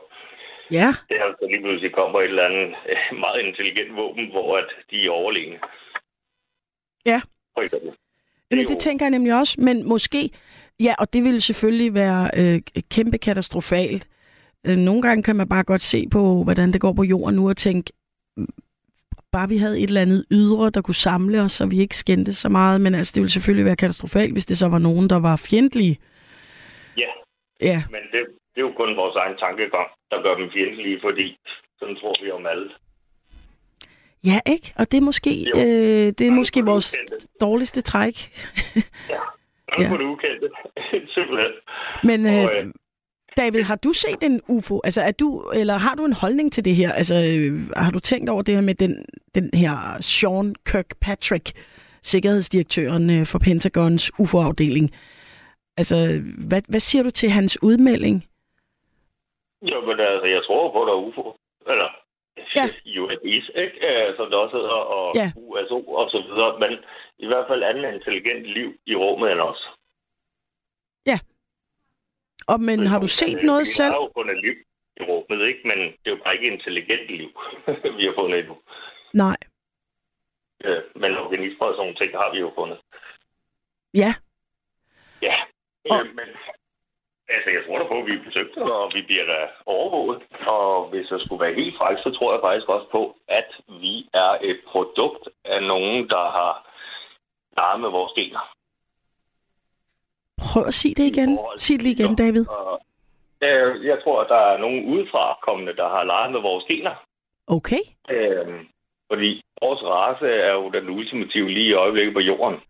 Ja. 0.70 0.88
Det 1.08 1.16
er 1.20 1.24
altså 1.24 1.46
lige 1.50 1.62
pludselig 1.62 1.92
kommer 1.94 2.18
et 2.20 2.24
eller 2.24 2.44
andet 2.48 2.68
øh, 2.92 3.18
meget 3.24 3.40
intelligent 3.48 3.96
våben, 3.96 4.30
hvor 4.30 4.58
at 4.58 4.68
de 4.90 5.06
er 5.06 5.10
overlegne. 5.10 5.58
Ja. 7.06 7.20
For 7.54 7.62
eksempel. 7.62 7.90
Men 8.50 8.58
jo- 8.60 8.66
det 8.68 8.78
tænker 8.78 9.04
jeg 9.06 9.10
nemlig 9.10 9.34
også, 9.38 9.60
men 9.60 9.88
måske, 9.88 10.30
ja, 10.80 10.94
og 10.98 11.12
det 11.12 11.24
ville 11.24 11.40
selvfølgelig 11.40 11.94
være 11.94 12.30
øh, 12.40 12.60
kæmpe 12.90 13.18
katastrofalt. 13.18 14.08
Øh, 14.66 14.76
nogle 14.76 15.02
gange 15.02 15.22
kan 15.22 15.36
man 15.36 15.48
bare 15.48 15.64
godt 15.64 15.80
se 15.80 16.08
på, 16.12 16.42
hvordan 16.44 16.72
det 16.72 16.80
går 16.80 16.92
på 16.92 17.02
jorden 17.02 17.34
nu, 17.36 17.48
og 17.48 17.56
tænke, 17.56 17.92
bare 19.36 19.48
vi 19.48 19.56
havde 19.64 19.78
et 19.82 19.88
eller 19.92 20.00
andet 20.06 20.24
ydre, 20.38 20.70
der 20.70 20.82
kunne 20.86 20.94
samle 21.10 21.36
os, 21.46 21.52
så 21.52 21.66
vi 21.66 21.78
ikke 21.84 21.96
skændte 21.96 22.32
så 22.34 22.48
meget, 22.48 22.80
men 22.80 22.92
altså, 22.94 23.12
det 23.14 23.20
ville 23.22 23.32
selvfølgelig 23.36 23.66
være 23.70 23.76
katastrofalt, 23.84 24.32
hvis 24.32 24.46
det 24.46 24.58
så 24.58 24.68
var 24.68 24.78
nogen, 24.88 25.10
der 25.10 25.20
var 25.28 25.36
fjendtlige. 25.50 25.96
Ja, 27.02 27.10
Ja, 27.70 27.78
men 27.94 28.02
det, 28.12 28.20
det 28.54 28.58
er 28.62 28.66
jo 28.68 28.72
kun 28.76 28.96
vores 29.02 29.16
egen 29.22 29.36
tankegang, 29.44 29.88
der 30.10 30.18
gør 30.24 30.34
dem 30.40 30.48
fjendtlige, 30.54 30.98
fordi 31.06 31.26
sådan 31.78 31.96
tror 31.96 32.24
vi 32.24 32.30
om 32.30 32.46
alle. 32.46 32.68
ja 34.24 34.38
ikke? 34.54 34.72
Og 34.78 34.84
det 34.90 34.96
er 34.98 35.06
måske, 35.10 35.30
Jo. 35.54 35.60
øh, 35.60 36.06
det 36.16 36.20
er 36.20 36.30
Bange 36.30 36.36
måske 36.40 36.64
vores 36.64 36.88
ukendte. 36.94 37.26
dårligste 37.40 37.80
træk. 37.90 38.16
Ja, 39.10 39.20
bange 39.68 39.84
Ja. 39.84 39.90
for 39.92 39.96
det 39.96 40.04
ukendte. 40.14 40.48
Simpelthen. 41.14 41.52
Men 42.08 42.26
Og, 42.26 42.32
øh, 42.32 42.66
øh, 42.66 42.72
David, 43.36 43.62
har 43.62 43.76
du 43.76 43.92
set 43.92 44.22
en 44.22 44.40
UFO? 44.48 44.80
Altså, 44.84 45.00
er 45.00 45.12
du, 45.12 45.50
eller 45.54 45.74
har 45.74 45.94
du 45.94 46.04
en 46.04 46.12
holdning 46.12 46.52
til 46.52 46.64
det 46.64 46.74
her? 46.76 46.92
Altså, 46.92 47.14
øh, 47.14 47.70
har 47.76 47.90
du 47.90 47.98
tænkt 47.98 48.30
over 48.30 48.42
det 48.42 48.54
her 48.54 48.62
med 48.62 48.74
den, 48.74 49.04
den 49.34 49.50
her 49.54 49.76
Sean 50.00 50.54
Kirkpatrick, 50.66 51.52
sikkerhedsdirektøren 52.02 53.10
øh, 53.10 53.26
for 53.26 53.38
Pentagons 53.38 54.12
UFO-afdeling? 54.20 54.90
Altså, 55.76 55.96
hvad, 56.48 56.62
hvad 56.68 56.80
siger 56.80 57.02
du 57.02 57.10
til 57.10 57.30
hans 57.30 57.62
udmelding? 57.62 58.24
Jo, 59.62 59.80
men 59.80 60.00
altså, 60.00 60.26
jeg 60.26 60.42
tror 60.46 60.72
på, 60.72 60.82
at 60.82 60.86
der 60.88 60.92
er 60.94 61.04
UFO. 61.08 61.36
Eller 61.72 61.88
Ja. 62.56 62.66
UFO's, 63.02 63.46
ikke? 63.62 63.76
Som 64.16 64.26
det 64.30 64.38
også 64.44 64.56
hedder, 64.56 64.80
og 64.96 65.12
Ja. 65.20 65.32
USO 65.36 65.78
og 66.00 66.10
så 66.10 66.18
videre. 66.28 66.58
Men 66.62 66.72
i 67.18 67.26
hvert 67.26 67.46
fald 67.48 67.62
anden 67.62 67.94
intelligent 67.94 68.42
liv 68.56 68.68
i 68.86 68.94
rummet 68.94 69.32
end 69.32 69.40
os. 69.40 69.62
Og, 72.48 72.60
men 72.60 72.86
har 72.86 72.98
du 73.00 73.06
set 73.06 73.38
noget 73.42 73.60
vi 73.60 73.74
selv? 73.78 73.92
har 73.92 74.00
jo 74.04 74.10
fundet 74.16 74.36
liv 74.44 74.54
i 75.00 75.02
rummet, 75.08 75.46
ikke? 75.48 75.60
Men 75.68 75.78
det 75.78 76.06
er 76.06 76.10
jo 76.16 76.20
bare 76.24 76.34
ikke 76.34 76.52
intelligent 76.56 77.06
liv, 77.20 77.30
vi 77.98 78.04
har 78.08 78.14
fundet 78.20 78.38
endnu. 78.38 78.56
Nej. 79.14 79.36
Øh, 80.64 80.82
Men 80.94 81.16
organismer 81.16 81.66
og 81.66 81.72
sådan 81.74 81.78
nogle 81.82 81.94
ting 82.00 82.10
har 82.12 82.32
vi 82.32 82.38
jo 82.38 82.52
fundet. 82.58 82.78
Ja, 83.94 84.14
Ja, 85.22 85.36
Og- 85.90 86.00
øh, 86.06 86.14
men 86.14 86.28
Altså, 87.28 87.50
jeg 87.50 87.62
tror 87.66 87.78
da 87.78 87.84
på, 87.88 87.98
at 88.00 88.06
vi 88.06 88.12
er 88.14 88.24
besøgt, 88.24 88.56
og 88.56 88.90
vi 88.94 89.02
bliver 89.02 89.24
da 89.26 89.48
overvåget. 89.66 90.22
Og 90.46 90.88
hvis 90.90 91.10
jeg 91.10 91.20
skulle 91.20 91.44
være 91.44 91.54
helt 91.54 91.76
fræk, 91.78 91.96
så 91.98 92.10
tror 92.18 92.32
jeg 92.32 92.40
faktisk 92.42 92.68
også 92.68 92.88
på, 92.90 93.16
at 93.28 93.50
vi 93.68 94.08
er 94.14 94.30
et 94.50 94.60
produkt 94.66 95.28
af 95.44 95.62
nogen, 95.62 96.08
der 96.08 96.24
har 96.38 96.52
leget 97.56 97.80
med 97.80 97.90
vores 97.90 98.12
gener. 98.18 98.55
Prøv 100.42 100.64
at 100.66 100.74
sige 100.74 100.94
det 100.94 101.04
igen. 101.12 101.38
Sig 101.58 101.74
det 101.74 101.82
lige 101.82 101.94
igen, 102.04 102.16
David. 102.16 102.44
Og, 102.48 102.80
øh, 103.42 103.84
jeg 103.86 103.98
tror, 104.04 104.20
at 104.22 104.28
der 104.28 104.36
er 104.52 104.58
nogen 104.58 104.84
udefra 104.92 105.38
kommende, 105.46 105.76
der 105.76 105.88
har 105.88 106.04
leget 106.04 106.32
med 106.32 106.40
vores 106.40 106.64
gener. 106.68 106.94
Okay. 107.46 107.82
Øh, 108.10 108.46
fordi 109.12 109.42
vores 109.62 109.82
race 109.82 110.26
er 110.26 110.52
jo 110.52 110.70
den 110.70 110.88
ultimative 110.90 111.48
lige 111.48 111.68
i 111.70 111.72
øjeblikket 111.72 112.14
på 112.14 112.20
jorden. 112.20 112.60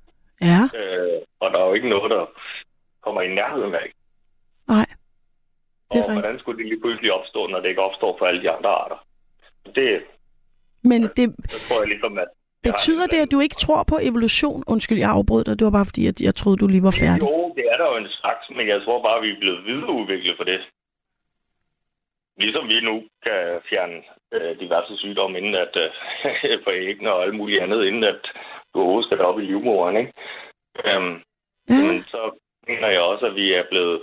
Ja, 0.40 0.62
Øh, 0.80 1.18
og 1.40 1.50
der 1.52 1.58
er 1.58 1.66
jo 1.66 1.74
ikke 1.74 1.88
noget, 1.88 2.10
der 2.10 2.24
kommer 3.04 3.20
i 3.22 3.34
nærheden 3.34 3.74
af. 3.74 3.88
nej. 4.68 4.86
Det 5.92 5.98
er 5.98 6.02
og 6.02 6.08
rigtigt. 6.08 6.20
hvordan 6.24 6.38
skulle 6.38 6.58
det 6.58 6.66
lige 6.66 6.80
pludselig 6.80 7.12
opstå, 7.12 7.46
når 7.46 7.60
det 7.60 7.68
ikke 7.68 7.82
opstår 7.82 8.16
for 8.18 8.26
alle 8.26 8.42
de 8.42 8.50
andre 8.50 8.70
arter? 8.70 8.96
Det, 9.74 10.02
Men 10.82 11.02
det, 11.02 11.34
så 11.50 11.58
tror 11.68 11.78
jeg 11.80 11.88
ligesom, 11.88 12.18
at... 12.18 12.28
betyder 12.62 13.06
det, 13.06 13.16
at 13.16 13.30
du 13.32 13.40
ikke 13.40 13.54
tror 13.54 13.82
på 13.82 13.98
evolution? 14.02 14.64
Undskyld, 14.66 14.98
jeg 14.98 15.10
afbrød 15.10 15.44
dig. 15.44 15.58
Det 15.58 15.64
var 15.64 15.70
bare 15.70 15.84
fordi, 15.84 16.06
at 16.06 16.20
jeg 16.20 16.34
troede, 16.34 16.56
du 16.58 16.66
lige 16.66 16.82
var 16.82 16.90
færdig. 17.00 17.22
Jo, 17.22 17.26
det 17.26 17.35
er 17.76 17.84
der 17.84 17.90
jo 17.92 17.96
en 17.96 18.08
slags, 18.08 18.50
men 18.50 18.68
jeg 18.68 18.82
tror 18.82 19.02
bare, 19.02 19.22
vi 19.22 19.30
er 19.30 19.38
blevet 19.38 19.64
videreudviklet 19.64 20.36
for 20.36 20.44
det. 20.44 20.60
Ligesom 22.38 22.68
vi 22.68 22.80
nu 22.80 23.04
kan 23.22 23.60
fjerne 23.68 24.02
øh, 24.32 24.60
diverse 24.60 24.96
sygdomme, 24.96 25.38
inden 25.38 25.54
at 25.54 25.76
øh, 25.76 25.90
for 26.64 26.70
æggene 26.70 27.12
og 27.12 27.22
alt 27.22 27.34
muligt 27.34 27.62
andet, 27.62 27.84
inden 27.84 28.04
at 28.04 28.22
du 28.74 28.80
overhovedet 28.80 29.08
skal 29.08 29.20
op 29.20 29.38
i 29.38 29.42
livmoderen, 29.42 29.96
ikke? 29.96 30.12
Øhm, 30.84 31.22
Ja, 31.68 31.74
Men 31.74 32.02
så 32.02 32.38
mener 32.66 32.88
jeg 32.88 33.00
også, 33.00 33.26
at 33.26 33.34
vi 33.34 33.52
er 33.52 33.64
blevet, 33.70 34.02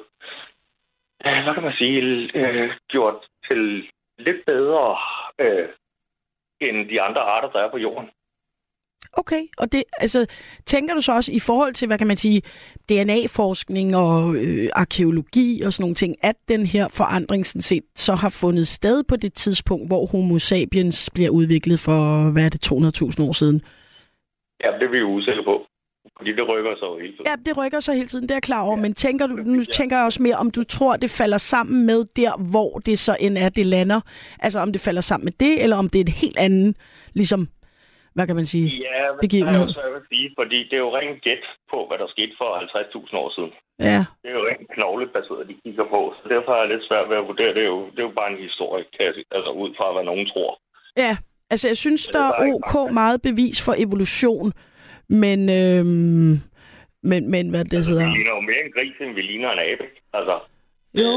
øh, 1.26 1.44
hvad 1.44 1.54
kan 1.54 1.64
man 1.64 1.74
sige, 1.74 2.02
øh, 2.36 2.72
gjort 2.88 3.28
til 3.48 3.90
lidt 4.18 4.46
bedre 4.46 4.98
øh, 5.40 5.70
end 6.62 6.90
de 6.90 7.02
andre 7.02 7.22
arter, 7.22 7.50
der 7.50 7.60
er 7.60 7.72
på 7.72 7.78
jorden. 7.78 8.10
Okay. 9.14 9.42
Og 9.58 9.72
det, 9.72 9.84
altså, 9.98 10.26
tænker 10.66 10.94
du 10.94 11.02
så 11.02 11.12
også 11.12 11.32
i 11.32 11.40
forhold 11.40 11.74
til, 11.74 11.88
hvad 11.88 11.98
kan 11.98 12.08
man 12.08 12.18
sige, 12.18 12.42
DNA-forskning 12.90 13.96
og 13.96 14.36
øh, 14.36 14.70
arkeologi 14.76 15.62
og 15.62 15.74
sådan 15.74 15.84
nogle 15.84 15.96
ting, 15.96 16.16
at 16.22 16.36
den 16.48 16.66
her 16.66 16.88
forandring 16.88 17.46
sådan 17.46 17.62
set 17.62 17.84
så 17.96 18.16
har 18.16 18.30
fundet 18.30 18.68
sted 18.68 19.04
på 19.04 19.16
det 19.16 19.34
tidspunkt, 19.34 19.88
hvor 19.88 20.06
Homo 20.06 20.40
sapiens 20.40 21.10
bliver 21.14 21.30
udviklet 21.30 21.80
for, 21.80 22.30
hvad 22.32 22.46
er 22.46 22.50
det, 22.50 22.72
200.000 22.72 23.28
år 23.28 23.32
siden? 23.32 23.62
Ja, 24.64 24.68
det 24.80 24.86
er 24.88 24.92
vi 24.92 24.98
jo 24.98 25.10
usikre 25.10 25.44
på. 25.44 25.56
Fordi 26.18 26.32
det 26.32 26.48
rykker 26.48 26.76
sig 26.80 26.86
jo 26.86 26.98
hele 26.98 27.14
tiden. 27.14 27.26
Ja, 27.26 27.36
det 27.46 27.58
rykker 27.58 27.80
sig 27.80 27.96
hele 27.96 28.08
tiden, 28.08 28.24
det 28.24 28.32
er 28.32 28.36
jeg 28.36 28.44
klar 28.44 28.62
over. 28.62 28.76
Men 28.76 28.94
tænker 28.94 29.28
du, 29.28 29.36
nu 29.36 29.64
tænker 29.64 29.98
jeg 29.98 30.06
også 30.06 30.24
mere, 30.24 30.36
om 30.36 30.52
du 30.52 30.64
tror, 30.64 30.96
det 30.96 31.10
falder 31.10 31.38
sammen 31.38 31.86
med 31.86 32.06
der, 32.16 32.50
hvor 32.52 32.80
det 32.80 33.00
så 33.00 33.18
end 33.20 33.38
er, 33.38 33.50
det 33.50 33.66
lander. 33.66 34.02
Altså 34.40 34.60
om 34.60 34.72
det 34.72 34.82
falder 34.82 35.02
sammen 35.02 35.26
med 35.26 35.34
det, 35.40 35.64
eller 35.64 35.78
om 35.78 35.90
det 35.90 36.00
er 36.00 36.04
et 36.04 36.10
helt 36.10 36.38
andet, 36.38 36.78
ligesom, 37.14 37.48
hvad 38.16 38.26
kan 38.28 38.36
man 38.40 38.46
sige? 38.54 38.68
Ja, 38.88 38.98
men 39.02 39.12
det 39.12 39.18
er 39.18 39.26
begivenhed. 39.28 39.66
jo 39.68 39.74
svært 39.78 39.94
at 40.02 40.06
sige, 40.12 40.28
fordi 40.40 40.58
det 40.70 40.74
er 40.80 40.84
jo 40.88 40.92
rent 40.98 41.20
gæt 41.28 41.44
på, 41.72 41.78
hvad 41.88 41.98
der 42.02 42.08
skete 42.16 42.34
for 42.42 42.50
50.000 42.60 43.18
år 43.24 43.30
siden. 43.36 43.52
Ja, 43.90 44.00
Det 44.22 44.28
er 44.32 44.36
jo 44.40 44.44
rent 44.52 44.68
knoglebaseret, 44.76 45.48
de 45.50 45.56
kigger 45.64 45.86
på. 45.96 46.00
Så 46.20 46.24
derfor 46.34 46.52
er 46.56 46.62
det 46.62 46.72
lidt 46.74 46.88
svært 46.90 47.10
ved 47.10 47.18
at 47.22 47.28
vurdere. 47.32 47.54
Det 47.58 47.64
er 47.68 47.72
jo, 47.76 47.82
det 47.94 48.00
er 48.04 48.08
jo 48.10 48.16
bare 48.22 48.32
en 48.36 48.42
historie, 48.48 48.84
altså 49.36 49.52
ud 49.64 49.70
fra, 49.78 49.94
hvad 49.96 50.04
nogen 50.12 50.26
tror. 50.34 50.52
ja. 51.06 51.14
Altså 51.54 51.68
jeg 51.68 51.78
synes, 51.78 52.04
der 52.08 52.26
er 52.30 52.54
ok 52.58 52.74
meget 53.02 53.22
bevis 53.22 53.58
for 53.66 53.74
evolution, 53.86 54.48
men, 55.24 55.40
øhm, 55.60 56.34
men, 57.12 57.22
men 57.34 57.44
hvad 57.50 57.66
det 57.66 57.74
Altså, 57.78 57.92
hedder... 57.92 58.06
vi 58.06 58.16
ligner 58.18 58.34
jo 58.38 58.42
mere 58.50 58.62
en 58.66 58.72
gris, 58.76 58.96
end 59.02 59.14
vi 59.16 59.22
ligner 59.22 59.50
en 59.52 59.60
abe. 59.70 59.86
Altså, 60.18 60.36
Jo, 61.02 61.12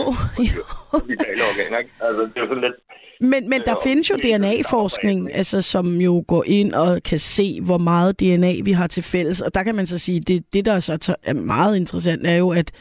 jo. 0.56 0.62
vi 1.08 1.14
taler 1.26 1.44
organer, 1.52 1.78
ikke? 1.78 1.90
Altså, 2.06 2.22
det 2.22 2.36
er 2.36 2.40
jo 2.40 2.48
sådan 2.48 2.64
lidt... 2.66 2.76
Men, 3.20 3.48
men 3.48 3.60
der 3.60 3.76
Øh, 3.76 3.82
findes 3.82 4.10
jo 4.10 4.16
DNA-forskning, 4.16 5.34
altså, 5.34 5.62
som 5.62 6.00
jo 6.00 6.24
går 6.28 6.44
ind 6.46 6.74
og 6.74 7.02
kan 7.02 7.18
se, 7.18 7.60
hvor 7.60 7.78
meget 7.78 8.20
DNA 8.20 8.52
vi 8.62 8.72
har 8.72 8.86
til 8.86 9.02
fælles. 9.02 9.40
Og 9.40 9.54
der 9.54 9.62
kan 9.62 9.74
man 9.74 9.86
så 9.86 9.98
sige, 9.98 10.20
det, 10.20 10.52
det 10.52 10.64
der 10.64 10.78
så 10.80 11.16
er 11.22 11.34
meget 11.34 11.76
interessant, 11.76 12.26
er 12.26 12.36
jo, 12.36 12.50
at 12.50 12.72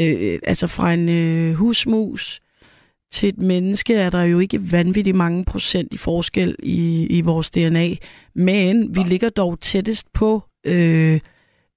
øh, 0.00 0.38
altså 0.46 0.66
fra 0.66 0.92
en 0.92 1.08
øh, 1.08 1.54
husmus 1.54 2.40
til 3.12 3.28
et 3.28 3.38
menneske 3.38 3.94
er 3.94 4.10
der 4.10 4.22
jo 4.22 4.38
ikke 4.38 4.72
vanvittigt 4.72 5.16
mange 5.16 5.44
procent 5.44 5.94
i 5.94 5.96
forskel 5.96 6.56
i, 6.62 7.06
i 7.18 7.20
vores 7.20 7.50
DNA. 7.50 7.88
Men 8.34 8.96
vi 8.96 9.00
ligger 9.00 9.30
dog 9.30 9.60
tættest 9.60 10.12
på 10.12 10.42
øh, 10.66 11.20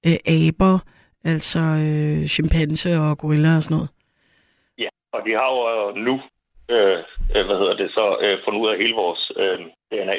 øh, 0.08 0.18
aber, 0.26 0.80
altså 1.24 1.60
øh, 1.60 2.26
chimpanse 2.26 2.98
og 2.98 3.18
gorilla 3.18 3.56
og 3.56 3.64
sådan 3.64 3.76
noget. 3.76 3.90
Ja, 4.78 4.90
og 5.14 5.22
de 5.26 5.32
har 5.32 5.48
jo 5.56 5.92
nu, 6.06 6.22
øh, 6.70 7.00
øh, 7.36 7.46
hvad 7.48 7.58
hedder 7.62 7.76
det 7.82 7.90
så, 7.92 8.18
øh, 8.22 8.38
fundet 8.44 8.62
ud 8.62 8.70
af 8.70 8.78
hele 8.78 8.96
vores 9.04 9.32
øh, 9.42 9.60
DNA. 9.92 10.18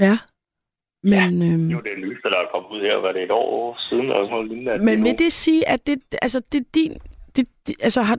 Ja. 0.00 0.18
Men, 1.02 1.40
Det 1.40 1.52
øhm, 1.52 1.70
er 1.70 1.74
jo 1.74 1.80
det 1.80 1.98
nyeste, 2.04 2.30
der 2.30 2.38
er 2.38 2.48
kommet 2.52 2.70
ud 2.70 2.80
her, 2.80 3.00
hvad 3.00 3.14
det 3.14 3.20
er 3.20 3.24
et 3.24 3.30
år 3.30 3.76
siden, 3.88 4.04
eller 4.04 4.24
sådan 4.24 4.30
noget 4.30 4.48
lignende. 4.48 4.84
Men 4.84 5.04
vil 5.04 5.18
det 5.18 5.32
sige, 5.32 5.68
at 5.68 5.86
det, 5.86 5.98
altså, 6.22 6.40
det 6.52 6.60
er 6.60 6.64
din, 6.74 6.92
det, 7.36 7.48
det, 7.66 7.74
altså, 7.80 8.02
har 8.02 8.18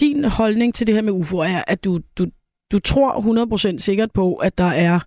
din 0.00 0.24
holdning 0.24 0.74
til 0.74 0.86
det 0.86 0.94
her 0.94 1.02
med 1.02 1.12
UFO 1.12 1.38
er, 1.38 1.62
at 1.66 1.84
du, 1.84 2.00
du, 2.18 2.26
du 2.72 2.78
tror 2.78 3.10
100% 3.74 3.78
sikkert 3.78 4.12
på, 4.12 4.34
at 4.34 4.58
der 4.58 4.72
er 4.88 5.00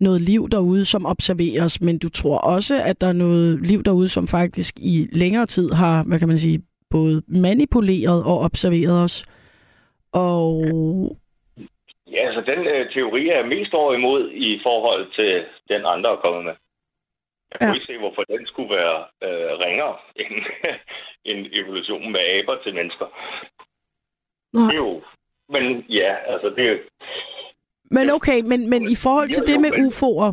noget 0.00 0.20
liv 0.20 0.48
derude, 0.48 0.84
som 0.84 1.06
observeres, 1.06 1.80
men 1.80 1.98
du 1.98 2.08
tror 2.08 2.38
også, 2.38 2.82
at 2.84 3.00
der 3.00 3.06
er 3.06 3.12
noget 3.12 3.60
liv 3.66 3.82
derude, 3.82 4.08
som 4.08 4.28
faktisk 4.28 4.74
i 4.76 5.08
længere 5.12 5.46
tid 5.46 5.70
har, 5.72 6.02
hvad 6.02 6.18
kan 6.18 6.28
man 6.28 6.38
sige, 6.38 6.62
både 6.90 7.22
manipuleret 7.28 8.24
og 8.24 8.40
observeret 8.40 9.00
os. 9.00 9.24
Og 10.12 10.64
Ja, 12.12 12.26
altså 12.26 12.40
den 12.52 12.66
øh, 12.66 12.92
teori 12.92 13.28
er 13.28 13.46
mest 13.46 13.74
over 13.74 13.94
imod 13.94 14.30
i 14.30 14.60
forhold 14.62 15.12
til 15.14 15.44
den 15.68 15.82
andre 15.86 16.10
er 16.12 16.16
kommet 16.16 16.44
med. 16.44 16.54
Jeg 17.50 17.58
kunne 17.60 17.68
Ja. 17.68 17.74
ikke 17.74 17.86
se, 17.86 17.98
hvorfor 17.98 18.22
den 18.22 18.46
skulle 18.46 18.70
være 18.74 18.98
øh, 19.26 19.58
ringere 19.64 19.96
end, 20.16 20.34
end 21.30 21.46
evolutionen 21.52 22.12
med 22.12 22.20
aber 22.20 22.56
til 22.64 22.74
mennesker. 22.74 23.06
Nej. 24.52 24.64
Det 24.66 24.72
er 24.74 24.84
jo... 24.86 25.02
Men 25.48 25.84
ja, 25.88 26.14
altså 26.26 26.48
det 26.56 26.82
Men 27.90 28.10
okay, 28.10 28.40
men, 28.50 28.70
men 28.70 28.82
i 28.90 28.96
forhold 29.04 29.28
til 29.30 29.46
det 29.46 29.60
med 29.60 29.70
UFO'er, 29.86 30.32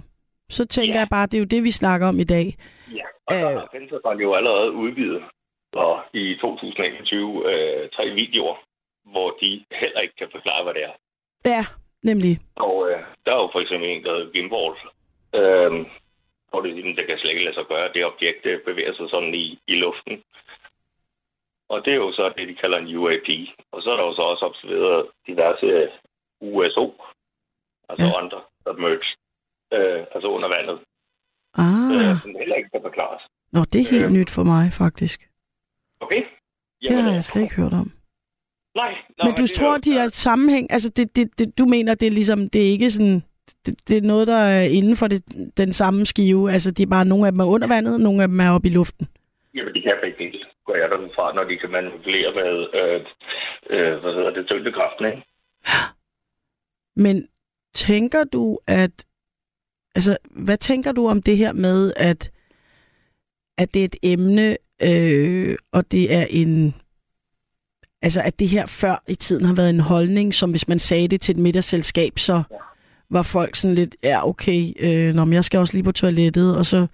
så 0.50 0.66
tænker 0.68 0.94
Ja. 0.96 1.00
jeg 1.00 1.08
bare, 1.12 1.26
det 1.28 1.34
er 1.34 1.40
jo 1.40 1.54
det, 1.56 1.64
vi 1.64 1.72
snakker 1.72 2.08
om 2.08 2.20
i 2.20 2.24
dag. 2.24 2.46
Ja, 2.96 3.06
og 3.28 3.34
der 3.36 3.52
Øh. 3.74 4.02
har 4.06 4.20
jo 4.22 4.34
allerede 4.34 4.72
udgivet 4.72 5.24
og 5.74 6.02
i 6.14 6.36
2021 6.42 7.52
øh, 7.52 7.90
tre 7.90 8.10
videoer, 8.10 8.56
hvor 9.12 9.30
de 9.42 9.66
heller 9.82 10.00
ikke 10.02 10.16
kan 10.16 10.30
forklare, 10.32 10.64
hvad 10.64 10.74
det 10.74 10.84
er. 10.84 10.94
Ja, 11.46 11.66
nemlig. 12.04 12.40
Og 12.56 12.90
øh, 12.90 13.00
der 13.26 13.32
er 13.32 13.42
jo 13.44 13.50
for 13.52 13.60
eksempel 13.60 13.90
en, 13.90 14.04
der 14.04 14.14
hedder 14.16 14.32
Gimbal, 14.32 14.74
øh, 15.40 15.72
hvor 16.50 16.60
det, 16.62 16.98
det 16.98 17.06
kan 17.08 17.18
slet 17.18 17.30
ikke 17.32 17.44
lade 17.46 17.56
sig 17.56 17.66
gøre, 17.74 17.94
det 17.94 18.06
objekt 18.06 18.44
det 18.44 18.62
bevæger 18.66 18.94
sig 18.96 19.10
sådan 19.10 19.34
i, 19.36 19.60
i 19.68 19.76
luften. 19.76 20.24
Og 21.70 21.86
det 21.86 21.92
er 21.94 21.98
jo 22.06 22.12
så 22.12 22.34
det, 22.38 22.48
de 22.48 22.56
kalder 22.56 22.78
en 22.78 22.96
UAP. 22.98 23.30
Og 23.72 23.82
så 23.82 23.92
er 23.92 23.96
der 23.98 24.04
jo 24.10 24.16
så 24.16 24.22
også 24.22 24.46
observeret 24.46 25.08
diverse 25.28 25.90
USO, 26.42 26.86
altså 27.90 28.06
Ja. 28.08 28.18
under 28.24 28.40
submerged, 28.68 29.12
øh, 29.74 30.02
altså 30.16 30.28
under 30.28 30.50
vandet, 30.56 30.80
Ah, 31.64 31.92
øh, 31.96 32.22
som 32.22 32.36
heller 32.40 32.56
ikke 32.56 32.70
kan 32.70 32.82
forklares. 32.82 33.22
nå, 33.52 33.60
det 33.72 33.82
er 33.82 33.90
helt 33.92 34.06
øh, 34.06 34.12
nyt 34.12 34.32
for 34.36 34.44
mig, 34.44 34.66
faktisk. 34.84 35.20
Okay? 36.00 36.24
Det 36.82 37.04
har 37.04 37.12
jeg 37.14 37.24
slet 37.24 37.42
ikke 37.42 37.56
hørt 37.56 37.74
om. 37.74 37.92
Nej. 38.82 38.94
nej 39.18 39.26
Men 39.26 39.36
du 39.36 39.42
det 39.42 39.52
er 39.52 39.60
tror, 39.60 39.78
de 39.78 39.92
har 39.98 40.04
et 40.04 40.22
sammenhæng? 40.28 40.66
Altså, 40.72 40.90
det, 40.98 41.16
det, 41.16 41.40
det, 41.40 41.58
du 41.60 41.66
mener, 41.66 41.96
det 41.96 42.08
er 42.08 42.12
ligesom, 42.20 42.40
det 42.50 42.62
er 42.62 42.72
ikke 42.76 42.92
sådan, 42.92 43.20
det, 43.66 43.74
det 43.88 43.98
er 43.98 44.02
noget, 44.14 44.28
der 44.28 44.42
er 44.58 44.64
inden 44.78 44.96
for 44.96 45.08
det, 45.08 45.22
den 45.58 45.74
samme 45.74 46.06
skive. 46.06 46.52
Altså, 46.52 46.72
de 46.72 46.84
er 46.84 46.88
bare, 46.96 47.06
nogle 47.06 47.26
af 47.28 47.32
dem 47.32 47.40
er 47.40 47.46
under 47.56 47.68
vandet, 47.68 48.02
nogle 48.02 48.22
af 48.24 48.28
dem 48.28 48.40
er 48.40 48.50
oppe 48.50 48.68
i 48.68 48.72
luften. 48.72 49.08
Jamen, 49.56 49.74
de 49.74 49.82
kan 49.82 49.94
begge 50.04 50.18
dele, 50.24 50.46
går 50.66 50.76
jeg 50.76 50.90
derud 50.90 51.10
fra, 51.16 51.34
når 51.34 51.44
de 51.44 51.58
kan 51.58 51.72
manipulere 51.72 52.32
med, 52.40 52.54
øh, 52.80 53.02
øh, 53.70 54.00
hvad 54.02 54.14
hedder 54.14 54.34
det, 54.34 54.48
tyngdekraften, 54.48 55.06
ikke? 55.06 55.22
Men 57.06 57.28
tænker 57.74 58.24
du, 58.24 58.60
at... 58.68 59.06
Altså, 59.96 60.18
hvad 60.32 60.58
tænker 60.58 60.92
du 60.92 61.08
om 61.08 61.22
det 61.22 61.38
her 61.38 61.54
med, 61.54 61.94
at, 61.98 62.32
at 63.58 63.74
det 63.74 63.82
er 63.82 63.86
et 63.86 63.96
emne, 64.04 64.58
øh, 64.84 65.58
og 65.72 65.92
det 65.92 66.14
er 66.14 66.26
en... 66.30 66.76
Altså, 68.02 68.22
at 68.26 68.40
det 68.40 68.50
her 68.50 68.66
før 68.82 69.04
i 69.08 69.16
tiden 69.16 69.46
har 69.46 69.56
været 69.56 69.70
en 69.70 69.80
holdning, 69.80 70.34
som 70.34 70.50
hvis 70.50 70.68
man 70.68 70.80
sagde 70.80 71.08
det 71.08 71.22
til 71.22 71.34
et 71.34 71.42
middagsselskab, 71.42 72.14
så 72.18 72.44
var 73.10 73.24
folk 73.24 73.56
sådan 73.56 73.76
lidt, 73.76 73.96
ja, 74.04 74.28
okay, 74.28 74.62
øh, 74.86 75.16
nå, 75.16 75.26
men 75.26 75.34
jeg 75.34 75.44
skal 75.44 75.60
også 75.60 75.74
lige 75.74 75.84
på 75.84 75.92
toilettet, 75.92 76.58
og 76.58 76.66
så 76.66 76.88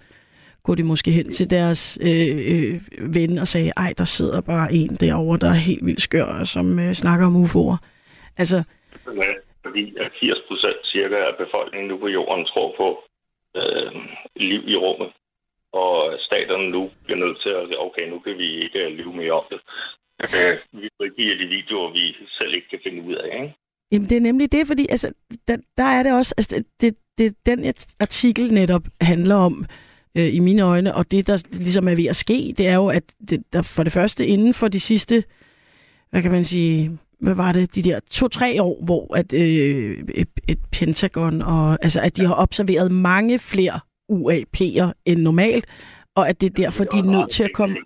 går 0.62 0.74
de 0.74 0.82
måske 0.82 1.10
hen 1.10 1.32
til 1.32 1.50
deres 1.50 1.98
øh, 2.02 2.36
øh, 2.52 2.80
ven 3.14 3.38
og 3.38 3.48
sagde, 3.48 3.72
ej, 3.76 3.92
der 3.98 4.04
sidder 4.04 4.40
bare 4.40 4.72
en 4.72 4.96
derovre, 5.04 5.38
der 5.38 5.48
er 5.48 5.64
helt 5.70 5.86
vildt 5.86 6.00
skør, 6.00 6.24
og 6.40 6.46
som 6.46 6.78
øh, 6.78 6.92
snakker 6.92 7.26
om 7.26 7.42
UFO'er. 7.44 7.78
Altså, 8.36 8.58
Ja, 9.22 9.32
fordi 9.64 9.96
at 10.04 10.12
80 10.20 10.38
procent 10.48 10.76
cirka 10.84 11.16
af 11.16 11.34
befolkningen 11.44 11.88
nu 11.88 11.96
på 11.98 12.08
jorden 12.08 12.46
tror 12.46 12.74
på 12.76 12.88
øh, 13.60 13.92
liv 14.36 14.62
i 14.68 14.76
rummet. 14.76 15.10
Og 15.72 15.94
staterne 16.18 16.70
nu 16.70 16.90
bliver 17.04 17.18
nødt 17.24 17.38
til 17.42 17.48
at 17.48 17.66
sige, 17.66 17.80
okay, 17.86 18.08
nu 18.08 18.18
kan 18.18 18.38
vi 18.38 18.48
ikke 18.64 18.88
leve 18.88 19.12
mere 19.16 19.32
om 19.32 19.46
det. 19.50 19.60
Øh, 20.22 20.80
vi 20.80 20.88
frigiver 20.96 21.36
de 21.40 21.46
videoer, 21.56 21.92
vi 21.92 22.14
selv 22.38 22.54
ikke 22.54 22.68
kan 22.70 22.80
finde 22.84 23.02
ud 23.02 23.14
af. 23.14 23.42
Ikke? 23.42 23.54
Jamen, 23.92 24.08
det 24.08 24.16
er 24.16 24.20
nemlig 24.20 24.52
det, 24.52 24.66
fordi 24.66 24.86
altså, 24.90 25.12
der, 25.48 25.56
der 25.76 25.84
er 25.84 26.02
det 26.02 26.12
også, 26.12 26.34
altså, 26.38 26.64
det, 26.80 26.94
det, 27.18 27.34
den 27.46 27.74
artikel 28.00 28.52
netop 28.52 28.82
handler 29.00 29.34
om, 29.34 29.66
øh, 30.16 30.34
i 30.34 30.38
mine 30.38 30.62
øjne, 30.62 30.94
og 30.94 31.10
det, 31.10 31.26
der 31.26 31.42
ligesom 31.52 31.88
er 31.88 31.94
ved 31.94 32.06
at 32.06 32.16
ske, 32.16 32.54
det 32.58 32.68
er 32.68 32.74
jo, 32.74 32.88
at 32.88 33.14
det, 33.28 33.42
der 33.52 33.62
for 33.62 33.82
det 33.82 33.92
første 33.92 34.26
inden 34.26 34.54
for 34.54 34.68
de 34.68 34.80
sidste, 34.80 35.24
hvad 36.10 36.22
kan 36.22 36.32
man 36.32 36.44
sige, 36.44 36.98
hvad 37.20 37.34
var 37.34 37.52
det, 37.52 37.74
de 37.74 37.82
der 37.82 38.00
to-tre 38.10 38.62
år, 38.62 38.84
hvor 38.84 39.16
at, 39.16 39.32
øh, 39.32 40.04
et, 40.14 40.28
et 40.48 40.58
Pentagon, 40.72 41.42
og, 41.42 41.78
altså, 41.82 42.00
at 42.00 42.16
de 42.16 42.26
har 42.26 42.34
observeret 42.34 42.92
mange 42.92 43.38
flere 43.38 43.80
UAP'er 44.12 44.92
end 45.04 45.20
normalt, 45.20 45.66
og 46.14 46.28
at 46.28 46.40
det 46.40 46.46
er 46.46 46.54
derfor, 46.54 46.84
de 46.84 46.98
er 46.98 47.02
nødt 47.02 47.30
til 47.30 47.44
at 47.44 47.50
komme... 47.54 47.76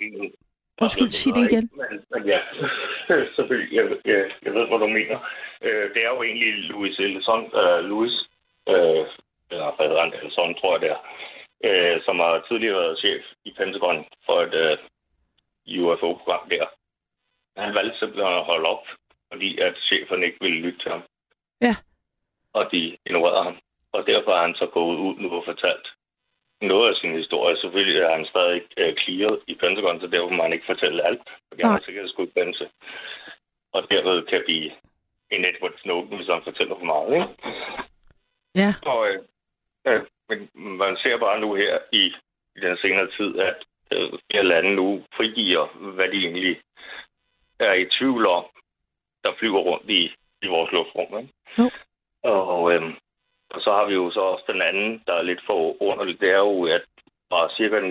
Undskyld, 0.83 1.11
sig 1.11 1.35
det 1.35 1.45
igen. 1.51 1.71
Men, 1.81 1.93
men 2.13 2.23
ja, 2.33 2.41
selvfølgelig. 3.37 3.73
Jeg, 3.77 3.85
jeg, 4.05 4.31
jeg 4.45 4.53
ved, 4.55 4.67
hvad 4.69 4.79
du 4.79 4.87
mener. 4.87 5.19
Øh, 5.63 5.95
det 5.95 6.01
er 6.05 6.11
jo 6.15 6.23
egentlig 6.23 6.53
Louis 6.71 6.99
Ellison, 6.99 7.43
uh, 7.61 7.81
Louis, 7.91 8.15
uh, 8.73 9.05
eller 9.51 9.77
hvad 9.77 9.87
hedder 9.89 10.05
han, 10.05 10.15
Ellison, 10.15 10.55
tror 10.55 10.73
jeg 10.73 10.81
det 10.85 10.91
er, 10.97 11.01
uh, 11.69 11.97
som 12.05 12.17
har 12.19 12.45
tidligere 12.49 12.81
været 12.83 12.99
chef 12.99 13.25
i 13.45 13.51
Pentagon 13.59 14.05
for 14.27 14.37
et 14.47 14.55
uh, 14.65 15.83
UFO-program 15.83 16.49
der. 16.49 16.67
Han 17.57 17.75
valgte 17.75 17.99
simpelthen 17.99 18.35
at 18.35 18.45
holde 18.45 18.69
op, 18.69 18.85
fordi 19.33 19.59
at 19.59 19.75
cheferne 19.89 20.27
ikke 20.27 20.41
ville 20.41 20.61
lytte 20.61 20.79
til 20.79 20.91
ham. 20.91 21.03
Ja. 21.61 21.75
Og 22.53 22.73
de 22.73 22.97
ignorerede 23.07 23.45
ham. 23.45 23.57
Og 23.93 24.07
derfor 24.07 24.33
er 24.33 24.43
han 24.43 24.55
så 24.55 24.67
gået 24.67 24.97
ud 24.97 25.15
nu 25.19 25.31
og 25.31 25.45
fortalt 25.45 25.87
noget 26.63 26.89
af 26.91 26.97
sin 26.97 27.15
historie. 27.15 27.57
Selvfølgelig 27.57 28.01
er 28.01 28.17
han 28.17 28.27
stadig 28.27 28.63
uh, 28.81 28.95
clearet 29.03 29.41
i 29.47 29.55
Pentagon, 29.55 30.01
så 30.01 30.07
derfor 30.07 30.31
må 30.31 30.43
han 30.43 30.53
ikke 30.53 30.71
fortælle 30.73 31.07
alt. 31.07 31.27
Fordi 31.49 31.63
han 31.63 31.71
har 31.71 31.83
sikkerhedsgodkendelse. 31.85 32.69
Og 33.73 33.83
derved 33.91 34.27
kan 34.27 34.43
blive 34.45 34.71
en 35.31 35.45
Edward 35.45 35.79
Snowden, 35.83 36.17
hvis 36.17 36.29
han 36.29 36.43
fortæller 36.45 36.75
for 36.79 36.85
meget. 36.85 37.13
Ikke? 37.15 37.29
Ja, 38.55 38.75
Og, 38.93 39.09
øh, 39.09 39.19
øh, 39.87 40.03
men 40.29 40.51
man 40.55 40.97
ser 40.97 41.19
bare 41.19 41.41
nu 41.41 41.55
her 41.55 41.79
i, 41.93 42.05
i 42.57 42.61
den 42.61 42.77
senere 42.77 43.09
tid, 43.17 43.39
at 43.39 43.59
øh, 43.93 44.13
flere 44.31 44.45
lande 44.45 44.75
nu 44.75 45.05
frigiver, 45.17 45.67
hvad 45.95 46.09
de 46.09 46.17
egentlig 46.17 46.61
er 47.59 47.73
i 47.73 47.89
tvivl 47.99 48.27
om, 48.27 48.45
der 49.25 49.33
flyver 49.39 49.61
rundt 49.61 49.91
i, 49.91 50.03
i 50.43 50.47
vores 50.47 50.73
luftrum. 50.73 51.19
Ikke? 51.19 51.33
Jo. 51.59 51.71
Og, 52.23 52.73
øh, 52.73 52.83
og 53.55 53.61
så 53.61 53.71
har 53.73 53.85
vi 53.89 53.95
jo 53.95 54.11
så 54.11 54.21
også 54.21 54.45
den 54.53 54.63
anden, 54.63 55.03
der 55.07 55.15
er 55.15 55.23
lidt 55.23 55.43
for 55.47 55.83
underligt. 55.83 56.21
Det 56.21 56.31
er 56.31 56.43
jo, 56.49 56.65
at 56.65 56.85
fra 57.29 57.41
cirka 57.57 57.77
1947-49, 57.77 57.85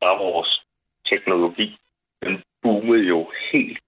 der 0.00 0.06
er 0.12 0.18
vores 0.26 0.62
teknologi, 1.10 1.78
den 2.22 2.42
boomede 2.62 3.04
jo 3.04 3.30
helt 3.52 3.78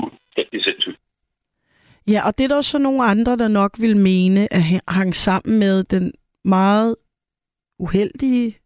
fuldstændig 0.00 0.64
sindssygt. 0.64 1.00
Ja, 2.08 2.26
og 2.26 2.38
det 2.38 2.44
er 2.44 2.48
der 2.48 2.56
også 2.56 2.70
så 2.70 2.78
nogle 2.78 3.04
andre, 3.04 3.36
der 3.36 3.48
nok 3.48 3.72
vil 3.80 3.96
mene, 3.96 4.52
at 4.52 4.62
hang 4.88 5.14
sammen 5.14 5.58
med 5.58 5.84
den 5.84 6.12
meget 6.44 6.96
uheldige, 7.78 8.58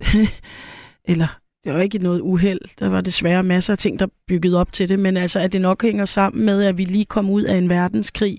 eller 1.12 1.28
det 1.64 1.74
var 1.74 1.80
ikke 1.80 1.98
noget 1.98 2.20
uheld, 2.20 2.60
der 2.78 2.88
var 2.88 3.00
desværre 3.00 3.42
masser 3.42 3.72
af 3.72 3.78
ting, 3.78 4.00
der 4.00 4.06
byggede 4.28 4.60
op 4.60 4.72
til 4.72 4.88
det, 4.88 4.98
men 4.98 5.16
altså, 5.16 5.40
at 5.40 5.52
det 5.52 5.60
nok 5.60 5.82
hænger 5.82 6.04
sammen 6.04 6.44
med, 6.46 6.64
at 6.64 6.78
vi 6.78 6.84
lige 6.84 7.04
kom 7.04 7.30
ud 7.30 7.42
af 7.42 7.56
en 7.56 7.68
verdenskrig, 7.68 8.38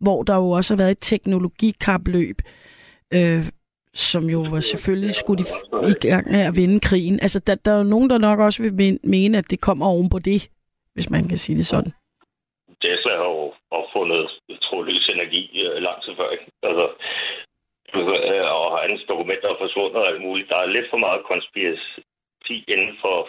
hvor 0.00 0.22
der 0.22 0.36
jo 0.36 0.50
også 0.50 0.74
har 0.74 0.82
været 0.82 0.90
et 0.90 1.06
teknologikapløb, 1.12 2.36
øh, 3.14 3.42
som 3.94 4.24
jo 4.24 4.40
var 4.50 4.60
selvfølgelig 4.60 5.14
skulle 5.14 5.44
i 5.94 6.08
gang 6.08 6.24
med 6.34 6.42
at 6.48 6.56
vinde 6.56 6.80
krigen. 6.80 7.18
Altså, 7.22 7.38
der, 7.46 7.54
der 7.64 7.70
er 7.70 7.78
jo 7.78 7.92
nogen, 7.94 8.10
der 8.10 8.18
nok 8.18 8.38
også 8.38 8.62
vil 8.62 8.98
mene, 9.04 9.38
at 9.38 9.50
det 9.50 9.60
kommer 9.60 9.86
oven 9.86 10.10
på 10.10 10.18
det, 10.18 10.40
hvis 10.94 11.10
man 11.10 11.28
kan 11.28 11.36
sige 11.36 11.56
det 11.56 11.66
sådan. 11.66 11.92
Tesla 12.82 13.12
har 13.16 13.28
jo 13.38 13.52
opfundet 13.78 14.22
trådløs 14.62 15.08
energi 15.08 15.42
øh, 15.64 15.76
lang 15.86 16.02
tid 16.02 16.12
før. 16.16 16.30
Ikke? 16.30 16.46
Altså, 16.62 16.86
øh, 17.94 18.46
og 18.58 18.78
hans 18.78 19.02
dokumenter 19.08 19.48
er 19.48 19.62
forsvundet 19.64 20.02
og 20.02 20.08
alt 20.08 20.22
muligt. 20.22 20.48
Der 20.48 20.56
er 20.56 20.74
lidt 20.76 20.90
for 20.90 21.00
meget 21.06 21.22
konspiracy 21.30 22.56
inden 22.74 22.94
for 23.02 23.28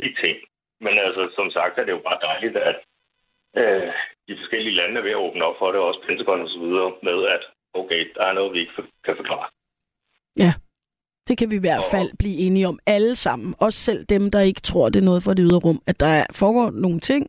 de 0.00 0.10
ting. 0.22 0.36
Men 0.80 0.94
altså, 1.06 1.22
som 1.36 1.50
sagt 1.50 1.78
er 1.78 1.84
det 1.84 1.92
jo 1.92 2.02
bare 2.08 2.24
dejligt, 2.30 2.56
at 2.56 2.76
øh, 3.60 3.88
de 4.28 4.34
forskellige 4.40 4.74
lande 4.80 4.98
er 4.98 5.02
ved 5.06 5.10
at 5.16 5.22
åbne 5.26 5.44
op 5.44 5.56
for 5.58 5.68
det, 5.72 5.80
også 5.80 6.00
Pentagon 6.06 6.40
og 6.46 6.48
så 6.48 6.58
videre, 6.64 6.92
med 7.02 7.18
at 7.34 7.42
okay, 7.80 8.00
der 8.16 8.24
er 8.24 8.32
noget, 8.32 8.52
vi 8.54 8.60
ikke 8.60 8.72
kan 9.04 9.16
forklare. 9.16 9.46
Det 11.28 11.38
kan 11.38 11.50
vi 11.50 11.56
i 11.56 11.66
hvert 11.68 11.86
fald 11.94 12.10
blive 12.18 12.38
enige 12.46 12.68
om 12.72 12.78
alle 12.86 13.16
sammen. 13.16 13.54
Også 13.60 13.78
selv 13.88 14.04
dem, 14.14 14.30
der 14.30 14.40
ikke 14.40 14.60
tror, 14.60 14.84
det 14.88 15.00
er 15.00 15.08
noget 15.10 15.22
for 15.24 15.32
det 15.34 15.44
ydre 15.48 15.60
rum. 15.66 15.80
At 15.90 16.00
der 16.00 16.10
er- 16.20 16.26
foregår 16.42 16.70
nogle 16.84 17.00
ting, 17.00 17.22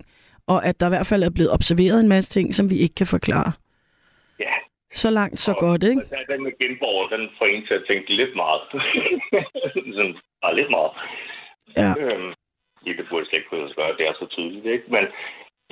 og 0.48 0.60
at 0.70 0.80
der 0.80 0.86
i 0.86 0.94
hvert 0.96 1.10
fald 1.12 1.24
er 1.24 1.30
blevet 1.38 1.52
observeret 1.58 2.00
en 2.00 2.10
masse 2.16 2.30
ting, 2.36 2.48
som 2.58 2.66
vi 2.70 2.78
ikke 2.84 2.96
kan 2.96 3.08
forklare. 3.16 3.52
Ja, 4.46 4.54
Så 5.04 5.10
langt, 5.20 5.40
så 5.40 5.52
Og- 5.52 5.60
godt, 5.66 5.84
ikke? 5.92 6.02
og 6.20 6.26
den 6.32 6.44
med 6.44 6.54
Genborg, 6.60 7.02
den 7.16 7.30
får 7.38 7.46
en 7.46 7.66
til 7.68 7.74
at 7.80 7.84
tænke 7.90 8.14
lidt 8.20 8.34
meget. 8.44 8.62
Sådan, 9.98 10.16
bare 10.44 10.56
lidt 10.60 10.70
meget. 10.78 10.92
Ja. 11.82 11.90
Øhm, 12.04 12.30
ja, 12.86 12.92
det 12.98 13.06
burde 13.10 13.26
slet 13.26 13.38
ikke 13.40 13.50
kunne 13.50 13.74
gøre, 13.80 13.98
det 13.98 14.06
er 14.08 14.14
så 14.20 14.26
tydeligt, 14.36 14.66
ikke? 14.66 14.86
Men 14.96 15.04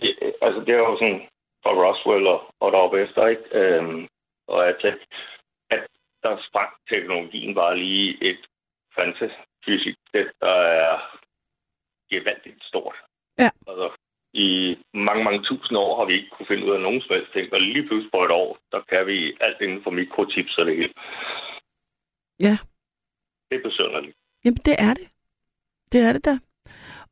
øh, 0.03 0.33
altså, 0.41 0.59
det 0.65 0.73
er 0.73 0.77
jo 0.77 0.97
sådan 0.97 1.21
fra 1.63 1.71
Roswell 1.81 2.27
og, 2.27 2.39
og 2.59 2.71
deroppe 2.71 3.01
efter, 3.01 3.27
ikke? 3.27 3.43
Øhm, 3.51 4.07
og 4.47 4.67
at, 4.67 4.85
at 5.69 5.87
der 6.23 6.37
sprang 6.49 6.71
teknologien 6.89 7.55
bare 7.55 7.77
lige 7.77 8.23
et 8.29 8.41
kvantefysik, 8.93 9.97
det 10.13 10.31
der 10.41 10.57
er 10.83 11.19
gevaldigt 12.09 12.63
stort. 12.63 12.95
Ja. 13.39 13.49
Altså, 13.67 13.89
i 14.33 14.77
mange, 14.93 15.23
mange 15.23 15.43
tusind 15.43 15.77
år 15.77 15.99
har 15.99 16.05
vi 16.05 16.13
ikke 16.13 16.29
kunne 16.29 16.47
finde 16.47 16.65
ud 16.65 16.71
af 16.71 16.81
nogen 16.81 17.01
som 17.01 17.15
helst 17.15 17.33
ting, 17.33 17.53
og 17.53 17.61
lige 17.61 17.87
pludselig 17.87 18.11
på 18.11 18.23
et 18.23 18.31
år, 18.31 18.57
der 18.71 18.81
kan 18.81 19.07
vi 19.07 19.37
alt 19.41 19.61
inden 19.61 19.83
for 19.83 19.91
mikrochips 19.91 20.57
og 20.57 20.65
det 20.65 20.75
hele. 20.75 20.93
Ja. 22.39 22.57
Det 23.49 23.55
er 23.57 23.63
besønderligt. 23.63 24.17
Jamen, 24.45 24.61
det 24.65 24.75
er 24.87 24.93
det. 24.93 25.07
Det 25.91 26.01
er 26.01 26.13
det 26.13 26.25
da. 26.25 26.39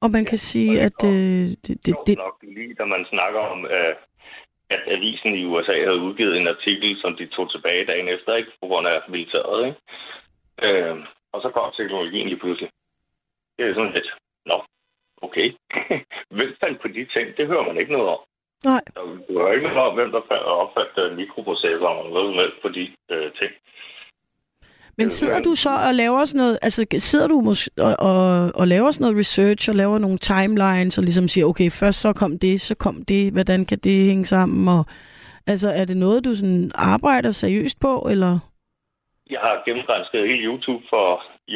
Og 0.06 0.12
man 0.12 0.26
kan 0.26 0.38
sige, 0.38 0.72
at 0.88 1.00
øh, 1.06 1.44
det, 1.66 1.76
det, 1.86 1.94
Det, 2.08 2.18
nok 2.18 2.38
lige, 2.58 2.74
da 2.80 2.86
man 2.86 3.06
snakker 3.14 3.40
om, 3.40 3.66
øh, 3.66 3.96
at 4.70 4.82
avisen 4.96 5.36
i 5.36 5.46
USA 5.46 5.76
havde 5.86 6.06
udgivet 6.08 6.38
en 6.38 6.48
artikel, 6.48 7.02
som 7.02 7.16
de 7.20 7.26
tog 7.28 7.52
tilbage 7.52 7.86
dagen 7.86 8.08
efter, 8.08 8.36
ikke? 8.36 8.52
På 8.62 8.68
grund 8.68 8.88
af 8.88 9.02
militæret, 9.10 9.66
ikke? 9.68 9.80
Øh, 10.68 10.96
og 11.34 11.42
så 11.42 11.50
kom 11.50 11.74
teknologien 11.78 12.28
lige 12.28 12.40
pludselig. 12.40 12.70
Det 13.58 13.66
er 13.66 13.74
sådan 13.74 13.94
lidt, 13.94 14.10
nå, 14.46 14.58
okay. 15.22 15.48
hvem 16.36 16.56
fandt 16.60 16.82
på 16.82 16.88
de 16.88 17.06
ting? 17.14 17.38
Det 17.38 17.48
hører 17.48 17.64
man 17.68 17.78
ikke 17.78 17.92
noget 17.92 18.10
om. 18.16 18.20
nej. 18.64 18.82
Du 18.96 19.34
hører 19.40 19.54
ikke 19.54 19.68
noget 19.68 19.90
om, 19.90 19.96
hvem 19.96 20.12
der 20.12 20.22
fandt- 20.30 20.44
opfandt 20.64 21.16
mikroprocessorer 21.18 22.04
eller 22.04 22.14
noget 22.14 22.36
helst 22.36 22.62
på 22.62 22.70
de 22.70 22.84
øh, 23.12 23.32
ting. 23.40 23.52
Men 24.98 25.10
sidder 25.10 25.40
du 25.42 25.56
så 25.56 25.70
og 25.70 25.94
laver 25.94 26.26
sådan 26.26 26.40
noget, 26.40 26.58
altså 26.62 26.86
sidder 26.98 27.28
du 27.28 27.42
mås- 27.42 27.68
og, 27.78 27.96
og, 28.10 28.52
og 28.56 28.68
laver 28.68 28.92
sådan 28.92 29.04
noget 29.06 29.18
research 29.18 29.70
og 29.70 29.76
laver 29.76 29.98
nogle 30.00 30.18
timelines 30.18 30.98
og 30.98 31.04
ligesom 31.04 31.28
siger, 31.28 31.46
okay, 31.46 31.70
først 31.72 32.00
så 32.02 32.14
kom 32.14 32.40
det, 32.40 32.62
så 32.62 32.76
kom 32.76 32.96
det, 33.08 33.32
hvordan 33.34 33.66
kan 33.66 33.78
det 33.78 34.06
hænge 34.06 34.26
sammen? 34.26 34.68
Og, 34.78 34.86
altså 35.48 35.68
er 35.80 35.86
det 35.86 35.98
noget, 35.98 36.26
du 36.26 36.36
sådan 36.36 36.72
arbejder 36.76 37.32
seriøst 37.32 37.80
på, 37.80 38.08
eller? 38.12 38.34
Jeg 39.30 39.40
har 39.46 39.56
gennemgrænsket 39.66 40.28
hele 40.30 40.44
YouTube 40.50 40.84
for 40.94 41.08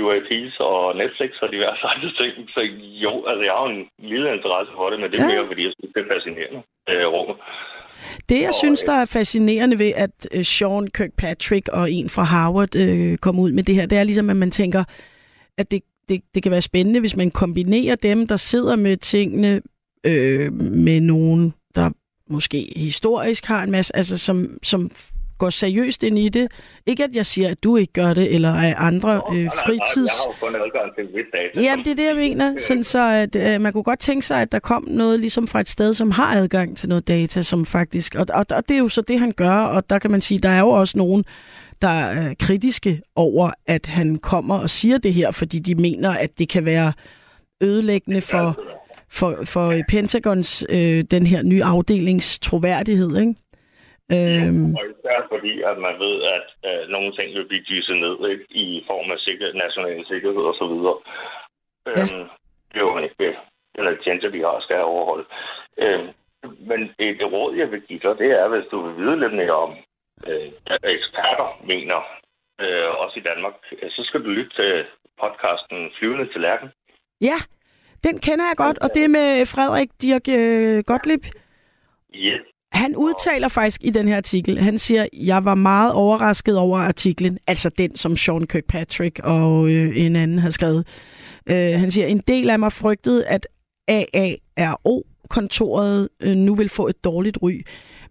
UAPs 0.03 0.55
og 0.69 0.95
Netflix 1.01 1.31
og 1.43 1.49
diverse 1.55 1.83
andre 1.93 2.09
ting. 2.21 2.33
Så 2.55 2.59
jo, 3.05 3.11
altså 3.29 3.43
jeg 3.49 3.53
har 3.59 3.65
en 3.75 3.81
lille 4.11 4.27
interesse 4.37 4.71
for 4.79 4.89
det, 4.89 4.97
men 4.99 5.07
det 5.11 5.17
er 5.19 5.23
Ja. 5.27 5.31
mere, 5.33 5.47
fordi 5.51 5.61
jeg 5.67 5.73
synes, 5.77 5.91
det 5.95 6.01
er 6.03 6.11
fascinerende, 6.15 6.61
øh, 6.91 7.05
rummet. 7.15 7.37
Det, 8.29 8.41
jeg 8.41 8.47
Og, 8.47 8.53
synes, 8.53 8.83
der 8.83 8.93
er 8.93 9.05
fascinerende 9.05 9.79
ved, 9.79 9.91
at 9.95 10.27
øh, 10.31 10.45
Sean 10.45 10.87
Kirkpatrick 10.87 11.67
og 11.67 11.91
en 11.91 12.09
fra 12.09 12.23
Harvard 12.23 12.75
øh, 12.75 13.17
kom 13.17 13.39
ud 13.39 13.51
med 13.51 13.63
det 13.63 13.75
her, 13.75 13.85
det 13.85 13.97
er 13.97 14.03
ligesom, 14.03 14.29
at 14.29 14.35
man 14.35 14.51
tænker, 14.51 14.83
at 15.57 15.71
det, 15.71 15.81
det, 16.09 16.21
det 16.35 16.43
kan 16.43 16.51
være 16.51 16.61
spændende, 16.61 16.99
hvis 16.99 17.15
man 17.15 17.31
kombinerer 17.31 17.95
dem, 17.95 18.27
der 18.27 18.37
sidder 18.37 18.75
med 18.75 18.97
tingene, 18.97 19.61
øh, 20.03 20.53
med 20.53 21.01
nogen, 21.01 21.53
der 21.75 21.89
måske 22.29 22.73
historisk 22.75 23.45
har 23.45 23.63
en 23.63 23.71
masse, 23.71 23.95
altså 23.95 24.17
som, 24.17 24.57
som 24.63 24.91
går 25.39 25.49
seriøst 25.49 26.03
ind 26.03 26.19
i 26.19 26.29
det. 26.29 26.47
Ikke 26.85 27.03
at 27.03 27.15
jeg 27.15 27.25
siger, 27.25 27.49
at 27.49 27.63
du 27.63 27.77
ikke 27.77 27.93
gør 27.93 28.13
det, 28.13 28.35
eller 28.35 28.53
at 28.53 28.75
andre 28.77 29.21
øh, 29.33 29.49
fritids... 29.65 29.95
Jeg 29.95 30.33
har 30.33 30.37
jo 30.41 30.47
kun 30.47 30.55
adgang 30.55 30.95
til 30.95 31.03
en 31.03 31.09
vis 31.15 31.25
data. 31.33 31.65
Jamen, 31.65 31.85
det 31.85 31.91
er 31.91 31.95
det, 31.95 32.05
jeg 32.05 32.15
mener. 32.15 32.55
Sådan 32.57 32.83
så, 32.83 33.11
at 33.11 33.35
øh, 33.35 33.61
man 33.61 33.73
kunne 33.73 33.83
godt 33.83 33.99
tænke 33.99 34.25
sig, 34.25 34.41
at 34.41 34.51
der 34.51 34.59
kom 34.59 34.85
noget 34.87 35.19
ligesom 35.19 35.47
fra 35.47 35.59
et 35.59 35.69
sted, 35.69 35.93
som 35.93 36.11
har 36.11 36.35
adgang 36.35 36.77
til 36.77 36.89
noget 36.89 37.07
data, 37.07 37.41
som 37.41 37.65
faktisk... 37.65 38.15
Og, 38.15 38.25
og, 38.33 38.45
og 38.49 38.69
det 38.69 38.75
er 38.75 38.79
jo 38.79 38.89
så 38.89 39.01
det, 39.01 39.19
han 39.19 39.31
gør, 39.31 39.51
og 39.51 39.89
der 39.89 39.99
kan 39.99 40.11
man 40.11 40.21
sige, 40.21 40.39
der 40.39 40.49
er 40.49 40.59
jo 40.59 40.69
også 40.69 40.97
nogen, 40.97 41.23
der 41.81 41.87
er 41.87 42.33
kritiske 42.39 43.01
over, 43.15 43.51
at 43.67 43.87
han 43.87 44.15
kommer 44.15 44.57
og 44.57 44.69
siger 44.69 44.97
det 44.97 45.13
her, 45.13 45.31
fordi 45.31 45.59
de 45.59 45.75
mener, 45.75 46.11
at 46.11 46.39
det 46.39 46.49
kan 46.49 46.65
være 46.65 46.93
ødelæggende 47.61 48.21
for, 48.21 48.59
for, 49.09 49.39
for 49.45 49.75
Pentagons, 49.89 50.65
øh, 50.69 51.03
den 51.11 51.27
her 51.27 51.43
nye 51.43 51.63
afdelings 51.63 52.39
troværdighed, 52.39 53.17
ikke? 53.17 53.35
Øhm, 54.15 54.75
Og 54.77 54.83
især 54.91 55.17
fordi, 55.33 55.53
at 55.61 55.77
man 55.85 55.95
ved, 56.05 56.15
at 56.35 56.47
øh, 56.67 56.89
nogle 56.93 57.11
ting 57.17 57.27
vil 57.35 57.47
blive 57.47 57.67
dysset 57.69 57.97
ned 58.05 58.29
ikke? 58.31 58.45
i 58.49 58.83
form 58.87 59.11
af 59.11 59.19
sikker, 59.19 59.53
national 59.53 60.05
sikkerhed 60.05 60.43
og 60.51 60.55
så 60.61 60.65
videre. 60.73 60.97
Ja. 61.87 62.01
Øhm, 62.01 62.25
det 62.69 62.77
er 62.77 62.85
jo 62.87 62.97
ikke 62.97 63.37
den 63.77 63.87
agenda, 63.87 64.27
de 64.35 64.41
har, 64.45 64.59
skal 64.59 64.89
overholde. 64.93 65.25
Øh, 65.83 66.03
men 66.69 66.79
et 66.99 67.23
råd, 67.33 67.55
jeg 67.55 67.71
vil 67.71 67.81
give 67.81 67.99
dig, 67.99 68.17
det 68.17 68.31
er, 68.41 68.47
hvis 68.47 68.67
du 68.71 68.77
vil 68.85 68.95
vide 69.01 69.19
lidt 69.19 69.33
mere 69.33 69.57
om, 69.65 69.71
øh, 70.27 70.47
hvad 70.67 70.91
eksperter 70.97 71.47
mener, 71.71 71.99
øh, 72.61 72.89
også 73.03 73.19
i 73.19 73.27
Danmark, 73.29 73.53
så 73.89 74.01
skal 74.07 74.23
du 74.23 74.29
lytte 74.29 74.55
til 74.55 74.85
podcasten 75.21 75.91
Flyvende 75.97 76.27
til 76.33 76.41
Lærken. 76.41 76.69
Ja, 77.21 77.37
den 78.03 78.19
kender 78.19 78.45
jeg 78.49 78.57
godt, 78.57 78.77
og 78.83 78.89
det 78.95 79.03
er 79.03 79.15
med 79.19 79.45
Frederik 79.53 79.89
Dirk 80.01 80.25
øh, 80.39 80.83
Gottlieb. 80.87 81.23
Ja, 82.13 82.37
han 82.71 82.95
udtaler 82.95 83.47
faktisk 83.47 83.81
i 83.83 83.89
den 83.89 84.07
her 84.07 84.17
artikel, 84.17 84.59
han 84.59 84.77
siger, 84.77 85.07
jeg 85.13 85.45
var 85.45 85.55
meget 85.55 85.93
overrasket 85.93 86.57
over 86.57 86.79
artiklen, 86.79 87.37
altså 87.47 87.69
den, 87.69 87.95
som 87.95 88.17
Sean 88.17 88.47
Kirkpatrick 88.47 89.19
og 89.23 89.69
øh, 89.69 89.97
en 89.97 90.15
anden 90.15 90.39
har 90.39 90.49
skrevet. 90.49 90.87
Øh, 91.49 91.79
han 91.79 91.91
siger, 91.91 92.07
en 92.07 92.21
del 92.27 92.49
af 92.49 92.59
mig 92.59 92.73
frygtede, 92.73 93.25
at 93.27 93.47
AARO-kontoret 94.57 96.09
øh, 96.21 96.35
nu 96.35 96.55
vil 96.55 96.69
få 96.69 96.87
et 96.87 97.03
dårligt 97.03 97.37
ry. 97.41 97.61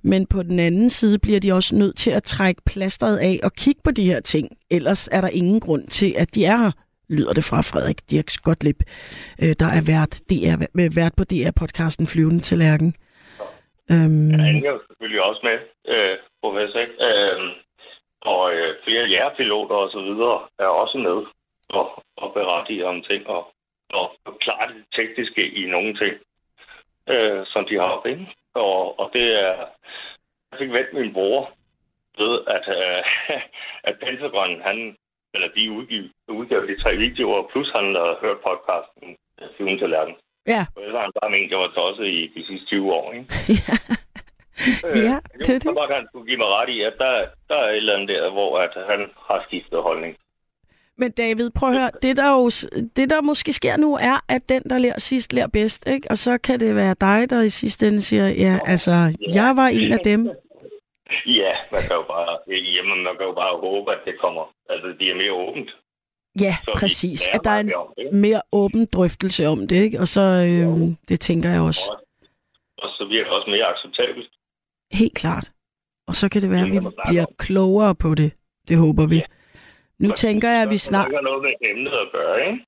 Men 0.02 0.26
på 0.26 0.42
den 0.42 0.58
anden 0.58 0.90
side 0.90 1.18
bliver 1.18 1.40
de 1.40 1.52
også 1.52 1.76
nødt 1.76 1.96
til 1.96 2.10
at 2.10 2.22
trække 2.22 2.62
plasteret 2.66 3.16
af 3.16 3.40
og 3.42 3.52
kigge 3.52 3.80
på 3.84 3.90
de 3.90 4.04
her 4.04 4.20
ting. 4.20 4.48
Ellers 4.70 5.08
er 5.12 5.20
der 5.20 5.28
ingen 5.28 5.60
grund 5.60 5.88
til, 5.88 6.14
at 6.18 6.34
de 6.34 6.44
er 6.44 6.56
her, 6.56 6.70
lyder 7.08 7.32
det 7.32 7.44
fra 7.44 7.60
Frederik 7.60 8.10
Dirks 8.10 8.38
Gottlieb, 8.38 8.82
øh, 9.38 9.54
der 9.60 9.66
er 9.66 9.80
vært, 9.80 10.20
DR, 10.30 10.64
vært 10.94 11.14
på 11.16 11.24
DR-podcasten 11.32 12.06
Flyvende 12.06 12.40
til 12.40 12.58
Øhm, 13.92 14.30
Han 14.30 14.64
er 14.64 14.70
jo 14.70 14.80
selvfølgelig 14.86 15.22
også 15.22 15.40
med, 15.48 15.58
øh, 15.94 16.18
professor. 16.42 16.78
ikke? 16.80 16.96
Øh, 17.08 17.40
og 18.20 18.54
øh, 18.54 18.76
flere 18.84 19.04
jægerpiloter 19.04 19.74
og 19.74 19.90
så 19.90 20.00
videre 20.00 20.38
er 20.58 20.66
også 20.82 20.98
med 20.98 21.18
og, 21.68 22.04
og 22.16 22.32
berettige 22.34 22.86
om 22.86 23.02
ting 23.02 23.26
og, 23.26 23.52
og 23.90 24.14
forklare 24.26 24.68
det 24.72 24.84
tekniske 24.96 25.50
i 25.50 25.66
nogle 25.66 25.94
ting, 25.96 26.14
øh, 27.08 27.46
som 27.46 27.66
de 27.68 27.74
har 27.74 27.88
op, 27.96 28.06
ikke? 28.06 28.26
Og, 28.54 29.00
og 29.00 29.10
det 29.12 29.26
er... 29.44 29.66
Jeg 30.50 30.58
fik 30.58 30.72
vendt 30.72 30.92
min 30.92 31.12
bror 31.12 31.50
ved, 32.18 32.40
at, 32.46 32.64
øh, 32.78 33.02
at 33.88 33.98
Pentagon, 34.00 34.60
han, 34.60 34.96
eller 35.34 35.48
de 35.48 35.72
udgiv, 35.72 36.02
udgav 36.28 36.60
de 36.66 36.82
tre 36.82 36.96
videoer, 36.96 37.48
plus 37.52 37.70
han 37.70 37.84
havde 37.94 38.16
hørt 38.20 38.40
podcasten 38.46 39.16
øh, 39.42 39.48
Flyvende 39.56 39.80
til 39.80 39.90
Lærken 39.90 40.14
ja, 40.54 40.62
Og 40.76 40.80
ellers 40.82 40.96
har 40.98 41.04
han 41.06 41.12
bare 41.20 41.30
ment, 41.34 41.50
jeg 41.52 41.58
var 41.64 41.72
tosset 41.78 42.06
i 42.06 42.20
de 42.34 42.40
sidste 42.48 42.66
20 42.66 42.92
år, 43.00 43.06
ikke? 43.12 43.26
ja, 45.08 45.16
det 45.38 45.48
er 45.54 45.60
Så 45.60 45.68
det. 45.68 45.76
godt, 45.80 45.94
han 45.98 46.06
skulle 46.08 46.26
give 46.30 46.38
mig 46.42 46.46
ret 46.56 46.68
i, 46.76 46.78
at 46.90 46.94
der, 46.98 47.14
der 47.48 47.56
er 47.64 47.68
et 47.70 47.76
eller 47.76 47.94
andet 47.94 48.08
der, 48.08 48.30
hvor 48.30 48.58
at 48.58 48.72
han 48.90 49.00
har 49.28 49.44
skiftet 49.46 49.82
holdning. 49.82 50.16
Men 51.00 51.10
David, 51.12 51.50
prøv 51.50 51.68
at 51.70 51.78
høre, 51.80 51.90
det 52.02 52.16
der, 52.16 52.30
jo, 52.32 52.44
det 52.96 53.10
der 53.10 53.20
måske 53.20 53.52
sker 53.52 53.76
nu 53.76 53.94
er, 53.94 54.16
at 54.28 54.48
den, 54.48 54.62
der 54.70 54.78
lærer 54.78 54.98
sidst, 55.00 55.32
lærer 55.32 55.46
bedst, 55.58 55.88
ikke? 55.88 56.10
Og 56.10 56.18
så 56.18 56.38
kan 56.38 56.60
det 56.60 56.76
være 56.76 56.94
dig, 57.00 57.30
der 57.30 57.40
i 57.42 57.48
sidste 57.50 57.88
ende 57.88 58.00
siger, 58.00 58.28
ja, 58.28 58.58
altså, 58.64 58.90
jeg 59.34 59.52
var 59.56 59.66
en 59.66 59.92
af 59.92 59.98
dem. 60.04 60.28
Ja, 61.26 61.52
man 61.72 61.82
kan 61.82 61.96
jo 61.96 62.02
bare, 62.02 62.38
jamen, 62.76 62.98
man 63.04 63.16
kan 63.16 63.26
jo 63.26 63.32
bare 63.32 63.56
håbe, 63.66 63.92
at 63.92 63.98
det 64.04 64.14
kommer, 64.20 64.44
altså 64.70 64.88
det 64.98 65.10
er 65.10 65.14
mere 65.22 65.32
åbent. 65.32 65.70
Ja, 66.40 66.56
Så 66.64 66.70
præcis. 66.80 67.28
At 67.32 67.40
der 67.44 67.50
er 67.50 67.60
en 67.60 67.66
mere 67.66 67.74
om 67.76 67.92
det, 67.96 68.04
ikke? 68.04 68.16
mere 68.16 68.42
åben 68.52 68.86
drøftelse 68.92 69.46
om 69.46 69.58
det, 69.68 69.76
ikke? 69.76 70.00
Og 70.00 70.08
så, 70.08 70.20
øh, 70.20 70.96
det 71.08 71.20
tænker 71.20 71.50
jeg 71.50 71.60
også. 71.60 71.80
Og 72.78 72.88
så 72.88 73.06
bliver 73.08 73.24
det 73.24 73.32
også 73.32 73.50
mere 73.50 73.64
acceptabelt. 73.64 74.28
Helt 74.92 75.14
klart. 75.14 75.50
Og 76.08 76.14
så 76.14 76.28
kan 76.28 76.42
det 76.42 76.50
være, 76.50 76.60
at 76.66 76.70
vi 76.72 76.76
Det 76.78 76.94
bliver 77.08 77.26
klogere 77.38 77.94
på 77.94 78.14
det. 78.14 78.30
Det 78.68 78.76
håber 78.78 79.06
vi. 79.06 79.22
Nu 79.98 80.08
Og 80.10 80.14
tænker 80.16 80.48
jeg, 80.50 80.62
at 80.62 80.68
vi 80.68 80.72
Det 80.72 80.80
snart... 80.80 81.10
har 81.14 81.22
noget 81.30 81.42
med 81.42 81.52
emnet 81.70 81.92
at 81.92 82.08
gøre, 82.12 82.36
ikke? 82.46 82.58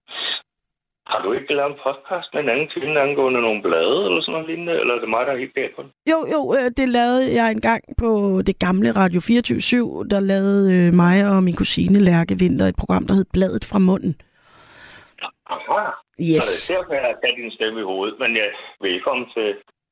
Har 1.10 1.20
du 1.24 1.32
ikke 1.32 1.54
lavet 1.54 1.70
en 1.72 1.80
podcast 1.86 2.28
med 2.34 2.42
en 2.42 2.48
anden 2.48 2.68
kvinde 2.74 3.00
angående 3.00 3.40
nogle 3.40 3.62
blade, 3.62 3.98
eller 4.06 4.20
sådan 4.20 4.32
noget 4.32 4.48
lignende? 4.50 4.74
Eller 4.80 4.94
er 4.94 5.00
det 5.00 5.08
mig, 5.08 5.26
der 5.26 5.32
er 5.32 5.38
helt 5.44 5.54
galt 5.54 5.76
på 5.76 5.82
det? 5.82 5.90
Jo, 6.12 6.18
jo, 6.34 6.40
øh, 6.58 6.66
det 6.78 6.88
lavede 6.88 7.24
jeg 7.38 7.50
engang 7.50 7.82
på 7.98 8.10
det 8.48 8.58
gamle 8.58 8.90
Radio 9.02 9.20
24 9.20 10.04
Der 10.10 10.20
lavede 10.20 10.64
øh, 10.76 10.94
mig 10.94 11.16
og 11.30 11.42
min 11.42 11.56
kusine 11.56 11.98
Lærke 11.98 12.34
Vinter 12.38 12.66
et 12.66 12.76
program, 12.82 13.06
der 13.06 13.14
hed 13.14 13.26
Bladet 13.32 13.64
fra 13.70 13.78
munden. 13.78 14.14
Aha. 15.54 15.82
Yes. 16.30 16.42
Så 16.42 16.72
det 16.72 16.76
er 16.76 16.80
derfor, 16.80 16.94
jeg 16.94 17.02
har 17.02 17.36
din 17.36 17.50
stemme 17.50 17.80
i 17.80 17.82
hovedet. 17.92 18.16
Men 18.22 18.30
ja, 18.36 18.46
velkommen 18.80 19.26
til 19.34 19.48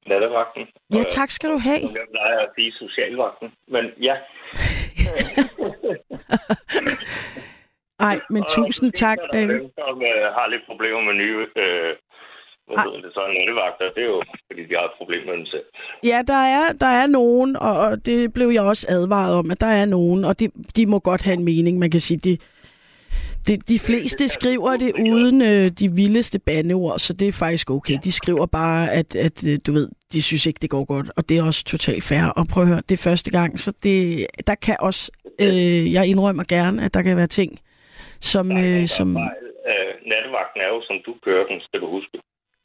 nattevagten. 0.06 0.62
Ja, 0.94 1.02
tak 1.18 1.30
skal 1.30 1.50
du 1.50 1.58
have. 1.58 1.84
Jeg 1.98 2.06
plejer 2.14 2.38
at 2.46 2.50
sige, 2.56 2.72
socialvagten. 2.72 3.48
Men 3.68 3.84
ja. 4.08 4.16
Ej, 8.00 8.20
men 8.30 8.42
Og 8.42 8.50
tusind 8.50 8.90
så 8.94 8.98
tak, 8.98 9.18
David. 9.32 9.54
dem, 9.54 9.70
som 9.78 10.02
øh, 10.02 10.24
har 10.36 10.46
lidt 10.52 10.62
problemer 10.66 11.00
med 11.08 11.14
nye... 11.14 11.46
Øh, 11.56 11.96
hvad 12.68 12.78
hedder 12.84 13.00
det 13.06 13.12
så, 13.14 13.22
nattevagter. 13.38 13.84
Det 13.94 14.02
er 14.02 14.10
jo, 14.14 14.22
fordi 14.46 14.62
de 14.68 14.74
har 14.78 14.84
et 14.84 14.96
problem 15.00 15.26
med 15.26 15.34
dem 15.38 15.46
selv. 15.46 15.64
Ja, 16.04 16.18
der 16.26 16.42
er, 16.56 16.72
der 16.72 16.86
er 16.86 17.06
nogen, 17.06 17.56
og 17.56 17.78
og 17.78 18.06
det 18.06 18.32
blev 18.32 18.48
jeg 18.48 18.62
også 18.62 18.86
advaret 18.88 19.34
om, 19.34 19.50
at 19.50 19.60
der 19.60 19.66
er 19.66 19.84
nogen, 19.84 20.24
og 20.24 20.40
de, 20.40 20.48
de 20.76 20.86
må 20.86 20.98
godt 20.98 21.22
have 21.22 21.34
en 21.34 21.44
mening. 21.44 21.78
Man 21.78 21.90
kan 21.90 22.00
sige, 22.00 22.18
de, 22.18 22.38
de, 23.48 23.56
de 23.56 23.78
fleste 23.78 24.28
skriver 24.28 24.76
det 24.76 24.92
uden 25.10 25.42
øh, 25.42 25.70
de 25.80 25.92
vildeste 25.92 26.38
bandeord, 26.38 26.98
så 26.98 27.12
det 27.12 27.28
er 27.28 27.32
faktisk 27.32 27.70
okay. 27.70 27.98
De 28.04 28.12
skriver 28.12 28.46
bare, 28.46 28.92
at, 28.92 29.16
at 29.16 29.48
øh, 29.48 29.58
du 29.66 29.72
ved, 29.72 29.88
de 30.12 30.22
synes 30.22 30.46
ikke, 30.46 30.58
det 30.62 30.70
går 30.70 30.84
godt, 30.84 31.10
og 31.16 31.28
det 31.28 31.38
er 31.38 31.42
også 31.42 31.64
totalt 31.64 32.04
fair. 32.04 32.24
Og 32.24 32.46
prøv 32.48 32.62
at 32.62 32.68
høre, 32.68 32.82
det 32.88 32.98
er 32.98 33.10
første 33.10 33.30
gang, 33.30 33.60
så 33.60 33.72
det, 33.82 34.26
der 34.46 34.54
kan 34.54 34.76
også, 34.80 35.12
øh, 35.40 35.92
jeg 35.92 36.06
indrømmer 36.06 36.44
gerne, 36.48 36.84
at 36.84 36.94
der 36.94 37.02
kan 37.02 37.16
være 37.16 37.26
ting, 37.26 37.58
som... 38.20 38.52
Øh, 38.58 38.86
som 38.86 39.08
Øh, 39.72 39.94
nattevagten 40.10 40.60
er 40.60 40.68
jo, 40.74 40.82
som 40.88 40.96
du 41.06 41.14
kører 41.24 41.46
den, 41.46 41.60
skal 41.60 41.80
du 41.80 41.86
huske. 41.90 42.18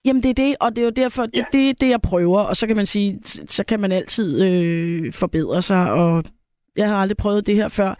Jamen 0.05 0.23
det 0.23 0.29
er 0.29 0.39
det, 0.45 0.55
og 0.61 0.69
det 0.75 0.81
er 0.81 0.85
jo 0.85 0.89
derfor, 1.03 1.23
det, 1.25 1.37
Ja. 1.37 1.45
det 1.51 1.69
er 1.69 1.73
det, 1.81 1.89
jeg 1.89 2.01
prøver, 2.01 2.41
og 2.41 2.55
så 2.55 2.67
kan 2.67 2.75
man 2.75 2.85
sige, 2.85 3.19
så 3.55 3.65
kan 3.65 3.79
man 3.79 3.91
altid 3.91 4.29
øh, 4.47 5.13
forbedre 5.13 5.61
sig, 5.61 5.91
og 5.93 6.23
jeg 6.77 6.89
har 6.89 6.97
aldrig 7.01 7.17
prøvet 7.17 7.47
det 7.47 7.55
her 7.55 7.67
før, 7.67 7.91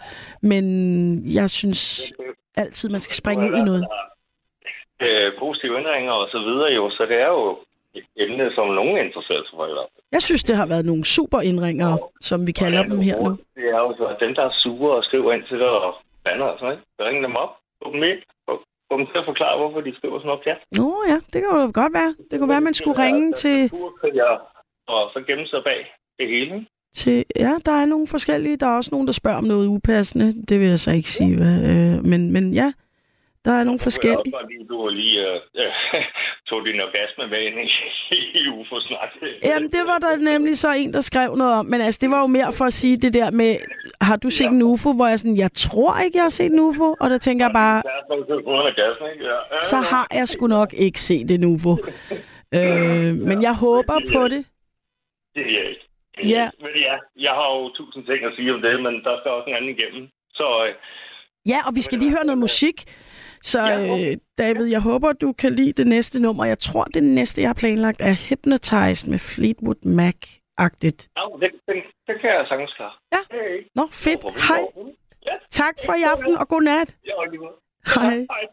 men 0.42 0.64
jeg 1.34 1.50
synes 1.50 2.14
altid, 2.58 2.90
man 2.90 3.02
skal 3.02 3.16
springe 3.16 3.44
ud 3.52 3.58
i 3.58 3.64
noget. 3.72 3.86
Øh, 5.02 5.32
positive 5.40 5.78
ændringer 5.80 6.12
og 6.12 6.28
så 6.32 6.40
videre 6.48 6.72
jo, 6.80 6.90
så 6.90 7.06
det 7.10 7.18
er 7.22 7.28
jo 7.28 7.58
et 7.96 8.06
emne, 8.18 8.52
som 8.56 8.68
nogen 8.68 8.98
interesserer 9.06 9.44
sig 9.48 9.54
for 9.58 9.66
i 9.68 9.74
hvert 9.78 9.90
fald. 9.94 10.04
Jeg 10.12 10.22
synes, 10.22 10.44
det 10.44 10.56
har 10.56 10.66
været 10.66 10.86
nogle 10.86 11.04
super 11.06 11.42
indringer, 11.42 11.92
som 12.22 12.48
vi 12.48 12.52
kalder 12.52 12.84
dem 12.84 13.00
her 13.02 13.18
nu. 13.24 13.30
Det 13.56 13.66
er 13.76 13.80
jo 13.86 13.92
så, 13.98 14.06
dem, 14.26 14.36
der 14.36 14.44
er 14.50 14.54
sure 14.64 14.96
og 14.98 15.04
skriver 15.04 15.34
ind 15.34 15.44
til 15.50 15.60
dig 15.60 15.70
og 15.70 15.94
bander 16.26 16.46
og 16.52 16.58
sådan 16.60 16.68
noget, 16.70 16.82
så 16.98 17.02
ring 17.08 17.24
dem 17.28 17.36
op, 17.44 17.54
få 17.80 17.86
dem 17.92 18.00
med, 18.06 18.14
og 18.50 18.56
få 18.90 18.94
dem 18.98 19.06
til 19.12 19.18
at 19.22 19.26
forklare, 19.32 19.58
hvorfor 19.60 19.82
de 19.88 19.96
skriver 19.98 20.18
sådan 20.20 20.28
noget 20.32 20.44
pjat. 20.44 20.60
Nå 20.80 20.88
ja, 21.12 21.18
det 21.32 21.38
kan 21.42 21.50
jo 21.62 21.72
godt 21.82 21.94
være. 22.00 22.12
Det 22.30 22.36
kunne 22.40 22.52
være, 22.54 22.64
at 22.64 22.70
man 22.70 22.80
skulle 22.80 23.00
ringe 23.06 23.26
til, 23.44 23.60
Og 24.94 25.02
så 25.14 25.24
gemme 25.28 25.46
sig 25.48 25.62
bag 25.70 25.80
det 26.20 26.28
hele. 26.34 26.66
til... 26.96 27.26
Ja, 27.46 27.54
der 27.66 27.72
er 27.82 27.86
nogle 27.86 28.08
forskellige. 28.08 28.58
Der 28.58 28.68
er 28.68 28.76
også 28.76 28.92
nogen, 28.96 29.08
der 29.08 29.14
spørger 29.14 29.38
om 29.38 29.44
noget 29.44 29.68
upassende. 29.68 30.28
Det 30.50 30.60
vil 30.60 30.68
jeg 30.68 30.80
så 30.80 30.92
ikke 30.92 31.12
sige. 31.12 31.36
Hvad, 31.38 31.58
øh, 31.72 32.06
men, 32.12 32.32
men 32.32 32.54
ja, 32.54 32.74
der 33.46 33.52
er 33.60 33.64
nogle 33.64 33.80
jeg 33.82 33.86
forskellige. 33.90 34.18
også 34.20 34.38
godt 34.40 34.50
lide, 34.52 34.64
at 34.64 34.70
du 34.70 34.88
lige 35.02 35.20
øh, 35.30 35.72
tog 36.50 36.60
din 36.68 36.80
orgasme 36.88 37.24
med 37.34 37.40
ind 37.48 37.58
i, 37.66 37.70
i 38.42 38.48
UFO-snak. 38.58 39.10
Jamen, 39.50 39.70
det 39.76 39.84
var 39.92 39.98
der 40.06 40.12
nemlig 40.34 40.58
så 40.58 40.68
en, 40.78 40.94
der 40.94 41.02
skrev 41.02 41.36
noget 41.36 41.54
om. 41.60 41.66
Men 41.66 41.82
altså, 41.82 42.00
det 42.04 42.10
var 42.12 42.22
jo 42.22 42.28
mere 42.28 42.52
for 42.58 42.66
at 42.66 42.74
sige 42.74 42.98
det 42.98 43.14
der 43.14 43.32
med, 43.32 43.52
har 44.02 44.16
du 44.16 44.30
set 44.30 44.52
en 44.58 44.62
UFO? 44.62 44.94
Hvor 44.94 45.08
jeg 45.08 45.20
sådan, 45.20 45.38
jeg 45.38 45.52
tror 45.66 46.00
ikke, 46.06 46.18
jeg 46.18 46.24
har 46.24 46.36
set 46.40 46.52
en 46.52 46.60
UFO. 46.60 46.96
Og 47.02 47.10
der 47.10 47.18
tænker 47.18 47.46
jeg 47.46 47.54
bare? 47.54 47.82
Ja. 47.86 49.38
Ja, 49.52 49.60
så 49.72 49.76
har 49.92 50.08
jeg 50.20 50.28
sgu 50.28 50.48
nok 50.48 50.74
ikke 50.74 51.00
set 51.02 51.32
en 51.32 51.44
UFO. 51.54 51.74
Øh, 52.60 53.14
men 53.30 53.38
jeg 53.42 53.56
håber 53.66 53.98
på 54.16 54.22
det. 54.34 54.46
Det 55.36 55.42
er 55.48 55.52
jeg 55.60 55.66
ikke. 55.70 55.86
Ja. 56.36 56.50
Men 56.64 56.72
ja, 56.88 56.96
jeg 57.26 57.32
har 57.40 57.48
jo 57.58 57.70
tusind 57.70 58.06
ting 58.06 58.20
at 58.26 58.34
sige 58.36 58.54
om 58.54 58.62
det, 58.62 58.76
men 58.86 58.94
der 59.06 59.14
skal 59.20 59.32
også 59.32 59.50
en 59.50 59.56
anden 59.56 59.72
igennem. 59.78 60.04
Så 60.34 60.66
øh, 60.68 60.74
Ja, 61.52 61.60
og 61.68 61.72
vi 61.76 61.82
skal 61.82 61.98
lige 62.00 62.12
høre 62.12 62.26
noget 62.26 62.38
musik. 62.48 62.78
Så 63.52 63.60
øh, 63.62 64.18
David, 64.38 64.66
jeg 64.66 64.82
håber, 64.82 65.14
du 65.14 65.34
kan 65.34 65.52
lide 65.54 65.74
det 65.74 65.88
næste 65.88 66.20
nummer. 66.22 66.46
Jeg 66.46 66.60
tror, 66.60 66.84
det 66.84 67.04
næste, 67.04 67.42
jeg 67.42 67.50
har 67.50 67.54
planlagt, 67.54 68.02
er 68.02 68.16
Hypnotized 68.30 69.10
med 69.10 69.20
Fleetwood 69.20 69.82
Mac-agtigt. 70.00 71.00
ja, 71.18 71.24
det, 71.42 71.50
det, 71.68 71.76
det 72.08 72.16
kan 72.22 72.30
jeg 72.30 72.46
sagtens 72.50 72.74
klare. 72.78 72.94
Ja. 73.16 73.22
Ikke 73.58 73.70
Nå, 73.76 73.88
fedt. 73.92 74.22
Hej. 74.50 74.62
Ja, 75.26 75.36
Tak 75.52 75.76
for 75.86 75.94
i 75.94 76.04
aften, 76.14 76.38
og 76.38 76.48
godnat. 76.48 76.96
er 77.06 77.32
lige 77.32 77.40
måde. 77.40 77.56
Hej. 77.96 78.16
Hej. 78.34 78.44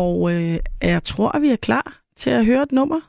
Og 0.00 0.32
øh, 0.32 0.56
jeg 0.82 1.02
tror, 1.02 1.28
at 1.36 1.42
vi 1.42 1.48
er 1.50 1.56
klar 1.56 2.00
til 2.16 2.30
at 2.30 2.46
høre 2.46 2.62
et 2.62 2.72
nummer. 2.72 3.00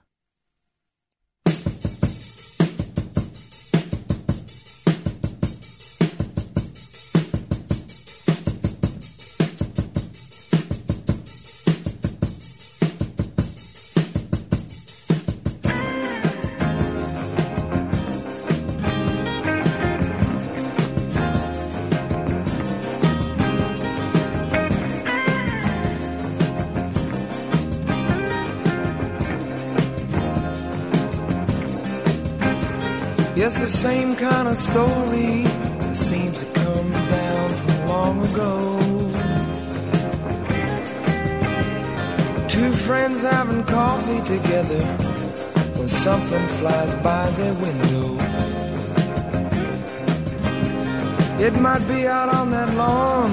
Out 52.07 52.29
on 52.29 52.51
that 52.51 52.73
lawn, 52.75 53.31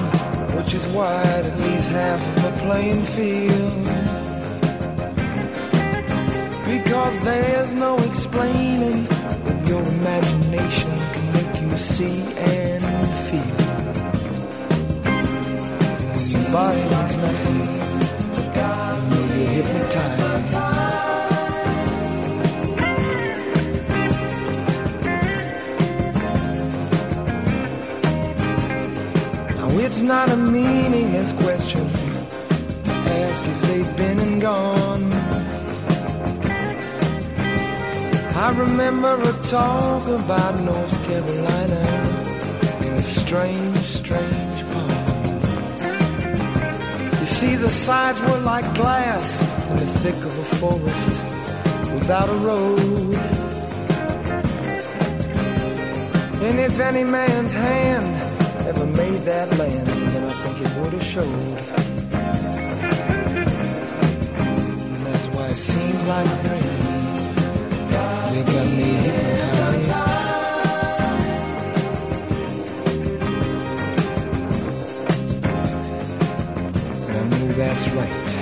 which 0.55 0.73
is 0.73 0.85
wide 0.87 1.45
at 1.45 1.59
least 1.59 1.89
half 1.89 2.21
of 2.29 2.43
the 2.43 2.51
playing 2.63 3.05
field. 3.05 3.83
Because 6.65 7.23
there's 7.23 7.71
no 7.73 7.97
explaining 7.97 9.05
what 9.43 9.67
your 9.67 9.83
imagination 9.83 10.91
can 11.13 11.33
make 11.33 11.61
you 11.61 11.77
see 11.77 12.21
and 12.37 12.83
feel. 13.27 13.61
Your 16.31 16.51
body 16.51 16.81
means 16.81 17.17
nothing. 17.17 17.50
It's 30.01 30.07
not 30.07 30.29
a 30.29 30.35
meaningless 30.35 31.31
question 31.43 31.87
ask 32.87 33.45
if 33.45 33.61
they've 33.67 33.95
been 33.97 34.19
and 34.19 34.41
gone. 34.41 35.13
I 38.33 38.49
remember 38.57 39.13
a 39.21 39.33
talk 39.45 40.07
about 40.07 40.59
North 40.61 41.05
Carolina 41.05 41.81
in 42.81 42.93
a 42.93 43.01
strange, 43.03 43.77
strange 43.77 44.59
poem. 44.73 45.39
You 47.19 47.27
see, 47.27 47.55
the 47.55 47.69
sides 47.69 48.19
were 48.21 48.39
like 48.39 48.65
glass 48.73 49.39
in 49.69 49.75
the 49.77 49.85
thick 50.01 50.15
of 50.15 50.39
a 50.45 50.47
forest 50.61 51.93
without 51.93 52.27
a 52.27 52.39
road. 52.49 53.15
And 56.47 56.59
if 56.59 56.79
any 56.79 57.03
man's 57.03 57.51
hand 57.53 58.20
made 58.95 59.21
that 59.25 59.49
land, 59.57 59.87
then 59.87 60.23
I 60.23 60.33
think 60.43 60.61
it 60.65 60.77
would 60.77 60.93
have 60.93 61.03
showed. 61.03 61.25
And 64.93 65.05
that's 65.05 65.27
why 65.27 65.45
it 65.47 65.53
seems 65.53 66.03
like 66.03 66.41
dream. 66.43 66.81
You 68.33 68.43
got 68.43 68.67
me 68.77 68.89
hypnotized. 69.05 69.91
And 77.07 77.15
I 77.17 77.23
know 77.29 77.47
that's 77.53 77.87
right. 77.89 78.40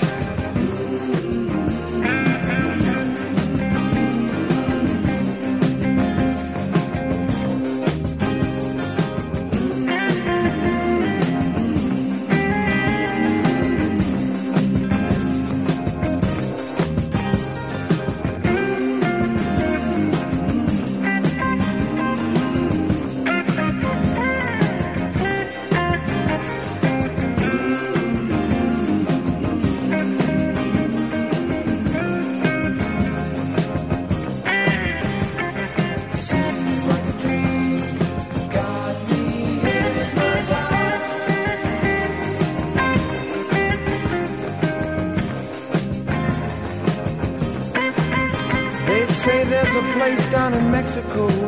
Mexico 50.89 51.38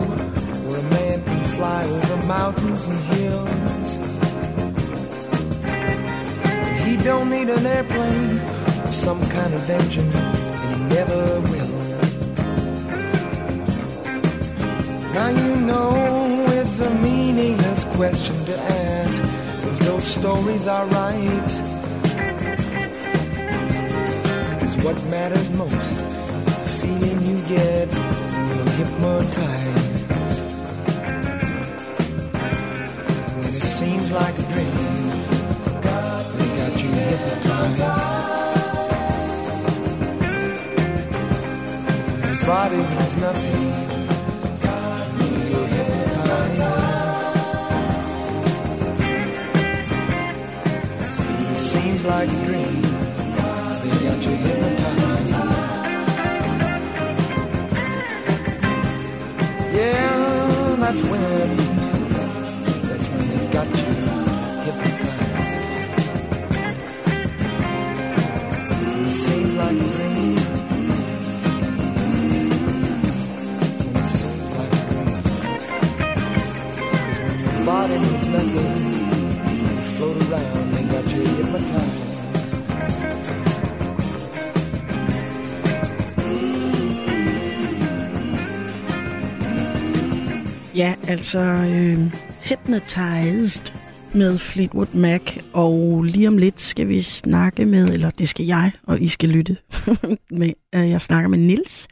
altså 91.12 91.40
øh, 91.40 92.14
Hypnotized 92.42 93.74
med 94.14 94.38
Fleetwood 94.38 94.94
Mac, 94.94 95.38
og 95.54 96.04
lige 96.04 96.28
om 96.28 96.38
lidt 96.38 96.62
skal 96.62 96.88
vi 96.88 97.02
snakke 97.02 97.66
med, 97.66 97.94
eller 97.94 98.10
det 98.10 98.30
skal 98.30 98.46
jeg, 98.46 98.72
og 98.84 99.02
I 99.02 99.08
skal 99.08 99.30
lytte 99.30 99.58
med. 100.40 100.54
Øh, 100.76 100.90
jeg 100.90 101.02
snakker 101.02 101.30
med 101.30 101.38
Nils, 101.38 101.88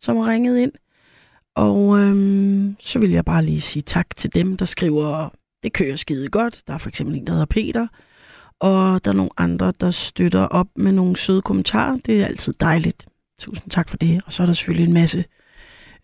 som 0.00 0.16
har 0.16 0.32
ringet 0.32 0.58
ind, 0.58 0.72
og 1.56 1.98
øh, 1.98 2.72
så 2.78 2.98
vil 2.98 3.10
jeg 3.10 3.24
bare 3.24 3.44
lige 3.44 3.60
sige 3.60 3.82
tak 3.82 4.16
til 4.16 4.34
dem, 4.34 4.56
der 4.56 4.64
skriver, 4.64 5.28
det 5.62 5.72
kører 5.72 5.96
skide 5.96 6.28
godt. 6.28 6.62
Der 6.66 6.74
er 6.74 6.78
for 6.78 6.88
eksempel 6.88 7.16
en, 7.16 7.26
der 7.26 7.32
hedder 7.32 7.46
Peter, 7.46 7.86
og 8.60 9.04
der 9.04 9.10
er 9.10 9.16
nogle 9.16 9.30
andre, 9.36 9.72
der 9.80 9.90
støtter 9.90 10.46
op 10.46 10.68
med 10.76 10.92
nogle 10.92 11.16
søde 11.16 11.42
kommentarer. 11.42 11.96
Det 12.06 12.20
er 12.20 12.26
altid 12.26 12.52
dejligt. 12.60 13.06
Tusind 13.38 13.70
tak 13.70 13.88
for 13.88 13.96
det. 13.96 14.22
Og 14.26 14.32
så 14.32 14.42
er 14.42 14.46
der 14.46 14.52
selvfølgelig 14.52 14.86
en 14.86 14.94
masse 14.94 15.24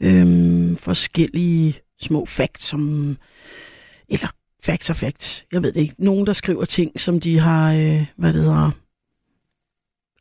øhm, 0.01 0.77
forskellige 0.77 1.86
små 2.01 2.27
facts, 2.27 2.65
som, 2.65 3.17
eller 4.09 4.29
facts 4.65 4.91
og 4.91 4.97
facts, 4.97 5.47
jeg 5.53 5.63
ved 5.63 5.73
det 5.73 5.81
ikke. 5.81 5.95
Nogen, 5.99 6.27
der 6.27 6.33
skriver 6.33 6.65
ting, 6.65 7.01
som 7.01 7.21
de 7.21 7.39
har, 7.39 7.73
øh, 7.73 8.07
hvad 8.17 8.33
det 8.33 8.43
hedder, 8.43 8.71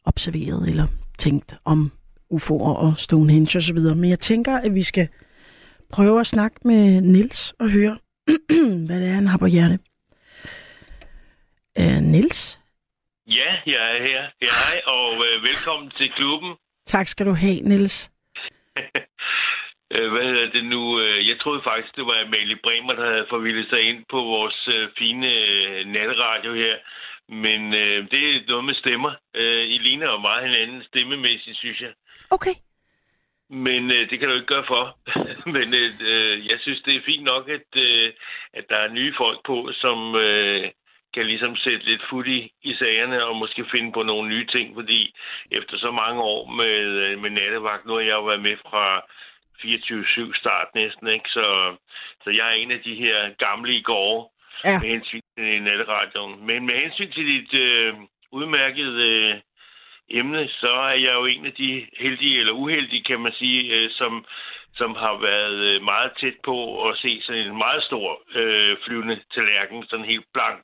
observeret 0.05 0.69
eller 0.69 0.87
tænkt 1.17 1.55
om 1.65 1.91
UFO'er 2.33 2.75
og 2.75 2.93
Stonehenge 2.97 3.57
osv. 3.57 3.77
Men 3.79 4.09
jeg 4.09 4.19
tænker, 4.19 4.57
at 4.57 4.73
vi 4.75 4.81
skal 4.83 5.07
prøve 5.91 6.19
at 6.19 6.27
snakke 6.27 6.57
med 6.65 7.01
Nils 7.01 7.51
og 7.59 7.69
høre, 7.69 7.97
hvad 8.87 8.99
det 8.99 9.07
er, 9.07 9.13
han 9.13 9.27
har 9.27 9.37
på 9.37 9.45
hjerte. 9.45 9.79
Uh, 11.79 12.01
Nils, 12.01 12.59
Ja, 13.27 13.51
jeg 13.65 13.97
er 13.97 14.01
her. 14.07 14.21
Ja, 14.41 14.47
hej, 14.65 14.81
og 14.85 15.13
øh, 15.25 15.43
velkommen 15.43 15.91
til 15.97 16.11
klubben. 16.15 16.51
tak 16.85 17.07
skal 17.07 17.25
du 17.25 17.33
have, 17.33 17.59
Nils. 17.61 18.11
Øh, 19.95 20.11
hvad 20.11 20.23
hedder 20.23 20.49
det 20.49 20.65
nu? 20.65 20.99
Øh, 20.99 21.27
Jeg 21.29 21.39
troede 21.39 21.61
faktisk, 21.63 21.95
det 21.95 22.05
var 22.05 22.21
Amalie 22.21 22.63
Bremer, 22.63 22.93
der 22.93 23.11
havde 23.11 23.25
forvildet 23.29 23.69
sig 23.69 23.81
ind 23.81 24.05
på 24.09 24.17
vores 24.17 24.67
øh, 24.67 24.89
fine 24.97 25.27
øh, 25.33 25.85
natteradio 25.85 26.53
her. 26.53 26.75
Men 27.29 27.73
øh, 27.73 28.11
det 28.11 28.21
er 28.35 28.41
noget 28.47 28.65
med 28.65 28.73
stemmer. 28.73 29.11
Øh, 29.35 29.63
I 29.63 29.77
ligner 29.77 30.05
jo 30.11 30.17
meget 30.17 30.49
hinanden 30.49 30.83
stemmemæssigt, 30.83 31.57
synes 31.57 31.81
jeg. 31.81 31.93
Okay. 32.31 32.55
Men 33.49 33.91
øh, 33.91 34.09
det 34.09 34.19
kan 34.19 34.29
du 34.29 34.35
ikke 34.35 34.53
gøre 34.55 34.65
for. 34.67 34.97
Men 35.55 35.73
øh, 35.73 35.91
øh, 36.11 36.47
jeg 36.47 36.57
synes, 36.61 36.81
det 36.81 36.95
er 36.95 37.05
fint 37.05 37.23
nok, 37.23 37.49
at, 37.49 37.69
øh, 37.77 38.13
at 38.53 38.65
der 38.69 38.77
er 38.77 38.93
nye 38.93 39.13
folk 39.17 39.39
på, 39.45 39.69
som 39.73 40.15
øh, 40.15 40.71
kan 41.13 41.25
ligesom 41.25 41.55
sætte 41.55 41.85
lidt 41.85 42.01
fod 42.09 42.25
i, 42.25 42.51
i 42.63 42.73
sagerne 42.75 43.25
og 43.25 43.35
måske 43.35 43.65
finde 43.71 43.91
på 43.91 44.03
nogle 44.03 44.29
nye 44.29 44.45
ting, 44.45 44.75
fordi 44.75 45.15
efter 45.51 45.77
så 45.77 45.91
mange 45.91 46.21
år 46.21 46.51
med, 46.59 47.15
med 47.15 47.29
nattevagt, 47.29 47.85
nu 47.85 47.93
har 47.93 47.99
jeg 47.99 48.17
jo 48.19 48.25
været 48.25 48.41
med 48.41 48.57
fra 48.69 48.85
24-7 49.63 50.33
start 50.39 50.67
næsten, 50.75 51.07
ikke? 51.07 51.29
Så, 51.29 51.75
så 52.23 52.29
jeg 52.29 52.47
er 52.47 52.55
en 52.55 52.71
af 52.71 52.79
de 52.79 52.95
her 52.95 53.33
gamle 53.45 53.73
i 53.75 53.81
går 53.81 54.35
Ja. 54.65 54.79
med 54.79 54.89
hensyn 54.89 55.21
til 55.37 55.61
netteradioen. 55.63 56.45
Men 56.45 56.65
med 56.65 56.75
hensyn 56.75 57.11
til 57.11 57.25
dit 57.25 57.53
øh, 57.53 57.93
udmærkede 58.31 59.03
øh, 59.09 59.35
emne, 60.09 60.47
så 60.49 60.71
er 60.71 60.93
jeg 61.05 61.13
jo 61.13 61.25
en 61.25 61.45
af 61.45 61.53
de 61.53 61.87
heldige 61.99 62.39
eller 62.39 62.53
uheldige, 62.53 63.03
kan 63.03 63.19
man 63.19 63.33
sige, 63.33 63.73
øh, 63.75 63.91
som, 63.91 64.25
som 64.75 64.95
har 64.95 65.17
været 65.21 65.57
øh, 65.69 65.81
meget 65.83 66.11
tæt 66.19 66.33
på 66.43 66.89
at 66.89 66.97
se 66.97 67.21
sådan 67.21 67.41
en 67.47 67.57
meget 67.57 67.83
stor 67.83 68.21
øh, 68.35 68.77
flyvende 68.85 69.19
tallerken, 69.33 69.85
sådan 69.85 70.05
helt 70.05 70.25
blank, 70.33 70.63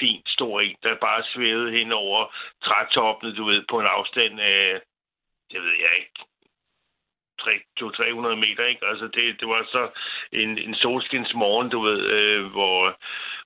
fint 0.00 0.28
stor 0.28 0.60
en, 0.60 0.76
der 0.82 0.94
bare 0.94 1.22
svævede 1.34 1.72
hen 1.78 1.92
over 1.92 2.34
trætoppene, 2.64 3.34
du 3.36 3.44
ved, 3.44 3.62
på 3.70 3.80
en 3.80 3.86
afstand 3.86 4.40
af, 4.40 4.80
det 5.50 5.62
ved 5.62 5.74
jeg 5.84 5.92
ikke, 5.98 6.20
200-300 7.48 8.34
meter, 8.34 8.64
ikke? 8.66 8.86
Altså, 8.86 9.06
det, 9.14 9.40
det 9.40 9.48
var 9.48 9.66
så 9.72 9.88
en, 10.32 10.58
en 10.58 10.74
solskins 10.74 11.34
morgen, 11.34 11.68
du 11.68 11.80
ved, 11.80 12.00
øh, 12.00 12.44
hvor, 12.44 12.96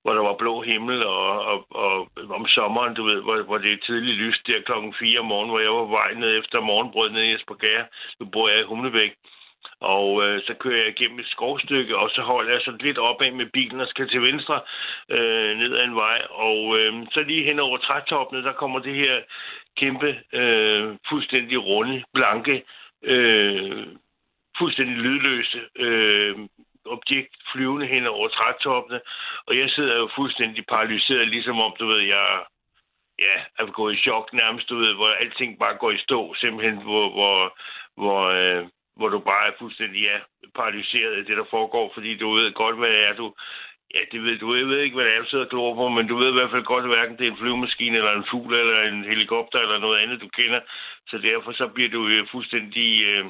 hvor 0.02 0.12
der 0.14 0.22
var 0.22 0.34
blå 0.34 0.60
himmel, 0.60 1.06
og, 1.06 1.44
og, 1.44 1.66
og 1.70 2.10
om 2.30 2.46
sommeren, 2.46 2.94
du 2.94 3.04
ved, 3.04 3.22
hvor, 3.22 3.42
hvor 3.42 3.58
det 3.58 3.72
er 3.72 3.86
tidligt 3.86 4.16
lys 4.16 4.38
der 4.46 4.60
klokken 4.60 4.94
4 4.98 5.18
om 5.18 5.26
morgenen, 5.26 5.50
hvor 5.50 5.60
jeg 5.60 5.70
var 5.70 5.84
på 5.84 5.90
vej 5.90 6.14
ned 6.14 6.38
efter 6.38 6.60
morgenbrød 6.60 7.10
ned 7.10 7.22
i 7.22 7.34
Esbjerg. 7.34 7.86
Nu 8.20 8.26
bor 8.26 8.48
jeg 8.48 8.60
i 8.60 8.68
Humlebæk. 8.70 9.12
Og 9.80 10.24
øh, 10.24 10.42
så 10.46 10.54
kører 10.54 10.76
jeg 10.76 10.88
igennem 10.88 11.18
et 11.18 11.26
skovstykke, 11.26 11.98
og 11.98 12.10
så 12.10 12.22
holder 12.22 12.52
jeg 12.52 12.60
sådan 12.64 12.80
lidt 12.80 12.98
opad 12.98 13.30
med 13.30 13.46
bilen 13.46 13.80
og 13.80 13.88
skal 13.88 14.08
til 14.08 14.22
venstre 14.22 14.60
øh, 15.08 15.58
ned 15.58 15.76
ad 15.76 15.84
en 15.84 15.96
vej. 15.96 16.22
Og 16.30 16.78
øh, 16.78 17.06
så 17.12 17.20
lige 17.20 17.44
hen 17.44 17.58
over 17.58 17.76
trætoppene, 17.78 18.42
der 18.42 18.52
kommer 18.52 18.78
det 18.78 18.94
her 18.94 19.20
kæmpe, 19.76 20.18
øh, 20.32 20.94
fuldstændig 21.08 21.66
runde, 21.66 22.04
blanke, 22.14 22.62
øh, 23.06 23.86
fuldstændig 24.58 24.96
lydløse 24.96 25.60
øh, 25.76 26.36
objekt 26.86 27.34
flyvende 27.52 27.86
hen 27.86 28.06
over 28.06 28.28
trætoppene. 28.28 29.00
Og 29.46 29.58
jeg 29.58 29.70
sidder 29.70 29.96
jo 29.96 30.08
fuldstændig 30.16 30.66
paralyseret, 30.66 31.28
ligesom 31.28 31.60
om, 31.60 31.72
du 31.78 31.86
ved, 31.86 32.00
jeg 32.00 32.44
ja, 33.18 33.36
er 33.58 33.66
gået 33.72 33.94
i 33.94 34.00
chok 34.00 34.32
nærmest, 34.32 34.68
du 34.68 34.76
ved, 34.76 34.94
hvor 34.94 35.08
alting 35.08 35.58
bare 35.58 35.76
går 35.76 35.90
i 35.90 35.98
stå, 35.98 36.34
simpelthen, 36.34 36.82
hvor, 36.82 37.10
hvor, 37.10 37.58
hvor, 37.96 38.22
øh, 38.38 38.66
hvor 38.96 39.08
du 39.08 39.18
bare 39.18 39.46
er 39.46 39.58
fuldstændig 39.58 40.02
ja, 40.02 40.18
paralyseret 40.54 41.12
af 41.18 41.24
det, 41.24 41.36
der 41.36 41.44
foregår, 41.50 41.90
fordi 41.94 42.16
du 42.16 42.30
ved 42.34 42.52
godt, 42.52 42.76
hvad 42.78 42.90
det 42.90 43.04
er, 43.04 43.12
du... 43.12 43.34
Ja, 43.96 44.02
det 44.12 44.22
ved 44.22 44.38
du. 44.38 44.54
Jeg 44.54 44.66
ved 44.66 44.80
ikke, 44.80 44.96
hvad 44.96 45.04
det 45.04 45.14
er, 45.14 45.22
du 45.22 45.28
sidder 45.28 45.44
og 45.44 45.50
glor 45.50 45.74
på, 45.74 45.88
men 45.88 46.08
du 46.08 46.16
ved 46.16 46.30
i 46.30 46.38
hvert 46.38 46.50
fald 46.50 46.64
godt, 46.64 46.84
at 46.84 46.90
hverken 46.90 47.16
det 47.18 47.26
er 47.26 47.30
en 47.30 47.42
flyvemaskine, 47.42 47.96
eller 47.96 48.12
en 48.12 48.30
fugl, 48.30 48.54
eller 48.54 48.80
en 48.82 49.04
helikopter, 49.04 49.58
eller 49.58 49.78
noget 49.78 49.98
andet, 49.98 50.20
du 50.20 50.28
kender. 50.28 50.60
Så 51.10 51.18
derfor 51.18 51.52
så 51.52 51.66
bliver 51.66 51.90
du 51.90 52.08
øh, 52.08 52.26
fuldstændig 52.32 53.04
øh, 53.04 53.24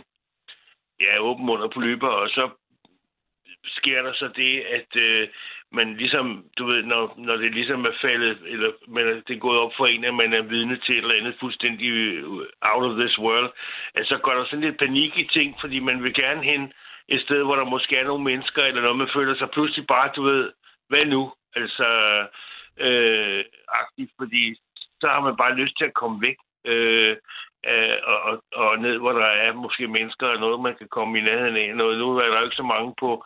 ja, 1.01 1.19
åben 1.19 1.49
under 1.49 1.69
på 1.69 1.81
løber, 1.81 2.09
og 2.09 2.29
så 2.29 2.51
sker 3.67 4.03
der 4.03 4.13
så 4.13 4.29
det, 4.37 4.61
at 4.61 4.97
øh, 4.97 5.29
man 5.73 5.97
ligesom, 5.97 6.45
du 6.59 6.67
ved, 6.67 6.83
når, 6.83 7.15
når 7.17 7.37
det 7.37 7.55
ligesom 7.55 7.85
er 7.85 7.93
faldet, 8.01 8.39
eller 8.47 8.71
men 8.89 9.07
det 9.07 9.35
er 9.35 9.47
gået 9.47 9.59
op 9.59 9.73
for 9.77 9.87
en, 9.87 10.05
at 10.05 10.15
man 10.15 10.33
er 10.33 10.43
vidne 10.43 10.77
til 10.77 10.95
et 10.95 11.03
eller 11.03 11.21
andet 11.21 11.37
fuldstændig 11.41 11.89
øh, 11.89 12.25
out 12.61 12.85
of 12.91 12.99
this 12.99 13.19
world, 13.19 13.51
at 13.95 14.07
så 14.07 14.19
går 14.19 14.35
der 14.35 14.45
sådan 14.45 14.65
lidt 14.65 14.79
panik 14.79 15.19
i 15.19 15.25
ting, 15.25 15.57
fordi 15.61 15.79
man 15.79 16.03
vil 16.03 16.15
gerne 16.15 16.43
hen 16.43 16.73
et 17.09 17.21
sted, 17.23 17.43
hvor 17.43 17.57
der 17.57 17.65
måske 17.65 17.97
er 17.97 18.05
nogle 18.05 18.25
mennesker, 18.25 18.63
eller 18.63 18.83
noget, 18.83 18.99
man 18.99 19.15
føler 19.15 19.37
sig 19.37 19.51
pludselig 19.51 19.87
bare, 19.87 20.11
du 20.17 20.23
ved, 20.23 20.53
hvad 20.89 21.05
nu? 21.05 21.33
Altså, 21.55 21.87
øh, 22.87 23.45
aktivt, 23.69 24.11
fordi 24.21 24.55
så 25.01 25.07
har 25.09 25.21
man 25.21 25.37
bare 25.37 25.55
lyst 25.55 25.75
til 25.79 25.85
at 25.85 25.95
komme 25.95 26.23
væk. 26.23 26.37
Øh, 26.65 27.17
øh, 27.67 27.97
og, 28.05 28.19
og, 28.29 28.43
og 28.55 28.79
ned, 28.79 28.99
hvor 28.99 29.13
der 29.13 29.27
er 29.27 29.53
måske 29.53 29.89
mennesker 29.89 30.27
og 30.27 30.41
noget, 30.41 30.61
man 30.61 30.77
kan 30.79 30.89
komme 30.89 31.19
i 31.19 31.23
nærheden 31.23 31.57
af. 31.57 31.77
Noget. 31.77 31.99
Nu 31.99 32.17
er 32.17 32.29
der 32.29 32.43
ikke 32.43 32.57
så 32.57 32.63
mange 32.63 32.95
på, 33.01 33.25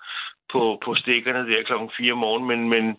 på, 0.52 0.80
på 0.84 0.94
stikkerne 0.94 1.50
der 1.50 1.62
klokken 1.62 1.90
4 1.96 2.12
om 2.12 2.18
morgenen, 2.18 2.48
men, 2.48 2.68
men, 2.68 2.84
men, 2.84 2.96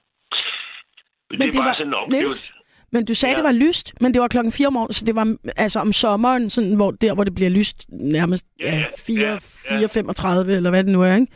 det, 1.30 1.40
det 1.40 1.48
er 1.48 1.60
bare 1.60 1.66
var- 1.68 1.74
sådan 1.74 1.88
en 1.88 1.94
oplevelse. 1.94 2.48
Men 2.92 3.06
du 3.06 3.14
sagde, 3.14 3.32
ja. 3.32 3.38
Ja. 3.40 3.48
det 3.50 3.56
var 3.62 3.66
lyst, 3.68 3.94
men 4.02 4.14
det 4.14 4.22
var 4.22 4.28
klokken 4.28 4.52
4 4.52 4.68
om 4.68 4.74
morgenen, 4.74 4.94
så 4.94 5.06
det 5.06 5.16
var 5.16 5.36
altså 5.58 5.80
om 5.80 5.94
sommeren, 5.94 6.50
sådan, 6.50 6.76
hvor, 6.76 6.92
der 6.92 7.14
hvor 7.14 7.24
det 7.24 7.36
bliver 7.36 7.50
lyst 7.50 7.86
nærmest 7.90 8.46
Ja, 8.60 8.66
ja, 8.76 8.78
ja, 8.78 8.86
4, 8.98 9.20
ja, 9.22 9.38
ja. 9.72 9.80
4, 9.80 9.90
35, 9.90 10.54
eller 10.56 10.70
hvad 10.70 10.84
det 10.84 10.92
nu 10.94 11.02
er, 11.02 11.14
ikke? 11.16 11.28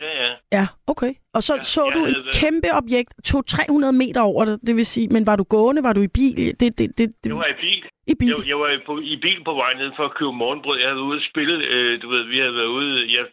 Ja, 0.00 0.06
ja. 0.26 0.32
Ja, 0.52 0.66
okay. 0.86 1.12
Og 1.34 1.42
så 1.42 1.54
Ja, 1.54 1.62
så 1.62 1.90
du 1.94 2.04
et 2.04 2.08
været- 2.24 2.34
kæmpe 2.34 2.68
objekt, 2.74 3.14
tog 3.24 3.46
300 3.46 3.92
meter 3.92 4.20
over 4.20 4.44
det, 4.44 4.58
det 4.66 4.76
vil 4.76 4.86
sige, 4.86 5.08
men 5.08 5.26
var 5.26 5.36
du 5.36 5.42
gående, 5.44 5.82
var 5.82 5.92
du 5.92 6.00
i 6.02 6.08
bil? 6.08 6.36
Det, 6.36 6.60
det, 6.60 6.78
det, 6.78 6.98
det, 6.98 7.10
Jeg 7.26 7.36
var 7.36 7.46
i 7.46 7.56
bil. 7.60 7.82
I 8.12 8.14
bil? 8.20 8.28
Jeg, 8.28 8.48
jeg 8.50 8.58
var 8.62 8.68
på, 8.86 8.92
i 9.14 9.16
bil 9.24 9.40
på 9.44 9.54
vej 9.62 9.72
ned 9.74 9.90
for 9.96 10.04
at 10.04 10.14
købe 10.18 10.32
morgenbrød. 10.42 10.78
Jeg 10.78 10.88
havde 10.88 10.96
været 11.00 11.10
ude 11.10 11.20
og 11.22 11.28
spille, 11.30 11.56
øh, 11.74 12.02
du 12.02 12.08
ved, 12.14 12.22
vi 12.32 12.38
havde 12.38 12.54
været 12.60 12.72
ude, 12.78 12.92
jeg 13.16 13.24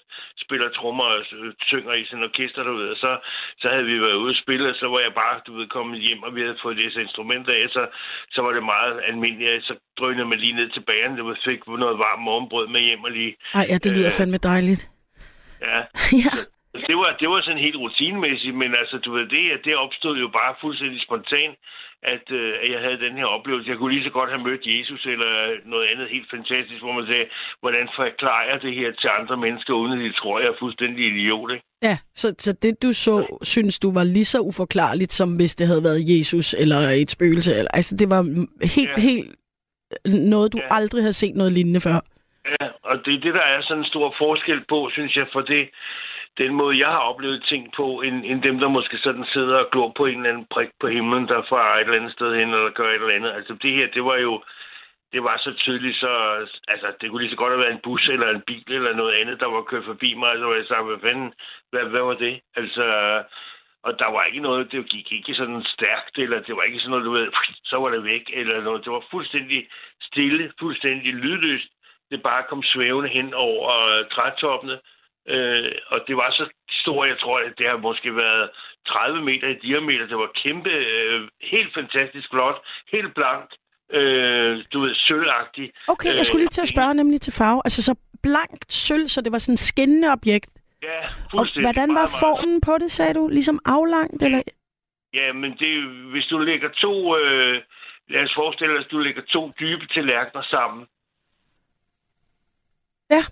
spiller 0.45 0.69
trommer 0.69 1.03
og 1.03 1.19
synger 1.71 1.93
i 1.93 2.05
sådan 2.05 2.19
en 2.19 2.29
orkester, 2.29 2.63
du 2.63 2.73
ved, 2.79 2.87
og 2.93 2.97
så, 3.03 3.11
så 3.61 3.67
havde 3.73 3.85
vi 3.91 4.01
været 4.01 4.19
ude 4.23 4.33
og 4.35 4.41
spille, 4.43 4.69
og 4.69 4.75
så 4.81 4.87
var 4.93 4.99
jeg 4.99 5.13
bare, 5.13 5.35
du 5.47 5.51
ved, 5.57 5.67
kommet 5.67 5.99
hjem, 6.05 6.23
og 6.23 6.35
vi 6.35 6.41
havde 6.41 6.57
fået 6.63 6.77
disse 6.77 7.01
instrumenter 7.01 7.53
af, 7.53 7.65
så, 7.69 7.83
så 8.31 8.39
var 8.41 8.51
det 8.57 8.63
meget 8.63 8.95
almindeligt, 9.09 9.65
så 9.69 9.73
drønede 9.99 10.27
man 10.31 10.39
lige 10.39 10.53
ned 10.59 10.69
til 10.69 10.83
bageren, 10.89 11.17
det 11.17 11.25
var 11.25 11.37
fik 11.45 11.67
noget 11.67 11.97
varmt 12.05 12.23
morgenbrød 12.23 12.67
med 12.67 12.81
hjem 12.81 13.03
og 13.03 13.11
lige, 13.11 13.35
Ej, 13.53 13.65
ja, 13.69 13.77
det 13.83 13.91
lyder 13.97 14.11
Øh, 14.13 14.17
fandme 14.19 14.37
dejligt. 14.37 14.83
ja, 15.61 15.77
ja. 16.25 16.33
Det 16.89 16.95
var, 17.01 17.09
det 17.19 17.29
var 17.29 17.41
sådan 17.41 17.65
helt 17.67 17.75
rutinemæssigt, 17.85 18.55
men 18.55 18.75
altså, 18.81 18.97
du 19.05 19.09
ved, 19.15 19.25
det, 19.35 19.65
det 19.65 19.75
opstod 19.75 20.15
jo 20.17 20.27
bare 20.27 20.55
fuldstændig 20.61 21.01
spontant, 21.01 21.55
at, 22.03 22.25
øh, 22.39 22.53
at 22.63 22.71
jeg 22.73 22.79
havde 22.85 22.99
den 23.07 23.17
her 23.17 23.25
oplevelse. 23.25 23.69
Jeg 23.69 23.77
kunne 23.77 23.93
lige 23.93 24.03
så 24.07 24.09
godt 24.19 24.29
have 24.29 24.43
mødt 24.47 24.63
Jesus 24.65 25.05
eller 25.05 25.31
noget 25.65 25.85
andet 25.91 26.07
helt 26.15 26.29
fantastisk, 26.35 26.81
hvor 26.83 26.93
man 26.99 27.07
sagde, 27.07 27.25
hvordan 27.59 27.85
forklarer 27.95 28.45
jeg 28.51 28.61
det 28.61 28.73
her 28.75 28.91
til 29.01 29.09
andre 29.19 29.37
mennesker, 29.37 29.73
uden 29.73 29.93
at 29.93 29.99
de 30.05 30.11
tror, 30.19 30.39
jeg 30.39 30.47
er 30.49 30.59
fuldstændig 30.59 31.01
idiot, 31.11 31.51
ikke? 31.51 31.65
Ja, 31.83 31.97
så, 32.21 32.27
så 32.37 32.51
det 32.63 32.83
du 32.83 32.89
så, 32.93 33.37
synes 33.43 33.79
du 33.79 33.93
var 33.93 34.03
lige 34.03 34.25
så 34.25 34.39
uforklarligt, 34.39 35.13
som 35.13 35.35
hvis 35.35 35.55
det 35.55 35.67
havde 35.67 35.83
været 35.83 36.01
Jesus 36.17 36.53
eller 36.53 36.79
et 37.01 37.11
spøgelse? 37.11 37.51
Eller, 37.59 37.71
altså, 37.73 37.95
det 37.99 38.09
var 38.09 38.21
helt, 38.77 38.95
Ja. 38.97 39.01
helt 39.01 39.29
noget, 40.33 40.53
du 40.53 40.57
Ja. 40.61 40.67
aldrig 40.77 41.01
havde 41.03 41.13
set 41.23 41.35
noget 41.35 41.51
lignende 41.53 41.81
før. 41.81 41.97
Ja, 42.61 42.67
og 42.89 42.95
det 43.05 43.13
er 43.13 43.19
det, 43.25 43.33
der 43.33 43.45
er 43.53 43.61
sådan 43.61 43.83
en 43.83 43.89
stor 43.93 44.15
forskel 44.17 44.59
på, 44.69 44.89
synes 44.93 45.15
jeg, 45.15 45.27
for 45.33 45.41
det, 45.41 45.69
den 46.37 46.53
måde, 46.53 46.79
jeg 46.79 46.87
har 46.87 46.99
oplevet 47.11 47.43
ting 47.43 47.73
på, 47.75 48.01
end, 48.01 48.25
end 48.25 48.41
dem, 48.41 48.59
der 48.59 48.67
måske 48.67 48.97
sådan 48.97 49.25
sidder 49.25 49.57
og 49.57 49.69
glor 49.71 49.93
på 49.97 50.05
en 50.05 50.17
eller 50.17 50.29
anden 50.29 50.47
prik 50.51 50.69
på 50.79 50.87
himlen, 50.87 51.27
der 51.27 51.41
farer 51.49 51.75
et 51.75 51.81
eller 51.81 51.99
andet 51.99 52.13
sted 52.13 52.35
hen, 52.35 52.49
eller 52.49 52.69
gør 52.69 52.89
et 52.89 52.93
eller 52.93 53.15
andet. 53.15 53.31
Altså 53.31 53.53
det 53.53 53.73
her, 53.73 53.87
det 53.87 54.03
var 54.05 54.15
jo, 54.15 54.43
det 55.13 55.23
var 55.23 55.37
så 55.37 55.53
tydeligt, 55.53 55.97
så 55.97 56.11
altså, 56.67 56.93
det 57.01 57.09
kunne 57.09 57.21
lige 57.21 57.31
så 57.31 57.37
godt 57.37 57.53
have 57.53 57.59
været 57.59 57.73
en 57.73 57.83
bus 57.83 58.07
eller 58.07 58.29
en 58.29 58.41
bil 58.41 58.71
eller 58.71 58.95
noget 58.95 59.13
andet, 59.13 59.39
der 59.39 59.45
var 59.45 59.61
kørt 59.61 59.85
forbi 59.85 60.13
mig, 60.13 60.31
så 60.37 60.45
var 60.45 60.55
jeg 60.55 60.65
sagt, 60.65 60.85
hvad 60.85 60.99
fanden, 61.01 61.33
hvad, 61.71 61.83
hvad 61.83 62.01
var 62.01 62.13
det? 62.13 62.39
Altså, 62.55 62.85
og 63.83 63.99
der 63.99 64.11
var 64.11 64.23
ikke 64.23 64.39
noget, 64.39 64.71
det 64.71 64.89
gik 64.89 65.11
ikke 65.11 65.33
sådan 65.33 65.63
stærkt, 65.63 66.17
eller 66.17 66.39
det 66.39 66.55
var 66.55 66.63
ikke 66.63 66.79
sådan 66.79 66.89
noget, 66.89 67.05
du 67.05 67.11
ved, 67.11 67.27
så 67.63 67.77
var 67.77 67.89
det 67.89 68.03
væk, 68.03 68.29
eller 68.33 68.61
noget. 68.61 68.85
Det 68.85 68.91
var 68.91 69.03
fuldstændig 69.11 69.67
stille, 70.01 70.51
fuldstændig 70.59 71.13
lydløst. 71.13 71.67
Det 72.11 72.23
bare 72.23 72.43
kom 72.49 72.63
svævende 72.63 73.09
hen 73.09 73.33
over 73.33 74.03
trætoppene, 74.11 74.79
øh, 75.27 75.71
og 75.87 75.99
det 76.07 76.15
var 76.17 76.31
så 76.31 76.45
stort, 76.81 77.07
jeg 77.09 77.19
tror, 77.19 77.39
at 77.39 77.53
det 77.57 77.67
har 77.69 77.77
måske 77.77 78.15
været 78.15 78.49
30 78.87 79.21
meter 79.21 79.47
i 79.47 79.53
diameter. 79.67 80.05
Det 80.07 80.17
var 80.17 80.31
kæmpe, 80.43 80.69
øh, 80.69 81.27
helt 81.41 81.73
fantastisk 81.73 82.29
flot, 82.29 82.57
helt 82.91 83.15
blankt, 83.15 83.53
øh, 83.91 84.65
du 84.73 84.79
ved, 84.79 84.95
sølvagtigt. 84.95 85.71
Okay, 85.87 86.15
jeg 86.17 86.25
skulle 86.25 86.41
lige 86.41 86.49
til 86.57 86.61
at 86.61 86.67
spørge 86.75 86.93
nemlig 86.93 87.21
til 87.21 87.33
farve. 87.33 87.61
Altså 87.65 87.83
så 87.83 87.95
blankt 88.23 88.73
sølv, 88.73 89.07
så 89.07 89.21
det 89.21 89.31
var 89.31 89.37
sådan 89.37 89.53
en 89.53 89.57
skinnende 89.57 90.07
objekt. 90.11 90.49
Ja, 90.83 91.01
Og 91.33 91.47
hvordan 91.61 91.89
var 91.89 91.93
Meget, 91.93 92.11
meget. 92.11 92.19
formen 92.25 92.61
på 92.61 92.77
det, 92.77 92.91
sagde 92.91 93.13
du? 93.13 93.27
Ligesom 93.27 93.59
aflangt? 93.65 94.23
Eller? 94.23 94.41
Ja, 95.13 95.33
men 95.33 95.51
det, 95.57 95.83
hvis 96.11 96.25
du 96.25 96.37
lægger 96.37 96.69
to... 96.69 97.17
Øh, 97.17 97.61
lad 98.09 98.23
os 98.23 98.33
forestille 98.35 98.79
os, 98.79 98.85
at 98.85 98.91
du 98.91 98.97
lægger 98.99 99.21
to 99.21 99.51
dybe 99.59 99.87
tallerkener 99.93 100.43
sammen 100.43 100.85
Ja, 103.09 103.23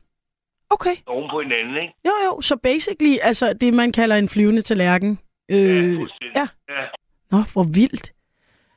okay. 0.69 0.95
oven 1.05 1.29
på 1.29 1.41
hinanden, 1.41 1.75
ikke? 1.75 1.93
Jo, 2.05 2.11
jo, 2.25 2.41
så 2.41 2.57
basically, 2.63 3.15
altså 3.21 3.57
det, 3.61 3.73
man 3.73 3.91
kalder 3.91 4.15
en 4.15 4.29
flyvende 4.29 4.61
tallerken. 4.61 5.19
Øh, 5.51 5.57
Ja, 5.59 6.05
ja. 6.35 6.47
ja. 6.69 6.85
Nå, 7.31 7.37
hvor 7.53 7.63
vildt. 7.63 8.13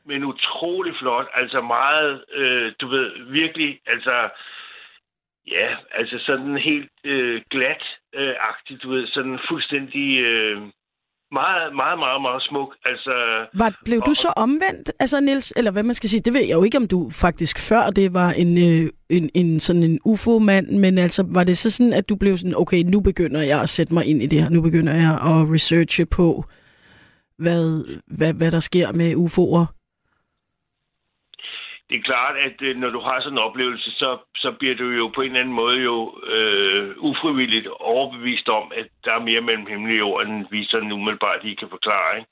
men 0.07 0.25
utrolig 0.25 0.95
flot. 1.01 1.29
Altså 1.35 1.61
meget, 1.61 2.25
øh, 2.33 2.73
du 2.81 2.89
ved, 2.89 3.33
virkelig, 3.33 3.81
altså, 3.87 4.29
ja, 5.47 5.77
altså 5.91 6.19
sådan 6.27 6.57
helt 6.57 6.91
øh, 7.05 7.43
glat, 7.51 7.83
øh, 8.15 8.35
du 8.83 8.91
ved, 8.91 9.07
sådan 9.07 9.39
fuldstændig 9.49 10.19
øh, 10.19 10.63
meget, 11.33 11.75
meget, 11.77 11.99
meget, 11.99 12.21
meget 12.23 12.43
smuk. 12.49 12.71
Altså, 12.85 13.13
Var, 13.55 13.79
blev 13.85 14.01
du 14.01 14.11
og- 14.11 14.17
så 14.17 14.29
omvendt, 14.37 14.93
altså 15.01 15.21
Niels, 15.21 15.53
eller 15.57 15.71
hvad 15.71 15.83
man 15.83 15.95
skal 15.95 16.11
sige, 16.11 16.21
det 16.21 16.33
ved 16.35 16.41
jeg 16.41 16.51
jo 16.53 16.63
ikke, 16.63 16.77
om 16.77 16.87
du 16.89 17.11
faktisk 17.11 17.59
før 17.59 17.91
det 17.91 18.15
var 18.15 18.31
en, 18.33 18.59
øh, 18.59 18.91
en, 19.11 19.31
en 19.35 19.61
sådan 19.61 19.83
en 19.83 19.99
UFO-mand, 20.05 20.67
men 20.79 20.99
altså 20.99 21.25
var 21.29 21.45
det 21.45 21.59
så 21.59 21.71
sådan, 21.71 21.93
at 21.93 22.09
du 22.09 22.15
blev 22.17 22.37
sådan, 22.37 22.57
okay, 22.57 22.83
nu 22.83 23.01
begynder 23.01 23.43
jeg 23.43 23.63
at 23.63 23.69
sætte 23.69 23.95
mig 23.95 24.05
ind 24.07 24.23
i 24.23 24.27
det 24.27 24.43
her, 24.43 24.49
nu 24.51 24.61
begynder 24.63 24.95
jeg 24.95 25.13
at 25.13 25.53
researche 25.55 26.07
på, 26.07 26.45
hvad, 27.39 27.85
hvad, 28.17 28.33
hvad 28.33 28.51
der 28.53 28.61
sker 28.61 28.93
med 28.93 29.15
UFO'er? 29.15 29.82
Det 31.93 31.99
er 31.99 32.11
klart, 32.13 32.37
at 32.37 32.63
øh, 32.63 32.77
når 32.77 32.91
du 32.91 33.01
har 33.01 33.21
sådan 33.21 33.39
en 33.39 33.45
oplevelse, 33.49 33.91
så, 33.91 34.19
så 34.37 34.53
bliver 34.59 34.75
du 34.75 34.85
jo 34.85 35.09
på 35.09 35.21
en 35.21 35.27
eller 35.27 35.41
anden 35.41 35.55
måde 35.55 35.79
jo 35.79 36.21
øh, 36.27 36.95
ufrivilligt 36.99 37.67
overbevist 37.67 38.49
om, 38.49 38.73
at 38.77 38.89
der 39.05 39.13
er 39.13 39.27
mere 39.29 39.41
mellem 39.41 39.67
himmel 39.67 39.93
og 39.93 39.99
jord, 39.99 40.27
end 40.27 40.47
vi 40.51 40.65
sådan 40.65 40.93
umiddelbart 40.93 41.45
lige 41.45 41.57
kan 41.57 41.69
forklare. 41.69 42.19
Ikke? 42.19 42.31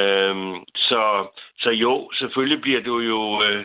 Øhm, 0.00 0.64
så, 0.76 1.02
så 1.58 1.70
jo, 1.70 2.10
selvfølgelig 2.14 2.60
bliver 2.60 2.82
du 2.82 3.00
jo... 3.00 3.42
Øh, 3.42 3.64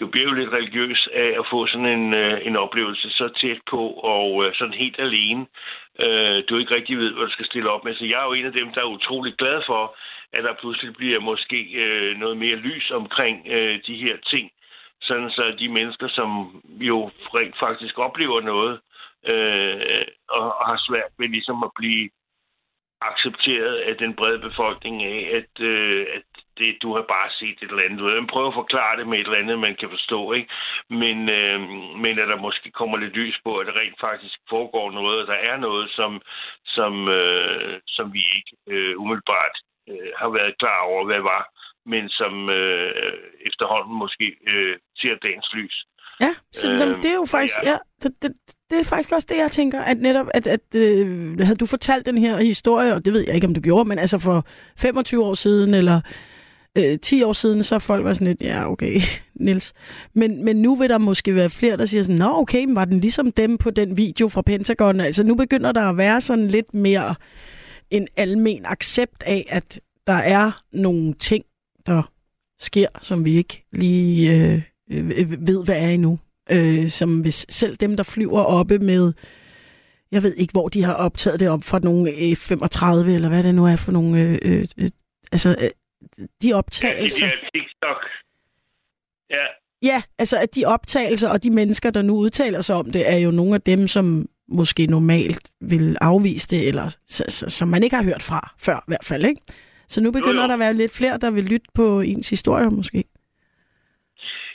du 0.00 0.06
bliver 0.06 0.28
jo 0.28 0.34
lidt 0.34 0.52
religiøs 0.52 1.08
af 1.12 1.34
at 1.38 1.46
få 1.50 1.66
sådan 1.66 1.86
en, 1.86 2.14
øh, 2.14 2.46
en 2.46 2.56
oplevelse 2.56 3.10
så 3.10 3.28
tæt 3.40 3.60
på, 3.70 3.82
og 3.90 4.44
øh, 4.44 4.54
sådan 4.54 4.74
helt 4.74 4.98
alene. 4.98 5.46
Øh, 5.98 6.42
du 6.48 6.56
ikke 6.56 6.74
rigtig 6.74 6.98
ved, 6.98 7.12
hvad 7.12 7.26
du 7.26 7.32
skal 7.32 7.46
stille 7.46 7.70
op 7.70 7.84
med. 7.84 7.94
Så 7.94 8.04
jeg 8.04 8.20
er 8.20 8.26
jo 8.26 8.32
en 8.32 8.46
af 8.46 8.52
dem, 8.52 8.72
der 8.72 8.80
er 8.80 8.94
utrolig 8.96 9.34
glad 9.34 9.62
for, 9.66 9.96
at 10.32 10.44
der 10.44 10.54
pludselig 10.60 10.94
bliver 10.96 11.20
måske 11.20 11.58
øh, 11.84 12.16
noget 12.16 12.36
mere 12.36 12.56
lys 12.56 12.90
omkring 12.90 13.46
øh, 13.46 13.80
de 13.86 13.96
her 13.96 14.16
ting. 14.16 14.50
Sådan 15.00 15.30
så 15.30 15.54
de 15.58 15.68
mennesker, 15.68 16.08
som 16.08 16.28
jo 16.64 17.10
rent 17.34 17.58
faktisk 17.58 17.98
oplever 17.98 18.40
noget, 18.40 18.80
øh, 19.26 20.04
og, 20.28 20.58
og 20.58 20.66
har 20.66 20.80
svært 20.88 21.12
ved 21.18 21.28
ligesom 21.28 21.62
at 21.62 21.70
blive 21.76 22.10
accepteret 23.10 23.76
af 23.76 23.96
den 23.96 24.14
brede 24.14 24.38
befolkning 24.38 25.02
af, 25.02 25.30
at, 25.38 25.64
øh, 25.64 26.06
at 26.16 26.22
det, 26.58 26.82
du 26.82 26.94
har 26.96 27.02
bare 27.02 27.30
set 27.30 27.58
et 27.62 27.70
eller 27.70 27.84
andet. 27.84 27.98
Du 27.98 28.04
ved, 28.04 28.26
prøver 28.26 28.48
at 28.48 28.60
forklare 28.62 28.96
det 28.98 29.08
med 29.08 29.18
et 29.18 29.26
eller 29.26 29.38
andet, 29.38 29.58
man 29.58 29.76
kan 29.76 29.90
forstå, 29.90 30.32
ikke? 30.32 30.48
Men, 30.90 31.28
øh, 31.28 31.60
men 32.04 32.18
at 32.18 32.28
der 32.28 32.36
måske 32.46 32.70
kommer 32.70 32.96
lidt 32.98 33.16
lys 33.16 33.38
på, 33.44 33.56
at 33.56 33.66
der 33.66 33.80
rent 33.80 34.00
faktisk 34.00 34.38
foregår 34.48 34.90
noget, 34.90 35.20
og 35.20 35.26
der 35.26 35.40
er 35.50 35.56
noget, 35.56 35.90
som, 35.90 36.20
som, 36.64 37.08
øh, 37.08 37.80
som 37.86 38.12
vi 38.12 38.22
ikke 38.38 38.52
øh, 38.66 39.00
umiddelbart 39.00 39.56
øh, 39.90 40.10
har 40.20 40.30
været 40.38 40.58
klar 40.58 40.80
over, 40.90 41.02
hvad 41.10 41.22
var, 41.32 41.42
men 41.92 42.08
som 42.08 42.34
øh, 42.50 43.12
efterhånden 43.48 43.94
måske 44.04 44.26
øh, 44.52 44.74
ser 45.00 45.14
dagens 45.22 45.50
lys. 45.54 45.76
Ja, 46.20 46.34
så 46.52 46.70
øh, 46.70 47.02
det 47.02 47.10
er 47.10 47.14
jo 47.14 47.24
faktisk, 47.24 47.54
ja. 47.64 47.70
ja, 47.70 47.76
det, 48.02 48.12
det, 48.22 48.32
det 48.70 48.80
er 48.80 48.84
faktisk 48.84 49.12
også 49.12 49.28
det, 49.30 49.36
jeg 49.36 49.50
tænker, 49.50 49.80
at 49.80 49.98
netop, 49.98 50.26
at, 50.34 50.46
at 50.46 50.74
øh, 50.74 51.38
havde 51.40 51.56
du 51.56 51.66
fortalt 51.66 52.06
den 52.06 52.18
her 52.18 52.36
historie, 52.36 52.94
og 52.94 53.04
det 53.04 53.12
ved 53.12 53.24
jeg 53.26 53.34
ikke, 53.34 53.46
om 53.46 53.54
du 53.54 53.60
gjorde, 53.60 53.88
men 53.88 53.98
altså 53.98 54.18
for 54.18 54.46
25 54.78 55.24
år 55.24 55.34
siden, 55.34 55.74
eller 55.74 56.00
øh, 56.78 56.98
10 56.98 57.22
år 57.22 57.32
siden, 57.32 57.62
så 57.62 57.78
folk 57.78 58.04
var 58.04 58.12
sådan 58.12 58.26
lidt, 58.26 58.42
ja, 58.42 58.70
okay, 58.70 59.00
Nils. 59.46 59.72
Men, 60.14 60.44
men 60.44 60.62
nu 60.62 60.74
vil 60.76 60.88
der 60.88 60.98
måske 60.98 61.34
være 61.34 61.50
flere, 61.50 61.76
der 61.76 61.86
siger 61.86 62.02
sådan, 62.02 62.18
nå, 62.18 62.38
okay, 62.38 62.64
men 62.64 62.74
var 62.74 62.84
den 62.84 63.00
ligesom 63.00 63.32
dem 63.32 63.58
på 63.58 63.70
den 63.70 63.96
video 63.96 64.28
fra 64.28 64.42
Pentagon? 64.42 65.00
Altså 65.00 65.24
nu 65.24 65.34
begynder 65.34 65.72
der 65.72 65.88
at 65.88 65.96
være 65.96 66.20
sådan 66.20 66.48
lidt 66.48 66.74
mere 66.74 67.14
en 67.92 68.08
almen 68.16 68.66
accept 68.66 69.22
af, 69.22 69.46
at 69.48 69.80
der 70.06 70.12
er 70.12 70.64
nogle 70.72 71.14
ting, 71.14 71.44
der 71.86 72.12
sker, 72.58 72.88
som 73.00 73.24
vi 73.24 73.36
ikke 73.36 73.64
lige 73.72 74.32
øh, 74.36 74.62
øh, 74.90 75.46
ved, 75.46 75.64
hvad 75.64 75.76
er 75.76 75.88
endnu. 75.88 76.18
Øh, 76.50 76.88
som 76.88 77.20
hvis 77.20 77.46
selv 77.48 77.76
dem, 77.76 77.96
der 77.96 78.02
flyver 78.02 78.40
oppe 78.42 78.78
med, 78.78 79.12
jeg 80.10 80.22
ved 80.22 80.34
ikke, 80.34 80.52
hvor 80.52 80.68
de 80.68 80.82
har 80.82 80.94
optaget 80.94 81.40
det 81.40 81.48
op 81.48 81.64
fra 81.64 81.78
nogle 81.78 82.10
F-35, 82.10 83.10
eller 83.10 83.28
hvad 83.28 83.42
det 83.42 83.54
nu 83.54 83.66
er 83.66 83.76
for 83.76 83.92
nogle, 83.92 84.20
øh, 84.20 84.38
øh, 84.42 84.68
øh, 84.78 84.88
altså 85.32 85.56
øh, 85.60 85.70
de 86.42 86.52
optagelser. 86.52 87.26
Ja, 87.26 87.32
TikTok. 87.54 87.96
Ja, 89.30 89.46
Ja, 89.82 90.02
altså 90.18 90.38
at 90.38 90.54
de 90.54 90.64
optagelser 90.64 91.28
og 91.28 91.42
de 91.42 91.50
mennesker, 91.50 91.90
der 91.90 92.02
nu 92.02 92.16
udtaler 92.16 92.60
sig 92.60 92.76
om 92.76 92.92
det, 92.92 93.10
er 93.10 93.16
jo 93.16 93.30
nogle 93.30 93.54
af 93.54 93.60
dem, 93.60 93.88
som 93.88 94.28
måske 94.52 94.86
normalt 94.86 95.50
vil 95.60 95.96
afvise 96.00 96.48
det, 96.56 96.68
eller 96.68 96.96
som 97.58 97.68
man 97.68 97.82
ikke 97.82 97.96
har 97.96 98.04
hørt 98.04 98.22
fra 98.22 98.40
før 98.66 98.76
i 98.76 98.88
hvert 98.90 99.06
fald, 99.08 99.24
ikke? 99.24 99.40
Så 99.88 100.00
nu 100.00 100.12
begynder 100.12 100.42
Jo, 100.42 100.46
jo. 100.46 100.48
der 100.48 100.54
at 100.54 100.64
være 100.66 100.74
lidt 100.74 100.96
flere, 100.98 101.18
der 101.18 101.30
vil 101.30 101.44
lytte 101.44 101.68
på 101.74 102.00
ens 102.00 102.30
historie 102.30 102.68
måske. 102.70 103.04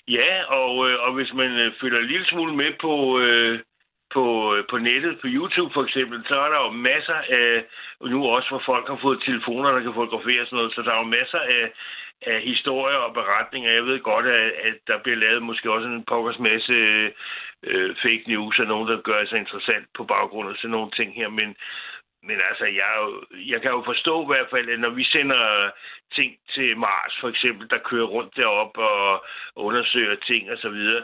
Ja, 0.07 0.33
og, 0.59 0.89
øh, 0.89 0.95
og 1.05 1.11
hvis 1.13 1.31
man 1.33 1.51
øh, 1.63 1.71
følger 1.81 1.99
en 1.99 2.11
lille 2.13 2.25
smule 2.25 2.53
med 2.55 2.71
på, 2.81 3.19
øh, 3.19 3.59
på, 4.15 4.23
øh, 4.55 4.63
på 4.71 4.77
nettet, 4.77 5.13
på 5.21 5.27
YouTube 5.35 5.71
for 5.73 5.83
eksempel, 5.87 6.17
så 6.29 6.35
er 6.45 6.49
der 6.53 6.59
jo 6.65 6.71
masser 6.89 7.19
af, 7.41 7.51
nu 8.13 8.19
også 8.35 8.49
hvor 8.49 8.63
folk 8.71 8.85
har 8.87 8.99
fået 9.01 9.23
telefoner, 9.25 9.69
der 9.71 9.81
kan 9.81 9.93
fotografere 9.99 10.41
og 10.41 10.47
sådan 10.47 10.57
noget, 10.57 10.73
så 10.75 10.81
der 10.81 10.91
er 10.93 11.01
jo 11.03 11.13
masser 11.19 11.41
af, 11.57 11.63
af 12.21 12.41
historier 12.41 12.97
og 12.97 13.13
beretninger. 13.13 13.71
Jeg 13.71 13.85
ved 13.85 13.99
godt, 13.99 14.25
at, 14.25 14.51
at 14.51 14.75
der 14.87 14.97
bliver 15.03 15.17
lavet 15.17 15.43
måske 15.43 15.71
også 15.71 15.87
en 15.87 16.05
pokkers 16.05 16.39
masse 16.39 16.73
øh, 17.63 17.95
fake 17.95 18.23
news 18.27 18.59
og 18.59 18.65
nogen, 18.65 18.87
der 18.89 19.01
gør 19.01 19.25
sig 19.25 19.39
interessant 19.39 19.87
på 19.97 20.03
baggrund 20.03 20.49
af 20.49 20.55
sådan 20.55 20.71
nogle 20.71 20.91
ting 20.91 21.15
her, 21.15 21.29
men 21.29 21.55
men 22.23 22.37
altså, 22.49 22.65
jeg, 22.65 22.91
jo, 23.01 23.23
jeg 23.51 23.61
kan 23.61 23.71
jo 23.71 23.83
forstå 23.85 24.23
i 24.23 24.25
hvert 24.25 24.49
fald, 24.49 24.69
at 24.69 24.79
når 24.79 24.89
vi 24.89 25.03
sender 25.03 25.69
ting 26.15 26.37
til 26.53 26.77
Mars, 26.77 27.13
for 27.21 27.29
eksempel, 27.29 27.69
der 27.69 27.77
kører 27.89 28.05
rundt 28.05 28.35
derop 28.35 28.77
og 28.77 29.25
undersøger 29.55 30.15
ting 30.15 30.51
og 30.51 30.57
så 30.57 30.69
videre, 30.69 31.03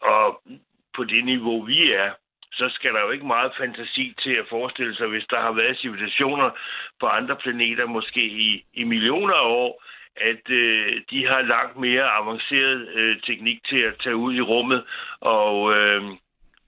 og 0.00 0.42
på 0.96 1.04
det 1.04 1.24
niveau, 1.24 1.62
vi 1.62 1.92
er, 1.92 2.10
så 2.52 2.68
skal 2.68 2.94
der 2.94 3.00
jo 3.00 3.10
ikke 3.10 3.26
meget 3.26 3.52
fantasi 3.58 4.14
til 4.22 4.34
at 4.34 4.48
forestille 4.48 4.96
sig, 4.96 5.06
hvis 5.06 5.26
der 5.30 5.40
har 5.40 5.52
været 5.52 5.78
civilisationer 5.78 6.50
på 7.00 7.06
andre 7.06 7.36
planeter, 7.36 7.86
måske 7.86 8.22
i, 8.24 8.64
i 8.72 8.84
millioner 8.84 9.34
af 9.34 9.48
år, 9.48 9.82
at 10.20 10.50
øh, 10.50 11.02
de 11.10 11.26
har 11.26 11.42
langt 11.42 11.76
mere 11.76 12.10
avanceret 12.10 12.88
øh, 12.94 13.20
teknik 13.20 13.64
til 13.64 13.80
at 13.80 13.94
tage 14.02 14.16
ud 14.16 14.34
i 14.34 14.40
rummet 14.40 14.84
og, 15.20 15.74
øh, 15.76 16.02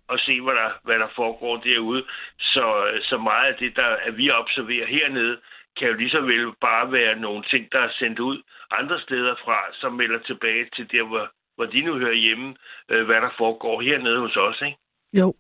og 0.09 0.19
se, 0.19 0.41
hvad 0.41 0.55
der, 0.55 0.71
hvad 0.83 0.99
der 0.99 1.09
foregår 1.17 1.57
derude. 1.57 2.05
Så, 2.39 2.67
så 3.03 3.19
meget 3.19 3.53
af 3.53 3.59
det, 3.59 3.77
der 3.77 3.87
at 3.87 4.17
vi 4.17 4.31
observerer 4.31 4.87
hernede, 4.87 5.39
kan 5.77 5.89
jo 5.89 5.95
lige 5.95 6.11
så 6.11 6.21
vel 6.21 6.53
bare 6.61 6.93
være 6.93 7.21
nogle 7.21 7.45
ting, 7.51 7.73
der 7.73 7.81
er 7.81 7.93
sendt 7.99 8.19
ud 8.19 8.43
andre 8.71 9.01
steder 9.01 9.35
fra, 9.45 9.59
som 9.73 9.93
melder 9.93 10.19
tilbage 10.19 10.67
til 10.77 10.91
der, 10.93 11.03
hvor, 11.03 11.31
hvor 11.57 11.65
de 11.65 11.81
nu 11.81 11.99
hører 11.99 12.15
hjemme, 12.15 12.57
øh, 12.89 13.07
hvad 13.07 13.21
der 13.21 13.31
foregår 13.39 13.81
hernede 13.81 14.21
hos 14.21 14.37
os, 14.37 14.63
ikke? 14.63 14.79
Jo. 15.13 15.35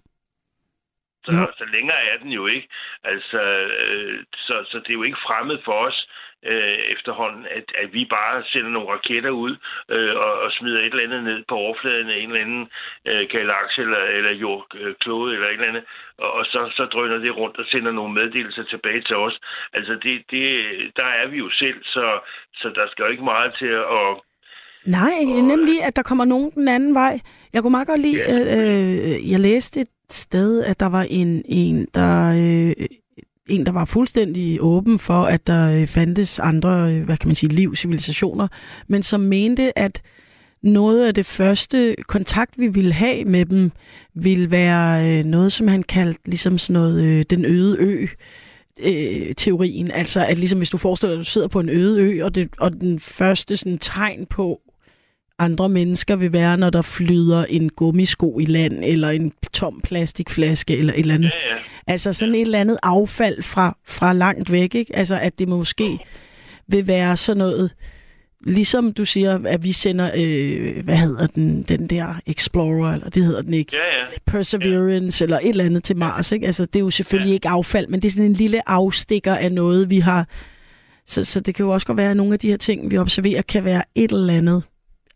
Så, 1.24 1.46
så 1.58 1.64
længere 1.64 2.04
er 2.04 2.18
den 2.18 2.28
jo 2.28 2.46
ikke. 2.46 2.68
Altså, 3.04 3.40
øh, 3.82 4.24
så, 4.34 4.64
så 4.70 4.78
det 4.78 4.88
er 4.88 4.94
jo 4.94 5.02
ikke 5.02 5.24
fremmed 5.26 5.58
for 5.64 5.72
os 5.72 6.08
øh, 6.46 6.78
efterhånden, 6.94 7.46
at, 7.56 7.66
at 7.82 7.92
vi 7.92 8.04
bare 8.04 8.44
sender 8.52 8.70
nogle 8.70 8.92
raketter 8.94 9.30
ud 9.30 9.56
øh, 9.90 10.14
og, 10.16 10.32
og 10.44 10.52
smider 10.52 10.80
et 10.80 10.84
eller 10.84 11.04
andet 11.04 11.24
ned 11.24 11.44
på 11.48 11.54
overfladen 11.54 12.10
af 12.10 12.18
en 12.18 12.30
eller 12.30 12.44
anden 12.46 12.68
øh, 13.08 13.28
galakse 13.32 13.80
eller, 13.82 14.02
eller 14.18 14.32
jordklode 14.32 15.34
eller 15.34 15.48
et 15.48 15.52
eller 15.52 15.68
andet, 15.68 15.84
og, 16.18 16.32
og 16.32 16.44
så, 16.44 16.60
så 16.76 16.84
drøner 16.84 17.18
det 17.18 17.36
rundt 17.36 17.58
og 17.58 17.64
sender 17.66 17.92
nogle 17.92 18.14
meddelelser 18.14 18.62
tilbage 18.62 19.02
til 19.02 19.16
os. 19.16 19.40
Altså, 19.72 19.92
det, 20.04 20.14
det, 20.30 20.46
der 20.96 21.08
er 21.20 21.26
vi 21.28 21.36
jo 21.38 21.50
selv, 21.50 21.78
så, 21.84 22.20
så 22.54 22.68
der 22.74 22.86
skal 22.90 23.02
jo 23.02 23.08
ikke 23.10 23.24
meget 23.24 23.54
til 23.58 23.72
at... 24.00 24.08
Nej, 24.86 25.14
nemlig, 25.52 25.76
at 25.88 25.96
der 25.96 26.02
kommer 26.02 26.24
nogen 26.24 26.50
den 26.50 26.68
anden 26.68 26.94
vej. 26.94 27.20
Jeg 27.52 27.62
kunne 27.62 27.70
meget 27.70 27.86
godt 27.88 28.00
lide, 28.00 28.18
Ja. 28.28 28.34
øh, 28.34 29.12
øh, 29.12 29.30
jeg 29.32 29.40
læste 29.40 29.80
et 29.80 29.88
sted, 30.10 30.64
at 30.64 30.80
der 30.80 30.88
var 30.90 31.06
en, 31.10 31.42
en 31.48 31.86
der... 31.94 32.30
Øh, 32.30 32.86
en, 33.48 33.66
der 33.66 33.72
var 33.72 33.84
fuldstændig 33.84 34.58
åben 34.62 34.98
for, 34.98 35.22
at 35.22 35.46
der 35.46 35.80
øh, 35.80 35.86
fandtes 35.86 36.38
andre, 36.38 36.92
øh, 36.92 37.04
hvad 37.04 37.16
kan 37.16 37.28
man 37.28 37.36
sige, 37.36 37.52
liv, 37.52 37.76
civilisationer, 37.76 38.48
men 38.88 39.02
som 39.02 39.20
mente, 39.20 39.78
at 39.78 40.02
noget 40.62 41.06
af 41.06 41.14
det 41.14 41.26
første 41.26 41.96
kontakt, 42.06 42.58
vi 42.58 42.66
ville 42.66 42.92
have 42.92 43.24
med 43.24 43.44
dem, 43.44 43.72
ville 44.14 44.50
være 44.50 45.18
øh, 45.18 45.24
noget, 45.24 45.52
som 45.52 45.68
han 45.68 45.82
kaldte 45.82 46.20
ligesom 46.24 46.58
sådan 46.58 46.82
noget, 46.82 47.30
den 47.30 47.44
øde 47.44 47.76
ø, 47.80 48.06
øh, 48.80 49.34
teorien. 49.34 49.90
Altså, 49.90 50.26
at 50.26 50.38
ligesom 50.38 50.58
hvis 50.58 50.70
du 50.70 50.76
forestiller 50.76 51.14
dig, 51.14 51.20
at 51.20 51.26
du 51.26 51.30
sidder 51.30 51.48
på 51.48 51.60
en 51.60 51.68
øde 51.68 52.02
ø, 52.02 52.24
og, 52.24 52.34
det, 52.34 52.48
og 52.58 52.72
den 52.72 53.00
første 53.00 53.56
sådan, 53.56 53.78
tegn 53.78 54.26
på 54.26 54.60
andre 55.38 55.68
mennesker 55.68 56.16
vil 56.16 56.32
være, 56.32 56.56
når 56.56 56.70
der 56.70 56.82
flyder 56.82 57.44
en 57.44 57.68
gummisko 57.68 58.38
i 58.38 58.44
land, 58.44 58.84
eller 58.84 59.08
en 59.08 59.32
tom 59.52 59.80
plastikflaske, 59.80 60.76
eller 60.76 60.92
et 60.92 60.98
eller 61.00 61.14
andet. 61.14 61.30
Ja, 61.48 61.54
ja. 61.54 61.60
Altså 61.86 62.12
sådan 62.12 62.34
et 62.34 62.40
eller 62.40 62.58
andet 62.60 62.78
affald 62.82 63.42
fra, 63.42 63.76
fra 63.86 64.12
langt 64.12 64.52
væk, 64.52 64.74
ikke? 64.74 64.96
Altså, 64.96 65.18
at 65.22 65.38
det 65.38 65.48
måske 65.48 65.98
vil 66.68 66.86
være 66.86 67.16
sådan 67.16 67.38
noget, 67.38 67.70
ligesom 68.46 68.92
du 68.92 69.04
siger, 69.04 69.38
at 69.46 69.64
vi 69.64 69.72
sender, 69.72 70.10
øh, 70.16 70.84
hvad 70.84 70.96
hedder 70.96 71.26
den, 71.26 71.62
den 71.62 71.86
der 71.86 72.20
Explorer, 72.26 72.92
eller 72.92 73.10
det 73.10 73.24
hedder 73.24 73.42
den 73.42 73.54
ikke, 73.54 73.76
Ja, 73.76 73.98
ja. 74.00 74.06
Perseverance, 74.26 75.24
eller 75.24 75.38
et 75.38 75.48
eller 75.48 75.64
andet 75.64 75.84
til 75.84 75.96
Mars, 75.96 76.32
ikke? 76.32 76.46
Altså, 76.46 76.64
det 76.64 76.76
er 76.76 76.80
jo 76.80 76.90
selvfølgelig 76.90 77.34
ikke 77.34 77.48
affald, 77.48 77.86
men 77.88 78.02
det 78.02 78.08
er 78.08 78.12
sådan 78.12 78.24
en 78.30 78.32
lille 78.32 78.68
afstikker 78.68 79.34
af 79.34 79.52
noget, 79.52 79.90
vi 79.90 79.98
har. 79.98 80.26
Så, 81.06 81.24
så 81.24 81.40
det 81.40 81.54
kan 81.54 81.64
jo 81.64 81.70
også 81.70 81.86
godt 81.86 81.98
være, 81.98 82.10
at 82.10 82.16
nogle 82.16 82.32
af 82.32 82.38
de 82.38 82.48
her 82.50 82.56
ting, 82.56 82.90
vi 82.90 82.98
observerer, 82.98 83.42
kan 83.42 83.64
være 83.64 83.82
et 83.94 84.12
eller 84.12 84.34
andet 84.34 84.62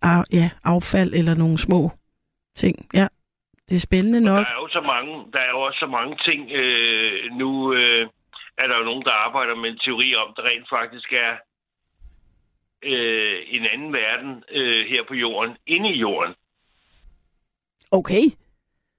af, 0.02 0.22
ja, 0.32 0.50
affald, 0.64 1.14
eller 1.14 1.34
nogle 1.34 1.58
små 1.58 1.90
ting. 2.56 2.88
Ja, 2.94 3.06
det 3.68 3.74
er 3.76 3.80
spændende 3.80 4.18
Og 4.18 4.22
nok. 4.22 4.46
Der 4.46 4.52
er 4.52 4.60
jo 4.62 4.68
så 4.68 4.80
mange, 4.80 5.12
der 5.32 5.38
er 5.38 5.50
jo 5.50 5.60
også 5.60 5.78
så 5.78 5.86
mange 5.86 6.16
ting. 6.24 6.50
Øh, 6.52 7.32
nu 7.32 7.74
øh, 7.74 8.08
er 8.58 8.66
der 8.66 8.78
jo 8.78 8.84
nogen, 8.84 9.04
der 9.04 9.12
arbejder 9.12 9.54
med 9.54 9.70
en 9.70 9.78
teori 9.78 10.14
om, 10.14 10.34
der 10.36 10.42
rent 10.42 10.68
faktisk 10.68 11.12
er 11.12 11.32
øh, 12.82 13.38
en 13.46 13.66
anden 13.66 13.92
verden 13.92 14.44
øh, 14.50 14.86
her 14.86 15.02
på 15.08 15.14
jorden, 15.14 15.56
inde 15.66 15.88
i 15.94 15.98
jorden. 15.98 16.34
Okay. 17.90 18.24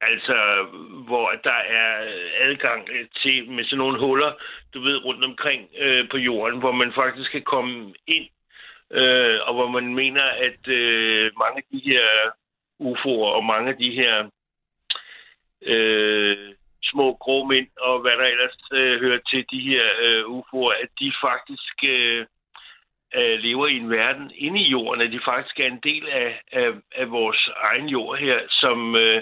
Altså, 0.01 0.37
hvor 1.07 1.31
der 1.43 1.59
er 1.81 1.89
adgang 2.39 2.87
til 3.21 3.51
med 3.51 3.63
sådan 3.63 3.77
nogle 3.77 3.99
huller, 3.99 4.31
du 4.73 4.81
ved, 4.81 5.05
rundt 5.05 5.23
omkring 5.23 5.69
øh, 5.77 6.09
på 6.09 6.17
jorden, 6.17 6.59
hvor 6.59 6.71
man 6.71 6.93
faktisk 6.95 7.31
kan 7.31 7.41
komme 7.41 7.93
ind, 8.07 8.27
øh, 8.93 9.39
og 9.47 9.53
hvor 9.53 9.67
man 9.67 9.95
mener, 9.95 10.23
at 10.23 10.67
øh, 10.67 11.31
mange 11.37 11.57
af 11.57 11.65
de 11.71 11.81
her 11.89 12.05
UFO'er 12.79 13.29
og 13.37 13.43
mange 13.45 13.69
af 13.69 13.77
de 13.77 13.91
her 13.91 14.29
øh, 15.61 16.37
små 16.83 17.13
grå 17.13 17.43
mænd 17.43 17.67
og 17.79 17.99
hvad 17.99 18.11
der 18.11 18.25
ellers 18.25 18.57
øh, 18.73 18.99
hører 18.99 19.19
til 19.29 19.45
de 19.51 19.59
her 19.59 19.83
øh, 19.99 20.23
UFO'er, 20.23 20.73
at 20.83 20.89
de 20.99 21.13
faktisk 21.21 21.75
øh, 21.83 22.25
øh, 23.15 23.39
lever 23.39 23.67
i 23.67 23.77
en 23.77 23.89
verden 23.89 24.31
inde 24.35 24.59
i 24.59 24.69
jorden, 24.69 25.01
at 25.01 25.11
de 25.11 25.19
faktisk 25.25 25.59
er 25.59 25.67
en 25.67 25.79
del 25.83 26.09
af, 26.09 26.41
af, 26.51 26.69
af 26.95 27.11
vores 27.11 27.49
egen 27.57 27.89
jord 27.89 28.17
her, 28.17 28.39
som, 28.49 28.95
øh, 28.95 29.21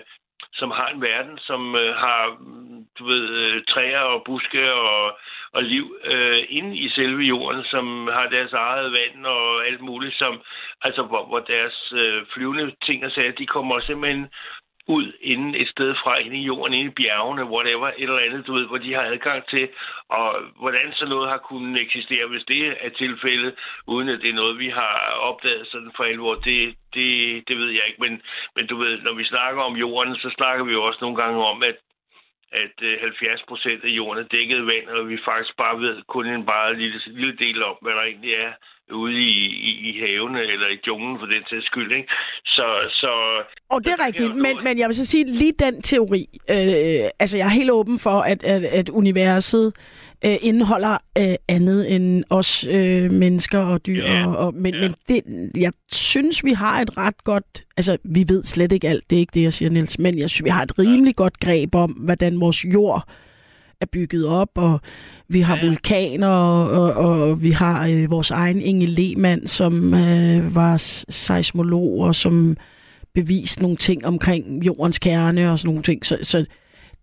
som 0.54 0.72
har 0.72 0.88
en 0.88 1.02
verden, 1.02 1.38
som 1.38 1.76
øh, 1.76 1.96
har, 1.96 2.38
du 3.00 3.06
ved, 3.06 3.30
øh, 3.30 3.64
træer 3.70 4.00
og 4.00 4.24
buske 4.26 4.74
og, 4.74 5.18
og 5.54 5.64
liv 5.64 5.96
øh, 6.04 6.44
inde 6.50 6.78
i 6.78 6.90
selve 6.90 7.22
jorden, 7.22 7.64
som 7.64 8.08
har 8.08 8.28
deres 8.28 8.54
eget 8.54 8.92
vand 8.92 9.26
og 9.26 9.68
alt 9.68 9.82
muligt, 9.82 10.16
som, 10.16 10.42
altså 10.82 11.04
hvor, 11.04 11.26
hvor 11.26 11.40
deres 11.40 11.94
øh, 11.96 12.26
flyvende 12.34 12.72
ting 12.86 13.06
og 13.06 13.12
sager, 13.12 13.32
de 13.32 13.46
kommer 13.46 13.80
simpelthen 13.80 14.28
ud 14.88 15.14
inden 15.22 15.56
et 15.56 15.70
sted 15.70 15.96
fra, 16.04 16.18
inde 16.18 16.38
i 16.38 16.48
jorden, 16.52 16.74
inde 16.74 16.92
i 16.92 17.00
bjergene, 17.00 17.46
whatever, 17.46 17.88
et 17.88 17.94
eller 17.98 18.20
andet, 18.20 18.48
du 18.48 18.54
ved, 18.54 18.66
hvor 18.68 18.78
de 18.78 18.94
har 18.94 19.02
adgang 19.02 19.46
til, 19.46 19.70
og 20.10 20.28
hvordan 20.60 20.94
så 20.94 21.06
noget 21.06 21.30
har 21.30 21.38
kunnet 21.38 21.82
eksistere, 21.82 22.28
hvis 22.28 22.44
det 22.48 22.68
er 22.86 22.90
tilfældet, 22.90 23.54
uden 23.88 24.10
at 24.10 24.20
det 24.22 24.30
er 24.30 24.42
noget, 24.42 24.60
vi 24.60 24.70
har 24.70 24.94
opdaget 25.30 25.68
sådan 25.68 25.92
for 25.96 26.04
alvor, 26.04 26.36
det, 26.36 26.76
det, 26.94 27.10
det 27.48 27.58
ved 27.58 27.70
jeg 27.70 27.84
ikke, 27.88 28.02
men, 28.02 28.22
men 28.56 28.68
du 28.68 28.76
ved, 28.78 29.02
når 29.02 29.14
vi 29.14 29.24
snakker 29.24 29.62
om 29.62 29.76
jorden, 29.76 30.16
så 30.16 30.30
snakker 30.38 30.64
vi 30.66 30.72
jo 30.72 30.84
også 30.84 31.00
nogle 31.02 31.18
gange 31.18 31.46
om, 31.46 31.64
at 31.64 31.76
at 32.64 32.76
øh, 32.82 33.00
70 33.02 33.42
procent 33.50 33.84
af 33.84 33.92
jorden 34.00 34.24
er 34.24 34.28
dækket 34.36 34.58
af 34.64 34.68
vand, 34.74 34.88
og 34.96 35.10
vi 35.10 35.18
faktisk 35.30 35.54
bare 35.58 35.76
ved 35.86 35.96
kun 36.08 36.26
en 36.28 36.46
bare 36.46 36.70
lille, 36.82 37.00
lille 37.08 37.36
del 37.44 37.64
om, 37.64 37.76
hvad 37.82 37.94
der 37.98 38.02
egentlig 38.02 38.34
er 38.34 38.52
ude 38.94 39.14
i, 39.14 39.38
i, 39.70 39.72
i 39.90 40.00
havene 40.00 40.42
eller 40.54 40.68
i 40.68 40.80
junglen 40.88 41.20
for 41.20 41.26
den 41.26 41.44
sags 41.50 41.66
skyld. 41.66 41.92
Ikke? 41.92 42.10
Så, 42.46 42.68
så, 43.02 43.12
Og 43.70 43.86
det 43.86 43.92
er 43.98 44.06
rigtigt, 44.06 44.36
men, 44.36 44.56
men 44.64 44.80
jeg 44.80 44.88
vil 44.88 44.96
så 44.96 45.06
sige, 45.06 45.26
lige 45.26 45.54
den 45.60 45.82
teori, 45.82 46.24
øh, 46.50 47.10
altså 47.20 47.38
jeg 47.38 47.46
er 47.46 47.58
helt 47.60 47.72
åben 47.72 48.00
for, 48.00 48.18
at, 48.32 48.44
at, 48.44 48.64
at 48.64 48.90
universet 48.90 49.74
øh, 50.26 50.38
indeholder 50.42 50.98
øh, 51.18 51.36
andet 51.48 51.96
end 51.96 52.24
os 52.30 52.68
øh, 52.70 53.12
mennesker 53.12 53.60
og 53.60 53.86
dyr. 53.86 54.04
Ja, 54.04 54.28
Og, 54.28 54.38
og, 54.38 54.54
men 54.56 54.74
ja. 54.74 54.82
men 54.82 54.94
det, 55.08 55.22
jeg 55.58 55.72
synes, 55.92 56.44
vi 56.44 56.52
har 56.52 56.82
et 56.82 56.98
ret 56.98 57.24
godt... 57.24 57.64
Altså, 57.78 57.98
vi 58.04 58.26
ved 58.28 58.44
slet 58.44 58.72
ikke 58.72 58.88
alt, 58.90 59.10
det 59.10 59.16
er 59.16 59.20
ikke 59.20 59.32
det, 59.34 59.44
jeg 59.44 59.54
siger, 59.54 59.70
Niels, 59.70 60.00
men 60.00 60.18
jeg 60.20 60.30
synes, 60.30 60.44
vi 60.44 60.50
har 60.50 60.64
et 60.64 60.80
rimelig 60.80 61.16
godt 61.16 61.40
greb 61.40 61.76
om, 61.76 61.92
hvordan 61.92 62.40
vores 62.40 62.66
jord 62.66 63.08
er 63.82 63.86
bygget 63.86 64.26
op, 64.28 64.50
og 64.56 64.80
vi 65.30 65.42
har 65.42 65.58
Ja. 65.62 65.66
vulkaner, 65.66 66.28
og, 66.28 66.94
og, 66.94 67.22
og 67.22 67.42
vi 67.42 67.52
har 67.52 67.88
øh, 67.88 68.12
vores 68.12 68.32
egen 68.32 68.62
Inge 68.62 68.86
Lehmann, 68.86 69.48
som 69.48 69.94
øh, 69.94 70.56
var 70.56 70.78
seismolog, 71.10 72.00
og 72.00 72.16
som 72.16 72.58
bevist 73.14 73.62
nogle 73.62 73.78
ting 73.78 74.06
omkring 74.06 74.66
jordens 74.66 75.00
kerne 75.00 75.52
og 75.52 75.60
sådan 75.60 75.68
nogle 75.70 75.84
ting. 75.84 76.06
Så, 76.06 76.18
så 76.24 76.46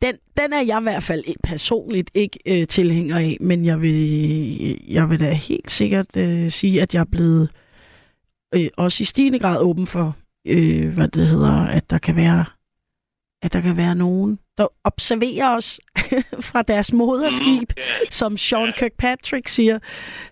den, 0.03 0.15
den 0.37 0.53
er 0.53 0.61
jeg 0.67 0.81
i 0.81 0.83
hvert 0.83 1.03
fald 1.03 1.25
personligt 1.45 2.11
ikke 2.15 2.39
øh, 2.47 2.67
tilhænger 2.67 3.17
af, 3.17 3.37
men 3.41 3.65
jeg 3.65 3.81
vil, 3.83 4.81
jeg 4.89 5.11
vil 5.11 5.21
da 5.21 5.33
helt 5.33 5.71
sikkert 5.71 6.17
øh, 6.17 6.51
sige, 6.51 6.83
at 6.83 6.95
jeg 6.95 7.01
er 7.01 7.05
blevet 7.13 7.49
øh, 8.55 8.69
også 8.77 9.03
i 9.03 9.05
stigende 9.05 9.39
grad 9.39 9.61
åben 9.61 9.87
for, 9.87 10.17
øh, 10.47 10.95
hvad 10.95 11.09
det 11.09 11.27
hedder, 11.27 11.67
at 11.67 11.91
der 11.91 11.99
kan 11.99 12.17
være 12.17 12.45
at 13.43 13.53
der 13.53 13.61
kan 13.61 13.77
være 13.77 13.95
nogen, 13.95 14.39
der 14.59 14.67
observerer 14.85 15.57
os 15.57 15.81
fra 16.49 16.63
deres 16.63 16.93
moderskib, 16.93 17.69
Mhm, 17.69 17.77
ja. 17.77 18.11
som 18.11 18.37
Sean 18.37 18.73
Kirkpatrick 18.77 19.49
siger. 19.49 19.79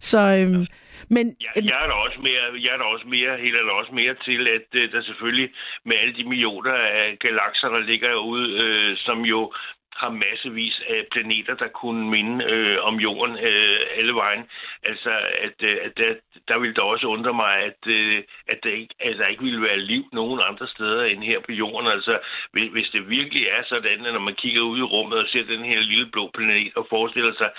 Så, 0.00 0.18
øhm, 0.18 0.66
men 1.10 1.36
Jeg, 1.40 1.64
jeg 1.64 1.82
er 1.82 1.86
der 1.86 1.94
også 1.94 2.20
mere, 2.20 2.44
jeg 2.64 2.72
er 2.74 2.76
der 2.76 2.84
også 2.84 3.06
mere, 3.06 3.38
helt 3.38 3.54
der 3.54 3.70
også 3.70 3.92
mere 3.92 4.14
til, 4.14 4.48
at 4.48 4.68
øh, 4.74 4.92
der 4.92 5.02
selvfølgelig 5.02 5.50
med 5.84 5.96
alle 5.96 6.14
de 6.16 6.24
millioner 6.24 6.74
af 6.74 7.16
galakser, 7.18 7.68
der 7.68 7.78
ligger 7.78 8.14
ude, 8.14 8.46
øh, 8.62 8.96
som 8.96 9.20
jo 9.20 9.52
har 9.96 10.10
massevis 10.10 10.80
af 10.88 11.06
planeter, 11.12 11.54
der 11.54 11.68
kunne 11.68 12.10
minde 12.10 12.44
øh, 12.44 12.78
om 12.88 12.94
jorden 13.00 13.36
øh, 13.38 13.80
alle 13.98 14.14
vejen. 14.14 14.44
Altså, 14.82 15.10
at, 15.46 15.56
øh, 15.62 15.76
at 15.84 15.92
der, 15.96 16.14
der 16.48 16.58
ville 16.58 16.74
det 16.74 16.82
også 16.82 17.06
undre 17.06 17.34
mig, 17.34 17.52
at, 17.68 17.80
øh, 17.86 18.22
at, 18.48 18.58
der 18.62 18.70
ikke, 18.70 18.94
at 19.00 19.18
der 19.18 19.26
ikke 19.26 19.44
ville 19.44 19.62
være 19.62 19.78
liv 19.78 20.04
nogen 20.12 20.40
andre 20.50 20.66
steder 20.68 21.04
end 21.04 21.22
her 21.22 21.40
på 21.40 21.52
jorden. 21.52 21.88
Altså, 21.90 22.18
hvis, 22.52 22.72
hvis 22.72 22.88
det 22.92 23.08
virkelig 23.08 23.44
er 23.46 23.62
sådan, 23.68 24.06
at 24.06 24.12
når 24.12 24.20
man 24.28 24.34
kigger 24.34 24.62
ud 24.62 24.78
i 24.78 24.90
rummet 24.94 25.18
og 25.18 25.28
ser 25.28 25.44
den 25.44 25.64
her 25.64 25.80
lille 25.80 26.06
blå 26.06 26.30
planet 26.34 26.72
og 26.76 26.86
forestiller 26.90 27.34
sig, 27.34 27.50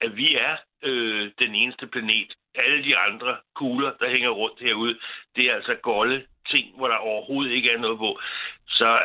at 0.00 0.16
vi 0.16 0.34
er 0.34 0.56
øh, 0.82 1.30
den 1.38 1.54
eneste 1.54 1.86
planet. 1.86 2.30
Alle 2.54 2.84
de 2.84 2.96
andre 2.96 3.36
kugler, 3.54 3.92
der 4.00 4.10
hænger 4.10 4.28
rundt 4.30 4.60
herude, 4.60 4.98
det 5.36 5.44
er 5.50 5.54
altså 5.54 5.74
golde 5.82 6.26
ting, 6.50 6.66
hvor 6.76 6.88
der 6.88 6.96
overhovedet 6.96 7.52
ikke 7.52 7.70
er 7.70 7.78
noget 7.78 7.98
på. 7.98 8.18
Så, 8.68 8.98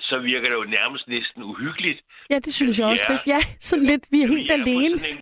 så 0.00 0.18
virker 0.18 0.48
det 0.48 0.56
jo 0.56 0.64
nærmest 0.64 1.08
næsten 1.08 1.42
uhyggeligt. 1.42 2.00
ja, 2.30 2.38
det 2.38 2.54
synes 2.54 2.78
jeg 2.78 2.86
også 2.86 3.04
Ja. 3.08 3.14
lidt. 3.14 3.26
Ja, 3.26 3.40
sådan 3.60 3.84
lidt, 3.84 4.04
vi 4.10 4.18
er 4.22 4.28
helt 4.28 4.50
på 4.50 4.52
alene. 4.54 4.98
sådan 4.98 5.14
en- 5.16 5.20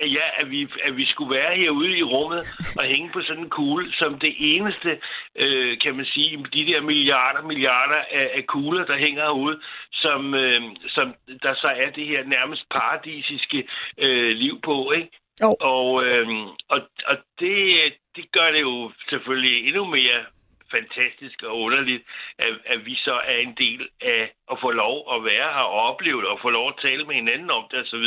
Ja, 0.00 0.26
at 0.40 0.50
vi, 0.50 0.68
at 0.84 0.96
vi 0.96 1.04
skulle 1.06 1.34
være 1.34 1.56
herude 1.56 1.98
i 1.98 2.02
rummet 2.02 2.40
og 2.78 2.84
hænge 2.84 3.10
på 3.12 3.20
sådan 3.22 3.42
en 3.42 3.50
kugle, 3.50 3.92
som 3.92 4.18
det 4.18 4.34
eneste, 4.38 5.00
øh, 5.36 5.78
kan 5.78 5.96
man 5.96 6.04
sige, 6.04 6.46
de 6.52 6.66
der 6.66 6.80
milliarder, 6.80 7.42
milliarder 7.42 8.00
af, 8.10 8.30
af 8.34 8.46
kugler, 8.46 8.84
der 8.84 8.96
hænger 8.96 9.22
herude, 9.22 9.60
som, 9.92 10.34
øh, 10.34 10.62
som 10.88 11.14
der 11.42 11.54
så 11.54 11.68
er 11.68 11.90
det 11.90 12.06
her 12.06 12.24
nærmest 12.24 12.68
paradisiske 12.70 13.68
øh, 13.98 14.36
liv 14.36 14.60
på, 14.60 14.92
ikke? 14.92 15.10
Jo. 15.42 15.56
Og, 15.60 16.04
øh, 16.04 16.28
og, 16.68 16.80
og 17.06 17.16
det, 17.40 17.92
det 18.16 18.32
gør 18.32 18.50
det 18.50 18.60
jo 18.60 18.92
selvfølgelig 19.08 19.68
endnu 19.68 19.84
mere 19.84 20.24
fantastisk 20.70 21.42
og 21.42 21.60
underligt, 21.60 22.02
at, 22.38 22.54
at 22.66 22.86
vi 22.86 22.94
så 22.94 23.14
er 23.14 23.38
en 23.38 23.54
del 23.58 23.88
af 24.00 24.32
at 24.52 24.56
få 24.60 24.70
lov 24.70 24.96
at 25.14 25.24
være 25.24 25.48
her 25.56 25.66
og 25.74 25.80
opleve 25.90 26.20
det, 26.20 26.28
og 26.28 26.38
få 26.42 26.50
lov 26.50 26.68
at 26.68 26.80
tale 26.82 27.04
med 27.04 27.14
hinanden 27.14 27.50
om 27.50 27.64
det 27.70 27.78
osv., 27.78 28.06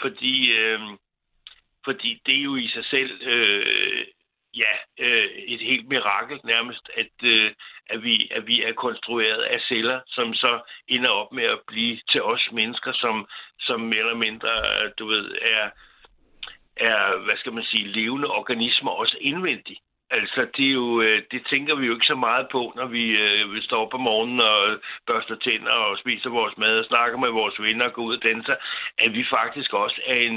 fordi, 0.00 0.52
øh, 0.52 0.80
fordi 1.84 2.22
det 2.26 2.34
er 2.38 2.42
jo 2.42 2.56
i 2.56 2.68
sig 2.68 2.84
selv 2.84 3.22
øh, 3.22 4.06
ja, 4.54 4.72
øh, 4.98 5.30
et 5.30 5.60
helt 5.60 5.88
mirakel 5.88 6.40
nærmest, 6.44 6.90
at, 6.96 7.12
øh, 7.24 7.52
at, 7.90 8.02
vi, 8.02 8.30
at 8.30 8.46
vi 8.46 8.62
er 8.62 8.72
konstrueret 8.72 9.42
af 9.42 9.60
celler, 9.60 10.00
som 10.06 10.34
så 10.34 10.60
ender 10.88 11.10
op 11.10 11.32
med 11.32 11.44
at 11.44 11.60
blive 11.66 12.00
til 12.08 12.22
os 12.22 12.48
mennesker, 12.52 12.92
som, 12.92 13.28
som 13.60 13.80
mere 13.80 13.98
eller 13.98 14.14
mindre, 14.14 14.50
øh, 14.84 14.90
du 14.98 15.06
ved, 15.06 15.38
er, 15.42 15.70
er, 16.76 17.24
hvad 17.24 17.36
skal 17.36 17.52
man 17.52 17.64
sige, 17.64 17.88
levende 17.88 18.28
organismer 18.28 18.90
også 18.90 19.16
indvendigt. 19.20 19.80
Altså, 20.18 20.40
det, 20.56 20.66
er 20.70 20.76
jo, 20.82 20.88
øh, 21.06 21.18
det 21.32 21.40
tænker 21.52 21.74
vi 21.80 21.84
jo 21.86 21.94
ikke 21.96 22.12
så 22.14 22.18
meget 22.28 22.46
på, 22.52 22.62
når 22.78 22.86
vi, 22.96 23.04
øh, 23.24 23.54
vi 23.54 23.60
står 23.68 23.80
op 23.86 23.94
om 23.94 24.00
morgenen 24.10 24.40
og 24.40 24.60
børster 25.08 25.36
tænder 25.46 25.76
og 25.86 25.98
spiser 26.02 26.30
vores 26.38 26.54
mad 26.62 26.74
og 26.82 26.84
snakker 26.92 27.18
med 27.18 27.30
vores 27.40 27.56
venner 27.66 27.84
og 27.88 27.92
går 27.92 28.02
ud 28.08 28.16
og 28.16 28.22
danser, 28.30 28.54
at 29.04 29.10
vi 29.18 29.22
faktisk 29.38 29.70
også 29.84 29.98
er 30.06 30.18
en, 30.28 30.36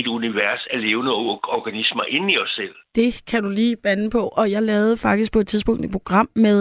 et 0.00 0.06
univers 0.06 0.62
af 0.72 0.78
levende 0.86 1.12
or- 1.12 1.48
organismer 1.58 2.04
inde 2.16 2.32
i 2.32 2.38
os 2.38 2.50
selv. 2.60 2.74
Det 2.94 3.10
kan 3.30 3.42
du 3.42 3.50
lige 3.50 3.76
bande 3.86 4.10
på. 4.10 4.22
Og 4.40 4.50
jeg 4.50 4.62
lavede 4.62 4.96
faktisk 4.96 5.32
på 5.32 5.38
et 5.38 5.48
tidspunkt 5.48 5.84
et 5.84 5.90
program 5.98 6.28
med 6.46 6.60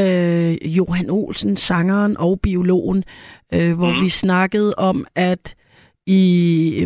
øh, 0.00 0.52
Johan 0.78 1.10
Olsen, 1.10 1.56
sangeren 1.56 2.16
og 2.18 2.40
biologen, 2.42 3.04
øh, 3.54 3.72
hvor 3.78 3.90
Mhm. 3.90 4.00
vi 4.04 4.08
snakkede 4.08 4.74
om, 4.90 5.06
at 5.16 5.54
i 6.06 6.24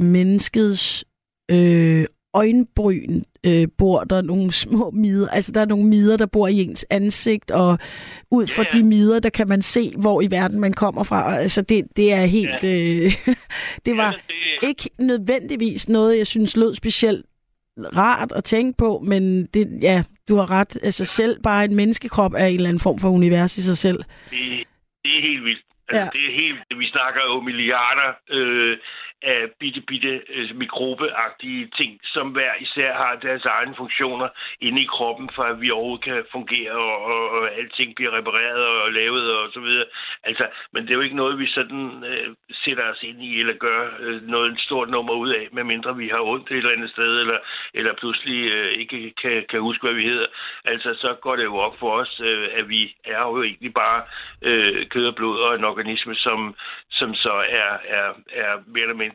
menneskets 0.03 1.05
øh, 1.51 2.05
øjenbryn 2.35 3.23
øh, 3.47 3.69
bor 3.79 4.01
der 4.05 4.23
nogle 4.23 4.53
små 4.53 4.91
midder. 4.91 5.29
Altså, 5.29 5.53
der 5.53 5.61
er 5.61 5.65
nogle 5.67 5.89
midder, 5.89 6.17
der 6.17 6.27
bor 6.27 6.49
i 6.49 6.55
ens 6.63 6.87
ansigt, 6.91 7.51
og 7.51 7.79
ud 8.31 8.47
fra 8.47 8.63
Ja. 8.73 8.79
de 8.79 8.85
midder, 8.85 9.21
der 9.21 9.31
kan 9.31 9.49
man 9.49 9.63
se, 9.63 9.93
hvor 9.99 10.23
i 10.23 10.31
verden 10.31 10.61
man 10.61 10.73
kommer 10.73 11.03
fra. 11.03 11.25
Og 11.25 11.35
Altså, 11.39 11.63
det, 11.63 11.85
det 11.97 12.13
er 12.13 12.25
helt... 12.27 12.65
Øh, 12.65 13.35
det 13.87 13.97
var 13.97 14.11
Ja, 14.13 14.19
det, 14.61 14.69
ikke 14.69 14.91
nødvendigvis 14.99 15.89
noget, 15.89 16.19
jeg 16.19 16.27
synes 16.27 16.57
lød 16.57 16.75
specielt 16.75 17.27
rart 17.97 18.33
at 18.33 18.45
tænke 18.45 18.77
på, 18.79 18.99
men 19.05 19.47
det, 19.47 19.79
ja, 19.83 20.03
du 20.29 20.37
har 20.37 20.51
ret. 20.51 20.79
Altså 20.83 21.05
selv 21.05 21.43
bare 21.43 21.65
en 21.65 21.75
menneskekrop 21.75 22.33
er 22.35 22.47
en 22.47 22.55
eller 22.55 22.69
anden 22.69 22.81
form 22.81 22.99
for 22.99 23.09
univers 23.11 23.59
i 23.59 23.63
sig 23.63 23.77
selv. 23.77 23.99
det, 24.31 24.41
det 25.05 25.11
er 25.19 25.23
helt 25.29 25.45
vildt. 25.45 25.65
Altså, 25.89 26.01
ja. 26.01 26.09
det 26.13 26.23
er 26.31 26.35
helt, 26.43 26.59
vi 26.81 26.87
snakker 26.95 27.21
jo 27.31 27.41
milliarder 27.41 28.09
øh, 28.31 28.77
af 29.25 29.51
bitte, 29.61 29.81
bitte 29.81 30.23
øh, 30.29 30.57
mikrobeagtige 30.57 31.67
ting, 31.77 32.01
som 32.05 32.29
hver 32.31 32.53
især 32.61 32.95
har 32.95 33.15
deres 33.17 33.45
egne 33.45 33.75
funktioner 33.77 34.29
inde 34.61 34.83
i 34.83 34.93
kroppen, 34.97 35.31
for 35.35 35.43
at 35.43 35.61
vi 35.61 35.71
overhovedet 35.71 36.05
kan 36.05 36.25
fungere, 36.33 36.73
og, 36.73 37.05
og, 37.05 37.31
og 37.31 37.53
alting 37.59 37.95
bliver 37.95 38.17
repareret 38.19 38.67
og 38.67 38.93
lavet 38.93 39.37
og 39.37 39.51
så 39.55 39.61
videre. 39.61 39.85
Altså, 40.25 40.47
men 40.73 40.83
det 40.83 40.91
er 40.91 40.95
jo 40.95 41.01
ikke 41.01 41.17
noget, 41.17 41.39
vi 41.39 41.47
sådan 41.47 42.05
øh, 42.05 42.29
sætter 42.65 42.91
os 42.93 43.03
ind 43.03 43.23
i, 43.23 43.41
eller 43.41 43.55
gør 43.55 43.81
øh, 44.01 44.23
noget 44.23 44.51
en 44.51 44.59
stort 44.59 44.89
nummer 44.89 45.15
ud 45.15 45.31
af, 45.31 45.49
medmindre 45.53 45.97
vi 45.97 46.09
har 46.09 46.21
ondt 46.21 46.51
et 46.51 46.57
eller 46.57 46.77
andet 46.77 46.91
sted, 46.91 47.21
eller, 47.21 47.39
eller 47.75 47.93
pludselig 47.95 48.51
øh, 48.51 48.73
ikke 48.73 49.13
kan, 49.23 49.45
kan 49.51 49.61
huske, 49.61 49.83
hvad 49.83 49.95
vi 49.95 50.05
hedder. 50.05 50.27
Altså, 50.65 50.95
så 50.95 51.17
går 51.21 51.37
det 51.37 51.45
jo 51.45 51.57
op 51.57 51.77
for 51.79 51.91
os, 52.01 52.21
øh, 52.25 52.49
at 52.53 52.69
vi 52.69 52.97
er 53.05 53.21
jo 53.21 53.43
egentlig 53.43 53.75
bare 53.75 54.03
øh, 54.43 54.87
kød 54.87 55.07
og 55.07 55.15
blod 55.15 55.39
og 55.41 55.55
en 55.55 55.65
organisme, 55.65 56.15
som, 56.15 56.55
som 56.91 57.15
så 57.15 57.33
er, 57.33 57.73
er, 57.99 58.09
er 58.33 58.53
mere 58.67 58.83
eller 58.83 58.95
mindre 58.95 59.14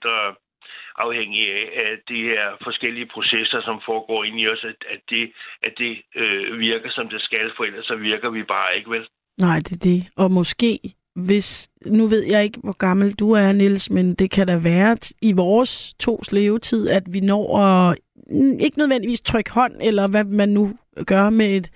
afhængig 1.06 1.42
af, 1.60 1.66
at 1.92 2.00
de 2.12 2.20
her 2.30 2.46
forskellige 2.64 3.10
processer, 3.14 3.62
som 3.62 3.78
foregår 3.86 4.24
ind 4.24 4.40
i 4.40 4.48
os, 4.48 4.64
at, 4.72 4.80
at 4.94 5.02
det, 5.10 5.32
at 5.64 5.74
det 5.78 5.94
øh, 6.16 6.60
virker, 6.60 6.90
som 6.92 7.10
det 7.10 7.22
skal, 7.22 7.52
for 7.58 7.64
ellers 7.64 7.86
så 7.86 7.96
virker 7.96 8.30
vi 8.30 8.44
bare 8.44 8.78
ikke, 8.78 8.90
vel? 8.92 9.06
Nej, 9.40 9.58
det 9.60 9.72
er 9.72 9.84
det. 9.92 10.08
Og 10.16 10.32
måske, 10.32 10.80
hvis... 11.16 11.70
Nu 11.86 12.08
ved 12.08 12.24
jeg 12.24 12.44
ikke, 12.44 12.60
hvor 12.64 12.78
gammel 12.78 13.14
du 13.14 13.32
er, 13.32 13.52
Nils, 13.52 13.90
men 13.90 14.16
det 14.16 14.32
kan 14.32 14.48
da 14.48 14.58
være 14.58 14.98
i 15.22 15.34
vores 15.34 15.94
tos 15.94 16.32
levetid, 16.32 16.90
at 16.90 17.04
vi 17.14 17.20
når 17.20 17.60
at 17.60 17.98
mm, 18.28 18.60
ikke 18.60 18.78
nødvendigvis 18.78 19.22
trykke 19.22 19.52
hånd, 19.52 19.74
eller 19.82 20.08
hvad 20.08 20.24
man 20.24 20.50
nu 20.50 20.78
gør 21.06 21.30
med 21.30 21.56
et, 21.56 21.70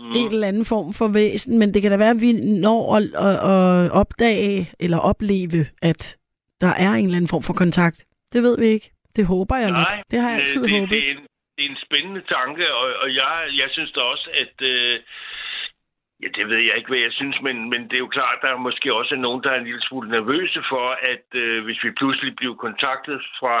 mm. 0.00 0.12
en 0.16 0.32
eller 0.32 0.48
anden 0.48 0.64
form 0.64 0.92
for 0.92 1.08
væsen, 1.08 1.58
men 1.58 1.74
det 1.74 1.82
kan 1.82 1.90
da 1.90 1.96
være, 1.96 2.10
at 2.10 2.20
vi 2.20 2.32
når 2.60 2.96
at, 2.96 3.02
at, 3.02 3.50
at 3.50 3.90
opdage 3.90 4.70
eller 4.80 4.98
opleve, 4.98 5.66
at 5.82 6.16
der 6.64 6.72
er 6.84 6.92
en 6.94 7.04
eller 7.04 7.16
anden 7.16 7.34
form 7.34 7.44
for 7.48 7.56
kontakt. 7.64 7.98
Det 8.32 8.40
ved 8.46 8.58
vi 8.58 8.66
ikke. 8.76 8.88
Det 9.16 9.24
håber 9.26 9.56
jeg 9.56 9.70
Nej, 9.70 9.80
lidt. 9.80 10.10
Det 10.10 10.18
har 10.22 10.30
jeg 10.30 10.38
altid 10.40 10.62
det, 10.62 10.70
håbet. 10.70 10.90
Det 10.90 11.08
er, 11.08 11.12
en, 11.14 11.22
det 11.56 11.62
er 11.66 11.70
en 11.74 11.82
spændende 11.86 12.22
tanke, 12.36 12.64
og, 12.74 12.86
og 13.02 13.08
jeg, 13.14 13.32
jeg 13.60 13.68
synes 13.70 13.92
da 13.92 14.00
også, 14.00 14.26
at... 14.42 14.54
Øh, 14.72 15.00
ja, 16.22 16.28
det 16.36 16.48
ved 16.48 16.60
jeg 16.68 16.76
ikke, 16.76 16.88
hvad 16.88 16.98
jeg 16.98 17.12
synes, 17.12 17.36
men, 17.46 17.70
men 17.70 17.80
det 17.88 17.94
er 17.94 18.06
jo 18.06 18.16
klart, 18.18 18.38
at 18.38 18.42
der 18.42 18.56
måske 18.56 18.94
også 18.94 19.14
er 19.14 19.24
nogen, 19.26 19.42
der 19.42 19.50
er 19.50 19.58
en 19.58 19.68
lille 19.70 19.82
smule 19.88 20.10
nervøse 20.10 20.62
for, 20.72 20.86
at 21.12 21.26
øh, 21.34 21.64
hvis 21.64 21.84
vi 21.84 21.90
pludselig 21.90 22.36
bliver 22.36 22.54
kontaktet 22.54 23.18
fra 23.40 23.56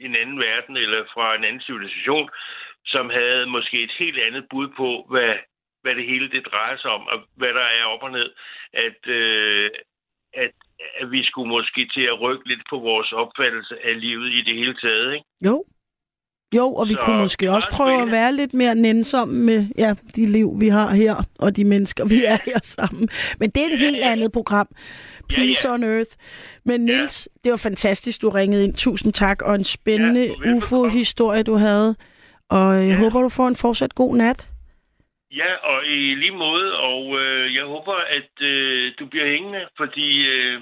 en 0.00 0.16
anden 0.16 0.38
verden 0.38 0.76
eller 0.76 1.04
fra 1.14 1.36
en 1.36 1.44
anden 1.44 1.60
civilisation, 1.60 2.28
som 2.86 3.10
havde 3.10 3.46
måske 3.46 3.82
et 3.82 3.94
helt 3.98 4.18
andet 4.18 4.44
bud 4.50 4.68
på, 4.76 5.06
hvad, 5.10 5.34
hvad 5.82 5.94
det 5.94 6.06
hele 6.06 6.28
det 6.30 6.46
drejer 6.46 6.76
sig 6.76 6.90
om, 6.90 7.06
og 7.06 7.18
hvad 7.36 7.52
der 7.54 7.66
er 7.78 7.84
op 7.84 8.02
og 8.02 8.10
ned, 8.10 8.30
at, 8.72 9.00
øh, 9.08 9.70
at, 10.42 10.50
at 11.00 11.10
vi 11.10 11.20
skulle 11.24 11.48
måske 11.56 11.80
til 11.94 12.04
at 12.12 12.20
rykke 12.20 12.48
lidt 12.48 12.62
på 12.70 12.76
vores 12.78 13.12
opfattelse 13.12 13.74
af 13.88 14.00
livet 14.00 14.28
i 14.38 14.40
det 14.46 14.54
hele 14.60 14.74
taget, 14.74 15.12
ikke? 15.14 15.26
Jo. 15.44 15.64
Jo, 16.56 16.74
og 16.74 16.88
vi 16.88 16.94
Så 16.94 17.00
kunne 17.04 17.18
måske 17.18 17.50
også 17.50 17.68
prøve 17.72 18.02
at 18.02 18.10
være 18.10 18.32
lidt 18.34 18.54
mere 18.54 18.74
nænsomme 18.74 19.44
med 19.44 19.66
ja, 19.78 19.94
de 20.16 20.26
liv, 20.26 20.60
vi 20.60 20.68
har 20.68 20.90
her, 20.94 21.14
og 21.38 21.56
de 21.56 21.64
mennesker, 21.64 22.04
vi 22.04 22.24
er 22.24 22.36
her 22.46 22.58
sammen. 22.62 23.08
Men 23.40 23.50
det 23.50 23.62
er 23.62 23.66
et 23.66 23.78
helt 23.78 24.00
andet 24.02 24.32
program. 24.32 24.68
Peace 25.28 25.68
ja. 25.68 25.74
on 25.74 25.84
Earth. 25.84 26.10
Men 26.64 26.80
Nils, 26.80 27.28
det 27.44 27.50
var 27.50 27.56
fantastisk, 27.56 28.22
du 28.22 28.28
ringede 28.30 28.64
ind. 28.64 28.74
Tusind 28.74 29.12
tak, 29.12 29.42
og 29.42 29.54
en 29.54 29.64
spændende 29.64 30.34
Ja. 30.44 30.54
UFO-historie, 30.54 31.42
du 31.42 31.54
havde. 31.56 31.96
Og 32.50 32.74
jeg 32.76 32.88
Ja. 32.88 32.96
håber, 32.96 33.22
du 33.22 33.28
får 33.28 33.48
en 33.48 33.56
fortsat 33.56 33.94
god 33.94 34.16
nat. 34.16 34.48
Ja, 35.36 35.50
og 35.70 35.86
i 35.86 36.14
lige 36.14 36.36
måde, 36.36 36.78
og 36.80 37.20
øh, 37.20 37.54
jeg 37.54 37.64
håber, 37.64 37.94
at 37.94 38.30
øh, 38.50 38.92
du 38.98 39.06
bliver 39.06 39.26
hængende, 39.26 39.68
fordi 39.76 40.26
øh, 40.28 40.60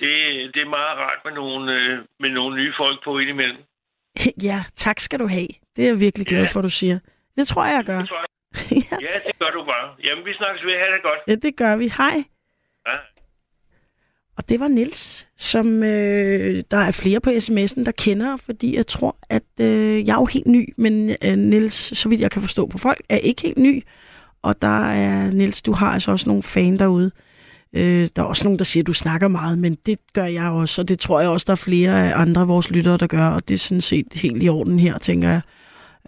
det, 0.00 0.10
det 0.54 0.60
er 0.62 0.68
meget 0.78 0.98
rart 0.98 1.18
med 1.24 1.32
nogle, 1.32 1.72
øh, 1.74 1.98
med 2.20 2.30
nogle 2.30 2.56
nye 2.56 2.72
folk 2.76 3.04
på 3.04 3.18
indimellem. 3.18 3.58
ja, 4.48 4.58
tak 4.76 4.98
skal 5.00 5.18
du 5.18 5.26
have. 5.26 5.48
Det 5.76 5.84
er 5.84 5.88
jeg 5.88 6.00
virkelig 6.00 6.26
glad 6.26 6.42
Ja. 6.42 6.48
for, 6.54 6.60
du 6.62 6.68
siger. 6.68 6.98
Det 7.36 7.46
tror 7.48 7.64
jeg, 7.64 7.74
jeg 7.76 7.84
gør. 7.84 7.98
Det 7.98 8.08
tror 8.08 8.20
jeg. 8.24 8.28
ja. 8.90 8.96
Ja, 9.06 9.14
det 9.26 9.38
gør 9.38 9.50
du 9.50 9.64
bare. 9.64 9.94
Jamen, 10.04 10.24
vi 10.24 10.34
snakkes 10.34 10.64
ved. 10.66 10.72
Ha' 10.78 10.94
det 10.94 11.02
godt. 11.02 11.20
ja, 11.28 11.34
det 11.34 11.56
gør 11.56 11.76
vi. 11.76 11.86
Hej. 11.98 12.16
Og 14.40 14.48
det 14.48 14.60
var 14.60 14.68
Nils, 14.68 15.28
som 15.36 15.82
øh, 15.82 16.62
der 16.70 16.76
er 16.76 16.90
flere 16.90 17.20
på 17.20 17.30
sms'en, 17.30 17.84
der 17.84 17.92
kender, 17.98 18.36
fordi 18.36 18.76
jeg 18.76 18.86
tror, 18.86 19.16
at 19.28 19.42
øh, 19.60 20.06
jeg 20.06 20.12
er 20.12 20.20
jo 20.20 20.24
helt 20.24 20.46
ny, 20.46 20.74
men 20.76 21.16
øh, 21.24 21.38
Nils, 21.38 21.98
så 21.98 22.08
vidt 22.08 22.20
jeg 22.20 22.30
kan 22.30 22.42
forstå 22.42 22.66
på 22.66 22.78
folk, 22.78 23.02
er 23.08 23.16
ikke 23.16 23.42
helt 23.42 23.58
ny. 23.58 23.82
Og 24.42 24.62
der 24.62 24.90
er, 24.90 25.30
Nils, 25.30 25.62
du 25.62 25.72
har 25.72 25.90
altså 25.92 26.10
også 26.10 26.28
nogle 26.28 26.42
fan 26.42 26.78
derude. 26.78 27.10
Øh, 27.72 28.08
der 28.16 28.22
er 28.22 28.26
også 28.26 28.44
nogen, 28.44 28.58
der 28.58 28.64
siger, 28.64 28.82
at 28.82 28.86
du 28.86 28.92
snakker 28.92 29.28
meget, 29.28 29.58
men 29.58 29.78
det 29.86 29.98
gør 30.12 30.24
jeg 30.24 30.46
også, 30.46 30.82
og 30.82 30.88
det 30.88 30.98
tror 30.98 31.20
jeg 31.20 31.28
også, 31.28 31.44
der 31.44 31.52
er 31.52 31.56
flere 31.56 32.08
af 32.08 32.20
andre 32.20 32.40
af 32.40 32.48
vores 32.48 32.70
lyttere, 32.70 32.96
der 32.96 33.06
gør, 33.06 33.26
og 33.26 33.48
det 33.48 33.54
er 33.54 33.58
sådan 33.58 33.80
set 33.80 34.06
helt 34.14 34.42
i 34.42 34.48
orden 34.48 34.78
her, 34.78 34.98
tænker 34.98 35.28
jeg. 35.28 35.40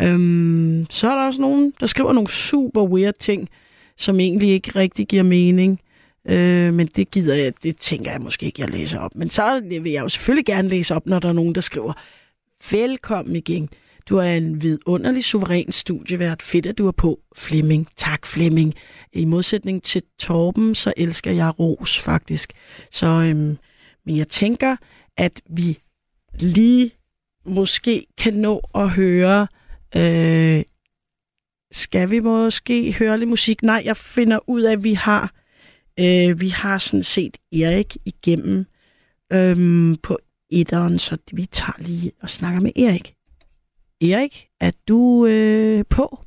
Øhm, 0.01 0.87
så 0.91 1.11
er 1.11 1.15
der 1.15 1.27
også 1.27 1.41
nogen, 1.41 1.73
der 1.81 1.87
skriver 1.87 2.13
nogle 2.13 2.29
super 2.29 2.83
weird 2.83 3.15
ting, 3.21 3.49
som 3.97 4.21
egentlig 4.21 4.49
ikke 4.49 4.73
rigtig 4.77 5.07
giver 5.07 5.23
mening. 5.23 5.81
Øh, 6.29 6.75
men 6.75 6.87
det 6.87 7.11
gider 7.11 7.35
jeg, 7.35 7.53
det 7.63 7.77
tænker 7.77 8.11
jeg 8.11 8.21
måske 8.21 8.47
ikke, 8.47 8.61
jeg 8.63 8.71
læser 8.71 8.99
op. 8.99 9.15
Men 9.15 9.31
så 9.31 9.61
vil 9.61 9.93
jeg 9.93 10.03
jo 10.03 10.09
selvfølgelig 10.09 10.47
gerne 10.47 10.69
læse 10.69 10.95
op, 10.95 11.07
når 11.07 11.19
der 11.19 11.29
er 11.29 11.33
nogen, 11.33 11.55
der 11.55 11.61
skriver, 11.61 11.93
velkommen 12.71 13.37
igen. 13.37 13.69
Du 14.09 14.17
er 14.17 14.23
en 14.23 14.63
vidunderlig, 14.63 15.25
suveræn 15.25 15.73
studievært. 15.73 16.43
Fedt, 16.43 16.67
at 16.67 16.79
du 16.79 16.87
er 16.87 16.93
på, 16.93 17.21
Flemming. 17.37 17.89
Tak, 17.97 18.27
Flemming. 18.27 18.75
I 19.13 19.25
modsætning 19.25 19.83
til 19.83 20.03
Torben, 20.19 20.75
så 20.75 20.93
elsker 20.97 21.31
jeg 21.31 21.59
ros, 21.59 21.99
faktisk. 21.99 22.53
Så, 22.91 23.07
øhm, 23.07 23.59
men 24.07 24.17
jeg 24.17 24.29
tænker, 24.29 24.77
at 25.17 25.41
vi 25.51 25.79
lige 26.41 26.91
måske 27.47 28.07
kan 28.19 28.35
nå 28.35 28.63
at 28.75 28.91
høre... 28.91 29.47
Øh, 29.97 30.63
skal 31.73 32.11
vi 32.11 32.21
måske 32.21 32.93
høre 32.93 33.19
lidt 33.19 33.31
musik? 33.31 33.63
Nej, 33.63 33.83
jeg 33.85 33.97
finder 33.97 34.39
ud 34.49 34.63
af, 34.63 34.73
at 34.73 34.85
vi 34.85 34.95
har 34.95 35.33
Øh, 36.01 36.41
vi 36.41 36.49
har 36.49 36.79
sådan 36.79 37.03
set 37.03 37.37
Erik 37.53 37.97
igennem 38.07 38.67
øhm, 39.33 39.97
på 40.03 40.19
etteren, 40.51 40.99
så 40.99 41.19
vi 41.33 41.43
tager 41.45 41.77
lige 41.79 42.13
og 42.23 42.31
snakker 42.31 42.61
med 42.61 42.71
Erik. 42.77 43.15
Erik, 44.01 44.49
er 44.61 44.71
du 44.89 45.27
øh, 45.27 45.85
på? 45.91 46.19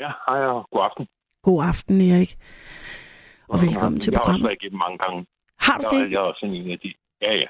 Ja, 0.00 0.10
hej 0.28 0.38
og 0.46 0.68
god 0.70 0.82
aften. 0.84 1.06
God 1.42 1.64
aften, 1.64 2.00
Erik. 2.00 2.36
Og 3.48 3.62
velkommen 3.62 4.00
til 4.00 4.10
Jeg 4.10 4.16
har 4.18 4.20
også 4.22 4.26
programmet. 4.26 4.48
været 4.48 4.58
igennem 4.62 4.78
mange 4.78 4.98
gange. 4.98 5.26
Har 5.58 5.78
du 5.78 5.88
Jeg, 5.96 6.04
det? 6.04 6.10
jeg 6.12 6.16
er 6.16 6.20
også 6.20 6.46
en 6.46 6.70
af 6.70 6.78
de. 6.78 6.92
Ja, 7.22 7.32
ja. 7.34 7.46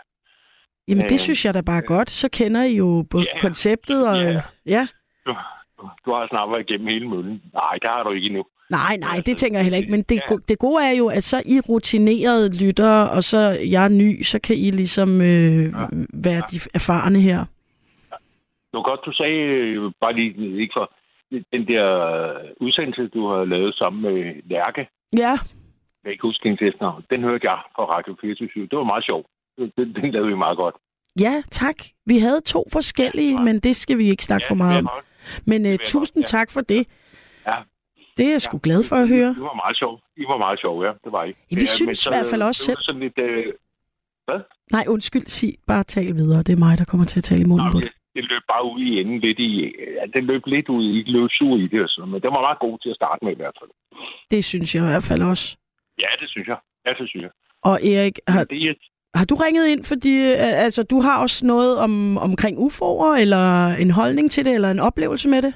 Jamen, 0.89 1.05
det 1.05 1.13
Øh, 1.13 1.19
synes 1.19 1.45
jeg 1.45 1.55
da 1.55 1.61
bare 1.61 1.77
er 1.83 1.87
godt. 1.87 2.11
Så 2.11 2.29
kender 2.29 2.63
I 2.63 2.77
jo 2.77 3.07
både 3.11 3.27
Ja. 3.35 3.41
konceptet 3.41 4.09
og... 4.09 4.17
Ja. 4.23 4.43
ja. 4.67 4.87
Du, 5.27 5.33
du 6.05 6.13
har 6.13 6.29
snart 6.29 6.51
været 6.51 6.71
igennem 6.71 6.87
hele 6.87 7.09
møllen. 7.09 7.43
Nej, 7.53 7.75
det 7.83 7.91
har 7.91 8.03
du 8.03 8.11
ikke 8.11 8.27
endnu. 8.27 8.45
Nej, 8.71 8.97
nej, 8.97 9.17
det 9.27 9.37
tænker 9.37 9.59
jeg 9.59 9.65
heller 9.65 9.79
ikke. 9.79 9.91
Men 9.91 10.03
det, 10.03 10.21
Ja. 10.31 10.37
det 10.49 10.59
gode 10.59 10.85
er 10.85 10.91
jo, 10.99 11.07
at 11.09 11.25
så 11.25 11.43
I 11.47 11.61
rutinerede 11.69 12.65
lyttere, 12.65 13.11
og 13.11 13.25
så 13.25 13.39
jeg 13.71 13.85
er 13.85 13.89
ny, 13.89 14.23
så 14.23 14.39
kan 14.41 14.57
I 14.57 14.71
ligesom 14.71 15.21
øh, 15.21 15.73
være 16.27 16.43
de 16.53 16.59
erfarne 16.75 17.21
her. 17.21 17.45
Det 18.71 18.75
var 18.79 18.83
godt, 18.83 19.01
du 19.07 19.13
sagde, 19.13 19.39
øh, 19.39 19.93
bare 20.01 20.13
lige 20.15 20.61
ikke 20.63 20.73
for 20.77 20.93
den 21.53 21.67
der 21.69 21.87
øh, 22.15 22.51
udsendelse, 22.61 23.09
du 23.09 23.29
har 23.29 23.45
lavet 23.45 23.75
sammen 23.75 24.03
med 24.03 24.35
Lærke. 24.51 24.89
Ja, 25.17 25.39
Jeg 26.05 26.13
ikke 26.13 26.23
huske 26.23 26.49
hendes 26.49 26.63
efternavn. 26.63 27.05
Den 27.11 27.21
hørte 27.23 27.51
jeg 27.51 27.59
på 27.77 27.83
Radio 27.85 28.17
24 28.21 28.67
Det 28.67 28.79
var 28.79 28.85
meget 28.85 29.05
sjovt. 29.05 29.27
Den, 29.59 29.95
den 29.95 30.11
lavede 30.11 30.29
vi 30.29 30.35
meget 30.37 30.57
godt. 30.57 30.75
Ja, 31.21 31.43
tak. 31.51 31.77
Vi 32.07 32.19
havde 32.19 32.41
to 32.41 32.65
forskellige, 32.73 33.33
Ja, 33.39 33.43
men 33.43 33.59
det 33.61 33.77
skal 33.77 33.99
vi 33.99 34.11
ikke 34.11 34.25
snakke 34.25 34.47
for 34.49 34.55
meget 34.55 34.79
om. 34.79 34.89
Men 35.47 35.67
uh, 35.67 35.73
tusind 35.85 36.23
ja. 36.25 36.27
tak 36.27 36.51
for 36.51 36.61
det. 36.61 36.87
Ja. 37.47 37.55
Det 38.21 38.29
er 38.29 38.35
jeg 38.37 38.43
sgu 38.47 38.59
glad 38.63 38.81
for 38.91 38.97
at 38.97 39.09
høre. 39.09 39.29
Det 39.39 39.45
var 39.51 39.55
meget 39.65 39.77
sjovt. 39.83 40.01
I 40.17 40.25
var 40.33 40.39
meget 40.47 40.59
sjov, 40.61 40.77
ja. 40.87 40.93
Det 41.05 41.11
var 41.17 41.25
I. 41.25 41.33
Ja, 41.51 41.55
vi 41.61 41.61
Ja, 41.61 41.67
synes 41.79 41.99
så- 41.99 42.11
i 42.11 42.15
hvert 42.15 42.27
fald 42.33 42.43
også 42.43 42.63
selv- 42.69 42.77
Sådan 42.81 43.01
lidt, 43.01 43.19
øh, 43.19 43.45
hvad? 44.27 44.41
Nej, 44.77 44.85
undskyld, 44.89 45.27
sig 45.27 45.53
bare 45.67 45.85
tal 45.85 46.15
videre. 46.21 46.43
Det 46.47 46.53
er 46.53 46.63
mig, 46.67 46.79
der 46.79 46.85
kommer 46.91 47.07
til 47.07 47.21
at 47.21 47.25
tale 47.31 47.43
i 47.47 47.49
munden 47.53 47.69
på 47.75 47.79
Nå, 47.79 47.81
det. 47.81 47.93
det, 47.93 48.15
det 48.17 48.25
løb 48.33 48.43
bare 48.53 48.65
ud 48.73 48.81
i 48.89 49.01
enden 49.01 49.19
lidt 49.27 49.39
i... 49.39 49.51
Ja, 49.99 50.05
det 50.15 50.23
løb 50.31 50.43
lidt 50.47 50.69
ud 50.69 50.85
i... 50.85 50.99
Det 51.03 51.09
løb 51.17 51.29
sur 51.39 51.57
i 51.65 51.67
det 51.73 51.81
og 51.83 51.89
sådan, 51.89 52.11
men 52.13 52.21
det 52.23 52.29
var 52.37 52.41
meget 52.49 52.59
god 52.67 52.79
til 52.83 52.91
at 52.93 52.97
starte 53.01 53.25
med 53.25 53.33
i 53.33 53.37
hvert 53.43 53.57
fald. 53.61 53.71
Det 54.31 54.45
synes 54.45 54.75
jeg 54.75 54.83
i 54.85 54.87
hvert 54.87 55.07
fald 55.11 55.23
også. 55.23 55.47
Ja, 56.05 56.11
det 56.21 56.29
synes 56.33 56.47
jeg. 56.49 56.59
Ja, 56.87 56.91
det 57.01 57.09
synes 57.11 57.23
jeg. 57.27 57.31
Og 57.63 57.75
Erik, 57.93 58.17
har, 58.29 58.45
Det 58.45 58.57
er, 58.71 58.75
har 59.19 59.25
du 59.25 59.35
ringet 59.35 59.67
ind, 59.73 59.85
fordi 59.85 60.13
øh, 60.31 60.65
altså, 60.67 60.83
du 60.83 61.01
har 61.01 61.21
også 61.23 61.47
noget 61.47 61.79
om, 61.79 62.19
omkring 62.19 62.55
UFO'er, 62.59 63.13
eller 63.25 63.45
en 63.85 63.91
holdning 63.91 64.31
til 64.31 64.45
det, 64.45 64.55
eller 64.55 64.71
en 64.71 64.79
oplevelse 64.81 65.29
med 65.29 65.43
det? 65.43 65.55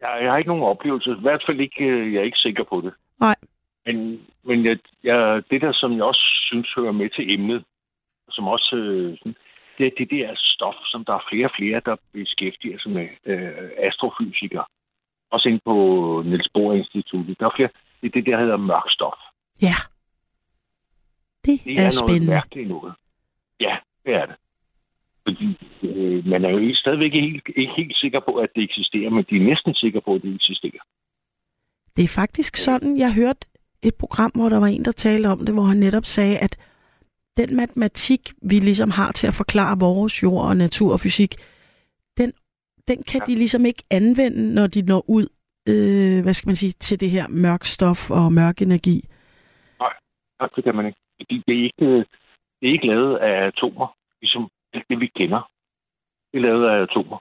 Jeg, 0.00 0.18
jeg 0.22 0.30
har 0.30 0.38
ikke 0.38 0.48
nogen 0.48 0.62
oplevelse. 0.64 1.10
I 1.10 1.20
hvert 1.20 1.42
fald 1.46 1.60
ikke... 1.60 1.84
øh, 1.84 2.12
Jeg 2.14 2.20
er 2.20 2.24
ikke 2.24 2.38
sikker 2.38 2.64
på 2.64 2.80
det. 2.80 2.92
Nej. 3.20 3.36
Men, 3.86 4.20
men 4.44 4.64
jeg, 4.64 4.78
jeg, 5.04 5.42
det 5.50 5.60
der, 5.60 5.72
som 5.72 5.92
jeg 5.92 6.02
også 6.02 6.22
synes 6.48 6.72
hører 6.76 6.92
med 6.92 7.10
til 7.10 7.30
emnet, 7.34 7.64
som 8.30 8.48
også... 8.48 8.76
Øh, 8.76 9.32
det 9.78 9.86
er 9.86 9.90
det 9.98 10.10
der 10.10 10.30
stof, 10.36 10.74
som 10.84 11.04
der 11.04 11.14
er 11.14 11.24
flere 11.30 11.46
og 11.46 11.50
flere, 11.58 11.80
der 11.84 11.96
beskæftiger 12.12 12.78
sig 12.78 12.90
med 12.92 13.08
øh, 13.26 13.70
astrofysikere. 13.78 14.64
Også 15.30 15.48
inde 15.48 15.60
på 15.64 15.74
Niels 16.26 16.48
Bohr 16.54 16.74
Instituttet. 16.74 17.40
Der 17.40 17.46
er 17.46 17.50
flere... 17.56 17.68
Det 18.00 18.06
er 18.06 18.10
det, 18.10 18.26
der 18.26 18.38
hedder 18.38 18.56
mørk 18.56 18.82
stof. 18.88 19.18
Ja. 19.62 19.74
Det, 21.44 21.60
Det 21.64 21.72
er, 21.72 21.78
er, 21.78 21.82
noget 21.82 21.94
spændende. 21.94 22.26
mærkeligt 22.34 22.68
noget. 22.68 22.94
Ja, 23.60 23.76
det 24.04 24.14
er 24.14 24.26
det. 24.26 24.34
Fordi 25.30 25.48
øh, 25.82 26.26
man 26.26 26.44
er 26.44 26.50
jo 26.50 26.58
ikke- 26.58 26.74
stadigvæk 26.74 27.14
ikke 27.14 27.28
helt, 27.30 27.48
ikke 27.56 27.72
helt 27.76 27.96
sikker 27.96 28.20
på, 28.20 28.32
at 28.36 28.50
det 28.54 28.62
eksisterer, 28.64 29.10
men 29.10 29.24
de 29.30 29.36
er 29.36 29.48
næsten 29.50 29.74
sikre 29.74 30.00
på, 30.00 30.14
at 30.14 30.22
det 30.22 30.34
eksisterer. 30.34 30.82
Det 31.96 32.04
er 32.04 32.08
faktisk 32.22 32.56
sådan, 32.56 32.96
jeg 32.96 33.14
hørte 33.14 33.46
et 33.82 33.94
program, 33.94 34.30
hvor 34.34 34.48
der 34.48 34.58
var 34.60 34.66
en, 34.66 34.84
der 34.84 34.92
talte 34.92 35.26
om 35.26 35.38
det, 35.38 35.54
hvor 35.54 35.62
han 35.62 35.76
netop 35.76 36.04
sagde, 36.04 36.38
at 36.38 36.56
den 37.36 37.56
matematik, 37.56 38.20
vi 38.42 38.54
ligesom 38.54 38.90
har 38.90 39.12
til 39.12 39.26
at 39.26 39.34
forklare 39.34 39.78
vores 39.78 40.22
jord 40.22 40.44
og 40.44 40.56
natur 40.56 40.92
og 40.92 41.00
fysik, 41.00 41.34
den, 42.18 42.32
den 42.88 43.02
kan 43.02 43.20
ja. 43.20 43.32
de 43.32 43.38
ligesom 43.38 43.64
ikke 43.66 43.82
anvende, 43.90 44.54
når 44.54 44.66
de 44.66 44.82
når 44.82 45.04
ud, 45.08 45.26
øh, 45.68 46.22
hvad 46.22 46.34
skal 46.34 46.48
man 46.48 46.56
sige, 46.56 46.72
til 46.72 47.00
det 47.00 47.10
her 47.10 47.28
mørk 47.28 47.64
stof 47.64 48.10
og 48.10 48.32
mørk 48.32 48.62
energi. 48.62 48.98
Nej, 49.80 50.48
det 50.56 50.64
kan 50.64 50.74
man 50.74 50.86
ikke. 50.86 50.98
Fordi 51.20 51.42
det 51.46 51.54
er 51.58 51.64
ikke, 51.64 51.86
det 52.58 52.64
er 52.68 52.72
ikke 52.72 52.86
lavet 52.86 53.16
af 53.16 53.46
atomer, 53.46 53.96
ligesom 54.22 54.48
det, 54.74 54.82
det 54.90 55.00
vi 55.00 55.06
kender. 55.06 55.50
Det 56.32 56.38
er 56.38 56.42
lavet 56.42 56.66
af 56.70 56.82
atomer. 56.82 57.18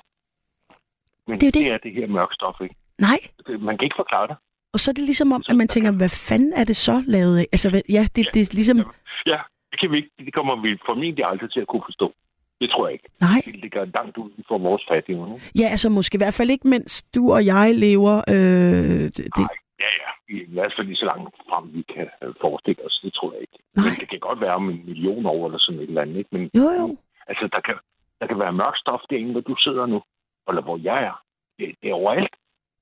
Men 1.28 1.40
Det 1.40 1.48
er 1.48 1.52
det. 1.52 1.66
det 1.66 1.72
er 1.74 1.78
det 1.78 1.94
her 1.94 2.08
mørke 2.08 2.34
stof, 2.36 2.56
ikke? 2.62 2.76
Nej, 2.98 3.20
Man 3.60 3.78
kan 3.78 3.86
ikke 3.86 4.00
forklare 4.04 4.28
det. 4.28 4.36
og 4.74 4.80
så 4.80 4.92
er 4.92 4.94
det 4.94 5.04
ligesom 5.04 5.32
om, 5.32 5.44
at 5.50 5.56
man 5.56 5.68
tænker, 5.68 5.92
hvad 5.92 6.10
fanden 6.10 6.54
er 6.54 6.64
det 6.64 6.76
så 6.76 7.04
lavet 7.08 7.38
af? 7.38 7.46
Altså, 7.52 7.82
ja, 7.90 8.02
det, 8.16 8.24
det 8.34 8.42
er 8.42 8.50
ligesom, 8.60 8.78
Ja, 9.26 9.40
det, 9.72 9.80
kan 9.80 9.92
vi 9.92 9.98
ikke, 9.98 10.10
det 10.20 10.34
kommer 10.34 10.56
vi 10.62 10.78
formentlig 10.86 11.26
aldrig 11.26 11.52
til 11.52 11.60
at 11.60 11.68
kunne 11.68 11.82
forstå. 11.86 12.14
Det 12.62 12.70
tror 12.70 12.88
jeg 12.88 12.94
ikke. 12.94 13.10
nej. 13.22 13.42
Det 13.46 13.56
ligger 13.56 13.86
langt 13.86 14.18
uden 14.18 14.44
for 14.48 14.58
vores 14.58 14.84
fattige. 14.92 15.18
Ikke? 15.34 15.52
Ja, 15.60 15.68
altså 15.68 15.90
måske 15.90 16.16
i 16.16 16.24
hvert 16.24 16.34
fald 16.34 16.50
ikke, 16.50 16.68
mens 16.68 17.04
du 17.16 17.34
og 17.34 17.46
jeg 17.46 17.76
lever. 17.76 18.16
Øh, 18.28 19.04
det, 19.18 19.30
Nej, 19.38 19.56
ja, 19.84 19.90
ja. 20.02 20.10
I 20.38 20.54
hvert 20.54 20.74
fald 20.78 20.88
lige 20.88 20.96
så 21.04 21.06
langt 21.06 21.36
frem, 21.50 21.74
vi 21.74 21.82
kan 21.96 22.08
forestille 22.42 22.86
os. 22.86 23.00
Det 23.04 23.14
tror 23.14 23.32
jeg 23.34 23.42
ikke. 23.42 23.58
Nej. 23.76 23.86
Men 23.86 23.94
det 24.00 24.10
kan 24.10 24.20
godt 24.20 24.42
være 24.42 24.54
om 24.56 24.70
en 24.70 24.82
million 24.86 25.26
år 25.26 25.46
eller 25.46 25.60
sådan 25.60 25.82
et 25.82 25.88
eller 25.88 26.02
andet. 26.02 26.18
Ikke? 26.18 26.30
Men 26.32 26.50
jo, 26.56 26.70
jo. 26.80 26.98
Altså, 27.30 27.46
der 27.56 27.62
kan, 27.68 27.76
der 28.20 28.28
kan 28.28 28.40
være 28.40 28.54
mørk 28.54 28.78
stof 28.78 29.02
derinde, 29.10 29.32
hvor 29.32 29.42
du 29.42 29.56
sidder 29.66 29.86
nu. 29.86 30.00
Eller 30.48 30.62
hvor 30.62 30.78
jeg 30.78 31.04
er. 31.04 31.24
Det, 31.60 31.76
det 31.82 31.90
er 31.90 31.94
overalt. 31.94 32.36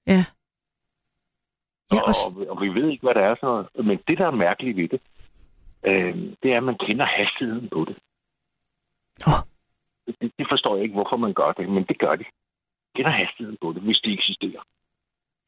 Ja. 0.07 0.23
Ja, 1.91 2.01
og, 2.01 2.13
og, 2.37 2.47
og, 2.51 2.61
vi 2.61 2.69
ved 2.69 2.89
ikke, 2.89 3.03
hvad 3.05 3.15
det 3.15 3.23
er 3.23 3.35
sådan 3.35 3.47
noget. 3.47 3.85
Men 3.89 3.97
det, 4.07 4.17
der 4.17 4.27
er 4.27 4.41
mærkeligt 4.47 4.77
ved 4.77 4.87
det, 4.87 5.01
øh, 5.89 6.15
det 6.43 6.53
er, 6.53 6.57
at 6.57 6.63
man 6.63 6.77
kender 6.77 7.05
hastigheden 7.05 7.69
på 7.69 7.85
det. 7.89 7.97
Nå. 9.25 9.33
det. 10.07 10.31
Det 10.39 10.47
forstår 10.51 10.75
jeg 10.75 10.83
ikke, 10.83 10.93
hvorfor 10.93 11.17
man 11.17 11.33
gør 11.33 11.51
det, 11.51 11.69
men 11.69 11.83
det 11.83 11.99
gør 11.99 12.15
de. 12.15 12.25
Kender 12.95 13.11
hastigheden 13.11 13.57
på 13.61 13.73
det, 13.73 13.81
hvis 13.81 13.99
det 14.03 14.13
eksisterer. 14.13 14.61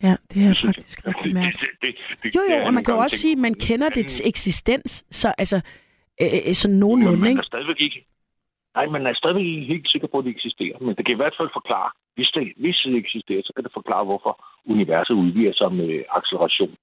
ja, 0.04 0.16
det 0.32 0.40
er 0.50 0.66
faktisk 0.66 1.08
rigtig 1.08 1.34
mærkeligt. 1.42 1.72
Det, 1.82 1.96
det, 2.10 2.24
det, 2.24 2.36
Jo, 2.36 2.42
jo, 2.52 2.66
og 2.66 2.74
man 2.74 2.84
kan 2.84 2.94
jo 2.94 3.00
også 3.00 3.18
sige, 3.18 3.32
at 3.32 3.38
man 3.38 3.54
kender 3.54 3.90
dets 3.90 4.22
eksistens, 4.26 5.06
så 5.12 5.34
altså, 5.38 5.58
øh, 6.22 6.54
sådan 6.54 6.74
Men 6.74 6.80
nogenlunde, 6.80 7.20
man 7.20 7.30
ikke? 7.30 7.40
er 7.40 7.44
stadigvæk 7.44 7.80
ikke... 7.80 8.06
Nej, 8.80 8.88
man 8.96 9.08
er 9.08 9.14
stadigvæk 9.22 9.46
ikke 9.46 9.72
helt 9.74 9.90
sikker 9.94 10.08
på, 10.08 10.18
at 10.20 10.26
det 10.26 10.36
eksisterer. 10.38 10.78
Men 10.86 10.96
det 10.96 11.06
kan 11.06 11.16
i 11.16 11.22
hvert 11.22 11.38
fald 11.40 11.50
forklare, 11.60 11.90
hvis 12.16 12.30
det, 12.36 12.44
hvis 12.64 12.78
det 12.86 12.96
eksisterer, 13.06 13.42
så 13.46 13.52
kan 13.56 13.64
det 13.64 13.78
forklare, 13.80 14.06
hvorfor 14.10 14.34
universet 14.74 15.14
udvider 15.14 15.54
sig 15.54 15.70
med 15.80 15.92
acceleration. 16.18 16.74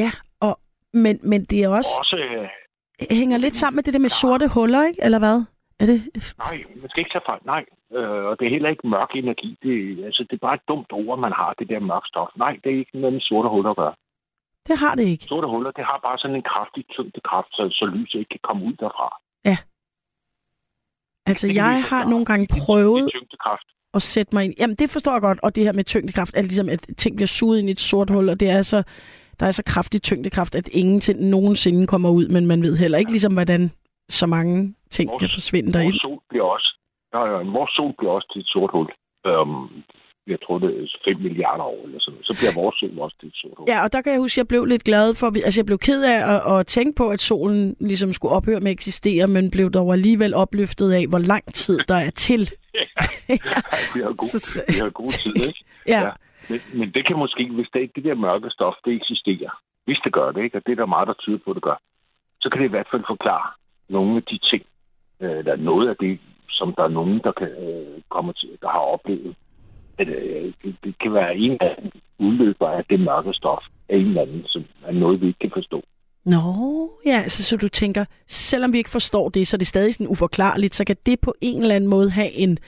Ja, 0.00 0.10
og, 0.46 0.54
men, 0.92 1.14
men 1.30 1.40
det 1.50 1.58
er 1.64 1.68
også, 1.78 1.94
Også, 2.02 2.16
øh, 2.16 2.48
hænger 3.20 3.38
lidt 3.38 3.56
sammen 3.56 3.76
med 3.76 3.84
det 3.84 3.94
der 3.94 4.06
med 4.06 4.14
sorte 4.22 4.46
huller, 4.54 4.82
ikke? 4.90 5.00
Eller 5.06 5.18
hvad? 5.24 5.38
Er 5.80 5.86
det? 5.92 6.00
nej, 6.44 6.56
man 6.80 6.88
skal 6.90 7.00
ikke 7.02 7.14
tage 7.14 7.28
fejl. 7.30 7.42
Nej, 7.54 7.64
øh, 7.96 8.24
og 8.28 8.34
det 8.38 8.44
er 8.46 8.54
heller 8.56 8.70
ikke 8.74 8.88
mørk 8.94 9.10
energi. 9.14 9.50
Det, 9.62 10.04
altså, 10.08 10.22
det 10.28 10.34
er 10.36 10.46
bare 10.48 10.58
et 10.60 10.68
dumt 10.68 10.90
ord, 10.92 11.18
man 11.18 11.32
har, 11.40 11.54
det 11.58 11.68
der 11.68 11.80
mørk 11.80 12.06
stof. 12.06 12.28
Nej, 12.44 12.54
det 12.64 12.68
er 12.72 12.78
ikke 12.78 12.98
noget 13.02 13.12
med 13.12 13.20
sorte 13.30 13.48
huller 13.48 13.70
at 13.70 13.76
gøre. 13.76 13.94
Det 14.68 14.76
har 14.78 14.94
det 14.94 15.06
ikke. 15.12 15.24
Sorte 15.24 15.48
huller, 15.48 15.70
det 15.70 15.84
har 15.84 15.98
bare 16.06 16.18
sådan 16.18 16.36
en 16.36 16.48
kraftig 16.52 16.84
tyngdekraft, 16.94 17.50
så, 17.56 17.62
så 17.78 17.84
lyset 17.94 18.18
ikke 18.18 18.34
kan 18.36 18.44
komme 18.48 18.62
ud 18.68 18.72
derfra. 18.72 19.08
Altså, 21.26 21.46
jeg 21.46 21.82
har 21.82 22.04
nogle 22.08 22.24
gange 22.24 22.46
prøvet 22.50 23.10
at 23.94 24.02
sætte 24.02 24.34
mig 24.34 24.44
ind. 24.44 24.54
Jamen, 24.58 24.76
det 24.76 24.90
forstår 24.90 25.12
jeg 25.12 25.20
godt. 25.20 25.38
Og 25.42 25.54
det 25.56 25.64
her 25.64 25.72
med 25.72 25.84
tyngdekraft, 25.84 26.36
at, 26.36 26.44
ligesom, 26.44 26.68
at 26.68 26.80
ting 26.98 27.16
bliver 27.16 27.26
suget 27.26 27.58
ind 27.58 27.68
i 27.68 27.72
et 27.72 27.80
sort 27.80 28.10
hul, 28.10 28.28
og 28.28 28.40
det 28.40 28.50
er 28.50 28.62
så, 28.62 28.82
der 29.40 29.46
er 29.46 29.50
så 29.50 29.62
kraftig 29.66 30.02
tyngdekraft, 30.02 30.54
at 30.54 30.68
ingenting 30.72 31.20
nogensinde 31.20 31.86
kommer 31.86 32.10
ud, 32.10 32.28
men 32.28 32.46
man 32.46 32.62
ved 32.62 32.76
heller 32.76 32.98
ikke 32.98 33.10
ligesom, 33.10 33.32
hvordan 33.32 33.70
så 34.08 34.26
mange 34.26 34.74
ting 34.90 35.10
Vores- 35.10 35.20
kan 35.20 35.28
forsvinde 35.32 35.72
derind. 35.72 35.92
Vores 35.92 36.02
sol 36.02 36.18
bliver 36.28 36.44
også, 36.44 36.78
ja, 37.14 37.20
ja, 37.30 37.38
vores 37.58 37.70
sol 37.70 37.94
bliver 37.98 38.12
også 38.12 38.28
til 38.32 38.40
et 38.40 38.46
sort 38.46 38.70
hul. 38.74 38.88
Um, 39.30 39.70
jeg 40.26 40.38
tror, 40.44 40.58
det 40.58 40.68
er 40.82 40.86
5 41.04 41.20
milliarder 41.20 41.64
år 41.64 41.84
eller 41.84 42.00
sådan. 42.00 42.22
Så 42.22 42.34
bliver 42.38 42.52
vores 42.54 42.76
sol 42.76 42.98
også 42.98 43.16
et 43.22 43.30
sort. 43.34 43.68
Ja, 43.68 43.84
og 43.84 43.92
der 43.92 44.00
kan 44.02 44.12
jeg 44.12 44.20
huske, 44.20 44.34
at 44.34 44.42
jeg 44.42 44.48
blev 44.48 44.64
lidt 44.64 44.84
glad 44.84 45.14
for, 45.14 45.26
altså 45.26 45.60
jeg 45.60 45.66
blev 45.66 45.78
ked 45.78 46.04
af 46.04 46.18
at, 46.34 46.58
at 46.58 46.66
tænke 46.66 46.96
på, 46.96 47.08
at 47.10 47.20
solen 47.20 47.76
ligesom 47.80 48.12
skulle 48.12 48.32
ophøre 48.34 48.60
med 48.60 48.70
at 48.70 48.72
eksistere, 48.80 49.26
men 49.26 49.50
blev 49.50 49.70
dog 49.70 49.92
alligevel 49.92 50.34
opløftet 50.34 50.92
af, 50.92 51.04
hvor 51.08 51.18
lang 51.18 51.44
tid 51.54 51.78
der 51.88 51.94
er 51.94 52.10
til. 52.10 52.40
vi 53.94 54.00
har 54.04 54.14
god, 54.20 54.28
Så- 54.28 54.38
så- 54.38 54.64
vi 54.68 54.74
har 54.82 54.90
god 54.90 55.08
tid, 55.08 55.36
ikke? 55.36 55.64
Ja, 55.94 56.00
Ja. 56.00 56.10
Men, 56.50 56.60
men 56.74 56.90
det 56.94 57.06
kan 57.06 57.16
måske, 57.18 57.48
hvis 57.52 57.68
det, 57.74 57.90
det 57.96 58.04
der 58.04 58.14
mørke 58.14 58.50
stof, 58.50 58.74
det 58.84 58.92
eksisterer, 59.00 59.50
hvis 59.84 60.00
det 60.04 60.12
gør 60.12 60.32
det, 60.32 60.42
ikke? 60.44 60.56
og 60.58 60.62
det 60.66 60.72
er 60.72 60.76
der 60.76 60.86
meget, 60.86 61.08
der 61.08 61.14
tyder 61.14 61.38
på, 61.44 61.50
at 61.50 61.54
det 61.54 61.62
gør, 61.62 61.78
så 62.40 62.48
kan 62.50 62.58
det 62.60 62.66
i 62.66 62.74
hvert 62.76 62.88
fald 62.92 63.04
forklare 63.08 63.48
nogle 63.88 64.16
af 64.16 64.22
de 64.22 64.38
ting, 64.50 64.62
øh, 65.20 65.38
eller 65.38 65.56
noget 65.56 65.88
af 65.88 65.96
det, 66.00 66.18
som 66.50 66.74
der 66.76 66.84
er 66.84 66.88
nogen, 66.98 67.20
der 67.24 67.32
kan 67.32 67.48
øh, 67.66 68.00
komme 68.10 68.32
til, 68.32 68.48
der 68.62 68.68
har 68.68 68.84
oplevet. 68.94 69.34
Øh, 70.08 70.52
det, 70.64 70.76
det 70.84 70.94
kan 70.98 71.12
være 71.12 71.36
en 71.36 71.50
dem 71.50 71.90
udløber 72.18 72.68
af 72.68 72.84
det 72.90 73.00
mørke 73.00 73.32
stof 73.32 73.62
af 73.88 73.96
en 73.96 74.06
eller 74.06 74.22
anden, 74.22 74.42
som 74.46 74.64
er 74.84 74.92
noget, 74.92 75.20
vi 75.20 75.26
ikke 75.26 75.38
kan 75.38 75.50
forstå. 75.54 75.82
Nå, 76.24 76.42
ja, 77.06 77.16
altså, 77.22 77.42
så 77.44 77.56
du 77.56 77.68
tænker, 77.68 78.04
selvom 78.26 78.72
vi 78.72 78.78
ikke 78.78 78.90
forstår 78.90 79.28
det, 79.28 79.46
så 79.46 79.56
er 79.56 79.58
det 79.58 79.66
stadig 79.66 79.94
sådan 79.94 80.10
uforklarligt, 80.10 80.74
så 80.74 80.84
kan 80.84 80.96
det 81.06 81.20
på 81.20 81.34
en 81.40 81.60
eller 81.60 81.74
anden 81.74 81.90
måde 81.90 82.10
have 82.10 82.32
en, 82.32 82.58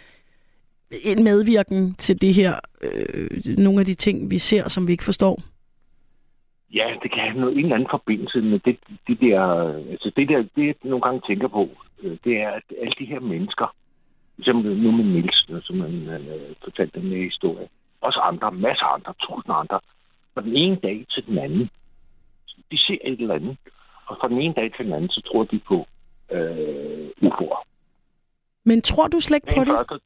en 1.05 1.25
medvirken 1.25 1.95
til 1.95 2.21
det 2.21 2.35
her, 2.35 2.55
øh, 2.83 3.57
nogle 3.59 3.81
af 3.81 3.87
de 3.87 3.95
ting, 3.95 4.31
vi 4.31 4.39
ser, 4.39 4.69
som 4.69 4.87
vi 4.87 4.93
ikke 4.93 5.05
forstår. 5.05 5.43
Ja, 6.75 6.87
det 7.03 7.13
kan 7.13 7.23
have 7.23 7.41
noget, 7.41 7.55
en 7.59 7.65
eller 7.65 7.75
anden 7.75 7.89
forbindelse 7.91 8.41
med 8.41 8.59
det, 8.59 8.77
det 9.09 9.21
der... 9.21 9.41
Altså 9.91 10.13
det 10.17 10.29
der, 10.29 10.39
det 10.57 10.67
jeg 10.67 10.75
nogle 10.85 11.03
gange 11.03 11.21
tænker 11.29 11.49
på, 11.49 11.69
øh, 12.03 12.17
det 12.25 12.37
er, 12.37 12.51
at 12.51 12.63
alle 12.81 12.95
de 12.99 13.05
her 13.05 13.21
mennesker, 13.21 13.75
som 14.43 14.57
nu 14.57 14.91
med 14.91 15.05
Niels, 15.05 15.47
øh, 15.51 15.63
som 15.63 15.81
han 15.81 16.09
øh, 16.09 16.55
fortalte 16.65 17.01
den 17.01 17.09
her 17.11 17.23
historie, 17.25 17.69
også 18.01 18.19
andre, 18.21 18.53
masser 18.53 18.85
af 18.85 18.95
andre, 18.95 19.15
tusind 19.21 19.55
andre, 19.55 19.81
fra 20.35 20.41
den 20.43 20.57
ene 20.57 20.77
dag 20.77 21.07
til 21.11 21.27
den 21.27 21.39
anden, 21.39 21.71
de 22.71 22.79
ser 22.79 22.99
et 23.05 23.21
eller 23.21 23.35
andet, 23.35 23.57
og 24.07 24.17
fra 24.21 24.29
den 24.29 24.39
ene 24.41 24.55
dag 24.55 24.73
til 24.77 24.85
den 24.85 24.95
anden, 24.95 25.11
så 25.11 25.21
tror 25.33 25.45
de 25.45 25.59
på 25.59 25.87
øh, 26.33 27.09
UFO'er. 27.23 27.63
Men 28.65 28.83
tror 28.83 29.09
du 29.09 29.21
slet 29.21 29.37
ikke 29.37 29.55
på 29.59 29.65
det? 29.65 29.75
første- 29.77 30.01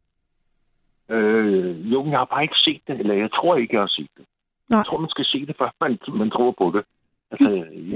Øh, 1.10 1.92
jo, 1.92 2.10
jeg 2.10 2.18
har 2.18 2.24
bare 2.24 2.42
ikke 2.42 2.54
set 2.64 2.80
det, 2.86 3.00
eller 3.00 3.14
jeg 3.14 3.30
tror 3.32 3.56
ikke, 3.56 3.74
jeg 3.74 3.82
har 3.82 3.92
set 3.98 4.10
det. 4.16 4.24
Nej. 4.68 4.78
Jeg 4.78 4.86
tror, 4.86 4.98
man 4.98 5.10
skal 5.10 5.24
se 5.24 5.46
det, 5.46 5.56
før 5.58 5.70
man, 5.80 5.98
man 6.08 6.30
tror 6.30 6.50
på 6.58 6.72
det. 6.74 6.84
Altså, 7.30 7.50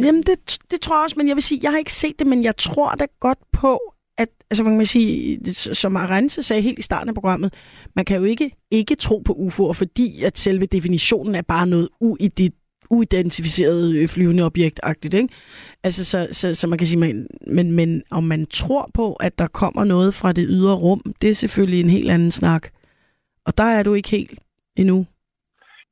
Jamen, 0.07 0.23
det, 0.23 0.59
det 0.71 0.81
tror 0.81 0.97
jeg 0.97 1.03
også, 1.03 1.15
men 1.19 1.29
jeg 1.29 1.37
vil 1.37 1.43
sige, 1.43 1.61
jeg 1.63 1.71
har 1.71 1.79
ikke 1.79 1.93
set 1.93 2.19
det, 2.19 2.27
men 2.27 2.45
jeg 2.45 2.57
tror 2.57 2.91
da 2.95 3.07
godt 3.21 3.39
på, 3.61 3.95
at, 4.19 4.29
altså 4.51 4.65
man 4.65 4.77
kan 4.77 4.85
sige, 4.85 5.45
som 5.53 5.97
Arense 5.97 6.43
sagde 6.43 6.63
helt 6.63 6.79
i 6.79 6.83
starten 6.83 7.09
af 7.09 7.15
programmet, 7.15 7.55
man 7.97 8.05
kan 8.05 8.17
jo 8.17 8.25
ikke 8.25 8.51
ikke 8.71 8.95
tro 8.95 9.19
på 9.19 9.33
UFO'er, 9.33 9.73
fordi 9.73 10.23
at 10.23 10.39
selve 10.39 10.67
definitionen 10.67 11.35
er 11.35 11.43
bare 11.49 11.67
noget 11.67 11.89
uident, 12.01 12.55
uidentificeret 12.91 13.97
øh, 13.97 14.09
flyvende 14.09 14.43
objekt-agtigt, 14.43 15.15
ikke? 15.15 15.35
Altså, 15.85 16.05
så, 16.05 16.29
så, 16.33 16.55
så 16.55 16.69
man 16.69 16.79
kan 16.79 16.87
sige, 16.87 17.01
man, 17.01 17.27
men, 17.47 17.73
men 17.73 18.03
om 18.11 18.25
man 18.25 18.47
tror 18.47 18.91
på, 18.95 19.13
at 19.13 19.39
der 19.39 19.47
kommer 19.47 19.85
noget 19.85 20.15
fra 20.15 20.33
det 20.33 20.47
ydre 20.49 20.75
rum, 20.75 21.03
det 21.23 21.31
er 21.31 21.35
selvfølgelig 21.35 21.81
en 21.81 21.91
helt 21.91 22.11
anden 22.11 22.31
snak. 22.31 22.69
Og 23.47 23.59
der 23.59 23.65
er 23.65 23.83
du 23.83 23.95
ikke 23.95 24.11
helt 24.11 24.39
endnu. 24.77 25.07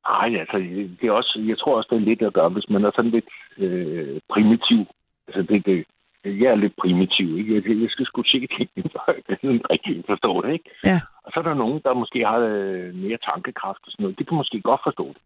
Nej, 0.07 0.39
altså, 0.39 0.57
det 1.01 1.07
er 1.07 1.11
også, 1.11 1.43
jeg 1.47 1.57
tror 1.57 1.77
også, 1.77 1.87
det 1.91 2.01
er 2.01 2.09
lidt 2.09 2.21
at 2.21 2.33
gøre, 2.33 2.49
hvis 2.49 2.69
man 2.69 2.85
er 2.85 2.91
sådan 2.95 3.11
lidt 3.11 3.29
øh, 3.57 4.19
primitiv. 4.33 4.79
Altså, 5.27 5.41
det, 5.53 5.65
det, 5.65 5.85
jeg 6.25 6.49
er 6.51 6.55
lidt 6.55 6.75
primitiv, 6.81 7.37
ikke? 7.37 7.55
Jeg, 7.55 7.81
jeg 7.83 7.89
skal 7.89 8.05
sgu 8.05 8.23
se 8.23 8.47
tingene, 8.57 8.89
før 8.93 9.05
jeg 9.29 9.37
rigtig 9.73 10.03
forstå 10.07 10.41
det, 10.41 10.53
ikke? 10.53 10.69
Ja. 10.85 10.99
Og 11.23 11.31
så 11.31 11.39
er 11.39 11.43
der 11.43 11.53
nogen, 11.53 11.81
der 11.83 11.93
måske 11.93 12.19
har 12.25 12.37
øh, 12.37 12.95
mere 12.95 13.17
tankekraft 13.29 13.81
og 13.85 13.91
sådan 13.91 14.03
noget. 14.03 14.19
De 14.19 14.23
kan 14.23 14.37
måske 14.37 14.61
godt 14.61 14.81
forstå 14.83 15.07
det. 15.07 15.21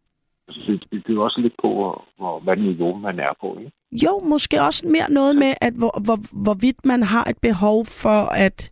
Altså, 0.47 0.61
det, 0.67 0.83
det, 0.91 1.07
det 1.07 1.15
er 1.15 1.21
også 1.21 1.41
lidt 1.41 1.53
på, 1.61 1.69
hvor, 1.73 2.05
hvor, 2.17 2.39
hvad 2.39 2.57
niveau 2.57 2.97
man 2.97 3.19
er 3.19 3.33
på, 3.41 3.57
ikke? 3.59 3.71
Jo, 3.91 4.19
måske 4.19 4.61
også 4.61 4.87
mere 4.87 5.11
noget 5.11 5.35
med, 5.35 5.53
at 5.61 5.73
hvor, 5.73 6.01
hvor, 6.05 6.43
hvorvidt 6.43 6.85
man 6.85 7.03
har 7.03 7.23
et 7.23 7.37
behov 7.41 7.85
for 7.85 8.19
at... 8.45 8.71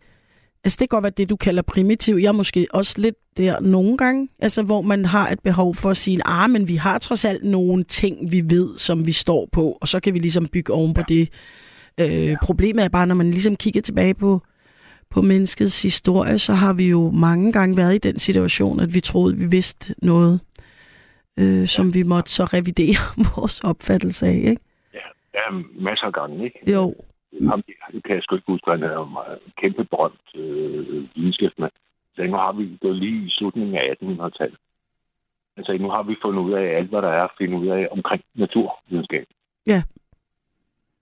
Altså, 0.64 0.76
det 0.80 0.90
kan 0.90 0.96
godt 0.96 1.02
være 1.02 1.18
det, 1.20 1.30
du 1.30 1.36
kalder 1.36 1.62
primitiv. 1.62 2.14
Jeg 2.14 2.28
er 2.28 2.32
måske 2.42 2.66
også 2.70 3.00
lidt 3.00 3.16
der 3.36 3.60
nogle 3.60 3.96
gange, 3.96 4.28
altså, 4.38 4.62
hvor 4.62 4.82
man 4.82 5.04
har 5.04 5.28
et 5.28 5.40
behov 5.40 5.74
for 5.74 5.90
at 5.90 5.96
sige, 5.96 6.20
ah, 6.24 6.50
men 6.50 6.68
vi 6.68 6.76
har 6.76 6.98
trods 6.98 7.24
alt 7.24 7.44
nogle 7.44 7.84
ting, 7.84 8.32
vi 8.32 8.40
ved, 8.48 8.78
som 8.78 9.06
vi 9.06 9.12
står 9.12 9.48
på, 9.52 9.78
og 9.80 9.88
så 9.88 10.00
kan 10.00 10.14
vi 10.14 10.18
ligesom 10.18 10.48
bygge 10.48 10.72
oven 10.72 10.94
på 10.94 11.00
ja. 11.10 11.14
det. 11.14 11.30
Øh. 12.00 12.36
Problemet 12.42 12.84
er 12.84 12.88
bare, 12.88 13.06
når 13.06 13.14
man 13.14 13.30
ligesom 13.30 13.56
kigger 13.56 13.80
tilbage 13.80 14.14
på, 14.14 14.40
på 15.10 15.22
menneskets 15.22 15.82
historie, 15.82 16.38
så 16.38 16.52
har 16.52 16.72
vi 16.72 16.90
jo 16.90 17.10
mange 17.10 17.52
gange 17.52 17.76
været 17.76 17.94
i 17.94 17.98
den 18.08 18.18
situation, 18.18 18.80
at 18.80 18.94
vi 18.94 19.00
troede, 19.00 19.36
vi 19.36 19.46
vidste 19.46 19.94
noget, 20.02 20.40
øh, 21.38 21.66
som 21.66 21.94
vi 21.94 22.02
måtte 22.02 22.30
så 22.30 22.44
revidere 22.44 23.00
vores 23.34 23.64
opfattelse 23.64 24.26
af, 24.26 24.36
ikke? 24.52 24.62
Ja, 25.34 25.46
masser 25.80 26.06
af 26.06 26.12
gange, 26.12 26.44
ikke? 26.44 26.72
Jo. 26.72 26.94
ham, 27.48 27.62
det 27.92 28.04
kan 28.04 28.14
jeg 28.14 28.22
sgu 28.22 28.34
ikke 28.34 28.52
huske, 28.52 28.70
han 28.70 28.82
er 28.82 28.92
jo 28.92 29.04
meget 29.04 29.38
kæmpe 29.60 29.84
berømt 29.84 30.26
øh, 30.34 31.04
videnskabsmand. 31.16 31.72
Så 32.14 32.22
nu 32.22 32.36
har 32.36 32.52
vi 32.52 32.78
gået 32.82 32.96
lige 32.96 33.26
i 33.26 33.30
slutningen 33.30 33.74
af 33.74 33.94
1800-tallet. 34.02 34.58
Altså, 35.56 35.72
nu 35.80 35.88
har 35.90 36.02
vi 36.02 36.16
fundet 36.22 36.42
ud 36.42 36.52
af 36.52 36.76
alt, 36.76 36.88
hvad 36.90 37.02
der 37.02 37.08
er 37.08 37.24
at 37.24 37.36
finde 37.38 37.56
ud 37.56 37.66
af 37.66 37.88
omkring 37.90 38.22
naturvidenskab. 38.34 39.26
Ja. 39.66 39.82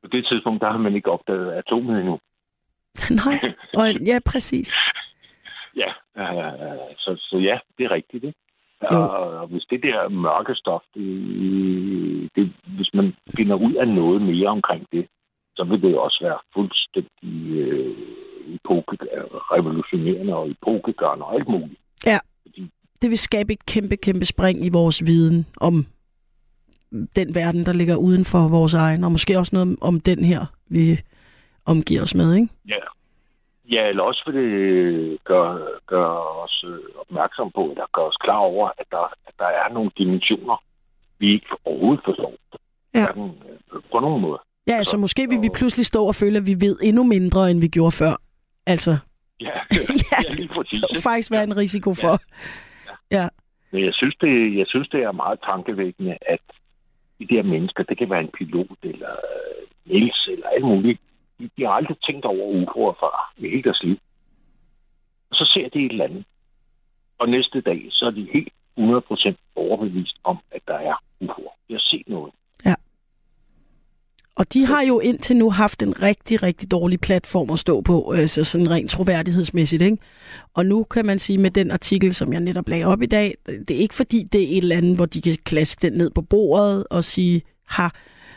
På 0.03 0.09
det 0.13 0.27
tidspunkt, 0.27 0.61
der 0.63 0.71
har 0.71 0.79
man 0.79 0.95
ikke 0.95 1.11
opdaget 1.11 1.53
atomet 1.53 2.01
endnu. 2.01 2.19
Nej, 3.25 3.39
og, 3.75 3.93
ja, 4.11 4.19
præcis. 4.27 4.77
Ja, 5.77 5.91
øh, 6.17 6.97
så, 6.99 7.11
så 7.19 7.37
ja, 7.39 7.59
det 7.79 7.85
er 7.85 7.91
rigtigt. 7.91 8.23
Det. 8.23 8.35
Jo. 8.83 9.03
Og, 9.03 9.11
og 9.41 9.47
hvis 9.47 9.65
det 9.71 9.83
der 9.83 10.09
mørke 10.09 10.55
stof, 10.55 10.83
det, 10.95 11.05
det, 12.37 12.53
hvis 12.77 12.91
man 12.95 13.15
finder 13.37 13.57
ud 13.57 13.75
af 13.75 13.89
noget 13.89 14.23
mere 14.23 14.49
omkring 14.49 14.87
det, 14.93 15.07
så 15.57 15.65
vil 15.65 15.83
det 15.83 15.99
også 15.99 16.19
være 16.23 16.39
fuldstændig 16.55 17.59
øh, 17.59 17.97
epoke, 18.55 18.97
revolutionerende 19.55 20.35
og 20.35 20.51
epokegørende 20.51 21.25
og 21.25 21.35
alt 21.35 21.49
muligt. 21.49 21.81
Ja, 22.07 22.19
det 23.03 23.11
vil 23.11 23.19
skabe 23.19 23.53
et 23.53 23.67
kæmpe, 23.67 23.97
kæmpe 23.97 24.25
spring 24.25 24.67
i 24.67 24.71
vores 24.73 25.07
viden 25.07 25.47
om 25.61 25.87
den 27.17 27.35
verden, 27.35 27.67
der 27.67 27.73
ligger 27.73 27.97
uden 27.97 28.25
for 28.25 28.49
vores 28.49 28.75
egen, 28.75 29.05
og 29.05 29.13
måske 29.13 29.39
også 29.39 29.57
noget 29.57 29.77
om 29.81 30.01
den 30.01 30.25
her, 30.25 30.47
vi 30.69 31.01
omgiver 31.67 32.03
os 32.03 32.15
med, 32.15 32.35
ikke? 32.35 32.49
Ja. 32.69 32.83
Ja, 33.71 33.89
eller 33.89 34.03
også 34.03 34.23
vil 34.27 34.35
det 34.35 35.19
gøre, 35.25 35.61
gøre 35.87 36.43
os 36.45 36.65
øh, 36.69 36.79
opmærksom 37.01 37.51
på, 37.55 37.63
eller 37.71 37.85
gøre 37.95 38.07
os 38.07 38.17
klar 38.17 38.37
over, 38.37 38.69
at 38.79 38.87
der, 38.91 39.13
at 39.27 39.35
der 39.39 39.45
er 39.47 39.73
nogle 39.73 39.91
dimensioner, 39.99 40.63
vi 41.19 41.33
ikke 41.33 41.47
overhovedet 41.65 42.05
forstår. 42.05 42.35
Ja. 42.95 43.05
Hverken, 43.05 43.31
øh, 43.75 43.81
På 43.93 44.01
nogen 44.01 44.23
måde. 44.23 44.39
Ja, 44.67 44.73
altså 44.73 44.97
måske 44.97 45.29
vil 45.29 45.43
vi 45.43 45.49
pludselig 45.55 45.87
stå 45.87 46.07
og 46.07 46.15
føle, 46.15 46.39
at 46.39 46.47
vi 46.47 46.55
ved 46.61 46.77
endnu 46.83 47.03
mindre, 47.03 47.51
end 47.51 47.61
vi 47.61 47.69
gjorde 47.69 47.93
før. 47.93 48.15
Altså, 48.67 48.97
Ja, 49.41 49.51
ja, 50.13 50.19
ja 50.29 50.33
lige 50.35 50.49
præcis. 50.49 50.81
det 50.81 50.89
kan 50.93 51.03
faktisk 51.03 51.31
være 51.31 51.45
en 51.45 51.57
risiko 51.57 51.95
for. 51.95 52.19
Ja, 53.11 53.29
Men 53.73 53.85
jeg 53.85 53.95
synes, 53.95 54.15
det, 54.21 54.57
jeg 54.59 54.67
synes, 54.69 54.89
det 54.89 55.03
er 55.03 55.13
meget 55.13 55.39
tankevækkende, 55.51 56.19
at 56.21 56.41
de 57.23 57.35
der 57.35 57.43
mennesker, 57.43 57.83
det 57.83 57.99
kan 57.99 58.11
være 58.11 58.21
en 58.21 58.35
pilot 58.39 58.79
eller 58.83 59.11
øh, 59.11 59.63
Niels 59.85 60.29
eller 60.33 60.49
alt 60.49 60.65
muligt, 60.65 61.01
de, 61.39 61.51
de 61.57 61.63
har 61.63 61.71
aldrig 61.71 61.97
tænkt 62.07 62.25
over 62.25 62.45
UFO'er 62.61 63.01
før 63.01 63.33
i 63.37 63.49
hele 63.49 63.63
deres 63.63 63.83
liv. 63.83 63.99
Og 65.31 65.37
så 65.37 65.51
ser 65.55 65.69
de 65.69 65.85
et 65.87 65.93
eller 65.93 66.05
andet. 66.05 66.25
Og 67.19 67.29
næste 67.29 67.61
dag, 67.61 67.87
så 67.91 68.07
er 68.07 68.11
de 68.11 68.29
helt 68.33 68.53
100% 68.79 69.35
overbevist 69.57 70.17
om, 70.25 70.39
at 70.51 70.63
der 70.69 70.75
er 70.75 70.95
UFO'er. 71.25 71.55
De 71.69 71.73
har 71.73 71.85
set 71.91 72.09
noget 72.09 72.33
og 74.37 74.53
de 74.53 74.67
har 74.67 74.83
jo 74.83 75.01
indtil 75.01 75.37
nu 75.37 75.51
haft 75.51 75.83
en 75.83 76.03
rigtig, 76.03 76.43
rigtig 76.43 76.71
dårlig 76.71 77.01
platform 77.01 77.51
at 77.51 77.59
stå 77.59 77.81
på, 77.81 78.11
altså 78.11 78.45
sådan 78.45 78.71
rent 78.71 78.91
troværdighedsmæssigt, 78.91 79.83
ikke? 79.83 79.97
Og 80.57 80.67
nu 80.67 80.85
kan 80.85 81.07
man 81.07 81.19
sige 81.19 81.39
med 81.39 81.51
den 81.51 81.71
artikel, 81.71 82.15
som 82.15 82.33
jeg 82.33 82.41
netop 82.41 82.69
lagde 82.69 82.85
op 82.85 83.03
i 83.03 83.07
dag, 83.07 83.35
øh, 83.49 83.55
det 83.69 83.71
er 83.71 83.81
ikke 83.81 83.95
fordi, 83.95 84.23
det 84.33 84.43
er 84.43 84.49
et 84.49 84.63
eller 84.63 84.77
andet, 84.77 84.97
hvor 84.97 85.07
de 85.07 85.21
kan 85.21 85.37
klaske 85.45 85.83
den 85.83 85.99
ned 85.99 86.11
på 86.11 86.23
bordet 86.23 86.85
og 86.91 87.05
sige, 87.05 87.43
ha, 87.69 87.89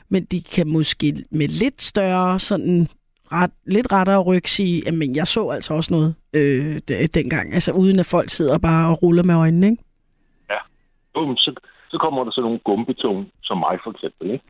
men 0.10 0.26
de 0.26 0.42
kan 0.42 0.68
måske 0.68 1.24
med 1.32 1.48
lidt 1.48 1.82
større, 1.82 2.40
sådan 2.40 2.88
ret, 3.32 3.52
lidt 3.66 3.92
rettere 3.92 4.22
ryg 4.22 4.48
sige, 4.48 4.92
men 4.92 5.16
jeg 5.16 5.28
så 5.28 5.50
altså 5.50 5.74
også 5.74 5.94
noget 5.94 6.16
øh, 6.34 6.80
dengang, 7.14 7.54
altså 7.54 7.72
uden 7.72 8.00
at 8.00 8.06
folk 8.06 8.30
sidder 8.30 8.58
bare 8.58 8.90
og 8.90 9.04
ruller 9.04 9.24
med 9.24 9.36
øjnene, 9.36 9.68
ikke? 9.68 9.84
Ja, 10.50 10.58
Bum, 11.14 11.38
så, 11.38 11.56
så 11.90 11.98
kommer 11.98 12.24
der 12.24 12.32
så 12.32 12.42
nogle 12.42 12.60
gumbetunge, 12.60 13.26
som 13.44 13.58
mig 13.58 13.80
for 13.84 13.92
eksempel, 13.92 14.32
ikke? 14.32 14.46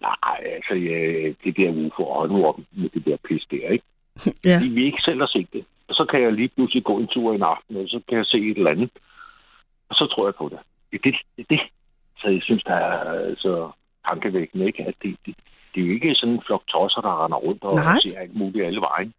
Nej, 0.00 0.54
altså, 0.56 0.74
ja, 0.74 0.98
det 1.44 1.56
der 1.56 1.86
UFO, 1.86 2.02
og 2.02 2.28
nu 2.28 2.46
op 2.46 2.58
med 2.72 2.88
det 2.88 3.04
der 3.04 3.16
pis 3.28 3.46
der, 3.50 3.68
ikke? 3.68 3.84
Ja. 4.44 4.56
Fordi 4.56 4.68
vi 4.68 4.84
ikke 4.84 5.02
selv 5.04 5.20
har 5.20 5.26
set 5.26 5.48
det. 5.52 5.64
Og 5.88 5.94
så 5.94 6.04
kan 6.04 6.22
jeg 6.22 6.32
lige 6.32 6.48
pludselig 6.48 6.84
gå 6.84 6.98
en 6.98 7.06
tur 7.06 7.34
en 7.34 7.42
aften, 7.42 7.76
og 7.76 7.88
så 7.88 8.00
kan 8.08 8.18
jeg 8.18 8.26
se 8.26 8.38
et 8.38 8.56
eller 8.56 8.70
andet. 8.70 8.90
Og 9.88 9.94
så 9.94 10.06
tror 10.06 10.26
jeg 10.26 10.34
på 10.34 10.48
det. 10.48 10.58
Det 10.90 10.96
er 10.96 11.10
det. 11.10 11.20
det, 11.36 11.46
det. 11.50 11.60
Så 12.18 12.28
jeg 12.28 12.42
synes, 12.42 12.62
der 12.62 12.74
er 12.74 13.34
så 13.38 13.70
tankevækkende, 14.08 14.66
ikke? 14.66 14.84
At 14.84 14.94
det, 15.02 15.16
det, 15.26 15.34
det 15.74 15.82
er 15.82 15.86
jo 15.86 15.92
ikke 15.92 16.14
sådan 16.14 16.34
en 16.34 16.42
flok 16.46 16.66
tosser, 16.66 17.00
der 17.00 17.24
render 17.24 17.36
rundt 17.36 17.62
og 17.64 17.74
Nej. 17.74 17.98
ser 18.02 18.18
alt 18.18 18.36
muligt 18.36 18.66
alle 18.66 18.80
vejen. 18.80 19.12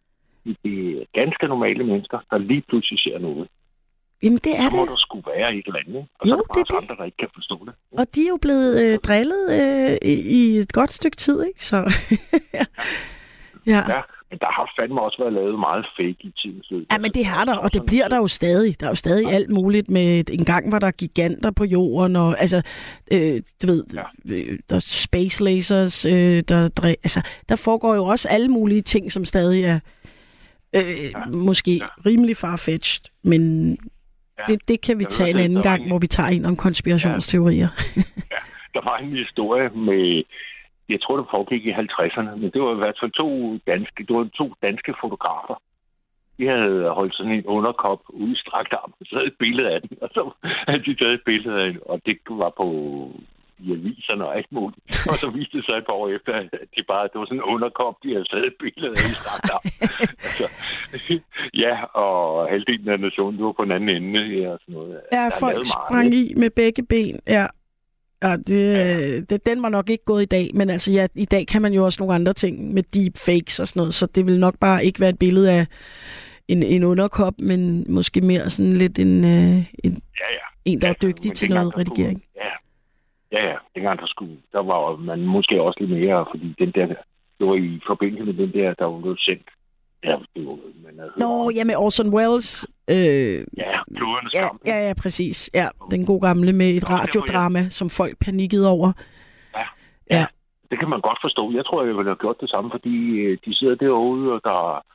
Det 0.64 1.02
er 1.02 1.06
ganske 1.14 1.48
normale 1.48 1.84
mennesker, 1.84 2.20
der 2.32 2.38
lige 2.38 2.64
pludselig 2.70 3.00
ser 3.00 3.20
noget. 3.20 3.48
Jamen 4.24 4.38
det 4.44 4.54
er 4.60 4.70
Så 4.70 4.76
må 4.76 4.82
det. 4.82 4.90
der 4.90 4.96
skulle 4.98 5.24
være 5.36 5.56
et 5.56 5.64
eller 5.68 5.80
andet. 5.88 6.06
Og 6.20 6.28
Jo, 6.28 6.30
så 6.30 6.34
er 6.34 6.38
der 6.38 6.44
det 6.44 6.68
bare 6.68 6.78
os 6.78 6.84
det. 6.84 6.90
andre, 6.92 6.96
der 7.00 7.06
ikke 7.06 7.18
kan 7.18 7.28
forstå 7.34 7.66
det. 7.66 7.74
Og 7.92 8.06
de 8.16 8.22
er 8.22 8.28
jo 8.28 8.38
blevet 8.42 8.84
øh, 8.84 8.98
drillet 9.00 9.44
øh, 9.60 9.98
i, 10.12 10.14
i 10.38 10.58
et 10.58 10.74
godt 10.74 10.92
stykke 10.92 11.18
tid, 11.18 11.44
ikke? 11.48 11.66
Så 11.66 11.76
ja. 12.58 12.64
Ja, 13.68 14.02
men 14.30 14.40
der 14.40 14.52
har 14.58 14.74
fandme 14.80 15.02
også 15.02 15.18
været 15.20 15.34
lavet 15.34 15.60
meget 15.60 15.86
fake 15.98 16.18
i 16.20 16.32
tidens 16.42 16.68
løb. 16.72 16.86
Ja, 16.92 16.98
men 16.98 17.12
det 17.12 17.26
har 17.26 17.46
der, 17.46 17.56
og 17.56 17.74
det 17.74 17.84
bliver 17.86 18.08
der 18.08 18.18
jo 18.18 18.28
stadig. 18.28 18.80
Der 18.80 18.86
er 18.86 18.92
jo 18.92 18.96
stadig 18.96 19.28
alt 19.32 19.50
muligt 19.50 19.90
med, 19.90 20.30
en 20.30 20.46
gang 20.46 20.72
var 20.72 20.80
der 20.80 20.92
giganter 20.92 21.52
på 21.52 21.64
jorden, 21.66 22.16
og 22.16 22.42
altså, 22.42 22.62
øh, 23.12 23.42
du 23.62 23.68
ved, 23.68 23.84
Ja. 23.94 24.04
øh, 24.26 24.60
der 24.70 24.76
er 24.76 24.80
space 24.80 25.44
lasers, 25.44 26.06
øh, 26.06 26.44
der, 26.48 26.68
dre, 26.68 26.90
altså, 26.90 27.22
der 27.50 27.56
foregår 27.56 27.96
jo 27.96 28.06
også 28.06 28.28
alle 28.28 28.48
mulige 28.48 28.82
ting, 28.82 29.12
som 29.12 29.26
stadig 29.26 29.64
er 29.64 29.80
øh, 30.76 31.36
måske 31.36 31.72
ja. 31.72 31.86
rimelig 32.06 32.38
farfetched, 32.38 33.02
men 33.24 33.78
Ja. 34.40 34.44
det, 34.48 34.68
det 34.70 34.82
kan 34.82 35.00
vi 35.00 35.04
Jeg 35.04 35.10
tage 35.10 35.30
en 35.30 35.38
anden 35.40 35.64
gang, 35.64 35.82
en- 35.84 35.88
hvor 35.90 36.00
vi 36.00 36.08
tager 36.08 36.30
en 36.30 36.46
om 36.46 36.56
konspirationsteorier. 36.56 37.68
Der 38.74 38.82
var 38.90 38.98
en 38.98 39.16
historie 39.24 39.70
med, 39.70 40.24
jeg 40.90 41.02
tror, 41.02 41.18
det 41.18 41.26
foregik 41.32 41.66
i 41.66 41.72
50'erne, 41.72 42.36
men 42.42 42.52
det 42.54 42.62
var 42.62 42.74
i 42.74 42.82
hvert 42.84 42.98
fald 43.02 43.12
to 43.12 43.58
danske, 43.72 44.06
det 44.08 44.16
var 44.16 44.30
to 44.38 44.54
danske 44.62 44.94
fotografer. 45.02 45.62
De 46.38 46.46
havde 46.48 46.90
holdt 46.90 47.16
sådan 47.16 47.32
en 47.32 47.46
underkop 47.46 48.02
ude 48.10 48.32
i 48.32 48.36
strakt 48.36 48.74
arm, 48.74 48.94
så 49.06 49.16
havde 49.16 49.28
et 49.28 49.38
billede 49.40 49.70
af 49.74 49.82
den, 49.82 49.98
og 50.02 50.10
så 50.14 50.32
havde 50.68 50.84
de 50.86 50.96
taget 50.96 51.14
et 51.14 51.22
billede 51.26 51.62
af 51.64 51.72
den, 51.72 51.80
og 51.86 52.02
det 52.06 52.18
var 52.30 52.52
på 52.58 52.68
i 53.60 53.72
aviserne 53.72 54.26
og 54.28 54.38
alt 54.38 54.52
muligt. 54.52 54.82
Og 55.12 55.16
så 55.22 55.28
viste 55.30 55.58
det 55.58 55.66
sig 55.66 55.74
et 55.74 55.86
par 55.86 55.94
år 55.94 56.10
efter, 56.18 56.34
at 56.34 56.48
de 56.76 56.84
bare, 56.88 57.04
det 57.12 57.18
var 57.20 57.26
sådan 57.26 57.38
en 57.38 57.50
underkop, 57.54 57.96
de 58.04 58.10
havde 58.14 58.28
taget 58.32 58.46
et 58.52 58.58
billede 58.64 58.94
af 58.98 59.10
i 59.12 59.16
altså, 60.26 60.48
ja, 61.54 61.74
og 61.84 62.50
halvdelen 62.50 62.90
af 62.90 63.00
nationen, 63.00 63.38
det 63.38 63.46
var 63.46 63.52
på 63.52 63.64
den 63.64 63.72
anden 63.72 63.90
ende. 63.90 64.22
Ja, 64.40 64.50
og 64.50 64.60
sådan 64.62 64.74
noget. 64.76 64.92
Ja, 65.12 65.18
Der 65.18 65.22
er 65.26 65.30
folk 65.40 65.66
sprang 65.66 66.14
i 66.14 66.34
med 66.38 66.50
begge 66.50 66.84
ben. 66.84 67.20
Ja. 67.28 67.46
Ja, 68.24 68.36
det, 68.48 69.30
det, 69.30 69.46
den 69.46 69.64
var 69.64 69.70
nok 69.70 69.90
ikke 69.90 70.06
gået 70.06 70.22
i 70.22 70.26
dag, 70.26 70.50
men 70.54 70.70
altså 70.70 70.92
ja, 70.92 71.08
i 71.16 71.26
dag 71.26 71.48
kan 71.48 71.62
man 71.62 71.74
jo 71.74 71.86
også 71.86 72.02
nogle 72.02 72.16
andre 72.16 72.34
ting 72.34 72.74
med 72.74 72.84
deepfakes 72.84 73.60
og 73.60 73.68
sådan 73.68 73.80
noget, 73.80 73.94
så 73.94 74.06
det 74.06 74.26
vil 74.26 74.40
nok 74.40 74.60
bare 74.60 74.86
ikke 74.86 75.00
være 75.00 75.10
et 75.10 75.20
billede 75.20 75.52
af 75.52 75.66
en, 76.48 76.64
en 76.64 76.84
underkop, 76.84 77.34
men 77.40 77.86
måske 77.90 78.22
mere 78.22 78.50
sådan 78.50 78.74
lidt 78.74 79.00
en, 79.00 79.26
øh, 79.26 79.66
en, 79.84 80.02
Ja, 80.20 80.28
ja. 80.32 80.46
en 80.66 80.82
der 80.82 80.88
er 80.88 80.94
Ja, 81.02 81.08
dygtig 81.08 81.34
til 81.34 81.50
noget 81.50 81.78
redigering. 81.78 82.24
Ja, 82.36 82.50
ja, 83.32 83.42
ja. 83.50 83.56
Dengang 83.76 84.00
der 84.00 84.08
skulle, 84.08 84.38
der 84.52 84.64
var 84.64 84.96
man 84.96 85.20
måske 85.26 85.62
også 85.62 85.78
lidt 85.80 85.92
mere, 86.00 86.26
fordi 86.32 86.56
den 86.60 86.72
der, 86.72 86.86
det 87.40 87.48
var 87.48 87.56
i 87.56 87.80
forbindelse 87.88 88.24
med 88.26 88.34
den 88.34 88.54
der, 88.54 88.74
der 88.74 88.86
var 88.86 89.00
blevet 89.02 89.20
sendt. 89.20 89.48
Ja, 90.04 90.16
det 90.36 90.46
var, 90.48 90.58
man 90.86 90.94
havde 91.00 91.10
hørt 91.10 91.18
Nå, 91.18 91.46
om. 91.46 91.52
ja, 91.56 91.64
med 91.64 91.76
Orson 91.76 92.14
Welles. 92.14 92.68
Øh, 92.90 93.40
Ja, 93.58 93.74
klodernes 93.96 94.34
ja, 94.34 94.42
kamp. 94.48 94.62
ja, 94.66 94.88
ja, 94.88 94.94
præcis. 95.02 95.50
Ja, 95.54 95.68
den 95.92 96.06
gode 96.06 96.22
gamle 96.28 96.54
med 96.54 96.70
et 96.70 96.90
radiodrama, 96.90 97.70
som 97.70 97.90
folk 97.90 98.16
panikkede 98.26 98.70
over. 98.70 98.92
Ja. 100.12 100.26
Det 100.72 100.80
kan 100.80 100.90
man 100.90 101.02
godt 101.02 101.18
forstå. 101.22 101.52
Jeg 101.52 101.66
tror, 101.66 101.84
jeg 101.86 101.96
ville 101.98 102.10
have 102.12 102.16
gjort 102.26 102.42
det 102.42 102.50
samme, 102.50 102.72
fordi 102.72 102.96
øh, 103.20 103.38
de 103.46 103.56
sidder 103.56 103.76
derude, 103.76 104.32
og 104.34 104.42
der 104.44 104.86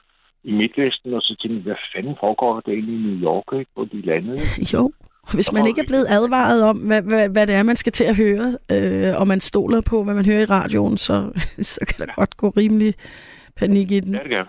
i 0.44 0.52
Midtvesten, 0.52 1.14
og 1.14 1.22
så 1.22 1.36
tænker 1.40 1.56
jeg, 1.56 1.62
hvad 1.62 1.76
fanden 1.94 2.16
foregår 2.20 2.60
der 2.60 2.72
egentlig 2.72 2.94
i 2.94 3.02
New 3.06 3.18
York, 3.30 3.58
ikke? 3.58 3.70
Hvor 3.74 3.84
de 3.84 4.00
landede. 4.00 4.36
ikke? 4.36 4.66
Jo, 4.74 4.92
hvis 5.34 5.52
man 5.52 5.66
ikke 5.66 5.80
er 5.80 5.84
vi- 5.84 5.86
blevet 5.86 6.06
advaret 6.08 6.62
om, 6.62 6.76
hvad, 6.78 7.02
hvad, 7.02 7.28
hvad 7.28 7.46
det 7.46 7.54
er, 7.54 7.62
man 7.62 7.76
skal 7.76 7.92
til 7.92 8.04
at 8.04 8.16
høre, 8.16 8.58
øh, 8.72 9.20
og 9.20 9.26
man 9.26 9.40
stoler 9.40 9.80
på, 9.80 10.04
hvad 10.04 10.14
man 10.14 10.26
hører 10.26 10.40
i 10.42 10.44
radioen, 10.44 10.96
så, 10.98 11.14
så 11.72 11.80
kan 11.88 12.06
der 12.06 12.12
godt 12.14 12.36
gå 12.36 12.48
rimelig 12.48 12.94
panik 13.56 13.90
i 13.90 14.00
den. 14.00 14.14
Ja, 14.14 14.20
det 14.22 14.28
kan. 14.30 14.46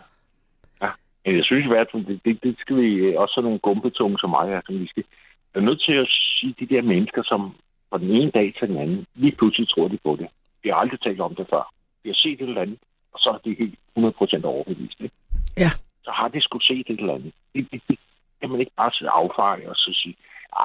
Ja. 0.81 0.89
Men 1.25 1.35
jeg 1.35 1.43
synes 1.45 1.65
i 1.65 1.67
hvert 1.67 1.87
fald, 1.91 2.05
det, 2.05 2.19
det, 2.25 2.43
det 2.43 2.55
skal 2.59 2.75
vi 2.75 2.89
øh, 2.95 3.19
også 3.21 3.33
sådan 3.33 3.43
nogle 3.45 3.59
gumpetunge 3.59 4.17
som 4.19 4.29
mig, 4.29 4.55
altså, 4.55 4.73
vi 4.73 4.87
skal 4.87 5.03
er 5.55 5.59
nødt 5.59 5.81
til 5.87 5.93
at 5.93 6.07
sige, 6.09 6.55
de 6.59 6.65
der 6.75 6.81
mennesker, 6.81 7.23
som 7.23 7.41
fra 7.89 7.97
den 7.97 8.09
ene 8.09 8.31
dag 8.31 8.53
til 8.59 8.67
den 8.67 8.77
anden, 8.77 9.05
lige 9.15 9.35
pludselig 9.35 9.69
tror 9.69 9.87
de 9.87 9.97
på 10.03 10.15
det. 10.19 10.27
De 10.63 10.69
har 10.69 10.75
aldrig 10.75 10.99
talt 11.01 11.21
om 11.21 11.35
det 11.35 11.45
før. 11.49 11.73
De 12.03 12.09
har 12.09 12.15
set 12.23 12.41
et 12.41 12.47
eller 12.49 12.61
andet, 12.61 12.79
og 13.13 13.19
så 13.19 13.29
er 13.29 13.37
de 13.45 13.55
helt 13.59 13.75
100% 13.97 14.45
overbevist. 14.45 14.99
Ikke? 15.01 15.15
Ja. 15.57 15.69
Så 16.05 16.11
har 16.11 16.27
de 16.27 16.41
sgu 16.41 16.59
set 16.59 16.89
et 16.89 16.99
eller 16.99 17.13
andet. 17.13 17.33
Det, 17.55 17.67
det, 17.71 17.81
det 17.89 17.97
kan 18.41 18.49
man 18.49 18.59
ikke 18.59 18.71
bare 18.77 18.91
sidde 18.91 19.11
affeje 19.11 19.69
og 19.69 19.75
så 19.75 19.89
sige, 20.03 20.15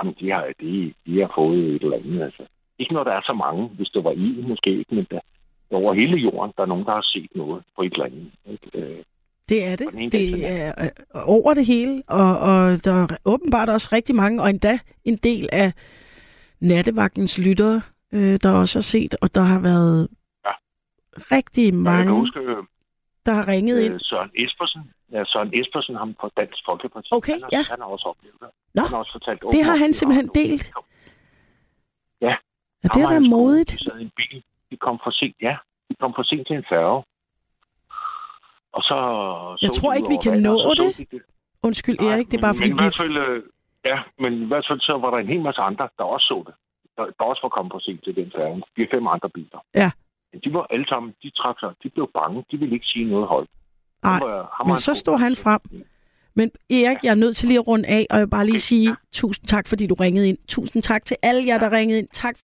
at 0.01 0.15
de 0.21 0.31
har, 0.31 0.45
de, 0.61 0.95
de 1.07 1.21
har 1.21 1.33
fået 1.35 1.59
et 1.75 1.83
eller 1.83 1.97
andet. 1.97 2.23
Altså. 2.23 2.43
Ikke 2.79 2.95
når 2.95 3.05
der 3.05 3.13
er 3.13 3.21
så 3.25 3.33
mange, 3.33 3.69
hvis 3.69 3.89
det 3.89 4.05
var 4.05 4.11
i, 4.13 4.45
måske 4.49 4.71
ikke, 4.79 4.95
men 4.95 5.07
der, 5.11 5.21
over 5.71 5.95
hele 5.95 6.17
jorden, 6.17 6.53
der 6.57 6.63
er 6.63 6.67
nogen, 6.67 6.85
der 6.85 6.93
har 6.93 7.03
set 7.15 7.31
noget 7.35 7.63
på 7.77 7.83
et 7.83 7.93
eller 7.93 8.05
andet. 8.05 8.31
Ikke? 8.47 8.69
Øh, 8.79 8.99
Det 9.49 9.65
er 9.65 9.77
det. 9.77 9.89
Dag 9.93 10.11
Det 10.13 10.47
er 10.53 10.73
øh, 10.85 10.89
over 11.29 11.55
det 11.55 11.67
hele, 11.67 12.03
og, 12.09 12.39
og 12.39 12.85
der 12.85 12.93
er 13.03 13.17
åbenbart 13.25 13.69
også 13.69 13.89
rigtig 13.93 14.15
mange, 14.15 14.43
og 14.43 14.51
endda 14.51 14.79
en 15.05 15.17
del 15.17 15.49
af 15.53 15.73
nattevagtens 16.61 17.39
lyttere, 17.39 17.83
øh, 18.13 18.39
der 18.43 18.53
også 18.53 18.79
har 18.79 18.83
set, 18.83 19.15
og 19.23 19.35
der 19.35 19.41
har 19.41 19.61
været 19.61 20.09
Ja. 20.47 20.51
rigtig 21.37 21.75
mange, 21.75 22.13
huske, 22.13 22.41
øh, 22.41 22.47
der 22.47 22.63
der 23.27 23.33
har 23.33 23.49
ringet 23.49 23.81
ind? 23.81 23.95
Øh, 23.95 24.01
Søren 24.03 24.31
Espersen. 24.37 24.81
Ja, 25.13 25.25
Søren 25.25 25.51
Espersen, 25.61 25.97
ham 25.97 26.15
fra 26.21 26.31
Dansk 26.37 26.63
Folkeparti. 26.67 27.09
Okay, 27.13 27.33
han 27.33 27.43
har, 27.43 27.49
ja. 27.53 27.63
Han 27.71 27.81
har 27.81 27.89
også 27.89 28.07
oplevet 28.13 28.37
det. 28.41 28.49
Nå, 28.75 28.83
han 28.83 28.91
har 28.91 28.99
også 28.99 29.13
fortalt 29.13 29.43
det 29.53 29.65
har 29.65 29.77
han 29.77 29.93
simpelthen 29.93 30.29
delt. 30.35 30.73
Ja. 32.21 32.35
Ja, 32.83 32.89
det 32.95 33.03
er 33.03 33.07
og 33.07 33.13
da 33.13 33.19
modigt. 33.19 33.71
De 33.71 33.85
sad 33.85 33.99
i 33.99 34.03
en 34.03 34.13
bil. 34.17 34.43
De 34.71 34.77
kom 34.77 35.01
for 35.05 35.11
sent, 35.11 35.37
ja. 35.43 35.57
De 35.89 35.95
kom 36.01 36.13
for 36.17 36.23
sent 36.23 36.47
til 36.47 36.57
en 36.57 36.65
færge. 36.69 36.99
Og 38.77 38.83
så... 38.89 38.97
Jeg 39.63 39.71
så 39.71 39.81
tror 39.81 39.91
de 39.93 39.97
ikke, 39.99 40.09
vi 40.17 40.21
kan 40.23 40.43
nå 40.43 40.55
og 40.69 40.77
så 40.77 40.83
så 40.83 40.85
det. 40.99 41.11
de 41.11 41.17
det. 41.17 41.23
Undskyld, 41.63 41.99
Nej, 42.01 42.13
Erik, 42.13 42.27
det 42.31 42.37
er 42.39 42.45
bare 42.47 42.53
men, 42.53 42.61
fordi, 42.61 42.73
men 42.73 42.79
i 42.79 42.83
hvert 42.83 42.97
fald, 43.03 43.17
øh, 43.17 43.43
ja, 43.91 43.99
men 44.23 44.33
i 44.45 44.49
hvert 44.51 44.67
fald 44.69 44.81
så 44.81 44.93
var 45.03 45.11
der 45.11 45.19
en 45.19 45.31
hel 45.35 45.43
masse 45.49 45.61
andre, 45.61 45.89
der 45.99 46.05
også 46.05 46.27
så 46.33 46.39
det. 46.47 46.55
Der, 46.97 47.05
der 47.19 47.25
også 47.31 47.43
var 47.43 47.49
kommet 47.57 47.73
for 47.73 47.79
sent 47.79 48.05
til 48.05 48.17
den 48.17 48.33
færge. 48.37 48.63
De 48.77 48.87
fem 48.95 49.07
andre 49.07 49.29
biler. 49.37 49.61
Ja. 49.75 49.91
Men 50.33 50.41
de 50.45 50.53
var 50.53 50.67
alle 50.71 50.89
sammen, 50.89 51.15
de 51.23 51.31
trak 51.31 51.57
sig, 51.61 51.71
de 51.83 51.89
blev 51.91 52.11
bange. 52.15 52.45
De 52.51 52.57
ville 52.61 52.75
ikke 52.75 52.87
sige 52.87 53.05
noget 53.05 53.27
højt. 53.29 53.49
Nej, 54.03 54.21
men 54.67 54.77
så 54.77 55.03
god 55.07 55.19
han 55.19 55.37
frem. 55.37 55.61
Men 56.35 56.51
Erik, 56.71 56.99
jeg 57.03 57.11
er 57.11 57.15
nødt 57.15 57.37
til 57.37 57.49
lige 57.49 57.59
at 57.59 57.67
runde 57.67 57.89
af, 57.89 58.07
og 58.11 58.17
jeg 58.17 58.21
vil 58.21 58.31
bare 58.31 58.47
lige 58.47 58.61
sige 58.61 58.97
tusind 59.13 59.47
tak, 59.47 59.67
fordi 59.69 59.87
du 59.87 59.95
ringede 59.95 60.29
ind. 60.29 60.39
Tusind 60.49 60.83
tak 60.83 61.05
til 61.05 61.17
alle 61.23 61.47
jer, 61.47 61.59
der 61.59 61.73
ringede 61.73 61.99
ind. 61.99 62.09
Tak 62.13 62.37